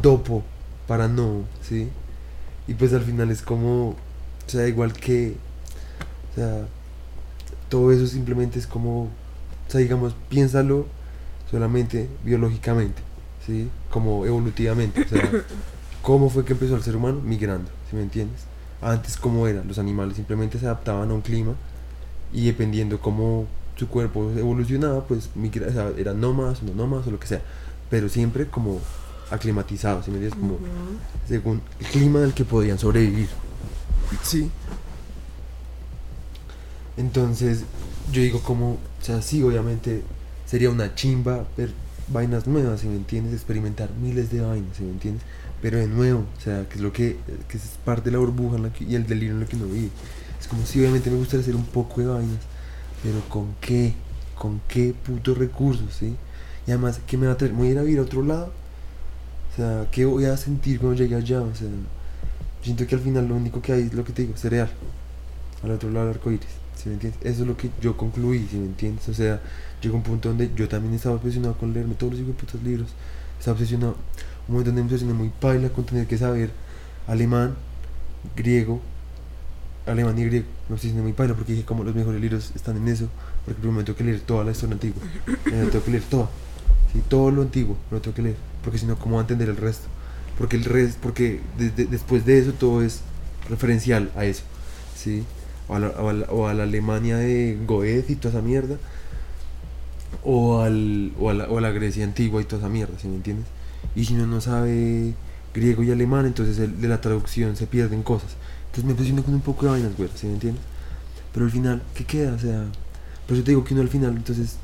dopo 0.00 0.42
para 0.90 1.06
no, 1.06 1.44
¿sí? 1.62 1.88
Y 2.66 2.74
pues 2.74 2.92
al 2.92 3.02
final 3.02 3.30
es 3.30 3.42
como, 3.42 3.90
o 3.90 3.96
sea, 4.48 4.66
igual 4.66 4.92
que, 4.92 5.36
o 6.32 6.34
sea, 6.34 6.66
todo 7.68 7.92
eso 7.92 8.08
simplemente 8.08 8.58
es 8.58 8.66
como, 8.66 9.02
o 9.04 9.08
sea, 9.68 9.80
digamos, 9.80 10.16
piénsalo 10.28 10.86
solamente 11.48 12.08
biológicamente, 12.24 13.00
¿sí? 13.46 13.70
Como 13.88 14.26
evolutivamente, 14.26 15.02
o 15.02 15.08
sea, 15.08 15.30
¿cómo 16.02 16.28
fue 16.28 16.44
que 16.44 16.54
empezó 16.54 16.74
el 16.74 16.82
ser 16.82 16.96
humano? 16.96 17.20
Migrando, 17.20 17.70
¿sí 17.88 17.94
me 17.94 18.02
entiendes? 18.02 18.40
Antes, 18.82 19.16
¿cómo 19.16 19.46
eran? 19.46 19.68
Los 19.68 19.78
animales 19.78 20.16
simplemente 20.16 20.58
se 20.58 20.66
adaptaban 20.66 21.08
a 21.12 21.14
un 21.14 21.20
clima 21.20 21.54
y 22.32 22.46
dependiendo 22.46 22.98
cómo 22.98 23.46
su 23.76 23.86
cuerpo 23.86 24.32
evolucionaba, 24.36 25.04
pues 25.04 25.30
migra, 25.36 25.68
o 25.68 25.72
sea, 25.72 25.92
eran 25.96 26.20
nómadas, 26.20 26.64
no 26.64 26.74
nómadas 26.74 27.06
o 27.06 27.12
lo 27.12 27.20
que 27.20 27.28
sea, 27.28 27.42
pero 27.90 28.08
siempre 28.08 28.48
como 28.48 28.80
aclimatizados, 29.30 30.04
¿sí 30.04 30.10
me 30.10 30.16
entiendes? 30.18 30.38
Como 30.40 30.58
según 31.28 31.62
el 31.80 31.86
clima 31.86 32.20
del 32.20 32.34
que 32.34 32.44
podían 32.44 32.78
sobrevivir. 32.78 33.28
Sí. 34.22 34.50
Entonces, 36.96 37.62
yo 38.12 38.22
digo 38.22 38.40
como, 38.40 38.72
o 38.72 38.78
sea, 39.00 39.22
sí, 39.22 39.42
obviamente 39.42 40.02
sería 40.46 40.70
una 40.70 40.94
chimba 40.94 41.44
ver 41.56 41.72
vainas 42.08 42.46
nuevas, 42.46 42.80
si 42.80 42.88
me 42.88 42.96
entiendes, 42.96 43.34
experimentar 43.34 43.88
miles 44.02 44.30
de 44.30 44.40
vainas, 44.40 44.76
si 44.76 44.82
me 44.82 44.90
entiendes, 44.90 45.22
pero 45.62 45.78
de 45.78 45.86
nuevo, 45.86 46.24
o 46.36 46.40
sea, 46.40 46.68
que 46.68 46.74
es 46.74 46.80
lo 46.80 46.92
que, 46.92 47.16
que 47.48 47.56
es 47.56 47.62
parte 47.84 48.06
de 48.06 48.12
la 48.12 48.18
burbuja 48.18 48.56
en 48.56 48.64
la 48.64 48.72
que- 48.72 48.84
y 48.84 48.96
el 48.96 49.06
delirio 49.06 49.34
en 49.34 49.40
lo 49.40 49.46
que 49.46 49.56
uno 49.56 49.66
vive. 49.66 49.90
Es 50.40 50.48
como 50.48 50.66
si 50.66 50.80
obviamente 50.80 51.10
me 51.10 51.16
gustaría 51.18 51.42
hacer 51.42 51.54
un 51.54 51.66
poco 51.66 52.00
de 52.00 52.08
vainas, 52.08 52.40
pero 53.02 53.20
¿con 53.28 53.54
qué? 53.60 53.94
¿Con 54.34 54.60
qué 54.68 54.94
putos 55.06 55.38
recursos, 55.38 55.94
sí? 55.98 56.16
Y 56.66 56.70
además, 56.72 57.00
¿qué 57.06 57.16
me 57.16 57.26
va 57.26 57.34
a 57.34 57.36
traer? 57.36 57.52
¿Me 57.52 57.60
voy 57.60 57.68
a 57.68 57.70
ir 57.72 57.78
a 57.78 57.82
vivir 57.82 57.98
a 58.00 58.02
otro 58.02 58.22
lado? 58.22 58.52
O 59.52 59.56
sea, 59.56 59.86
¿qué 59.90 60.04
voy 60.04 60.24
a 60.26 60.36
sentir 60.36 60.78
cuando 60.78 60.96
llegue 60.96 61.14
allá? 61.14 61.42
O 61.42 61.54
sea, 61.54 61.68
siento 62.62 62.86
que 62.86 62.94
al 62.94 63.00
final 63.00 63.28
lo 63.28 63.34
único 63.34 63.60
que 63.60 63.72
hay 63.72 63.82
es 63.82 63.94
lo 63.94 64.04
que 64.04 64.12
te 64.12 64.22
digo, 64.22 64.36
cereal. 64.36 64.70
Al 65.62 65.72
otro 65.72 65.90
lado 65.90 66.06
del 66.06 66.16
arco 66.16 66.30
iris, 66.30 66.46
¿sí 66.76 66.88
me 66.88 66.94
entiendes? 66.94 67.20
Eso 67.22 67.42
es 67.42 67.48
lo 67.48 67.56
que 67.56 67.70
yo 67.80 67.96
concluí, 67.96 68.46
¿sí 68.50 68.56
me 68.56 68.66
entiendes? 68.66 69.08
O 69.08 69.14
sea, 69.14 69.40
llegó 69.82 69.96
un 69.96 70.02
punto 70.02 70.28
donde 70.28 70.50
yo 70.54 70.68
también 70.68 70.94
estaba 70.94 71.16
obsesionado 71.16 71.56
con 71.58 71.72
leerme 71.72 71.94
todos 71.94 72.14
los 72.14 72.36
putos 72.36 72.62
libros. 72.62 72.88
Estaba 73.38 73.54
obsesionado, 73.54 73.96
un 74.48 74.54
momento 74.54 74.70
donde 74.70 74.82
me 74.82 74.86
obsesioné 74.86 75.14
muy 75.14 75.30
paila 75.40 75.68
con 75.70 75.84
tener 75.84 76.06
que 76.06 76.16
saber 76.16 76.50
alemán, 77.06 77.54
griego, 78.36 78.80
alemán 79.86 80.18
y 80.18 80.24
griego. 80.24 80.46
Me 80.68 80.74
obsesioné 80.74 81.02
muy 81.02 81.12
paila 81.12 81.34
porque 81.34 81.52
dije, 81.52 81.64
como 81.64 81.84
los 81.84 81.94
mejores 81.94 82.20
libros 82.20 82.52
están 82.54 82.76
en 82.76 82.88
eso, 82.88 83.08
porque 83.44 83.60
primero 83.60 83.78
me 83.78 83.84
tengo 83.84 83.96
que 83.96 84.04
leer 84.04 84.20
toda 84.20 84.44
la 84.44 84.52
historia 84.52 84.74
antigua. 84.74 85.02
Me 85.44 85.66
tengo 85.66 85.84
que 85.84 85.90
leer 85.90 86.04
toda. 86.04 86.28
Sí, 86.92 87.02
todo 87.08 87.30
lo 87.30 87.42
antiguo 87.42 87.76
me 87.90 87.96
lo 87.96 88.02
tengo 88.02 88.14
que 88.14 88.22
leer, 88.22 88.36
porque 88.62 88.78
si 88.78 88.86
no, 88.86 88.96
¿cómo 88.98 89.16
va 89.16 89.22
a 89.22 89.24
entender 89.24 89.48
el 89.48 89.56
resto? 89.56 89.88
Porque 90.38 90.56
el 90.56 90.64
resto, 90.64 90.98
porque 91.02 91.40
después 91.58 92.24
de 92.26 92.38
eso 92.38 92.52
todo 92.52 92.82
es 92.82 93.00
referencial 93.48 94.10
a 94.16 94.24
eso, 94.24 94.42
¿sí? 94.96 95.24
O 95.68 95.74
a 95.76 95.78
la, 95.80 95.88
o 95.88 96.10
a 96.10 96.14
o 96.30 96.46
a 96.48 96.50
Alemania 96.52 97.16
de 97.16 97.58
Goethe 97.66 98.12
y 98.12 98.16
toda 98.16 98.34
esa 98.38 98.42
mierda, 98.42 98.76
o, 100.24 100.60
al, 100.60 101.12
o, 101.18 101.30
a 101.30 101.34
la, 101.34 101.44
o 101.48 101.58
a 101.58 101.70
Grecia 101.70 102.04
antigua 102.04 102.40
y 102.40 102.44
toda 102.44 102.58
esa 102.62 102.68
mierda, 102.68 102.98
¿sí 103.00 103.08
me 103.08 103.16
entiendes? 103.16 103.46
Y 103.94 104.04
si 104.04 104.14
uno 104.14 104.26
no 104.26 104.40
sabe 104.40 105.14
griego 105.54 105.82
y 105.82 105.90
alemán, 105.90 106.26
entonces 106.26 106.58
el- 106.58 106.80
de 106.80 106.88
la 106.88 107.00
traducción 107.00 107.56
se 107.56 107.66
pierden 107.66 108.02
cosas. 108.02 108.30
Entonces 108.66 108.84
me 108.84 108.92
obsesiono 108.92 109.22
con 109.22 109.34
un 109.34 109.40
poco 109.40 109.66
de 109.66 109.72
vainas, 109.72 109.96
güey, 109.96 110.10
¿sí 110.14 110.26
me 110.26 110.34
entiendes? 110.34 110.62
Pero 111.32 111.46
al 111.46 111.52
final, 111.52 111.82
¿qué 111.94 112.04
queda? 112.04 112.34
O 112.34 112.38
sea, 112.38 112.64
por 113.26 113.36
eso 113.36 113.44
te 113.44 113.52
digo 113.52 113.64
que 113.64 113.74
uno 113.74 113.82
al 113.82 113.88
final, 113.88 114.16
entonces, 114.16 114.56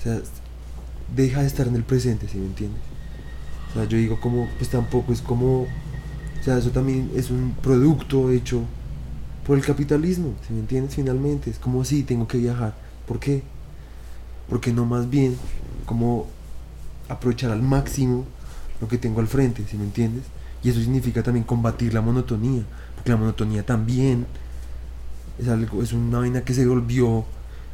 o 0.00 0.02
sea, 0.02 0.20
deja 1.14 1.42
de 1.42 1.46
estar 1.46 1.68
en 1.68 1.76
el 1.76 1.84
presente, 1.84 2.28
¿sí 2.28 2.38
me 2.38 2.46
entiendes? 2.46 2.80
Sea, 3.76 3.84
yo 3.84 3.98
digo 3.98 4.20
como, 4.20 4.48
pues 4.56 4.70
tampoco 4.70 5.12
es 5.12 5.20
como 5.20 5.62
O 5.62 6.42
sea, 6.42 6.58
eso 6.58 6.70
también 6.70 7.10
es 7.14 7.30
un 7.30 7.54
producto 7.62 8.30
hecho 8.30 8.62
por 9.46 9.56
el 9.56 9.64
capitalismo, 9.64 10.34
si 10.46 10.52
me 10.54 10.60
entiendes? 10.60 10.94
Finalmente, 10.94 11.50
es 11.50 11.58
como 11.58 11.84
si 11.84 12.02
tengo 12.02 12.26
que 12.26 12.38
viajar. 12.38 12.74
¿Por 13.06 13.20
qué? 13.20 13.42
Porque 14.48 14.72
no 14.72 14.86
más 14.86 15.08
bien 15.08 15.36
como 15.84 16.26
aprovechar 17.08 17.50
al 17.52 17.62
máximo 17.62 18.24
lo 18.80 18.88
que 18.88 18.98
tengo 18.98 19.20
al 19.20 19.28
frente, 19.28 19.64
si 19.68 19.76
me 19.76 19.84
entiendes? 19.84 20.24
Y 20.64 20.70
eso 20.70 20.80
significa 20.80 21.22
también 21.22 21.44
combatir 21.44 21.94
la 21.94 22.00
monotonía, 22.00 22.62
porque 22.94 23.10
la 23.10 23.16
monotonía 23.16 23.64
también 23.64 24.26
es 25.38 25.48
algo, 25.48 25.82
es 25.82 25.92
una 25.92 26.18
vaina 26.18 26.42
que 26.42 26.54
se 26.54 26.66
volvió 26.66 27.24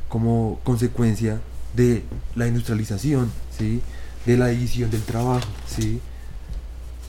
como 0.08 0.60
consecuencia 0.64 1.40
de 1.74 2.02
la 2.34 2.46
industrialización, 2.46 3.30
¿sí? 3.56 3.80
De 4.26 4.36
la 4.36 4.48
división 4.48 4.90
del 4.90 5.02
trabajo, 5.02 5.48
¿sí? 5.66 6.00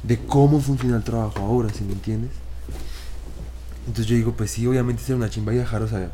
De 0.03 0.17
cómo 0.17 0.59
funciona 0.59 0.97
el 0.97 1.03
trabajo 1.03 1.39
ahora, 1.39 1.69
si 1.69 1.83
me 1.83 1.93
entiendes? 1.93 2.31
Entonces 3.87 4.07
yo 4.07 4.15
digo, 4.15 4.33
pues 4.33 4.51
sí, 4.51 4.65
obviamente 4.65 5.01
sería 5.01 5.17
una 5.17 5.29
chimba 5.29 5.51
viajar, 5.51 5.81
o 5.81 5.87
sea, 5.87 6.09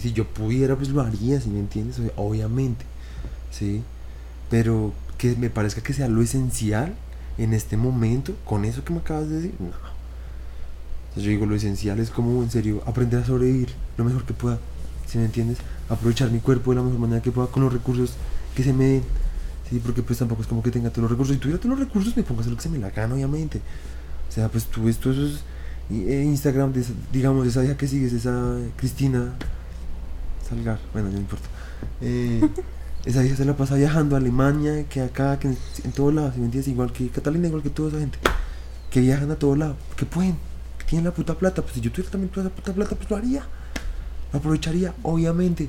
si, 0.00 0.12
yo 0.12 0.26
pudiera, 0.26 0.76
pues 0.76 0.88
lo 0.88 1.02
haría, 1.02 1.40
si 1.40 1.50
me 1.50 1.58
entiendes? 1.58 2.00
Obviamente, 2.16 2.84
¿sí? 3.50 3.82
Pero 4.50 4.92
que 5.18 5.34
me 5.36 5.50
parezca 5.50 5.82
que 5.82 5.92
sea 5.92 6.08
lo 6.08 6.22
esencial 6.22 6.94
en 7.38 7.52
este 7.52 7.76
momento, 7.76 8.34
con 8.44 8.64
eso 8.64 8.84
que 8.84 8.92
me 8.92 9.00
acabas 9.00 9.28
de 9.28 9.36
decir, 9.36 9.54
no. 9.58 9.66
Entonces 11.08 11.24
yo 11.24 11.30
digo, 11.30 11.46
lo 11.46 11.54
esencial 11.54 11.98
es 11.98 12.10
como, 12.10 12.42
en 12.42 12.50
serio, 12.50 12.82
aprender 12.86 13.22
a 13.22 13.26
sobrevivir 13.26 13.68
lo 13.96 14.04
mejor 14.04 14.24
que 14.24 14.34
pueda, 14.34 14.58
si 15.06 15.18
me 15.18 15.24
entiendes? 15.24 15.58
Aprovechar 15.88 16.30
mi 16.30 16.40
cuerpo 16.40 16.70
de 16.70 16.76
la 16.76 16.82
mejor 16.82 16.98
manera 16.98 17.22
que 17.22 17.30
pueda 17.30 17.48
con 17.48 17.62
los 17.62 17.72
recursos 17.72 18.14
que 18.54 18.62
se 18.62 18.72
me 18.72 18.84
den, 18.84 19.02
¿sí? 19.68 19.80
Porque 19.84 20.02
pues 20.02 20.18
tampoco 20.18 20.42
es 20.42 20.48
como 20.48 20.62
que 20.62 20.70
tenga 20.70 20.90
todos 20.90 21.02
los 21.02 21.10
recursos, 21.10 21.34
si 21.34 21.40
tuviera 21.40 21.60
todos 21.60 21.78
los 21.78 21.86
recursos 21.86 22.16
me 22.16 22.22
pongo 22.22 22.40
a 22.40 22.42
hacer 22.42 22.52
lo 22.52 22.56
que 22.56 22.62
se 22.62 22.68
me 22.68 22.78
la 22.78 22.90
gana, 22.90 23.14
obviamente. 23.14 23.60
O 24.28 24.32
sea, 24.32 24.48
pues 24.48 24.66
tú 24.66 24.84
ves 24.84 24.98
todos 24.98 25.16
esos 25.16 25.40
eh, 25.90 26.22
Instagram, 26.24 26.72
de 26.72 26.84
digamos, 27.12 27.46
esa 27.46 27.64
hija 27.64 27.76
que 27.76 27.86
sigues, 27.86 28.12
esa 28.12 28.58
Cristina 28.76 29.34
Salgar, 30.48 30.78
bueno, 30.92 31.10
no 31.10 31.16
importa. 31.16 31.46
Eh, 32.00 32.40
esa 33.04 33.24
hija 33.24 33.36
se 33.36 33.44
la 33.44 33.56
pasa 33.56 33.76
viajando 33.76 34.16
a 34.16 34.18
Alemania, 34.18 34.84
que 34.88 35.00
acá, 35.00 35.38
que 35.38 35.48
en, 35.48 35.58
en 35.84 35.92
todos 35.92 36.14
lados, 36.14 36.34
¿sí 36.34 36.40
¿me 36.40 36.46
entiendes? 36.46 36.68
Igual 36.68 36.92
que 36.92 37.08
Catalina, 37.08 37.48
igual 37.48 37.62
que 37.62 37.70
toda 37.70 37.90
esa 37.90 38.00
gente, 38.00 38.18
que 38.90 39.00
viajan 39.00 39.30
a 39.30 39.36
todos 39.36 39.58
lados, 39.58 39.76
que 39.96 40.06
pueden, 40.06 40.36
que 40.78 40.84
tienen 40.86 41.04
la 41.04 41.12
puta 41.12 41.34
plata. 41.34 41.62
Pues 41.62 41.74
si 41.74 41.80
yo 41.80 41.90
tuviera 41.90 42.10
también 42.10 42.30
toda 42.30 42.46
esa 42.46 42.54
puta 42.54 42.72
plata, 42.72 42.96
pues 42.96 43.10
lo 43.10 43.16
haría, 43.16 43.44
lo 44.32 44.38
aprovecharía, 44.38 44.94
obviamente. 45.02 45.68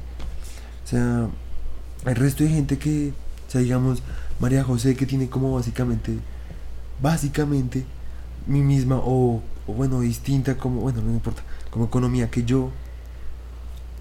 O 0.83 0.87
sea, 0.87 1.27
hay 2.05 2.13
resto 2.13 2.43
de 2.43 2.49
gente 2.49 2.77
que, 2.77 3.13
o 3.47 3.51
sea, 3.51 3.61
digamos, 3.61 4.03
María 4.39 4.63
José, 4.63 4.95
que 4.95 5.05
tiene 5.05 5.29
como 5.29 5.53
básicamente, 5.53 6.17
básicamente, 7.01 7.85
mi 8.45 8.61
misma, 8.61 8.97
o, 8.97 9.41
bueno, 9.67 10.01
distinta, 10.01 10.57
como, 10.57 10.81
bueno, 10.81 11.01
no 11.01 11.07
me 11.07 11.13
importa, 11.13 11.43
como 11.71 11.85
economía 11.85 12.29
que 12.29 12.43
yo, 12.43 12.71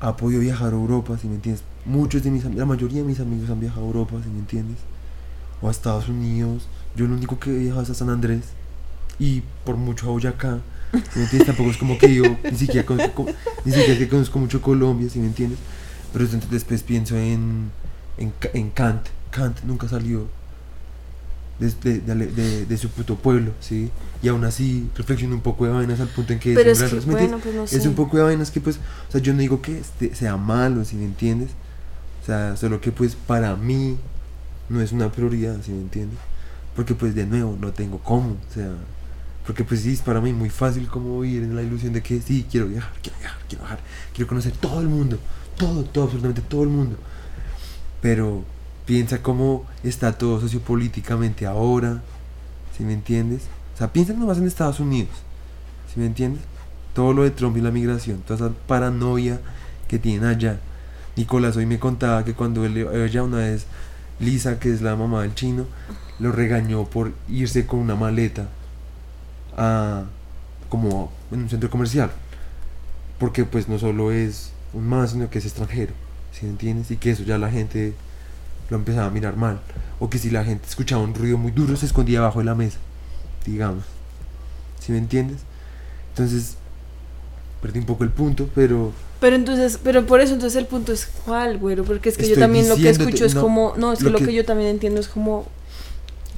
ha 0.01 0.17
podido 0.17 0.41
viajar 0.41 0.73
a 0.73 0.77
Europa, 0.77 1.19
si 1.19 1.27
me 1.27 1.37
entiendes. 1.37 1.65
Muchos 1.85 2.23
de 2.23 2.31
mis 2.31 2.45
la 2.45 2.67
mayoría 2.67 2.99
de 2.99 3.05
mis 3.05 3.21
amigos 3.21 3.49
han 3.51 3.61
viajado 3.61 3.83
a 3.83 3.87
Europa, 3.87 4.17
si 4.23 4.31
me 4.31 4.39
entiendes. 4.39 4.79
O 5.63 5.69
a 5.69 5.71
Estados 5.71 6.09
Unidos. 6.09 6.69
Yo 6.97 7.07
lo 7.07 7.15
único 7.15 7.39
que 7.39 7.51
he 7.51 7.59
viajado 7.59 7.83
es 7.83 7.91
a 7.91 7.95
San 7.95 8.11
Andrés. 8.11 8.43
Y 9.19 9.43
por 9.65 9.77
mucho 9.77 10.07
a 10.07 10.11
Boyacá. 10.11 10.61
¿sí 10.93 11.01
me 11.17 11.23
entiendes? 11.23 11.47
Tampoco 11.47 11.71
es 11.71 11.77
como 11.77 11.99
que 11.99 12.15
yo 12.15 12.25
ni 12.43 12.57
siquiera 12.57 12.87
conozco, 12.87 13.27
ni 13.65 13.73
siquiera 13.73 14.09
conozco 14.09 14.39
mucho 14.39 14.61
Colombia, 14.61 15.09
si 15.09 15.19
me 15.19 15.27
entiendes. 15.27 15.59
Pero 16.13 16.25
entonces 16.25 16.51
después 16.51 16.83
pienso 16.83 17.17
en, 17.17 17.71
en, 18.19 18.33
en 18.53 18.71
Kant. 18.71 19.07
Kant 19.37 19.63
nunca 19.65 19.89
salió 19.89 20.27
de, 21.59 21.71
de, 21.83 22.01
de, 22.01 22.27
de- 22.27 22.67
de 22.67 22.77
su 22.77 22.89
puto 22.91 23.17
pueblo, 23.17 23.53
¿sí? 23.61 23.91
Y 24.23 24.29
aún 24.29 24.45
así 24.45 24.91
reflexiono 24.97 25.35
un 25.35 25.41
poco 25.41 25.65
de 25.67 25.73
vainas 25.73 26.01
al 26.01 26.09
punto 26.09 26.33
en 26.33 26.39
que 26.39 26.55
Pero 26.55 26.71
pues 26.71 27.07
no 27.07 27.67
sé. 27.67 27.77
Es 27.77 27.87
un 27.87 27.95
poco 27.95 28.17
de 28.17 28.23
vainas 28.25 28.51
que 28.51 28.61
pues, 28.61 28.77
o 29.09 29.13
sea, 29.13 29.21
yo 29.21 29.33
no 29.33 29.39
digo 29.41 29.63
que 29.63 29.79
este 29.79 30.15
sea 30.15 30.37
malo, 30.37 30.85
si 30.85 30.97
me 30.97 31.05
entiendes. 31.05 31.51
O 32.23 32.27
sea, 32.27 32.57
solo 32.57 32.81
que 32.81 32.93
pues 32.93 33.15
para 33.15 33.57
mí 33.57 33.97
no 34.69 34.81
es 34.81 34.93
una 34.93 35.11
prioridad, 35.13 35.57
si 35.63 35.71
me 35.73 35.81
entiendes. 35.81 36.19
Porque 36.75 36.95
pues 36.95 37.15
de 37.15 37.25
nuevo 37.25 37.57
no 37.59 37.73
tengo 37.73 37.99
cómo, 38.01 38.31
o 38.33 38.55
sea, 38.55 38.71
porque 39.47 39.65
pues 39.65 39.81
sí 39.81 39.93
es 39.95 40.03
para 40.03 40.21
mí 40.21 40.33
muy 40.35 40.51
fácil 40.51 40.89
como 40.89 41.21
vivir 41.21 41.43
en 41.45 41.57
la 41.57 41.63
ilusión 41.63 41.93
de 41.95 42.03
que 42.03 42.21
sí, 42.21 42.45
quiero 42.51 42.67
viajar, 42.67 42.93
quiero 43.03 43.19
viajar, 43.19 43.39
quiero 43.49 43.63
viajar, 43.65 43.81
quiero 44.13 44.29
conocer 44.29 44.53
todo 44.61 44.81
el 44.83 44.89
mundo, 44.89 45.19
todo, 45.57 45.85
todo, 45.85 46.05
absolutamente 46.05 46.43
todo 46.43 46.65
el 46.65 46.69
mundo. 46.69 46.97
Pero 48.03 48.45
piensa 48.87 49.23
cómo 49.23 49.67
está 49.83 50.17
todo 50.17 50.41
sociopolíticamente 50.41 51.45
ahora, 51.45 52.03
si 52.77 52.85
me 52.85 52.95
entiendes. 52.95 53.43
O 53.75 53.79
sea, 53.79 53.93
piensa 53.93 54.15
nomás 54.15 54.39
en 54.39 54.47
Estados 54.47 54.81
Unidos, 54.81 55.15
si 55.93 56.01
me 56.01 56.07
entiendes. 56.07 56.43
Todo 56.95 57.13
lo 57.13 57.25
de 57.25 57.31
Trump 57.31 57.59
y 57.59 57.61
la 57.61 57.71
migración, 57.71 58.23
toda 58.23 58.47
esa 58.47 58.57
paranoia 58.67 59.41
que 59.87 59.99
tienen 59.99 60.25
allá. 60.25 60.59
Nicolás 61.17 61.57
hoy 61.57 61.67
me 61.67 61.79
contaba 61.79 62.25
que 62.25 62.33
cuando 62.33 62.65
él, 62.65 62.77
ella 62.77 63.23
una 63.23 63.39
vez, 63.39 63.67
Lisa, 64.19 64.59
que 64.59 64.73
es 64.73 64.81
la 64.81 64.97
mamá 64.97 65.23
del 65.23 65.35
chino, 65.35 65.67
lo 66.19 66.33
regañó 66.33 66.85
por 66.85 67.13
irse 67.29 67.67
con 67.67 67.81
una 67.81 67.97
maleta 67.97 68.49
a 69.57 70.05
como 70.71 71.13
en 71.31 71.43
un 71.43 71.49
centro 71.51 71.69
comercial. 71.69 72.11
Porque 73.19 73.45
pues 73.45 73.69
no 73.69 73.79
solo 73.79 74.13
es 74.13 74.53
un 74.73 74.89
más, 74.89 75.11
sino 75.11 75.29
que 75.29 75.39
es 75.39 75.45
extranjero, 75.45 75.93
si 76.33 76.47
me 76.47 76.53
entiendes? 76.53 76.91
Y 76.91 76.97
que 76.97 77.11
eso 77.11 77.25
ya 77.25 77.39
la 77.39 77.51
gente 77.51 77.95
lo 78.71 78.77
empezaba 78.77 79.07
a 79.07 79.11
mirar 79.11 79.37
mal. 79.37 79.61
O 79.99 80.11
que 80.11 80.19
si 80.19 80.31
la 80.31 80.45
gente 80.45 80.67
escuchaba 80.69 81.03
un 81.03 81.15
ruido 81.15 81.39
muy 81.39 81.53
duro 81.53 81.77
se 81.77 81.87
escondía 81.87 82.19
abajo 82.19 82.41
de 82.41 82.45
la 82.47 82.55
mesa, 82.55 82.79
digamos. 83.45 83.85
si 84.81 84.93
me 84.93 84.99
entiendes? 84.99 85.39
Entonces, 86.11 86.57
perdí 87.63 87.79
un 87.81 87.87
poco 87.87 88.05
el 88.05 88.11
punto, 88.11 88.49
pero 88.55 88.93
Pero 89.21 89.35
entonces, 89.37 89.79
pero 89.83 90.07
por 90.07 90.21
eso 90.21 90.35
entonces 90.35 90.57
el 90.59 90.67
punto 90.67 90.93
es 90.93 91.07
cuál, 91.25 91.59
güero, 91.59 91.85
porque 91.85 92.09
es 92.11 92.17
que 92.19 92.29
yo 92.29 92.39
también 92.39 92.69
lo 92.69 92.77
que 92.77 92.91
escucho 92.91 93.25
es 93.25 93.35
no, 93.35 93.41
como, 93.41 93.75
no, 93.77 93.93
es 93.93 93.99
que 93.99 94.05
lo 94.05 94.11
lo 94.11 94.19
que- 94.19 94.27
que 94.27 94.35
yo 94.35 94.45
también 94.45 94.71
entiendo 94.71 95.01
es 95.01 95.09
como, 95.09 95.47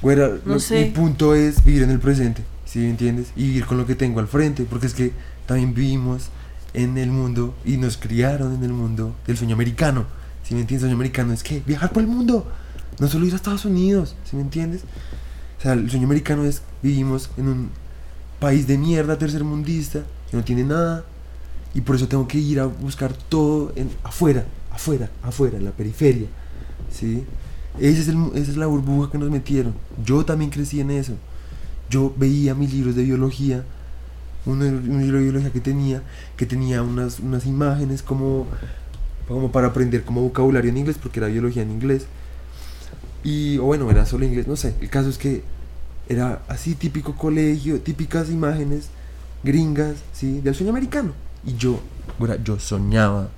Güera, 0.01 0.29
No 0.45 0.55
lo- 0.55 0.61
sé. 0.61 0.85
mi 0.85 0.91
punto 0.93 1.35
es 1.35 1.65
vivir 1.65 1.83
en 1.83 1.91
el 1.91 1.99
presente, 1.99 2.43
¿sí 2.65 2.79
me 2.79 2.91
entiendes? 2.91 3.29
Y 3.37 3.45
vivir 3.49 3.67
con 3.67 3.77
lo 3.79 3.85
que 3.87 3.97
tengo 3.97 4.21
al 4.21 4.29
frente, 4.29 4.65
porque 4.65 4.87
es 4.87 4.95
que 4.95 5.13
también 5.47 5.75
vivimos 5.75 6.29
en 6.73 6.97
el 6.99 7.11
mundo 7.11 7.55
y 7.65 7.77
nos 7.79 7.97
criaron 7.97 8.55
en 8.55 8.63
el 8.63 8.73
mundo 8.73 9.15
del 9.27 9.37
sueño 9.37 9.55
americano, 9.55 10.07
¿sí 10.49 10.55
me 10.55 10.63
entiendes? 10.63 10.81
Sueño 10.81 10.95
americano 10.95 11.35
es 11.35 11.43
que 11.43 11.61
viajar 11.67 11.93
por 11.93 12.03
el 12.03 12.09
mundo, 12.09 12.51
no 12.99 13.07
solo 13.07 13.27
ir 13.27 13.35
a 13.35 13.37
Estados 13.37 13.67
Unidos, 13.67 14.17
¿sí 14.25 14.35
me 14.35 14.41
entiendes? 14.41 14.83
O 15.59 15.63
sea, 15.63 15.75
el 15.75 15.91
sueño 15.91 16.07
americano 16.07 16.45
es 16.45 16.63
vivimos 16.83 17.29
en 17.37 17.49
un 17.49 17.71
país 18.41 18.67
de 18.67 18.79
mierda 18.79 19.19
tercermundista 19.19 20.05
que 20.31 20.37
no 20.39 20.45
tiene 20.45 20.65
nada 20.65 21.05
y 21.75 21.83
por 21.83 21.97
eso 21.97 22.09
tengo 22.09 22.27
que 22.27 22.39
ir 22.39 22.61
a 22.61 22.65
buscar 22.65 23.13
todo 23.13 23.73
en, 23.77 23.91
afuera, 24.03 24.47
afuera, 24.71 25.11
afuera, 25.23 25.59
en 25.59 25.67
la 25.67 25.73
periferia, 25.73 26.29
¿sí? 26.91 27.25
Ese 27.79 28.01
es 28.01 28.09
esa 28.09 28.51
es 28.51 28.57
la 28.57 28.67
burbuja 28.67 29.11
que 29.13 29.19
nos 29.19 29.31
metieron. 29.31 29.75
Yo 30.03 30.25
también 30.25 30.51
crecí 30.51 30.81
en 30.81 30.91
eso. 30.91 31.13
Yo 31.91 32.13
veía 32.17 32.55
mis 32.55 32.73
libros 32.73 32.97
de 32.97 33.03
biología, 33.03 33.65
uno, 34.47 34.65
un 34.65 35.01
libro 35.03 35.19
de 35.19 35.25
biología 35.25 35.53
que 35.53 35.61
tenía, 35.61 36.03
que 36.39 36.47
tenía 36.47 36.83
unas, 36.83 37.21
unas 37.21 37.45
imágenes 37.45 38.03
como, 38.03 38.47
como 39.29 39.53
para 39.53 39.69
aprender 39.69 40.05
como 40.05 40.23
vocabulario 40.23 40.71
en 40.71 40.79
inglés, 40.79 40.97
porque 41.01 41.21
era 41.21 41.29
biología 41.29 41.63
en 41.63 41.71
inglés. 41.71 42.07
Y, 43.23 43.59
o 43.59 43.65
bueno, 43.65 43.91
era 43.91 44.07
solo 44.07 44.25
inglés, 44.25 44.47
no 44.47 44.57
sé. 44.57 44.75
El 44.81 44.89
caso 44.89 45.09
es 45.09 45.19
que 45.19 45.43
era 46.09 46.43
así 46.49 46.75
típico 46.75 47.15
colegio, 47.15 47.81
típicas 47.81 48.31
imágenes 48.31 48.89
gringas, 49.43 49.97
¿sí? 50.13 50.41
Del 50.41 50.55
sueño 50.55 50.71
americano. 50.71 51.13
Y 51.45 51.57
yo, 51.57 51.81
güera, 52.19 52.43
yo 52.43 52.59
soñaba 52.59 53.29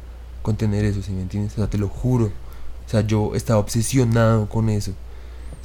con 0.42 0.56
tener 0.56 0.84
eso, 0.84 1.02
¿sí 1.02 1.12
me 1.12 1.22
entiendes? 1.22 1.52
O 1.54 1.56
sea, 1.56 1.66
te 1.68 1.78
lo 1.78 1.88
juro. 1.88 2.26
O 2.26 2.88
sea, 2.90 3.02
yo 3.02 3.34
estaba 3.34 3.60
obsesionado 3.60 4.48
con 4.48 4.68
eso, 4.68 4.92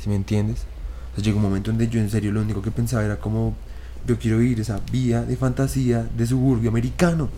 ¿sí 0.02 0.10
me 0.10 0.15
entiendes? 0.15 0.65
O 1.11 1.15
sea, 1.15 1.23
llegó 1.23 1.38
un 1.38 1.43
momento 1.43 1.72
donde 1.72 1.88
yo 1.88 1.99
en 1.99 2.10
serio 2.10 2.31
lo 2.31 2.41
único 2.41 2.61
que 2.61 2.72
pensaba 2.72 3.03
era 3.03 3.19
como, 3.19 3.56
yo 4.06 4.19
quiero 4.19 4.41
ir 4.41 4.60
esa 4.60 4.80
vía 4.91 5.23
de 5.23 5.35
fantasía 5.38 6.07
de 6.15 6.27
suburbio 6.27 6.69
americano. 6.69 7.30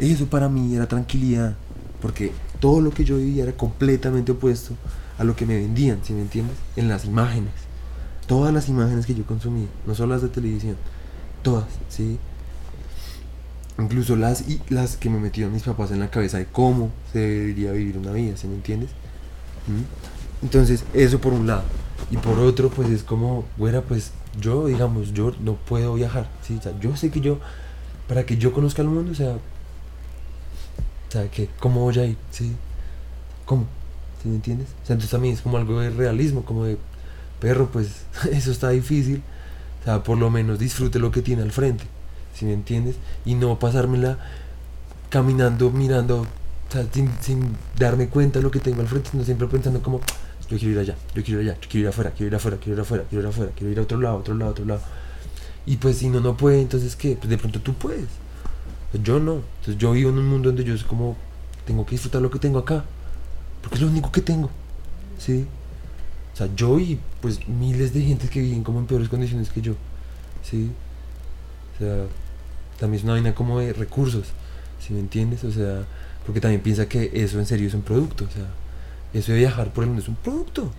Eso 0.00 0.26
para 0.26 0.48
mí 0.48 0.74
era 0.74 0.88
tranquilidad, 0.88 1.54
porque 2.00 2.32
todo 2.58 2.80
lo 2.80 2.90
que 2.90 3.04
yo 3.04 3.18
vivía 3.18 3.42
era 3.42 3.52
completamente 3.52 4.32
opuesto 4.32 4.74
a 5.18 5.24
lo 5.24 5.36
que 5.36 5.44
me 5.44 5.56
vendían, 5.56 5.98
¿sí 6.02 6.14
me 6.14 6.22
entiendes? 6.22 6.56
En 6.76 6.88
las 6.88 7.04
imágenes. 7.04 7.52
Todas 8.26 8.54
las 8.54 8.68
imágenes 8.70 9.04
que 9.04 9.14
yo 9.14 9.26
consumía, 9.26 9.68
no 9.86 9.94
solo 9.94 10.14
las 10.14 10.22
de 10.22 10.28
televisión, 10.28 10.76
todas, 11.42 11.66
¿sí? 11.90 12.18
Incluso 13.78 14.16
las, 14.16 14.48
y 14.48 14.60
las 14.70 14.96
que 14.96 15.10
me 15.10 15.18
metieron 15.18 15.52
mis 15.52 15.64
papás 15.64 15.90
en 15.90 16.00
la 16.00 16.10
cabeza 16.10 16.38
de 16.38 16.46
cómo 16.46 16.90
se 17.12 17.18
debería 17.18 17.72
vivir 17.72 17.98
una 17.98 18.12
vida, 18.12 18.36
¿sí 18.36 18.46
me 18.46 18.54
entiendes? 18.54 18.90
¿Mm? 19.66 20.44
Entonces, 20.44 20.84
eso 20.94 21.20
por 21.20 21.34
un 21.34 21.46
lado. 21.46 21.64
Y 22.10 22.16
por 22.16 22.38
otro, 22.38 22.70
pues 22.70 22.88
es 22.88 23.02
como, 23.02 23.44
güera, 23.58 23.82
pues 23.82 24.12
yo, 24.40 24.66
digamos, 24.66 25.12
yo 25.12 25.34
no 25.40 25.56
puedo 25.56 25.94
viajar, 25.94 26.30
¿sí? 26.42 26.56
O 26.58 26.62
sea, 26.62 26.78
yo 26.80 26.96
sé 26.96 27.10
que 27.10 27.20
yo, 27.20 27.38
para 28.08 28.24
que 28.24 28.38
yo 28.38 28.52
conozca 28.52 28.80
el 28.80 28.88
mundo, 28.88 29.12
o 29.12 29.14
sea, 29.14 29.36
o 31.10 31.12
sea, 31.12 31.28
que, 31.28 31.50
¿cómo 31.58 31.80
voy 31.80 31.98
a 31.98 32.06
ir? 32.06 32.16
¿Sí? 32.30 32.54
¿Cómo? 33.44 33.66
¿Sí 34.22 34.28
me 34.28 34.36
entiendes? 34.36 34.68
O 34.84 34.86
sea, 34.86 34.94
entonces 34.94 35.10
también 35.10 35.34
es 35.34 35.40
como 35.40 35.56
algo 35.56 35.80
de 35.80 35.90
realismo, 35.90 36.44
como 36.44 36.64
de, 36.64 36.78
perro, 37.40 37.68
pues 37.72 38.04
eso 38.30 38.52
está 38.52 38.70
difícil, 38.70 39.22
O 39.80 39.84
sea, 39.84 40.04
por 40.04 40.18
lo 40.18 40.30
menos 40.30 40.60
disfrute 40.60 41.00
lo 41.00 41.10
que 41.10 41.22
tiene 41.22 41.42
al 41.42 41.50
frente, 41.50 41.84
¿sí 42.34 42.44
me 42.44 42.52
entiendes? 42.52 42.94
Y 43.24 43.34
no 43.34 43.58
pasármela 43.58 44.18
caminando, 45.08 45.70
mirando, 45.70 46.20
o 46.20 46.72
sea, 46.72 46.86
sin, 46.92 47.10
sin 47.20 47.56
darme 47.76 48.08
cuenta 48.08 48.38
de 48.38 48.44
lo 48.44 48.52
que 48.52 48.60
tengo 48.60 48.80
al 48.80 48.86
frente, 48.86 49.10
sino 49.10 49.24
siempre 49.24 49.48
pensando 49.48 49.82
como, 49.82 50.00
yo 50.48 50.58
quiero 50.58 50.74
ir 50.74 50.78
allá, 50.78 50.96
yo 51.14 51.24
quiero 51.24 51.42
ir 51.42 51.50
allá, 51.50 51.60
yo 51.60 51.68
quiero 51.68 51.86
ir 51.86 51.88
afuera, 51.88 52.12
quiero 52.12 52.28
ir 52.28 52.34
afuera, 52.36 52.56
quiero 52.60 52.74
ir 52.74 52.80
afuera, 52.80 53.04
quiero 53.08 53.22
ir 53.22 53.28
afuera, 53.28 53.52
quiero 53.56 53.72
ir 53.72 53.78
a 53.78 53.82
otro 53.82 54.00
lado, 54.00 54.16
otro 54.18 54.34
lado, 54.34 54.52
otro 54.52 54.64
lado. 54.64 54.80
Y 55.66 55.76
pues 55.78 55.98
si 55.98 56.08
no, 56.08 56.20
no 56.20 56.36
puede, 56.36 56.60
entonces 56.60 56.94
¿qué? 56.94 57.16
Pues 57.16 57.28
de 57.28 57.38
pronto 57.38 57.60
tú 57.60 57.74
puedes. 57.74 58.06
Pues 58.90 59.02
yo 59.02 59.20
no. 59.20 59.42
Entonces 59.60 59.78
yo 59.78 59.92
vivo 59.92 60.10
en 60.10 60.18
un 60.18 60.28
mundo 60.28 60.48
donde 60.48 60.64
yo 60.64 60.74
es 60.74 60.84
como, 60.84 61.16
tengo 61.64 61.84
que 61.86 61.92
disfrutar 61.92 62.22
lo 62.22 62.30
que 62.30 62.38
tengo 62.38 62.58
acá. 62.58 62.84
Porque 63.62 63.76
es 63.76 63.82
lo 63.82 63.88
único 63.88 64.10
que 64.10 64.20
tengo. 64.20 64.50
¿Sí? 65.18 65.46
O 66.32 66.36
sea, 66.36 66.48
yo 66.54 66.78
y 66.78 66.98
pues 67.20 67.46
miles 67.48 67.92
de 67.92 68.02
gente 68.02 68.28
que 68.28 68.40
viven 68.40 68.64
como 68.64 68.78
en 68.78 68.86
peores 68.86 69.08
condiciones 69.08 69.50
que 69.50 69.60
yo. 69.60 69.74
¿Sí? 70.42 70.70
O 71.74 71.78
sea, 71.78 72.04
también 72.78 73.00
es 73.00 73.04
una 73.04 73.12
vaina 73.14 73.34
como 73.34 73.60
de 73.60 73.72
recursos. 73.72 74.28
¿Sí 74.80 74.92
me 74.92 75.00
entiendes? 75.00 75.44
O 75.44 75.52
sea, 75.52 75.84
porque 76.24 76.40
también 76.40 76.62
piensa 76.62 76.88
que 76.88 77.10
eso 77.14 77.38
en 77.38 77.46
serio 77.46 77.68
es 77.68 77.74
un 77.74 77.82
producto. 77.82 78.24
O 78.24 78.30
sea, 78.30 78.46
eso 79.12 79.32
de 79.32 79.38
viajar 79.38 79.72
por 79.72 79.84
el 79.84 79.88
mundo 79.88 80.02
es 80.02 80.08
un 80.08 80.16
producto. 80.16 80.72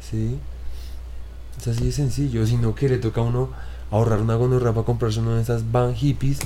¿Sí? 0.00 0.38
Es 1.58 1.68
así 1.68 1.86
de 1.86 1.92
sencillo. 1.92 2.46
Sino 2.46 2.74
que 2.74 2.88
le 2.88 2.98
toca 2.98 3.20
a 3.20 3.24
uno 3.24 3.50
ahorrar 3.90 4.20
una 4.20 4.36
gonorra 4.36 4.72
para 4.72 4.86
comprarse 4.86 5.20
una 5.20 5.36
de 5.36 5.42
esas 5.42 5.72
van 5.72 5.94
hippies. 5.94 6.38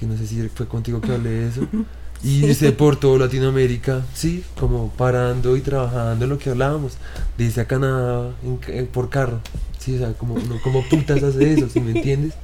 Que 0.00 0.06
no 0.06 0.16
sé 0.16 0.26
si 0.26 0.48
fue 0.48 0.66
contigo 0.66 0.98
que 1.02 1.12
hablé 1.12 1.30
de 1.30 1.48
eso. 1.48 1.60
Y 2.22 2.44
irse 2.44 2.72
por 2.72 2.96
todo 2.96 3.16
Latinoamérica, 3.16 4.04
sí, 4.12 4.44
como 4.58 4.90
parando 4.90 5.56
y 5.56 5.62
trabajando 5.62 6.26
lo 6.26 6.38
que 6.38 6.50
hablábamos, 6.50 6.98
desde 7.38 7.62
a 7.62 7.64
Canadá 7.64 8.34
en 8.42 8.60
eh, 8.68 8.86
por 8.92 9.08
carro, 9.08 9.40
sí, 9.78 9.94
o 9.94 9.98
sea, 9.98 10.12
como, 10.12 10.38
no, 10.38 10.60
como 10.60 10.86
putas 10.86 11.22
hace 11.22 11.54
eso, 11.54 11.70
¿sí 11.70 11.80
me 11.80 11.92
entiendes? 11.92 12.34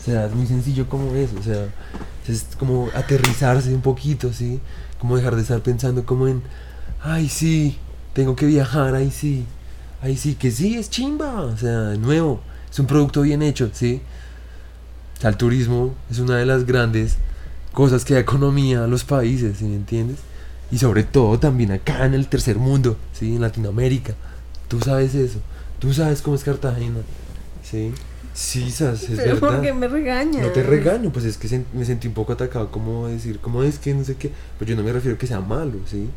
O 0.00 0.04
sea, 0.06 0.24
es 0.24 0.34
muy 0.34 0.46
sencillo 0.46 0.88
como 0.88 1.14
eso, 1.14 1.36
o 1.38 1.42
sea, 1.42 1.68
es 2.26 2.46
como 2.58 2.88
aterrizarse 2.94 3.74
un 3.74 3.82
poquito, 3.82 4.32
sí, 4.32 4.60
como 4.98 5.18
dejar 5.18 5.36
de 5.36 5.42
estar 5.42 5.60
pensando 5.60 6.06
como 6.06 6.26
en, 6.26 6.40
ay 7.02 7.28
sí, 7.28 7.76
tengo 8.14 8.34
que 8.34 8.46
viajar, 8.46 8.94
ay 8.94 9.10
sí, 9.10 9.44
ay 10.00 10.16
sí, 10.16 10.36
que 10.36 10.50
sí, 10.50 10.78
es 10.78 10.88
chimba, 10.88 11.42
o 11.42 11.56
sea, 11.58 11.80
de 11.80 11.98
nuevo, 11.98 12.40
es 12.70 12.78
un 12.78 12.86
producto 12.86 13.20
bien 13.20 13.42
hecho, 13.42 13.68
sí. 13.74 14.00
O 15.18 15.20
sea, 15.20 15.30
el 15.30 15.36
turismo 15.36 15.94
es 16.10 16.20
una 16.20 16.36
de 16.36 16.46
las 16.46 16.64
grandes 16.64 17.16
cosas 17.72 18.04
que 18.04 18.14
da 18.14 18.20
economía 18.20 18.84
a 18.84 18.86
los 18.86 19.04
países, 19.04 19.58
¿sí 19.58 19.64
me 19.64 19.74
entiendes? 19.74 20.18
Y 20.70 20.78
sobre 20.78 21.02
todo 21.02 21.38
también 21.38 21.72
acá 21.72 22.06
en 22.06 22.14
el 22.14 22.28
tercer 22.28 22.56
mundo, 22.56 22.96
¿sí? 23.12 23.34
En 23.34 23.40
Latinoamérica. 23.40 24.14
Tú 24.68 24.80
sabes 24.80 25.14
eso. 25.14 25.40
Tú 25.78 25.92
sabes 25.92 26.22
cómo 26.22 26.36
es 26.36 26.44
Cartagena, 26.44 27.00
¿sí? 27.62 27.92
Sí, 28.34 28.70
sabes, 28.70 29.02
es 29.04 29.16
Pero 29.16 29.34
verdad. 29.34 29.40
¿por 29.40 29.60
qué 29.62 29.72
me 29.72 29.88
regañas? 29.88 30.42
No 30.42 30.52
te 30.52 30.62
regaño, 30.62 31.10
pues 31.10 31.24
es 31.24 31.36
que 31.36 31.64
me 31.72 31.84
sentí 31.84 32.06
un 32.06 32.14
poco 32.14 32.32
atacado, 32.32 32.70
como 32.70 33.08
decir, 33.08 33.40
como 33.40 33.64
es 33.64 33.80
que 33.80 33.94
no 33.94 34.04
sé 34.04 34.14
qué, 34.14 34.30
pues 34.58 34.70
yo 34.70 34.76
no 34.76 34.84
me 34.84 34.92
refiero 34.92 35.16
a 35.16 35.18
que 35.18 35.26
sea 35.26 35.40
malo, 35.40 35.78
¿sí? 35.86 36.08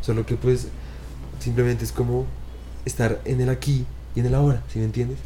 Solo 0.00 0.24
que 0.24 0.36
pues 0.36 0.68
simplemente 1.40 1.84
es 1.84 1.90
como 1.90 2.26
estar 2.84 3.20
en 3.24 3.40
el 3.40 3.48
aquí 3.48 3.84
y 4.14 4.20
en 4.20 4.26
el 4.26 4.34
ahora, 4.36 4.62
¿sí 4.72 4.78
me 4.78 4.84
entiendes? 4.84 5.18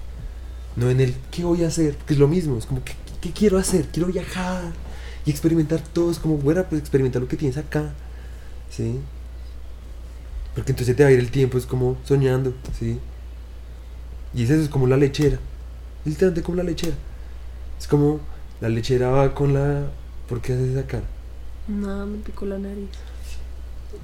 No 0.77 0.89
en 0.89 1.01
el 1.01 1.15
qué 1.31 1.45
voy 1.45 1.65
a 1.65 1.69
hacer, 1.69 1.97
que 2.07 2.15
es 2.15 2.19
lo 2.19 2.29
mismo, 2.29 2.57
es 2.57 2.65
como 2.65 2.83
¿qué, 2.83 2.95
qué 3.21 3.33
quiero 3.33 3.59
hacer? 3.59 3.87
Quiero 3.89 4.09
viajar 4.09 4.73
y 5.27 5.31
experimentar 5.31 5.81
todo, 5.81 6.11
es 6.11 6.19
como, 6.19 6.37
bueno, 6.39 6.65
pues 6.69 6.81
experimentar 6.81 7.21
lo 7.23 7.29
que 7.29 7.37
tienes 7.37 7.57
acá, 7.57 7.93
¿sí? 8.71 9.01
Porque 10.55 10.73
entonces 10.73 10.97
te 10.97 11.03
va 11.03 11.09
a 11.09 11.13
ir 11.13 11.19
el 11.19 11.31
tiempo, 11.31 11.59
es 11.59 11.67
como 11.67 11.97
soñando, 12.05 12.55
¿sí? 12.79 12.99
Y 14.35 14.45
es 14.45 14.51
eso, 14.51 14.63
es 14.63 14.69
como 14.69 14.87
la 14.87 14.97
lechera, 14.97 15.39
es 16.05 16.13
literalmente 16.13 16.43
como 16.43 16.57
la 16.57 16.65
lechera. 16.65 16.97
Es 17.79 17.87
como 17.87 18.21
la 18.61 18.69
lechera 18.69 19.09
va 19.09 19.35
con 19.35 19.55
la. 19.55 19.91
¿Por 20.29 20.41
qué 20.41 20.53
haces 20.53 20.71
esa 20.71 20.87
cara? 20.87 21.05
No, 21.67 22.07
me 22.07 22.19
picó 22.19 22.45
la 22.47 22.59
nariz. 22.59 22.91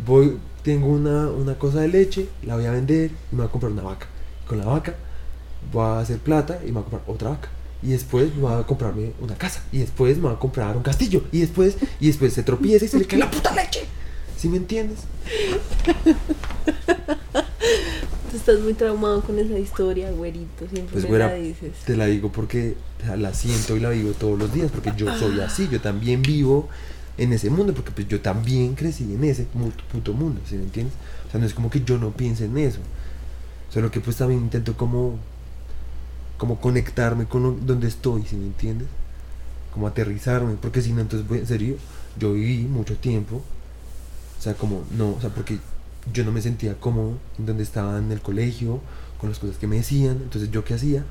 Voy, 0.05 0.39
tengo 0.63 0.89
una, 0.89 1.29
una 1.29 1.59
cosa 1.59 1.81
de 1.81 1.89
leche, 1.89 2.29
la 2.43 2.57
voy 2.57 2.65
a 2.65 2.73
vender 2.73 3.11
y 3.11 3.35
me 3.35 3.43
voy 3.43 3.49
a 3.49 3.53
comprar 3.53 3.73
una 3.73 3.83
vaca. 3.83 4.07
Con 4.49 4.59
la 4.59 4.65
vaca 4.65 4.95
voy 5.73 5.85
a 5.85 6.01
hacer 6.01 6.19
plata 6.19 6.59
y 6.63 6.67
me 6.67 6.73
voy 6.73 6.81
a 6.81 6.85
comprar 6.85 7.03
otra 7.07 7.29
vaca. 7.31 7.49
Y 7.87 7.91
después 7.91 8.35
me 8.35 8.43
voy 8.43 8.61
a 8.61 8.65
comprarme 8.67 9.13
una 9.21 9.37
casa. 9.37 9.63
Y 9.71 9.79
después 9.79 10.17
me 10.17 10.25
voy 10.25 10.33
a 10.35 10.39
comprar 10.41 10.77
un 10.77 10.83
castillo. 10.83 11.23
Y 11.31 11.41
después, 11.41 11.77
y 12.01 12.09
después 12.09 12.33
se 12.33 12.43
tropieza 12.43 12.85
y 12.85 12.89
se 12.89 12.99
le 12.99 13.05
cae 13.07 13.19
la 13.21 13.31
puta 13.31 13.55
leche. 13.55 13.85
¿Sí 14.37 14.49
me 14.49 14.57
entiendes? 14.57 14.99
Tú 18.31 18.37
estás 18.37 18.59
muy 18.61 18.75
traumado 18.75 19.23
con 19.23 19.39
esa 19.39 19.57
historia, 19.59 20.11
güerito. 20.11 20.67
Siempre 20.69 20.93
Pues, 20.93 21.05
me 21.05 21.11
güera, 21.11 21.29
la 21.29 21.35
dices. 21.35 21.73
Te 21.87 21.97
la 21.97 22.07
digo 22.07 22.33
porque 22.33 22.75
la 23.17 23.33
siento 23.33 23.77
y 23.77 23.81
la 23.81 23.91
vivo 23.91 24.13
todos 24.13 24.37
los 24.37 24.53
días. 24.53 24.71
Porque 24.73 24.93
yo 24.97 25.17
soy 25.17 25.39
así. 25.41 25.69
Yo 25.71 25.81
también 25.81 26.23
vivo 26.23 26.69
en 27.19 27.33
ese 27.33 27.51
mundo. 27.51 27.73
Porque 27.73 27.93
pues 27.93 28.09
yo 28.09 28.21
también 28.21 28.75
crecí 28.75 29.05
en 29.05 29.23
ese 29.23 29.47
puto 29.93 30.13
mundo. 30.13 30.41
¿Sí 30.49 30.57
me 30.57 30.65
entiendes? 30.65 30.95
O 31.29 31.31
sea, 31.31 31.39
no 31.41 31.47
es 31.47 31.55
como 31.55 31.71
que 31.71 31.83
yo 31.85 31.99
no 31.99 32.11
piense 32.11 32.47
en 32.47 32.59
eso. 32.59 32.81
Solo 33.73 33.91
que 33.93 34.01
pues 34.01 34.17
también 34.17 34.41
intento 34.41 34.77
como 34.77 35.19
como 36.39 36.61
conectarme 36.61 37.27
con 37.27 37.67
donde 37.67 37.89
estoy, 37.89 38.25
¿sí 38.25 38.37
me 38.37 38.47
entiendes? 38.47 38.89
Como 39.73 39.87
aterrizarme, 39.87 40.55
porque 40.61 40.83
si 40.83 40.93
no, 40.93 41.01
entonces, 41.01 41.27
pues, 41.29 41.41
en 41.41 41.47
serio, 41.47 41.77
yo 42.19 42.33
viví 42.33 42.65
mucho 42.65 42.97
tiempo, 42.97 43.43
o 44.39 44.43
sea, 44.43 44.55
como, 44.55 44.85
no, 44.97 45.11
o 45.11 45.21
sea, 45.21 45.31
porque 45.31 45.59
yo 46.13 46.25
no 46.25 46.33
me 46.33 46.43
sentía 46.43 46.79
cómodo 46.79 47.19
en 47.39 47.47
donde 47.47 47.63
estaba 47.63 47.99
en 47.99 48.13
el 48.13 48.21
colegio, 48.21 48.81
con 49.19 49.31
las 49.31 49.39
cosas 49.39 49.57
que 49.57 49.67
me 49.67 49.77
decían, 49.77 50.19
entonces 50.23 50.51
yo 50.51 50.65
qué 50.65 50.75
hacía, 50.75 51.05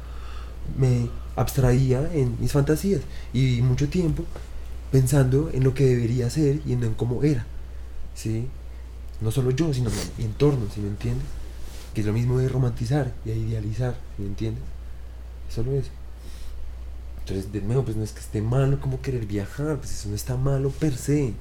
me 0.77 1.09
abstraía 1.35 2.11
en 2.13 2.37
mis 2.39 2.51
fantasías 2.51 3.01
y 3.33 3.45
viví 3.45 3.61
mucho 3.61 3.89
tiempo 3.89 4.23
pensando 4.91 5.49
en 5.51 5.63
lo 5.63 5.73
que 5.73 5.85
debería 5.85 6.29
ser 6.29 6.61
y 6.65 6.73
en 6.73 6.93
cómo 6.93 7.23
era, 7.23 7.45
¿sí? 8.13 8.47
No 9.21 9.31
solo 9.31 9.51
yo, 9.51 9.73
sino 9.73 9.89
mi 10.17 10.25
entorno, 10.25 10.65
¿sí 10.73 10.81
me 10.81 10.87
entiendes? 10.87 11.25
Que 11.93 12.01
es 12.01 12.07
lo 12.07 12.13
mismo 12.13 12.37
de 12.37 12.49
romantizar 12.49 13.13
y 13.25 13.29
de 13.29 13.37
idealizar, 13.37 13.95
¿sí 14.15 14.23
me 14.23 14.27
entiendes? 14.29 14.63
Solo 15.49 15.73
eso. 15.73 15.89
Entonces, 17.19 17.51
de 17.51 17.61
nuevo, 17.61 17.83
pues 17.83 17.97
no 17.97 18.03
es 18.03 18.11
que 18.11 18.19
esté 18.19 18.41
malo 18.41 18.79
como 18.79 19.01
querer 19.01 19.25
viajar, 19.25 19.77
pues 19.77 19.91
eso 19.91 20.09
no 20.09 20.15
está 20.15 20.37
malo 20.37 20.69
per 20.69 20.95
se. 20.95 21.33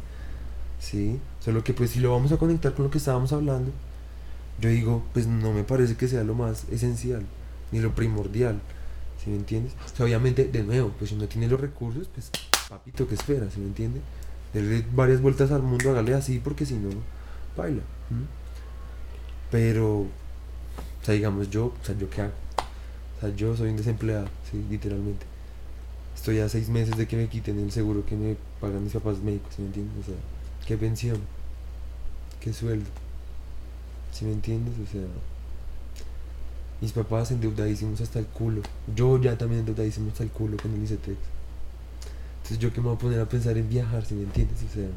¿Sí? 0.80 1.18
Solo 1.40 1.62
que 1.64 1.74
pues 1.74 1.90
si 1.90 2.00
lo 2.00 2.12
vamos 2.12 2.32
a 2.32 2.36
conectar 2.36 2.74
con 2.74 2.84
lo 2.84 2.90
que 2.90 2.98
estábamos 2.98 3.32
hablando, 3.32 3.70
yo 4.60 4.68
digo, 4.68 5.02
pues 5.12 5.26
no 5.26 5.52
me 5.52 5.64
parece 5.64 5.96
que 5.96 6.08
sea 6.08 6.24
lo 6.24 6.34
más 6.34 6.64
esencial, 6.70 7.22
ni 7.72 7.80
lo 7.80 7.94
primordial. 7.94 8.60
¿Sí 9.22 9.30
me 9.30 9.36
entiendes? 9.36 9.72
O 9.92 9.96
sea, 9.96 10.06
obviamente, 10.06 10.44
de 10.44 10.62
nuevo, 10.62 10.92
pues 10.98 11.10
si 11.10 11.16
no 11.16 11.26
tiene 11.26 11.48
los 11.48 11.60
recursos, 11.60 12.08
pues 12.12 12.30
papito, 12.68 13.08
¿qué 13.08 13.14
espera? 13.14 13.50
¿Sí 13.50 13.60
me 13.60 13.66
entiende? 13.66 14.00
Dele 14.52 14.84
varias 14.94 15.20
vueltas 15.20 15.50
al 15.50 15.62
mundo, 15.62 15.90
hágale 15.90 16.14
así, 16.14 16.38
porque 16.38 16.66
si 16.66 16.74
no, 16.74 16.90
baila. 17.56 17.82
Pero, 19.50 20.00
o 20.00 20.08
sea, 21.02 21.14
digamos, 21.14 21.50
yo, 21.50 21.66
o 21.66 21.84
sea, 21.84 21.96
¿yo 21.96 22.08
qué 22.10 22.22
hago? 22.22 22.32
Sea, 23.24 23.34
yo 23.34 23.56
soy 23.56 23.70
un 23.70 23.76
desempleado, 23.76 24.26
sí, 24.50 24.62
literalmente. 24.68 25.24
Estoy 26.14 26.40
a 26.40 26.48
seis 26.48 26.68
meses 26.68 26.96
de 26.98 27.08
que 27.08 27.16
me 27.16 27.28
quiten 27.28 27.58
el 27.58 27.72
seguro 27.72 28.04
que 28.04 28.16
me 28.16 28.36
pagan 28.60 28.84
mis 28.84 28.92
papás 28.92 29.18
médicos, 29.20 29.54
¿sí 29.56 29.62
me 29.62 29.68
entiendes? 29.68 29.94
O 30.02 30.04
sea, 30.04 30.16
¿qué 30.66 30.76
pensión? 30.76 31.18
¿Qué 32.40 32.52
sueldo? 32.52 32.90
¿Sí 34.12 34.26
me 34.26 34.32
entiendes? 34.32 34.74
O 34.74 34.92
sea, 34.92 35.00
mis 36.82 36.92
papás 36.92 37.30
endeudadísimos 37.30 38.02
hasta 38.02 38.18
el 38.18 38.26
culo. 38.26 38.60
Yo 38.94 39.18
ya 39.18 39.38
también 39.38 39.60
endeudadísimo 39.60 40.10
hasta 40.10 40.22
el 40.22 40.30
culo 40.30 40.58
con 40.58 40.74
el 40.74 40.82
ICETEX. 40.82 41.16
Entonces, 42.36 42.58
¿yo 42.58 42.74
qué 42.74 42.80
me 42.82 42.88
voy 42.88 42.96
a 42.96 42.98
poner 42.98 43.20
a 43.20 43.26
pensar 43.26 43.56
en 43.56 43.70
viajar, 43.70 44.04
¿sí 44.04 44.14
me 44.14 44.24
entiendes? 44.24 44.58
O 44.70 44.74
sea, 44.74 44.88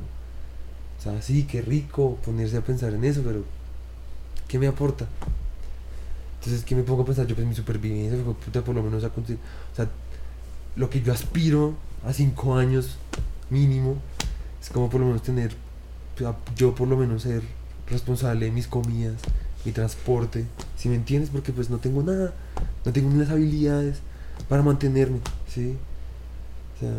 o 0.99 1.01
sea, 1.01 1.21
sí, 1.21 1.43
qué 1.43 1.61
rico 1.61 2.17
ponerse 2.25 2.57
a 2.57 2.61
pensar 2.61 2.93
en 2.93 3.05
eso, 3.05 3.21
pero 3.23 3.45
¿qué 4.49 4.59
me 4.59 4.67
aporta? 4.67 5.07
Entonces, 6.47 6.65
¿qué 6.65 6.75
me 6.75 6.83
pongo 6.83 7.01
a 7.01 7.05
pensar? 7.05 7.27
Yo, 7.27 7.35
pues 7.35 7.45
mi 7.45 7.53
supervivencia, 7.53 8.17
puta, 8.23 8.63
por 8.63 8.73
lo 8.73 8.81
menos 8.81 9.03
a 9.03 9.09
conseguir. 9.09 9.41
O 9.73 9.75
sea, 9.75 9.89
lo 10.77 10.89
que 10.89 11.01
yo 11.01 11.11
aspiro 11.11 11.73
a 12.05 12.13
cinco 12.13 12.55
años 12.55 12.95
mínimo 13.49 13.97
es 14.61 14.69
como 14.69 14.89
por 14.89 15.01
lo 15.01 15.07
menos 15.07 15.23
tener, 15.23 15.53
yo 16.55 16.73
por 16.73 16.87
lo 16.87 16.95
menos 16.95 17.23
ser 17.23 17.43
responsable 17.89 18.45
de 18.45 18.51
mis 18.53 18.65
comidas, 18.65 19.15
mi 19.65 19.73
transporte, 19.73 20.45
si 20.77 20.87
me 20.87 20.95
entiendes, 20.95 21.31
porque 21.31 21.51
pues 21.51 21.69
no 21.69 21.79
tengo 21.79 22.01
nada, 22.01 22.33
no 22.85 22.93
tengo 22.93 23.09
ni 23.09 23.19
las 23.19 23.29
habilidades 23.29 23.97
para 24.47 24.63
mantenerme, 24.63 25.19
¿sí? 25.53 25.75
O 26.77 26.79
sea, 26.79 26.93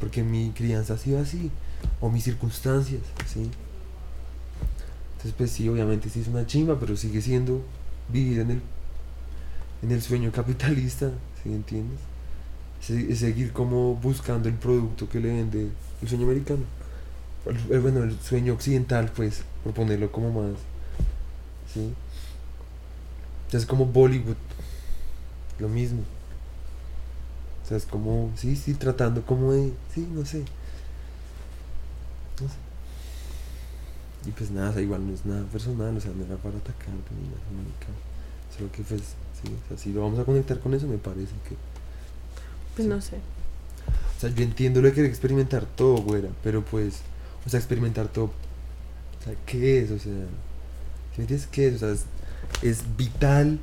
porque 0.00 0.24
mi 0.24 0.50
crianza 0.50 0.94
ha 0.94 0.98
sido 0.98 1.20
así, 1.20 1.52
o 2.00 2.10
mis 2.10 2.24
circunstancias, 2.24 3.02
¿sí? 3.32 3.48
Entonces 5.12 5.34
pues 5.38 5.52
sí, 5.52 5.68
obviamente 5.68 6.10
sí 6.10 6.18
es 6.18 6.26
una 6.26 6.44
chimba, 6.48 6.80
pero 6.80 6.96
sigue 6.96 7.22
siendo 7.22 7.62
vivir 8.08 8.40
en 8.40 8.50
el, 8.52 8.62
en 9.82 9.90
el 9.92 10.02
sueño 10.02 10.32
capitalista, 10.32 11.10
¿sí 11.42 11.50
entiendes? 11.52 11.98
Se- 12.80 13.12
es 13.12 13.18
seguir 13.20 13.52
como 13.52 13.94
buscando 13.96 14.48
el 14.48 14.54
producto 14.56 15.08
que 15.08 15.20
le 15.20 15.28
vende 15.28 15.68
el 16.02 16.08
sueño 16.08 16.24
americano. 16.26 16.62
Bueno, 17.68 18.04
el 18.04 18.18
sueño 18.20 18.52
occidental, 18.54 19.10
pues, 19.14 19.42
por 19.64 19.72
ponerlo 19.72 20.12
como 20.12 20.30
más. 20.42 20.58
¿Sí? 21.72 21.92
Es 23.52 23.66
como 23.66 23.86
Bollywood. 23.86 24.36
lo 25.58 25.68
mismo. 25.68 26.02
O 27.64 27.68
sea, 27.68 27.76
es 27.76 27.84
como, 27.86 28.30
sí, 28.36 28.56
sí, 28.56 28.74
tratando 28.74 29.22
como 29.22 29.52
de, 29.52 29.72
sí. 29.94 30.06
No 30.12 30.24
sé. 30.24 30.44
Y 34.28 34.30
pues 34.32 34.50
nada, 34.50 34.78
igual 34.82 35.06
no 35.06 35.14
es 35.14 35.24
nada 35.24 35.42
personal, 35.46 35.96
o 35.96 36.00
sea, 36.00 36.10
no 36.14 36.22
era 36.24 36.36
para 36.36 36.58
atacarte 36.58 37.14
ni 37.18 37.28
nada, 37.28 37.40
marica. 37.56 37.86
Solo 38.54 38.70
que 38.70 38.82
pues, 38.82 39.00
sí, 39.00 39.50
o 39.64 39.68
sea, 39.68 39.78
si 39.78 39.92
lo 39.92 40.02
vamos 40.02 40.18
a 40.18 40.24
conectar 40.24 40.60
con 40.60 40.74
eso, 40.74 40.86
me 40.86 40.98
parece 40.98 41.32
que... 41.48 41.56
Pues 42.76 42.86
Sí. 42.86 42.88
no 42.88 43.00
sé. 43.00 43.16
O 44.16 44.20
sea, 44.20 44.30
yo 44.30 44.42
entiendo 44.44 44.82
lo 44.82 44.88
de 44.88 44.94
querer 44.94 45.08
experimentar 45.08 45.64
todo, 45.64 45.96
güera, 46.02 46.28
pero 46.42 46.62
pues, 46.62 47.00
o 47.46 47.48
sea, 47.48 47.58
experimentar 47.58 48.08
todo, 48.08 48.26
o 48.26 49.24
sea, 49.24 49.34
¿qué 49.46 49.80
es? 49.82 49.90
O 49.92 49.98
sea, 49.98 50.12
¿sí 50.12 51.18
me 51.18 51.22
entiendes 51.24 51.46
qué 51.50 51.68
es? 51.68 51.76
O 51.76 51.78
sea, 51.78 51.90
es, 51.92 52.04
es 52.62 52.96
vital 52.96 53.58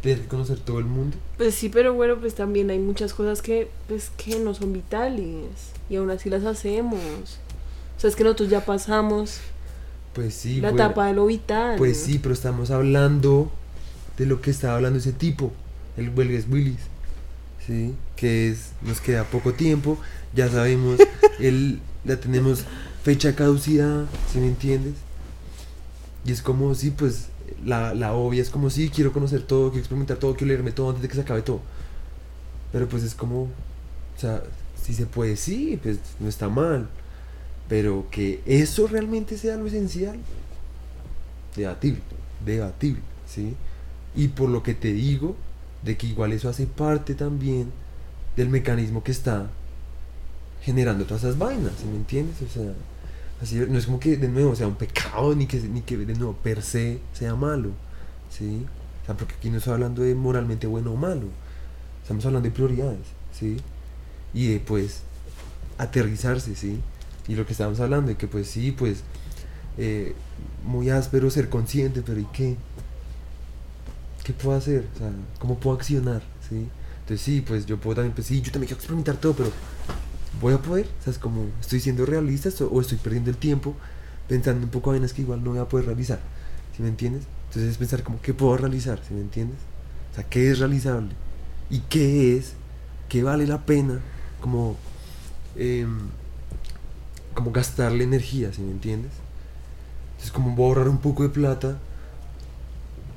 tener 0.00 0.20
que 0.22 0.28
conocer 0.28 0.60
todo 0.60 0.78
el 0.78 0.84
mundo. 0.86 1.16
Pues 1.36 1.54
sí, 1.56 1.68
pero 1.68 1.92
bueno, 1.92 2.16
pues 2.16 2.34
también 2.34 2.70
hay 2.70 2.78
muchas 2.78 3.12
cosas 3.12 3.42
que, 3.42 3.68
pues, 3.88 4.10
que 4.16 4.38
no 4.38 4.54
son 4.54 4.72
vitales 4.72 5.72
y 5.90 5.96
aún 5.96 6.10
así 6.10 6.30
las 6.30 6.44
hacemos. 6.44 7.38
O 7.98 8.00
sea, 8.00 8.08
es 8.08 8.16
que 8.16 8.22
nosotros 8.24 8.48
ya 8.48 8.64
pasamos 8.64 9.38
Pues 10.14 10.32
sí, 10.34 10.60
la 10.60 10.70
güera. 10.70 10.86
etapa 10.86 11.06
de 11.08 11.14
lo 11.14 11.26
vital. 11.26 11.76
Pues 11.76 11.98
sí, 11.98 12.18
pero 12.18 12.32
estamos 12.32 12.70
hablando 12.70 13.50
de 14.16 14.24
lo 14.26 14.40
que 14.40 14.50
estaba 14.50 14.76
hablando 14.76 14.98
ese 15.00 15.12
tipo, 15.12 15.52
el 15.96 16.10
Huelgues 16.10 16.46
Willis, 16.48 16.80
¿sí? 17.66 17.94
Que 18.16 18.48
es, 18.50 18.70
nos 18.82 19.00
queda 19.00 19.24
poco 19.24 19.52
tiempo, 19.52 19.98
ya 20.34 20.48
sabemos, 20.48 20.98
él, 21.40 21.80
la 22.04 22.16
tenemos 22.16 22.64
fecha 23.04 23.34
caducidad, 23.34 24.06
¿sí 24.32 24.38
me 24.38 24.46
entiendes? 24.48 24.94
Y 26.24 26.32
es 26.32 26.40
como, 26.42 26.74
sí, 26.74 26.90
pues, 26.90 27.26
la, 27.64 27.94
la 27.94 28.12
obvia 28.12 28.42
es 28.42 28.50
como, 28.50 28.70
sí, 28.70 28.90
quiero 28.90 29.12
conocer 29.12 29.42
todo, 29.42 29.70
quiero 29.70 29.80
experimentar 29.80 30.16
todo, 30.18 30.34
quiero 30.34 30.48
leerme 30.48 30.72
todo 30.72 30.88
antes 30.90 31.02
de 31.02 31.08
que 31.08 31.14
se 31.14 31.20
acabe 31.22 31.42
todo. 31.42 31.60
Pero 32.72 32.88
pues 32.88 33.02
es 33.02 33.14
como, 33.14 33.42
o 33.42 33.48
sea, 34.20 34.42
si 34.82 34.94
se 34.94 35.06
puede, 35.06 35.36
sí, 35.36 35.78
pues 35.82 35.98
no 36.20 36.28
está 36.28 36.48
mal. 36.48 36.88
Pero 37.68 38.06
que 38.10 38.40
eso 38.46 38.86
realmente 38.86 39.36
sea 39.36 39.56
lo 39.56 39.66
esencial, 39.66 40.18
debatible, 41.54 42.00
debatible, 42.44 43.02
¿sí? 43.26 43.54
Y 44.16 44.28
por 44.28 44.48
lo 44.48 44.62
que 44.62 44.74
te 44.74 44.92
digo, 44.92 45.36
de 45.82 45.96
que 45.96 46.06
igual 46.06 46.32
eso 46.32 46.48
hace 46.48 46.66
parte 46.66 47.14
también 47.14 47.70
del 48.36 48.48
mecanismo 48.48 49.02
que 49.02 49.12
está 49.12 49.48
generando 50.62 51.04
todas 51.04 51.24
esas 51.24 51.38
vainas, 51.38 51.72
¿sí 51.80 51.86
me 51.86 51.96
entiendes? 51.96 52.36
O 52.42 52.48
sea, 52.48 52.72
así 53.42 53.56
no 53.56 53.78
es 53.78 53.86
como 53.86 54.00
que 54.00 54.16
de 54.16 54.28
nuevo 54.28 54.54
sea 54.54 54.66
un 54.66 54.74
pecado, 54.74 55.34
ni 55.34 55.46
que, 55.46 55.60
ni 55.60 55.82
que 55.82 55.96
de 55.96 56.14
nuevo 56.14 56.34
per 56.34 56.62
se 56.62 56.98
sea 57.12 57.34
malo, 57.34 57.70
¿sí? 58.30 58.64
O 59.02 59.06
sea, 59.06 59.16
porque 59.16 59.34
aquí 59.34 59.50
no 59.50 59.58
estoy 59.58 59.74
hablando 59.74 60.02
de 60.02 60.14
moralmente 60.14 60.66
bueno 60.66 60.92
o 60.92 60.96
malo, 60.96 61.26
estamos 62.02 62.24
hablando 62.26 62.48
de 62.48 62.54
prioridades, 62.54 63.06
¿sí? 63.32 63.58
Y 64.34 64.48
de 64.52 64.60
pues 64.60 65.02
aterrizarse, 65.78 66.54
¿sí? 66.54 66.80
Y 67.28 67.34
lo 67.34 67.46
que 67.46 67.52
estábamos 67.52 67.80
hablando, 67.80 68.08
de 68.08 68.16
que 68.16 68.26
pues 68.26 68.48
sí, 68.48 68.72
pues 68.72 69.02
eh, 69.78 70.14
muy 70.64 70.90
áspero 70.90 71.30
ser 71.30 71.48
consciente, 71.48 72.02
pero 72.02 72.20
¿y 72.20 72.26
qué? 72.32 72.56
¿Qué 74.24 74.32
puedo 74.32 74.56
hacer? 74.56 74.86
O 74.94 74.98
sea, 74.98 75.10
¿cómo 75.38 75.58
puedo 75.58 75.76
accionar? 75.76 76.22
¿Sí? 76.48 76.66
Entonces 77.00 77.20
sí, 77.24 77.40
pues 77.46 77.66
yo 77.66 77.78
puedo 77.78 77.96
también, 77.96 78.14
pues 78.14 78.26
sí, 78.26 78.40
yo 78.42 78.52
también 78.52 78.68
quiero 78.68 78.78
experimentar 78.78 79.16
todo, 79.16 79.34
pero 79.34 79.50
¿voy 80.40 80.54
a 80.54 80.58
poder? 80.58 80.86
O 81.00 81.04
sea, 81.04 81.12
es 81.12 81.18
como, 81.18 81.46
¿estoy 81.60 81.80
siendo 81.80 82.06
realista 82.06 82.50
o- 82.66 82.80
estoy 82.80 82.98
perdiendo 82.98 83.30
el 83.30 83.36
tiempo 83.36 83.74
pensando 84.28 84.64
un 84.64 84.70
poco 84.70 84.90
en 84.90 84.96
vainas 84.98 85.12
que 85.14 85.22
igual 85.22 85.42
no 85.44 85.50
voy 85.52 85.60
a 85.60 85.66
poder 85.68 85.86
realizar? 85.86 86.20
¿Sí 86.76 86.82
me 86.82 86.88
entiendes? 86.88 87.24
Entonces 87.48 87.72
es 87.72 87.78
pensar 87.78 88.02
como, 88.02 88.20
¿qué 88.22 88.34
puedo 88.34 88.56
realizar? 88.56 89.00
¿Sí 89.06 89.14
me 89.14 89.20
entiendes? 89.22 89.58
O 90.12 90.14
sea, 90.16 90.24
¿qué 90.28 90.50
es 90.50 90.58
realizable? 90.58 91.10
¿Y 91.70 91.80
qué 91.80 92.36
es? 92.36 92.54
¿Qué 93.08 93.22
vale 93.22 93.46
la 93.46 93.64
pena? 93.66 94.00
Como, 94.40 94.76
em, 95.56 95.98
como 97.34 97.52
gastarle 97.52 98.04
energía, 98.04 98.52
¿sí 98.52 98.62
me 98.62 98.72
entiendes? 98.72 99.12
Entonces 100.12 100.32
como 100.32 100.54
voy 100.54 100.64
a 100.64 100.68
ahorrar 100.68 100.88
un 100.88 100.98
poco 100.98 101.22
de 101.22 101.28
plata 101.28 101.78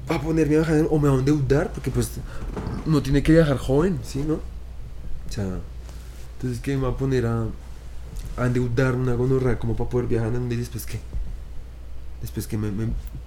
para 0.07 0.21
ponerme 0.21 0.55
a 0.55 0.59
viajar 0.59 0.87
o 0.89 0.99
me 0.99 1.09
voy 1.09 1.17
a 1.17 1.19
endeudar 1.19 1.71
porque 1.73 1.89
pues 1.89 2.11
no 2.85 3.01
tiene 3.01 3.23
que 3.23 3.31
viajar 3.31 3.57
joven, 3.57 3.99
¿sí, 4.03 4.23
no? 4.27 4.35
O 4.35 5.31
sea, 5.31 5.59
entonces 6.35 6.59
que 6.61 6.75
me 6.75 6.83
va 6.83 6.89
a 6.89 6.97
poner 6.97 7.25
a, 7.25 7.45
a 8.37 8.45
endeudar 8.45 8.95
una 8.95 9.13
gonorrea 9.13 9.57
como 9.57 9.75
para 9.75 9.89
poder 9.89 10.07
viajar 10.07 10.33
en 10.33 10.51
y 10.51 10.55
después 10.55 10.85
que 10.85 10.99
después 12.21 12.45
que 12.45 12.57
me, 12.57 12.71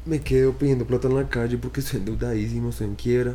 me, 0.07 0.21
quedo 0.21 0.53
pidiendo 0.53 0.87
plata 0.87 1.09
en 1.09 1.17
la 1.17 1.29
calle 1.29 1.59
porque 1.59 1.81
estoy 1.81 1.99
endeudadísimo, 1.99 2.71
estoy 2.71 2.87
en 2.87 2.95
quiebra 2.95 3.35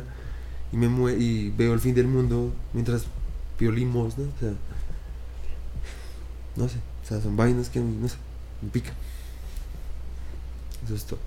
y 0.72 0.76
me 0.76 0.88
mue 0.88 1.16
y 1.18 1.50
veo 1.50 1.74
el 1.74 1.80
fin 1.80 1.94
del 1.94 2.06
mundo 2.06 2.52
mientras 2.72 3.04
pido 3.58 3.72
limosna, 3.72 4.24
o 4.24 4.40
sea, 4.40 4.52
no 6.56 6.68
sé, 6.68 6.76
sea, 7.10 7.20
son 7.20 7.36
vainas 7.36 7.68
que 7.68 7.78
a 7.78 7.82
mí, 7.82 7.96
no 8.00 8.08
sé, 8.08 8.16
me 8.62 8.70
pican. 8.70 8.94
Eso 10.84 10.94
es 10.94 11.04
todo. 11.04 11.18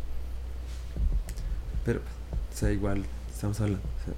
Pero, 1.85 1.99
o 1.99 2.57
sea, 2.57 2.71
igual 2.71 3.05
estamos 3.33 3.59
hablando. 3.59 3.81
o 3.81 4.05
sea, 4.05 4.13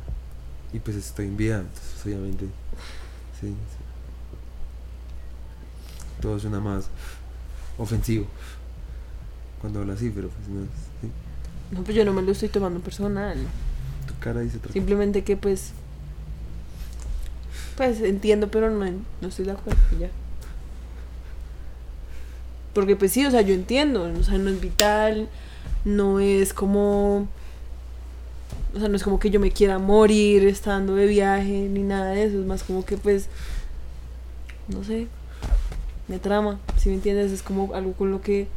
y 0.73 0.79
pues 0.79 0.95
estoy 0.97 1.27
en 1.27 1.37
vida, 1.37 1.57
entonces 1.59 2.05
obviamente. 2.05 2.45
Sí, 3.39 3.47
sí. 3.47 3.53
Todo 6.21 6.39
suena 6.39 6.59
más 6.59 6.87
ofensivo 7.77 8.25
cuando 9.61 9.81
habla 9.81 9.93
así, 9.93 10.11
pero 10.13 10.29
pues 10.29 10.47
no 10.47 10.63
es. 10.63 10.69
sí. 11.01 11.09
No, 11.71 11.83
pues 11.83 11.95
yo 11.95 12.05
no 12.05 12.13
me 12.13 12.21
lo 12.21 12.31
estoy 12.31 12.49
tomando 12.49 12.79
personal. 12.79 13.37
Tu 14.07 14.13
cara 14.19 14.41
dice 14.41 14.57
otra. 14.57 14.71
Simplemente 14.71 15.23
que 15.23 15.35
pues... 15.35 15.71
Pues 17.75 17.99
entiendo, 18.01 18.49
pero 18.49 18.69
no, 18.69 18.85
no 19.21 19.27
estoy 19.27 19.45
de 19.45 19.51
acuerdo. 19.51 19.79
Ya. 19.99 20.09
Porque 22.75 22.97
pues 22.97 23.13
sí, 23.13 23.25
o 23.25 23.31
sea, 23.31 23.39
yo 23.39 23.53
entiendo. 23.53 24.03
O 24.19 24.23
sea, 24.23 24.37
no 24.37 24.49
es 24.49 24.59
vital. 24.59 25.29
No 25.85 26.19
es 26.19 26.53
como... 26.53 27.29
O 28.75 28.79
sea, 28.79 28.89
no 28.89 28.97
es 28.97 29.03
como 29.03 29.17
que 29.17 29.29
yo 29.29 29.39
me 29.39 29.49
quiera 29.49 29.79
morir 29.79 30.45
estando 30.45 30.93
de 30.95 31.07
viaje 31.07 31.69
ni 31.69 31.83
nada 31.83 32.11
de 32.11 32.25
eso. 32.25 32.37
Es 32.37 32.45
más 32.45 32.63
como 32.63 32.85
que 32.85 32.97
pues... 32.97 33.29
No 34.67 34.83
sé. 34.83 35.07
Me 36.09 36.19
trama. 36.19 36.59
Si 36.75 36.89
me 36.89 36.95
entiendes, 36.95 37.31
es 37.31 37.41
como 37.41 37.73
algo 37.73 37.93
con 37.93 38.11
lo 38.11 38.21
que... 38.21 38.49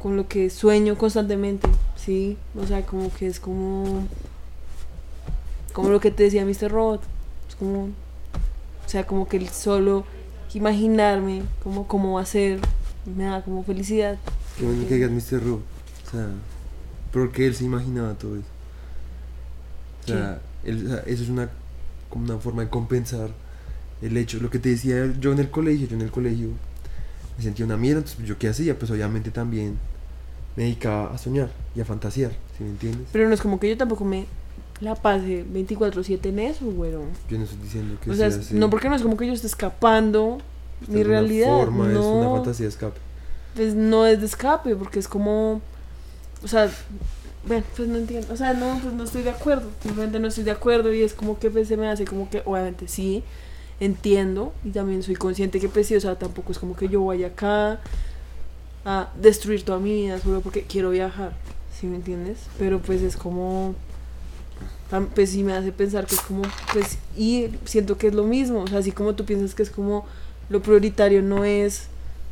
Con 0.00 0.16
lo 0.16 0.28
que 0.28 0.48
sueño 0.48 0.96
constantemente. 0.96 1.68
Sí. 1.96 2.38
O 2.58 2.66
sea, 2.66 2.86
como 2.86 3.12
que 3.12 3.26
es 3.26 3.38
como... 3.38 4.08
Como 5.74 5.90
lo 5.90 6.00
que 6.00 6.10
te 6.10 6.22
decía 6.22 6.46
Mr. 6.46 6.70
Robot. 6.70 7.02
Es 7.46 7.56
como... 7.56 7.90
O 8.86 8.88
sea, 8.88 9.06
como 9.06 9.28
que 9.28 9.36
el 9.36 9.50
solo 9.50 10.06
imaginarme 10.54 11.42
como 11.62 11.86
cómo 11.86 12.14
va 12.14 12.22
a 12.22 12.26
ser 12.26 12.60
me 13.16 13.24
da 13.24 13.42
como 13.42 13.64
felicidad. 13.64 14.16
Qué 14.58 14.64
bueno 14.64 14.86
que 14.86 14.94
digas 14.94 15.10
Mr. 15.10 15.42
Robot. 15.42 15.62
O 16.06 16.10
sea, 16.10 16.26
porque 17.12 17.46
él 17.46 17.54
se 17.54 17.64
imaginaba 17.64 18.14
todo 18.14 18.36
eso. 18.36 18.44
O 20.04 20.06
sea, 20.06 20.40
él- 20.64 20.86
o 20.86 20.88
sea, 20.90 20.98
eso 21.06 21.22
es 21.22 21.28
una, 21.28 21.48
como 22.08 22.24
una 22.24 22.38
forma 22.38 22.62
de 22.62 22.68
compensar 22.68 23.30
el 24.02 24.16
hecho, 24.16 24.38
lo 24.40 24.50
que 24.50 24.58
te 24.58 24.68
decía 24.70 25.12
yo 25.20 25.32
en 25.32 25.38
el 25.38 25.50
colegio, 25.50 25.86
yo 25.88 25.96
en 25.96 26.02
el 26.02 26.10
colegio 26.10 26.48
me 27.36 27.42
sentía 27.44 27.64
una 27.64 27.76
mierda, 27.76 28.00
entonces 28.00 28.24
yo 28.26 28.36
qué 28.38 28.48
hacía, 28.48 28.76
pues 28.78 28.90
obviamente 28.90 29.30
también 29.30 29.78
me 30.56 30.64
dedicaba 30.64 31.14
a 31.14 31.18
soñar 31.18 31.50
y 31.74 31.80
a 31.80 31.84
fantasear, 31.84 32.32
¿sí 32.58 32.64
me 32.64 32.70
entiendes? 32.70 33.08
Pero 33.12 33.28
no 33.28 33.34
es 33.34 33.40
como 33.40 33.58
que 33.60 33.68
yo 33.68 33.76
tampoco 33.76 34.04
me 34.04 34.26
la 34.82 34.94
pase 34.96 35.44
24/7 35.44 36.28
en 36.30 36.38
eso, 36.40 36.66
güero. 36.66 37.02
Yo 37.28 37.38
no 37.38 37.44
estoy 37.44 37.58
diciendo 37.62 37.96
que 38.02 38.10
O 38.10 38.14
sea, 38.14 38.30
sea 38.30 38.40
es- 38.40 38.46
así. 38.46 38.54
no 38.54 38.68
porque 38.70 38.88
no 38.88 38.96
es 38.96 39.02
como 39.02 39.16
que 39.16 39.26
yo 39.26 39.32
esté 39.32 39.46
escapando 39.46 40.38
mi 40.88 41.02
realidad. 41.02 41.56
forma, 41.58 41.90
es 41.90 41.96
una 41.98 42.24
no, 42.24 42.34
fantasía 42.36 42.64
de 42.66 42.70
escape. 42.70 42.98
pues 43.54 43.74
no 43.74 44.06
es 44.06 44.20
de 44.20 44.26
escape, 44.26 44.74
porque 44.76 44.98
es 44.98 45.06
como, 45.08 45.60
o 46.42 46.48
sea, 46.48 46.70
bueno, 47.46 47.64
pues 47.76 47.88
no 47.88 47.98
entiendo, 47.98 48.32
o 48.32 48.36
sea, 48.36 48.52
no, 48.54 48.78
pues 48.82 48.94
no 48.94 49.04
estoy 49.04 49.22
de 49.22 49.30
acuerdo, 49.30 49.68
simplemente 49.82 50.18
no 50.20 50.28
estoy 50.28 50.44
de 50.44 50.50
acuerdo 50.52 50.92
y 50.92 51.02
es 51.02 51.12
como 51.14 51.38
que 51.38 51.50
pues, 51.50 51.68
se 51.68 51.76
me 51.76 51.88
hace 51.88 52.04
como 52.04 52.28
que, 52.30 52.42
obviamente 52.44 52.88
sí, 52.88 53.22
entiendo 53.80 54.52
y 54.64 54.70
también 54.70 55.02
soy 55.02 55.16
consciente 55.16 55.58
que 55.60 55.68
pues 55.68 55.86
sí, 55.88 55.94
o 55.96 56.00
sea, 56.00 56.16
tampoco 56.18 56.52
es 56.52 56.58
como 56.58 56.76
que 56.76 56.88
yo 56.88 57.04
vaya 57.04 57.28
acá 57.28 57.80
a 58.84 59.08
destruir 59.20 59.64
toda 59.64 59.78
mi 59.78 59.92
vida 59.92 60.18
solo 60.20 60.40
porque 60.40 60.62
quiero 60.64 60.90
viajar, 60.90 61.32
¿sí 61.78 61.86
me 61.86 61.96
entiendes? 61.96 62.38
Pero 62.58 62.78
pues 62.80 63.02
es 63.02 63.16
como, 63.16 63.74
pues 65.00 65.30
sí 65.30 65.42
me 65.42 65.52
hace 65.54 65.72
pensar 65.72 66.06
que 66.06 66.14
es 66.14 66.20
como, 66.20 66.42
pues, 66.72 66.98
y 67.16 67.46
siento 67.64 67.96
que 67.98 68.08
es 68.08 68.14
lo 68.14 68.24
mismo, 68.24 68.60
o 68.62 68.66
sea, 68.66 68.78
así 68.78 68.92
como 68.92 69.14
tú 69.14 69.24
piensas 69.24 69.54
que 69.54 69.62
es 69.62 69.70
como 69.70 70.04
lo 70.50 70.60
prioritario 70.60 71.22
no 71.22 71.44
es 71.44 71.84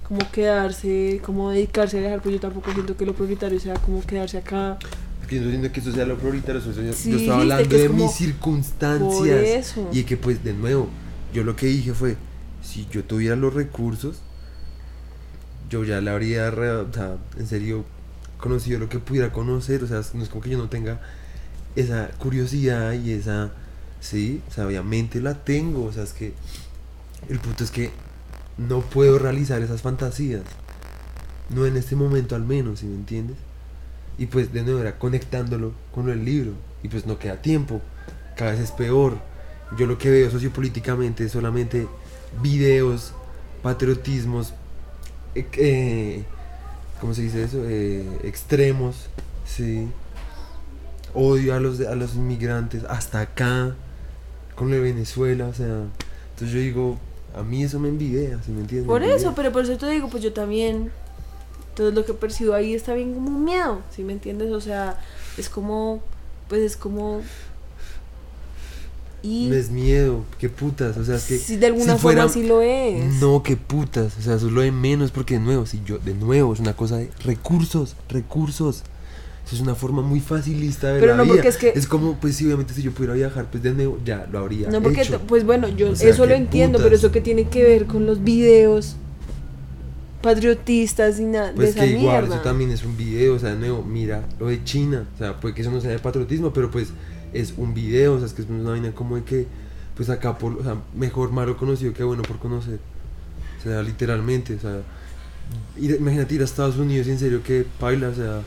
como 0.07 0.31
quedarse, 0.33 1.21
como 1.25 1.51
dedicarse 1.51 1.97
a 1.99 2.01
viajar, 2.01 2.21
pues 2.21 2.35
yo 2.35 2.41
tampoco 2.41 2.73
siento 2.73 2.97
que 2.97 3.07
lo 3.07 3.15
prioritario 3.15 3.59
sea 3.61 3.75
como 3.75 4.03
quedarse 4.03 4.39
acá. 4.39 4.79
Porque 5.21 5.37
yo 5.37 5.43
no 5.43 5.47
diciendo 5.47 5.73
que 5.73 5.81
eso 5.81 5.93
sea 5.93 6.05
lo 6.05 6.19
prioritario, 6.19 6.61
eso- 6.61 6.73
yo, 6.73 6.93
Sí, 6.93 7.11
yo 7.11 7.17
dijiste 7.17 7.17
estaba 7.17 7.41
hablando 7.43 7.77
es 7.77 7.83
de 7.83 7.89
mis 7.89 8.13
circunstancias. 8.13 9.49
eso. 9.49 9.89
Y 9.93 10.03
que 10.05 10.17
pues 10.17 10.43
de 10.45 10.53
nuevo, 10.53 10.89
yo 11.33 11.45
lo 11.45 11.55
que 11.57 11.67
dije 11.67 11.95
fue, 11.95 12.17
si 12.63 12.87
yo 12.91 13.05
tuviera 13.05 13.37
los 13.37 13.55
recursos, 13.55 14.17
yo 15.71 15.85
ya 15.85 16.01
le 16.01 16.11
habría, 16.11 16.49
o 16.49 16.93
sea, 16.93 17.17
en 17.39 17.47
serio, 17.47 17.85
conocido 18.39 18.81
lo 18.81 18.89
que 18.89 18.99
pudiera 18.99 19.33
conocer, 19.33 19.85
o 19.85 19.87
sea, 19.87 20.03
no 20.15 20.23
es 20.23 20.29
como 20.29 20.43
que 20.43 20.51
yo 20.51 20.59
no 20.59 20.69
tenga 20.69 21.01
esa 21.77 22.09
curiosidad 22.19 22.93
y 22.93 23.13
esa, 23.13 23.53
sí, 24.01 24.43
o 24.57 24.63
obviamente 24.63 25.21
la 25.21 25.35
tengo, 25.45 25.85
o 25.85 25.93
sea, 25.93 26.03
es 26.03 26.13
que 26.13 26.33
el 27.29 27.39
punto 27.39 27.65
es 27.65 27.71
que 27.71 27.91
no 28.59 28.81
puedo 28.81 29.19
realizar 29.19 29.63
esas 29.63 29.83
fantasías, 29.83 30.43
no 31.49 31.67
en 31.67 31.77
este 31.77 31.97
momento 31.97 32.35
al 32.35 32.45
menos, 32.45 32.81
si 32.81 32.87
me 32.87 32.95
entiendes? 32.95 33.37
Y 34.19 34.27
pues 34.27 34.53
de 34.53 34.63
nuevo 34.63 34.81
era 34.81 34.99
conectándolo 34.99 35.73
con 35.93 36.09
el 36.11 36.25
libro, 36.25 36.53
y 36.83 36.89
pues 36.89 37.07
no 37.07 37.19
queda 37.19 37.41
tiempo, 37.41 37.81
cada 38.37 38.53
vez 38.53 38.61
es 38.61 38.73
peor. 38.73 39.19
Yo 39.79 39.87
lo 39.87 39.99
que 39.99 40.11
veo 40.11 40.31
sociopolíticamente 40.31 41.25
es 41.25 41.33
solamente 41.33 41.87
videos, 42.43 43.13
patriotismos, 43.63 44.53
eh, 45.35 45.47
eh, 45.59 46.25
¿cómo 47.01 47.15
se 47.15 47.23
dice 47.23 47.45
eso? 47.45 47.63
Eh, 47.67 48.05
extremos, 48.25 49.09
sí. 49.47 49.89
Odio 51.15 51.55
a 51.55 51.61
los, 51.61 51.81
a 51.81 51.95
los 51.95 52.15
inmigrantes, 52.15 52.85
hasta 52.85 53.21
acá, 53.21 53.75
con 54.55 54.71
lo 54.71 54.77
de 54.77 54.83
Venezuela, 54.83 55.47
o 55.47 55.55
sea. 55.55 55.85
Entonces 56.31 56.51
yo 56.53 56.61
digo, 56.61 56.99
a 57.37 57.43
mí 57.43 57.63
eso 57.63 57.79
me 57.79 57.89
envidia, 57.89 58.39
¿sí 58.45 58.53
me 58.53 58.61
entiendes? 58.61 58.87
Por 58.89 59.01
Me 59.01 59.15
eso, 59.15 59.35
pero 59.35 59.53
por 59.53 59.65
eso 59.65 59.77
te 59.77 59.89
digo, 59.91 60.09
pues 60.09 60.23
yo 60.23 60.33
también. 60.33 60.91
Entonces 61.71 61.95
lo 61.95 62.05
que 62.05 62.15
percibo 62.15 62.55
ahí 62.55 62.75
está 62.75 62.95
bien 62.95 63.15
como 63.15 63.29
un 63.29 63.45
miedo, 63.45 63.81
¿sí 63.95 64.03
me 64.03 64.13
entiendes? 64.13 64.51
O 64.53 64.61
sea, 64.61 64.99
es 65.37 65.49
como, 65.49 66.03
pues 66.49 66.63
es 66.63 66.77
como... 66.77 67.23
Y 69.23 69.49
No 69.49 69.55
es 69.55 69.71
miedo, 69.71 70.25
qué 70.39 70.49
putas, 70.49 70.97
o 70.97 71.05
sea, 71.05 71.17
es 71.17 71.25
que. 71.27 71.37
si 71.37 71.57
de 71.57 71.67
alguna 71.67 71.97
si 71.97 72.01
forma 72.01 72.29
sí 72.31 72.43
lo 72.43 72.63
es. 72.63 73.05
No, 73.21 73.43
qué 73.43 73.55
putas, 73.55 74.17
o 74.19 74.23
sea, 74.23 74.37
eso 74.37 74.47
es 74.47 74.53
lo 74.53 74.63
de 74.63 74.73
menos, 74.73 75.11
porque 75.11 75.35
de 75.35 75.41
nuevo, 75.41 75.67
si 75.67 75.83
yo, 75.85 75.99
de 75.99 76.15
nuevo, 76.15 76.55
es 76.55 76.61
una 76.61 76.75
cosa 76.75 76.97
de 76.97 77.11
recursos, 77.23 77.97
recursos. 78.09 78.83
Es 79.53 79.61
una 79.61 79.75
forma 79.75 80.01
muy 80.03 80.21
facilista 80.21 80.87
de 80.89 80.93
ver 80.95 81.01
Pero 81.03 81.13
la 81.13 81.19
no, 81.19 81.25
vida. 81.25 81.35
porque 81.43 81.49
es 81.49 81.57
que- 81.57 81.89
como, 81.89 82.15
pues 82.21 82.37
sí, 82.37 82.47
obviamente 82.47 82.73
si 82.73 82.83
yo 82.83 82.93
pudiera 82.93 83.15
viajar, 83.15 83.47
pues 83.51 83.63
de 83.63 83.73
nuevo, 83.73 83.99
ya 84.05 84.29
lo 84.31 84.39
habría 84.39 84.69
No, 84.71 84.81
porque, 84.81 85.03
hecho. 85.03 85.21
pues 85.27 85.45
bueno, 85.45 85.69
yo 85.69 85.91
O 85.91 85.97
sea, 85.97 86.09
eso 86.11 86.25
lo 86.27 86.35
entiendo, 86.35 86.79
putas. 86.79 86.85
pero 86.85 86.97
eso 86.97 87.11
que 87.11 87.21
tiene 87.21 87.49
que 87.49 87.65
ver 87.65 87.87
con 87.87 88.07
los 88.07 88.23
videos 88.23 88.97
patriotistas 90.23 91.19
y 91.19 91.25
nada 91.25 91.53
Pues 91.55 91.75
de 91.75 91.81
que 91.81 91.87
esa 91.87 91.99
igual, 91.99 92.21
mierda. 92.23 92.35
eso 92.37 92.45
también 92.45 92.71
es 92.71 92.85
un 92.85 92.97
video, 92.97 93.35
o 93.35 93.39
sea, 93.39 93.51
de 93.51 93.57
nuevo, 93.59 93.83
mira 93.83 94.23
lo 94.39 94.47
de 94.49 94.63
China, 94.65 95.07
o 95.15 95.19
sea, 95.19 95.41
puede 95.41 95.55
que 95.55 95.63
eso 95.63 95.71
no 95.71 95.81
sea 95.81 95.91
de 95.91 95.99
patriotismo, 95.99 96.53
pero 96.53 96.71
pues 96.71 96.89
es 97.33 97.55
un 97.57 97.73
video, 97.75 98.15
o 98.15 98.19
sea, 98.19 98.27
es 98.27 98.35
que 98.35 98.43
es 98.43 98.49
una 98.49 98.71
vaina 98.71 98.93
como 98.93 99.17
de 99.17 99.23
que, 99.25 99.47
pues 99.97 100.11
acá, 100.11 100.37
por, 100.37 100.53
o 100.59 100.63
sea, 100.63 100.77
mejor 100.95 101.33
malo 101.33 101.57
conocido 101.57 101.95
que 101.95 102.05
bueno 102.05 102.23
por 102.23 102.39
conocer, 102.39 102.79
o 103.61 103.63
sea, 103.63 103.83
literalmente, 103.83 104.55
o 104.57 104.61
sea, 104.61 104.83
imagínate 105.79 106.35
ir 106.35 106.43
a 106.43 106.45
Estados 106.45 106.77
Unidos 106.77 107.07
y 107.07 107.11
en 107.13 107.19
serio 107.19 107.43
que 107.43 107.65
baila, 107.81 108.09
o 108.11 108.15
sea, 108.15 108.43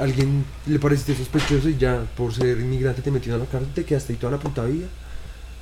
alguien 0.00 0.44
le 0.66 0.78
pareciste 0.78 1.14
sospechoso 1.16 1.68
y 1.68 1.76
ya 1.76 2.04
por 2.16 2.34
ser 2.34 2.58
inmigrante 2.60 3.02
te 3.02 3.10
metieron 3.10 3.40
a 3.40 3.44
la 3.44 3.50
cárcel, 3.50 3.72
te 3.74 3.84
quedaste 3.84 4.12
ahí 4.12 4.18
toda 4.18 4.32
la 4.32 4.38
puta 4.38 4.64
vida, 4.64 4.86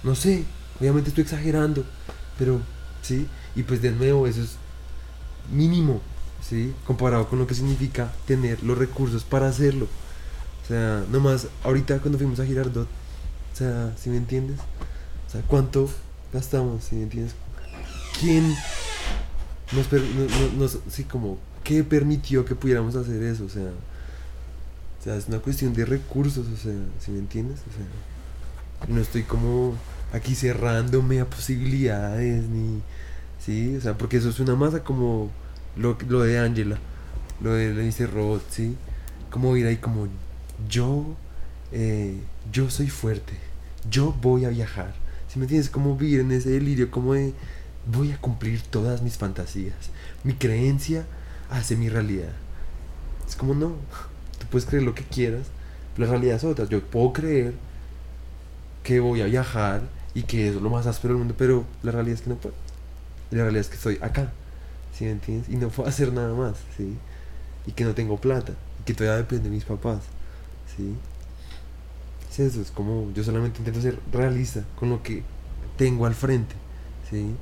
no 0.03 0.15
sé, 0.15 0.45
obviamente 0.81 1.09
estoy 1.11 1.23
exagerando, 1.23 1.85
pero 2.39 2.61
sí, 3.03 3.27
y 3.55 3.63
pues 3.63 3.81
de 3.83 3.93
nuevo 3.93 4.27
eso 4.27 4.43
es 4.43 4.57
mínimo, 5.53 6.01
¿sí? 6.47 6.75
Comparado 6.87 7.29
con 7.29 7.39
lo 7.39 7.47
que 7.47 7.55
significa 7.55 8.13
tener 8.27 8.63
los 8.63 8.77
recursos 8.77 9.25
para 9.25 9.49
hacerlo. 9.49 9.87
O 10.65 10.67
sea, 10.69 11.05
nomás 11.11 11.47
ahorita 11.63 11.99
cuando 12.01 12.19
fuimos 12.19 12.41
a 12.41 12.45
Girardot, 12.47 12.87
o 13.53 13.57
sea, 13.57 13.93
si 13.97 14.11
me 14.11 14.17
entiendes? 14.17 14.59
O 15.29 15.31
sea, 15.31 15.41
¿cuánto 15.43 15.89
gastamos, 16.33 16.85
si 16.85 16.97
me 16.97 17.05
entiendes? 17.05 17.35
¿Quién 18.21 18.55
nos, 19.73 19.87
per- 19.87 20.03
no- 20.03 20.25
no- 20.25 20.59
nos- 20.65 20.79
sí, 20.91 21.05
como, 21.05 21.39
qué 21.65 21.85
permitió 21.85 22.45
que 22.45 22.55
pudiéramos 22.55 22.97
hacer 22.97 23.23
eso? 23.23 23.45
O 23.45 23.49
sea, 23.49 23.71
sea, 25.07 25.17
es 25.17 25.29
una 25.29 25.39
cuestión 25.39 25.73
de 25.75 25.85
recursos, 25.85 26.47
o 26.47 26.57
sea, 26.57 26.75
si 27.01 27.11
me 27.11 27.19
entiendes? 27.19 27.61
O 27.61 27.73
sea, 27.73 28.95
no 28.95 29.01
estoy 29.01 29.23
como 29.23 29.75
aquí 30.13 30.35
cerrándome 30.35 31.21
a 31.21 31.27
posibilidades, 31.31 32.45
ni, 32.49 32.83
Sí, 33.47 33.77
o 33.77 33.81
sea, 33.81 33.97
porque 33.97 34.17
eso 34.17 34.31
es 34.31 34.41
una 34.41 34.57
masa 34.57 34.83
como 34.83 35.31
lo, 35.77 35.97
lo 36.09 36.23
de 36.23 36.37
Angela, 36.37 36.79
lo 37.41 37.53
de 37.53 37.73
Lenny 37.73 37.93
Robot, 38.07 38.43
¿sí? 38.51 38.77
Como 39.31 39.57
ir 39.57 39.67
ahí 39.67 39.77
como 39.77 40.09
yo, 40.69 41.05
eh, 41.71 42.19
yo 42.53 42.69
soy 42.71 42.89
fuerte, 42.89 43.35
yo 43.89 44.13
voy 44.21 44.47
a 44.47 44.49
viajar, 44.49 44.95
¿sí 45.29 45.39
me 45.39 45.45
entiendes? 45.45 45.71
Como 45.71 45.97
vivir 45.97 46.21
en 46.21 46.33
ese 46.33 46.51
delirio, 46.51 46.91
como 46.91 47.15
de 47.15 47.35
voy 47.87 48.11
a 48.11 48.19
cumplir 48.19 48.63
todas 48.63 49.03
mis 49.03 49.17
fantasías, 49.17 49.77
mi 50.25 50.33
creencia 50.33 51.07
hace 51.49 51.77
mi 51.77 51.89
realidad. 51.89 52.33
Es 53.29 53.37
como 53.37 53.55
no, 53.55 53.77
puedes 54.47 54.67
creer 54.67 54.83
lo 54.85 54.95
que 54.95 55.03
quieras, 55.05 55.47
pero 55.95 56.07
la 56.07 56.13
realidad 56.13 56.37
es 56.37 56.45
otra, 56.45 56.67
yo 56.67 56.83
puedo 56.83 57.13
creer 57.13 57.55
que 58.83 59.01
voy 59.01 59.21
a 59.21 59.27
viajar 59.27 59.83
y 60.15 60.23
que 60.23 60.49
es 60.49 60.55
lo 60.55 60.71
más 60.71 60.87
áspero 60.87 61.15
del 61.15 61.19
mundo, 61.19 61.35
pero 61.37 61.65
la 61.83 61.93
realidad 61.93 62.15
es 62.15 62.23
que 62.23 62.31
no 62.31 62.37
puedo. 62.37 62.55
La 63.31 63.43
realidad 63.43 63.61
es 63.61 63.69
que 63.69 63.75
estoy 63.75 63.99
acá, 64.01 64.33
¿sí 64.95 65.05
me 65.05 65.11
entiendes? 65.11 65.49
Y 65.49 65.57
no 65.57 65.69
puedo 65.69 65.89
hacer 65.91 66.13
nada 66.13 66.35
más, 66.35 66.57
¿sí? 66.77 66.97
Y 67.67 67.73
que 67.73 67.85
no 67.85 67.95
tengo 67.95 68.17
plata, 68.17 68.53
y 68.81 68.85
que 68.85 68.95
todavía 68.95 69.19
depende 69.19 69.45
de 69.45 69.51
mis 69.51 69.65
papás, 69.65 70.03
¿sí? 70.77 70.95
Es 72.31 72.39
eso, 72.39 72.61
es 72.61 72.71
como 72.71 73.13
yo 73.13 73.25
solamente 73.25 73.59
intento 73.59 73.81
ser 73.81 73.99
realista 74.13 74.63
con 74.79 74.91
lo 74.91 75.03
que 75.03 75.23
tengo 75.77 76.07
al 76.07 76.15
frente, 76.15 76.55
¿sí? 77.11 77.35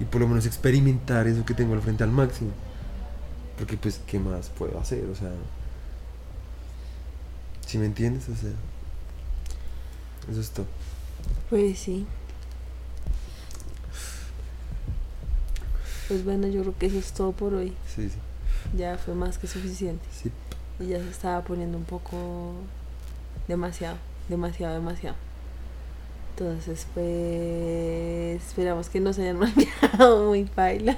Y 0.00 0.04
por 0.04 0.20
lo 0.20 0.28
menos 0.28 0.46
experimentar 0.46 1.26
eso 1.26 1.44
que 1.44 1.54
tengo 1.54 1.74
al 1.74 1.82
frente 1.82 2.04
al 2.04 2.10
máximo. 2.10 2.50
Porque 3.58 3.76
pues, 3.76 4.00
¿qué 4.06 4.20
más 4.20 4.48
puedo 4.50 4.78
hacer? 4.78 5.04
O 5.06 5.14
sea... 5.14 5.30
¿Sí 7.68 7.76
me 7.76 7.84
entiendes? 7.84 8.26
O 8.30 8.34
sea... 8.34 8.50
Eso 10.30 10.40
es 10.40 10.50
todo. 10.50 10.64
Pues 11.50 11.78
sí. 11.78 12.06
Pues 16.08 16.24
bueno, 16.24 16.46
yo 16.46 16.62
creo 16.62 16.78
que 16.78 16.86
eso 16.86 16.98
es 16.98 17.12
todo 17.12 17.32
por 17.32 17.52
hoy. 17.52 17.74
Sí, 17.94 18.08
sí. 18.08 18.16
Ya 18.74 18.96
fue 18.96 19.14
más 19.14 19.36
que 19.36 19.46
suficiente. 19.46 20.02
Sí. 20.10 20.32
Y 20.80 20.86
ya 20.86 20.98
se 20.98 21.10
estaba 21.10 21.44
poniendo 21.44 21.76
un 21.76 21.84
poco 21.84 22.54
demasiado, 23.48 23.98
demasiado, 24.30 24.72
demasiado. 24.72 25.16
Entonces, 26.30 26.86
pues 26.94 28.42
esperamos 28.42 28.88
que 28.88 29.00
no 29.00 29.12
se 29.12 29.22
hayan 29.22 29.36
olvidado 29.42 30.24
muy 30.24 30.44
paila. 30.44 30.96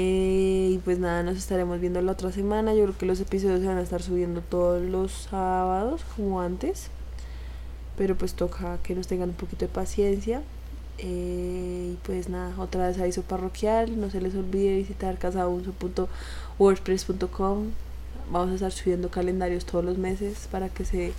Eh, 0.00 0.74
y 0.74 0.78
pues 0.78 1.00
nada, 1.00 1.24
nos 1.24 1.36
estaremos 1.36 1.80
viendo 1.80 2.00
la 2.00 2.12
otra 2.12 2.30
semana. 2.30 2.72
Yo 2.72 2.84
creo 2.84 2.96
que 2.96 3.04
los 3.04 3.18
episodios 3.18 3.62
se 3.62 3.66
van 3.66 3.78
a 3.78 3.82
estar 3.82 4.00
subiendo 4.00 4.42
todos 4.42 4.80
los 4.80 5.10
sábados, 5.10 6.02
como 6.14 6.40
antes. 6.40 6.90
Pero 7.96 8.16
pues 8.16 8.34
toca 8.34 8.78
que 8.84 8.94
nos 8.94 9.08
tengan 9.08 9.30
un 9.30 9.34
poquito 9.34 9.66
de 9.66 9.72
paciencia. 9.72 10.42
Eh, 10.98 11.94
y 11.94 11.96
pues 12.04 12.28
nada, 12.28 12.54
otra 12.58 12.86
vez 12.86 12.96
aviso 13.00 13.22
parroquial. 13.22 14.00
No 14.00 14.08
se 14.08 14.20
les 14.20 14.36
olvide 14.36 14.76
visitar 14.76 15.18
casaunso.wordpress.com. 15.18 17.64
Vamos 18.30 18.50
a 18.52 18.54
estar 18.54 18.70
subiendo 18.70 19.10
calendarios 19.10 19.64
todos 19.64 19.84
los 19.84 19.98
meses 19.98 20.46
para 20.52 20.68
que 20.68 20.84
se 20.84 21.12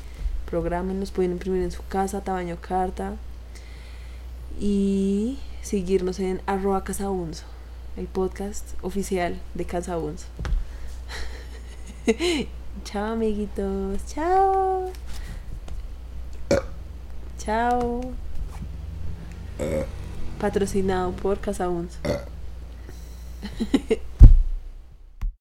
programen. 0.49 1.01
Los 1.01 1.11
pueden 1.11 1.33
imprimir 1.33 1.63
en 1.63 1.71
su 1.71 1.85
casa, 1.89 2.21
tamaño 2.21 2.55
carta. 2.61 3.17
Y 4.57 5.37
seguirnos 5.63 6.21
en 6.21 6.39
arroba 6.45 6.85
casaunso, 6.85 7.43
el 7.97 8.07
podcast 8.07 8.65
oficial 8.81 9.39
de 9.53 9.65
Casa. 9.65 9.97
Chao 12.83 13.13
amiguitos, 13.13 14.05
chao. 14.07 14.91
Chao. 17.37 18.01
Patrocinado 20.39 21.11
por 21.11 21.39
Casa 21.39 21.69
Unso. 21.69 21.99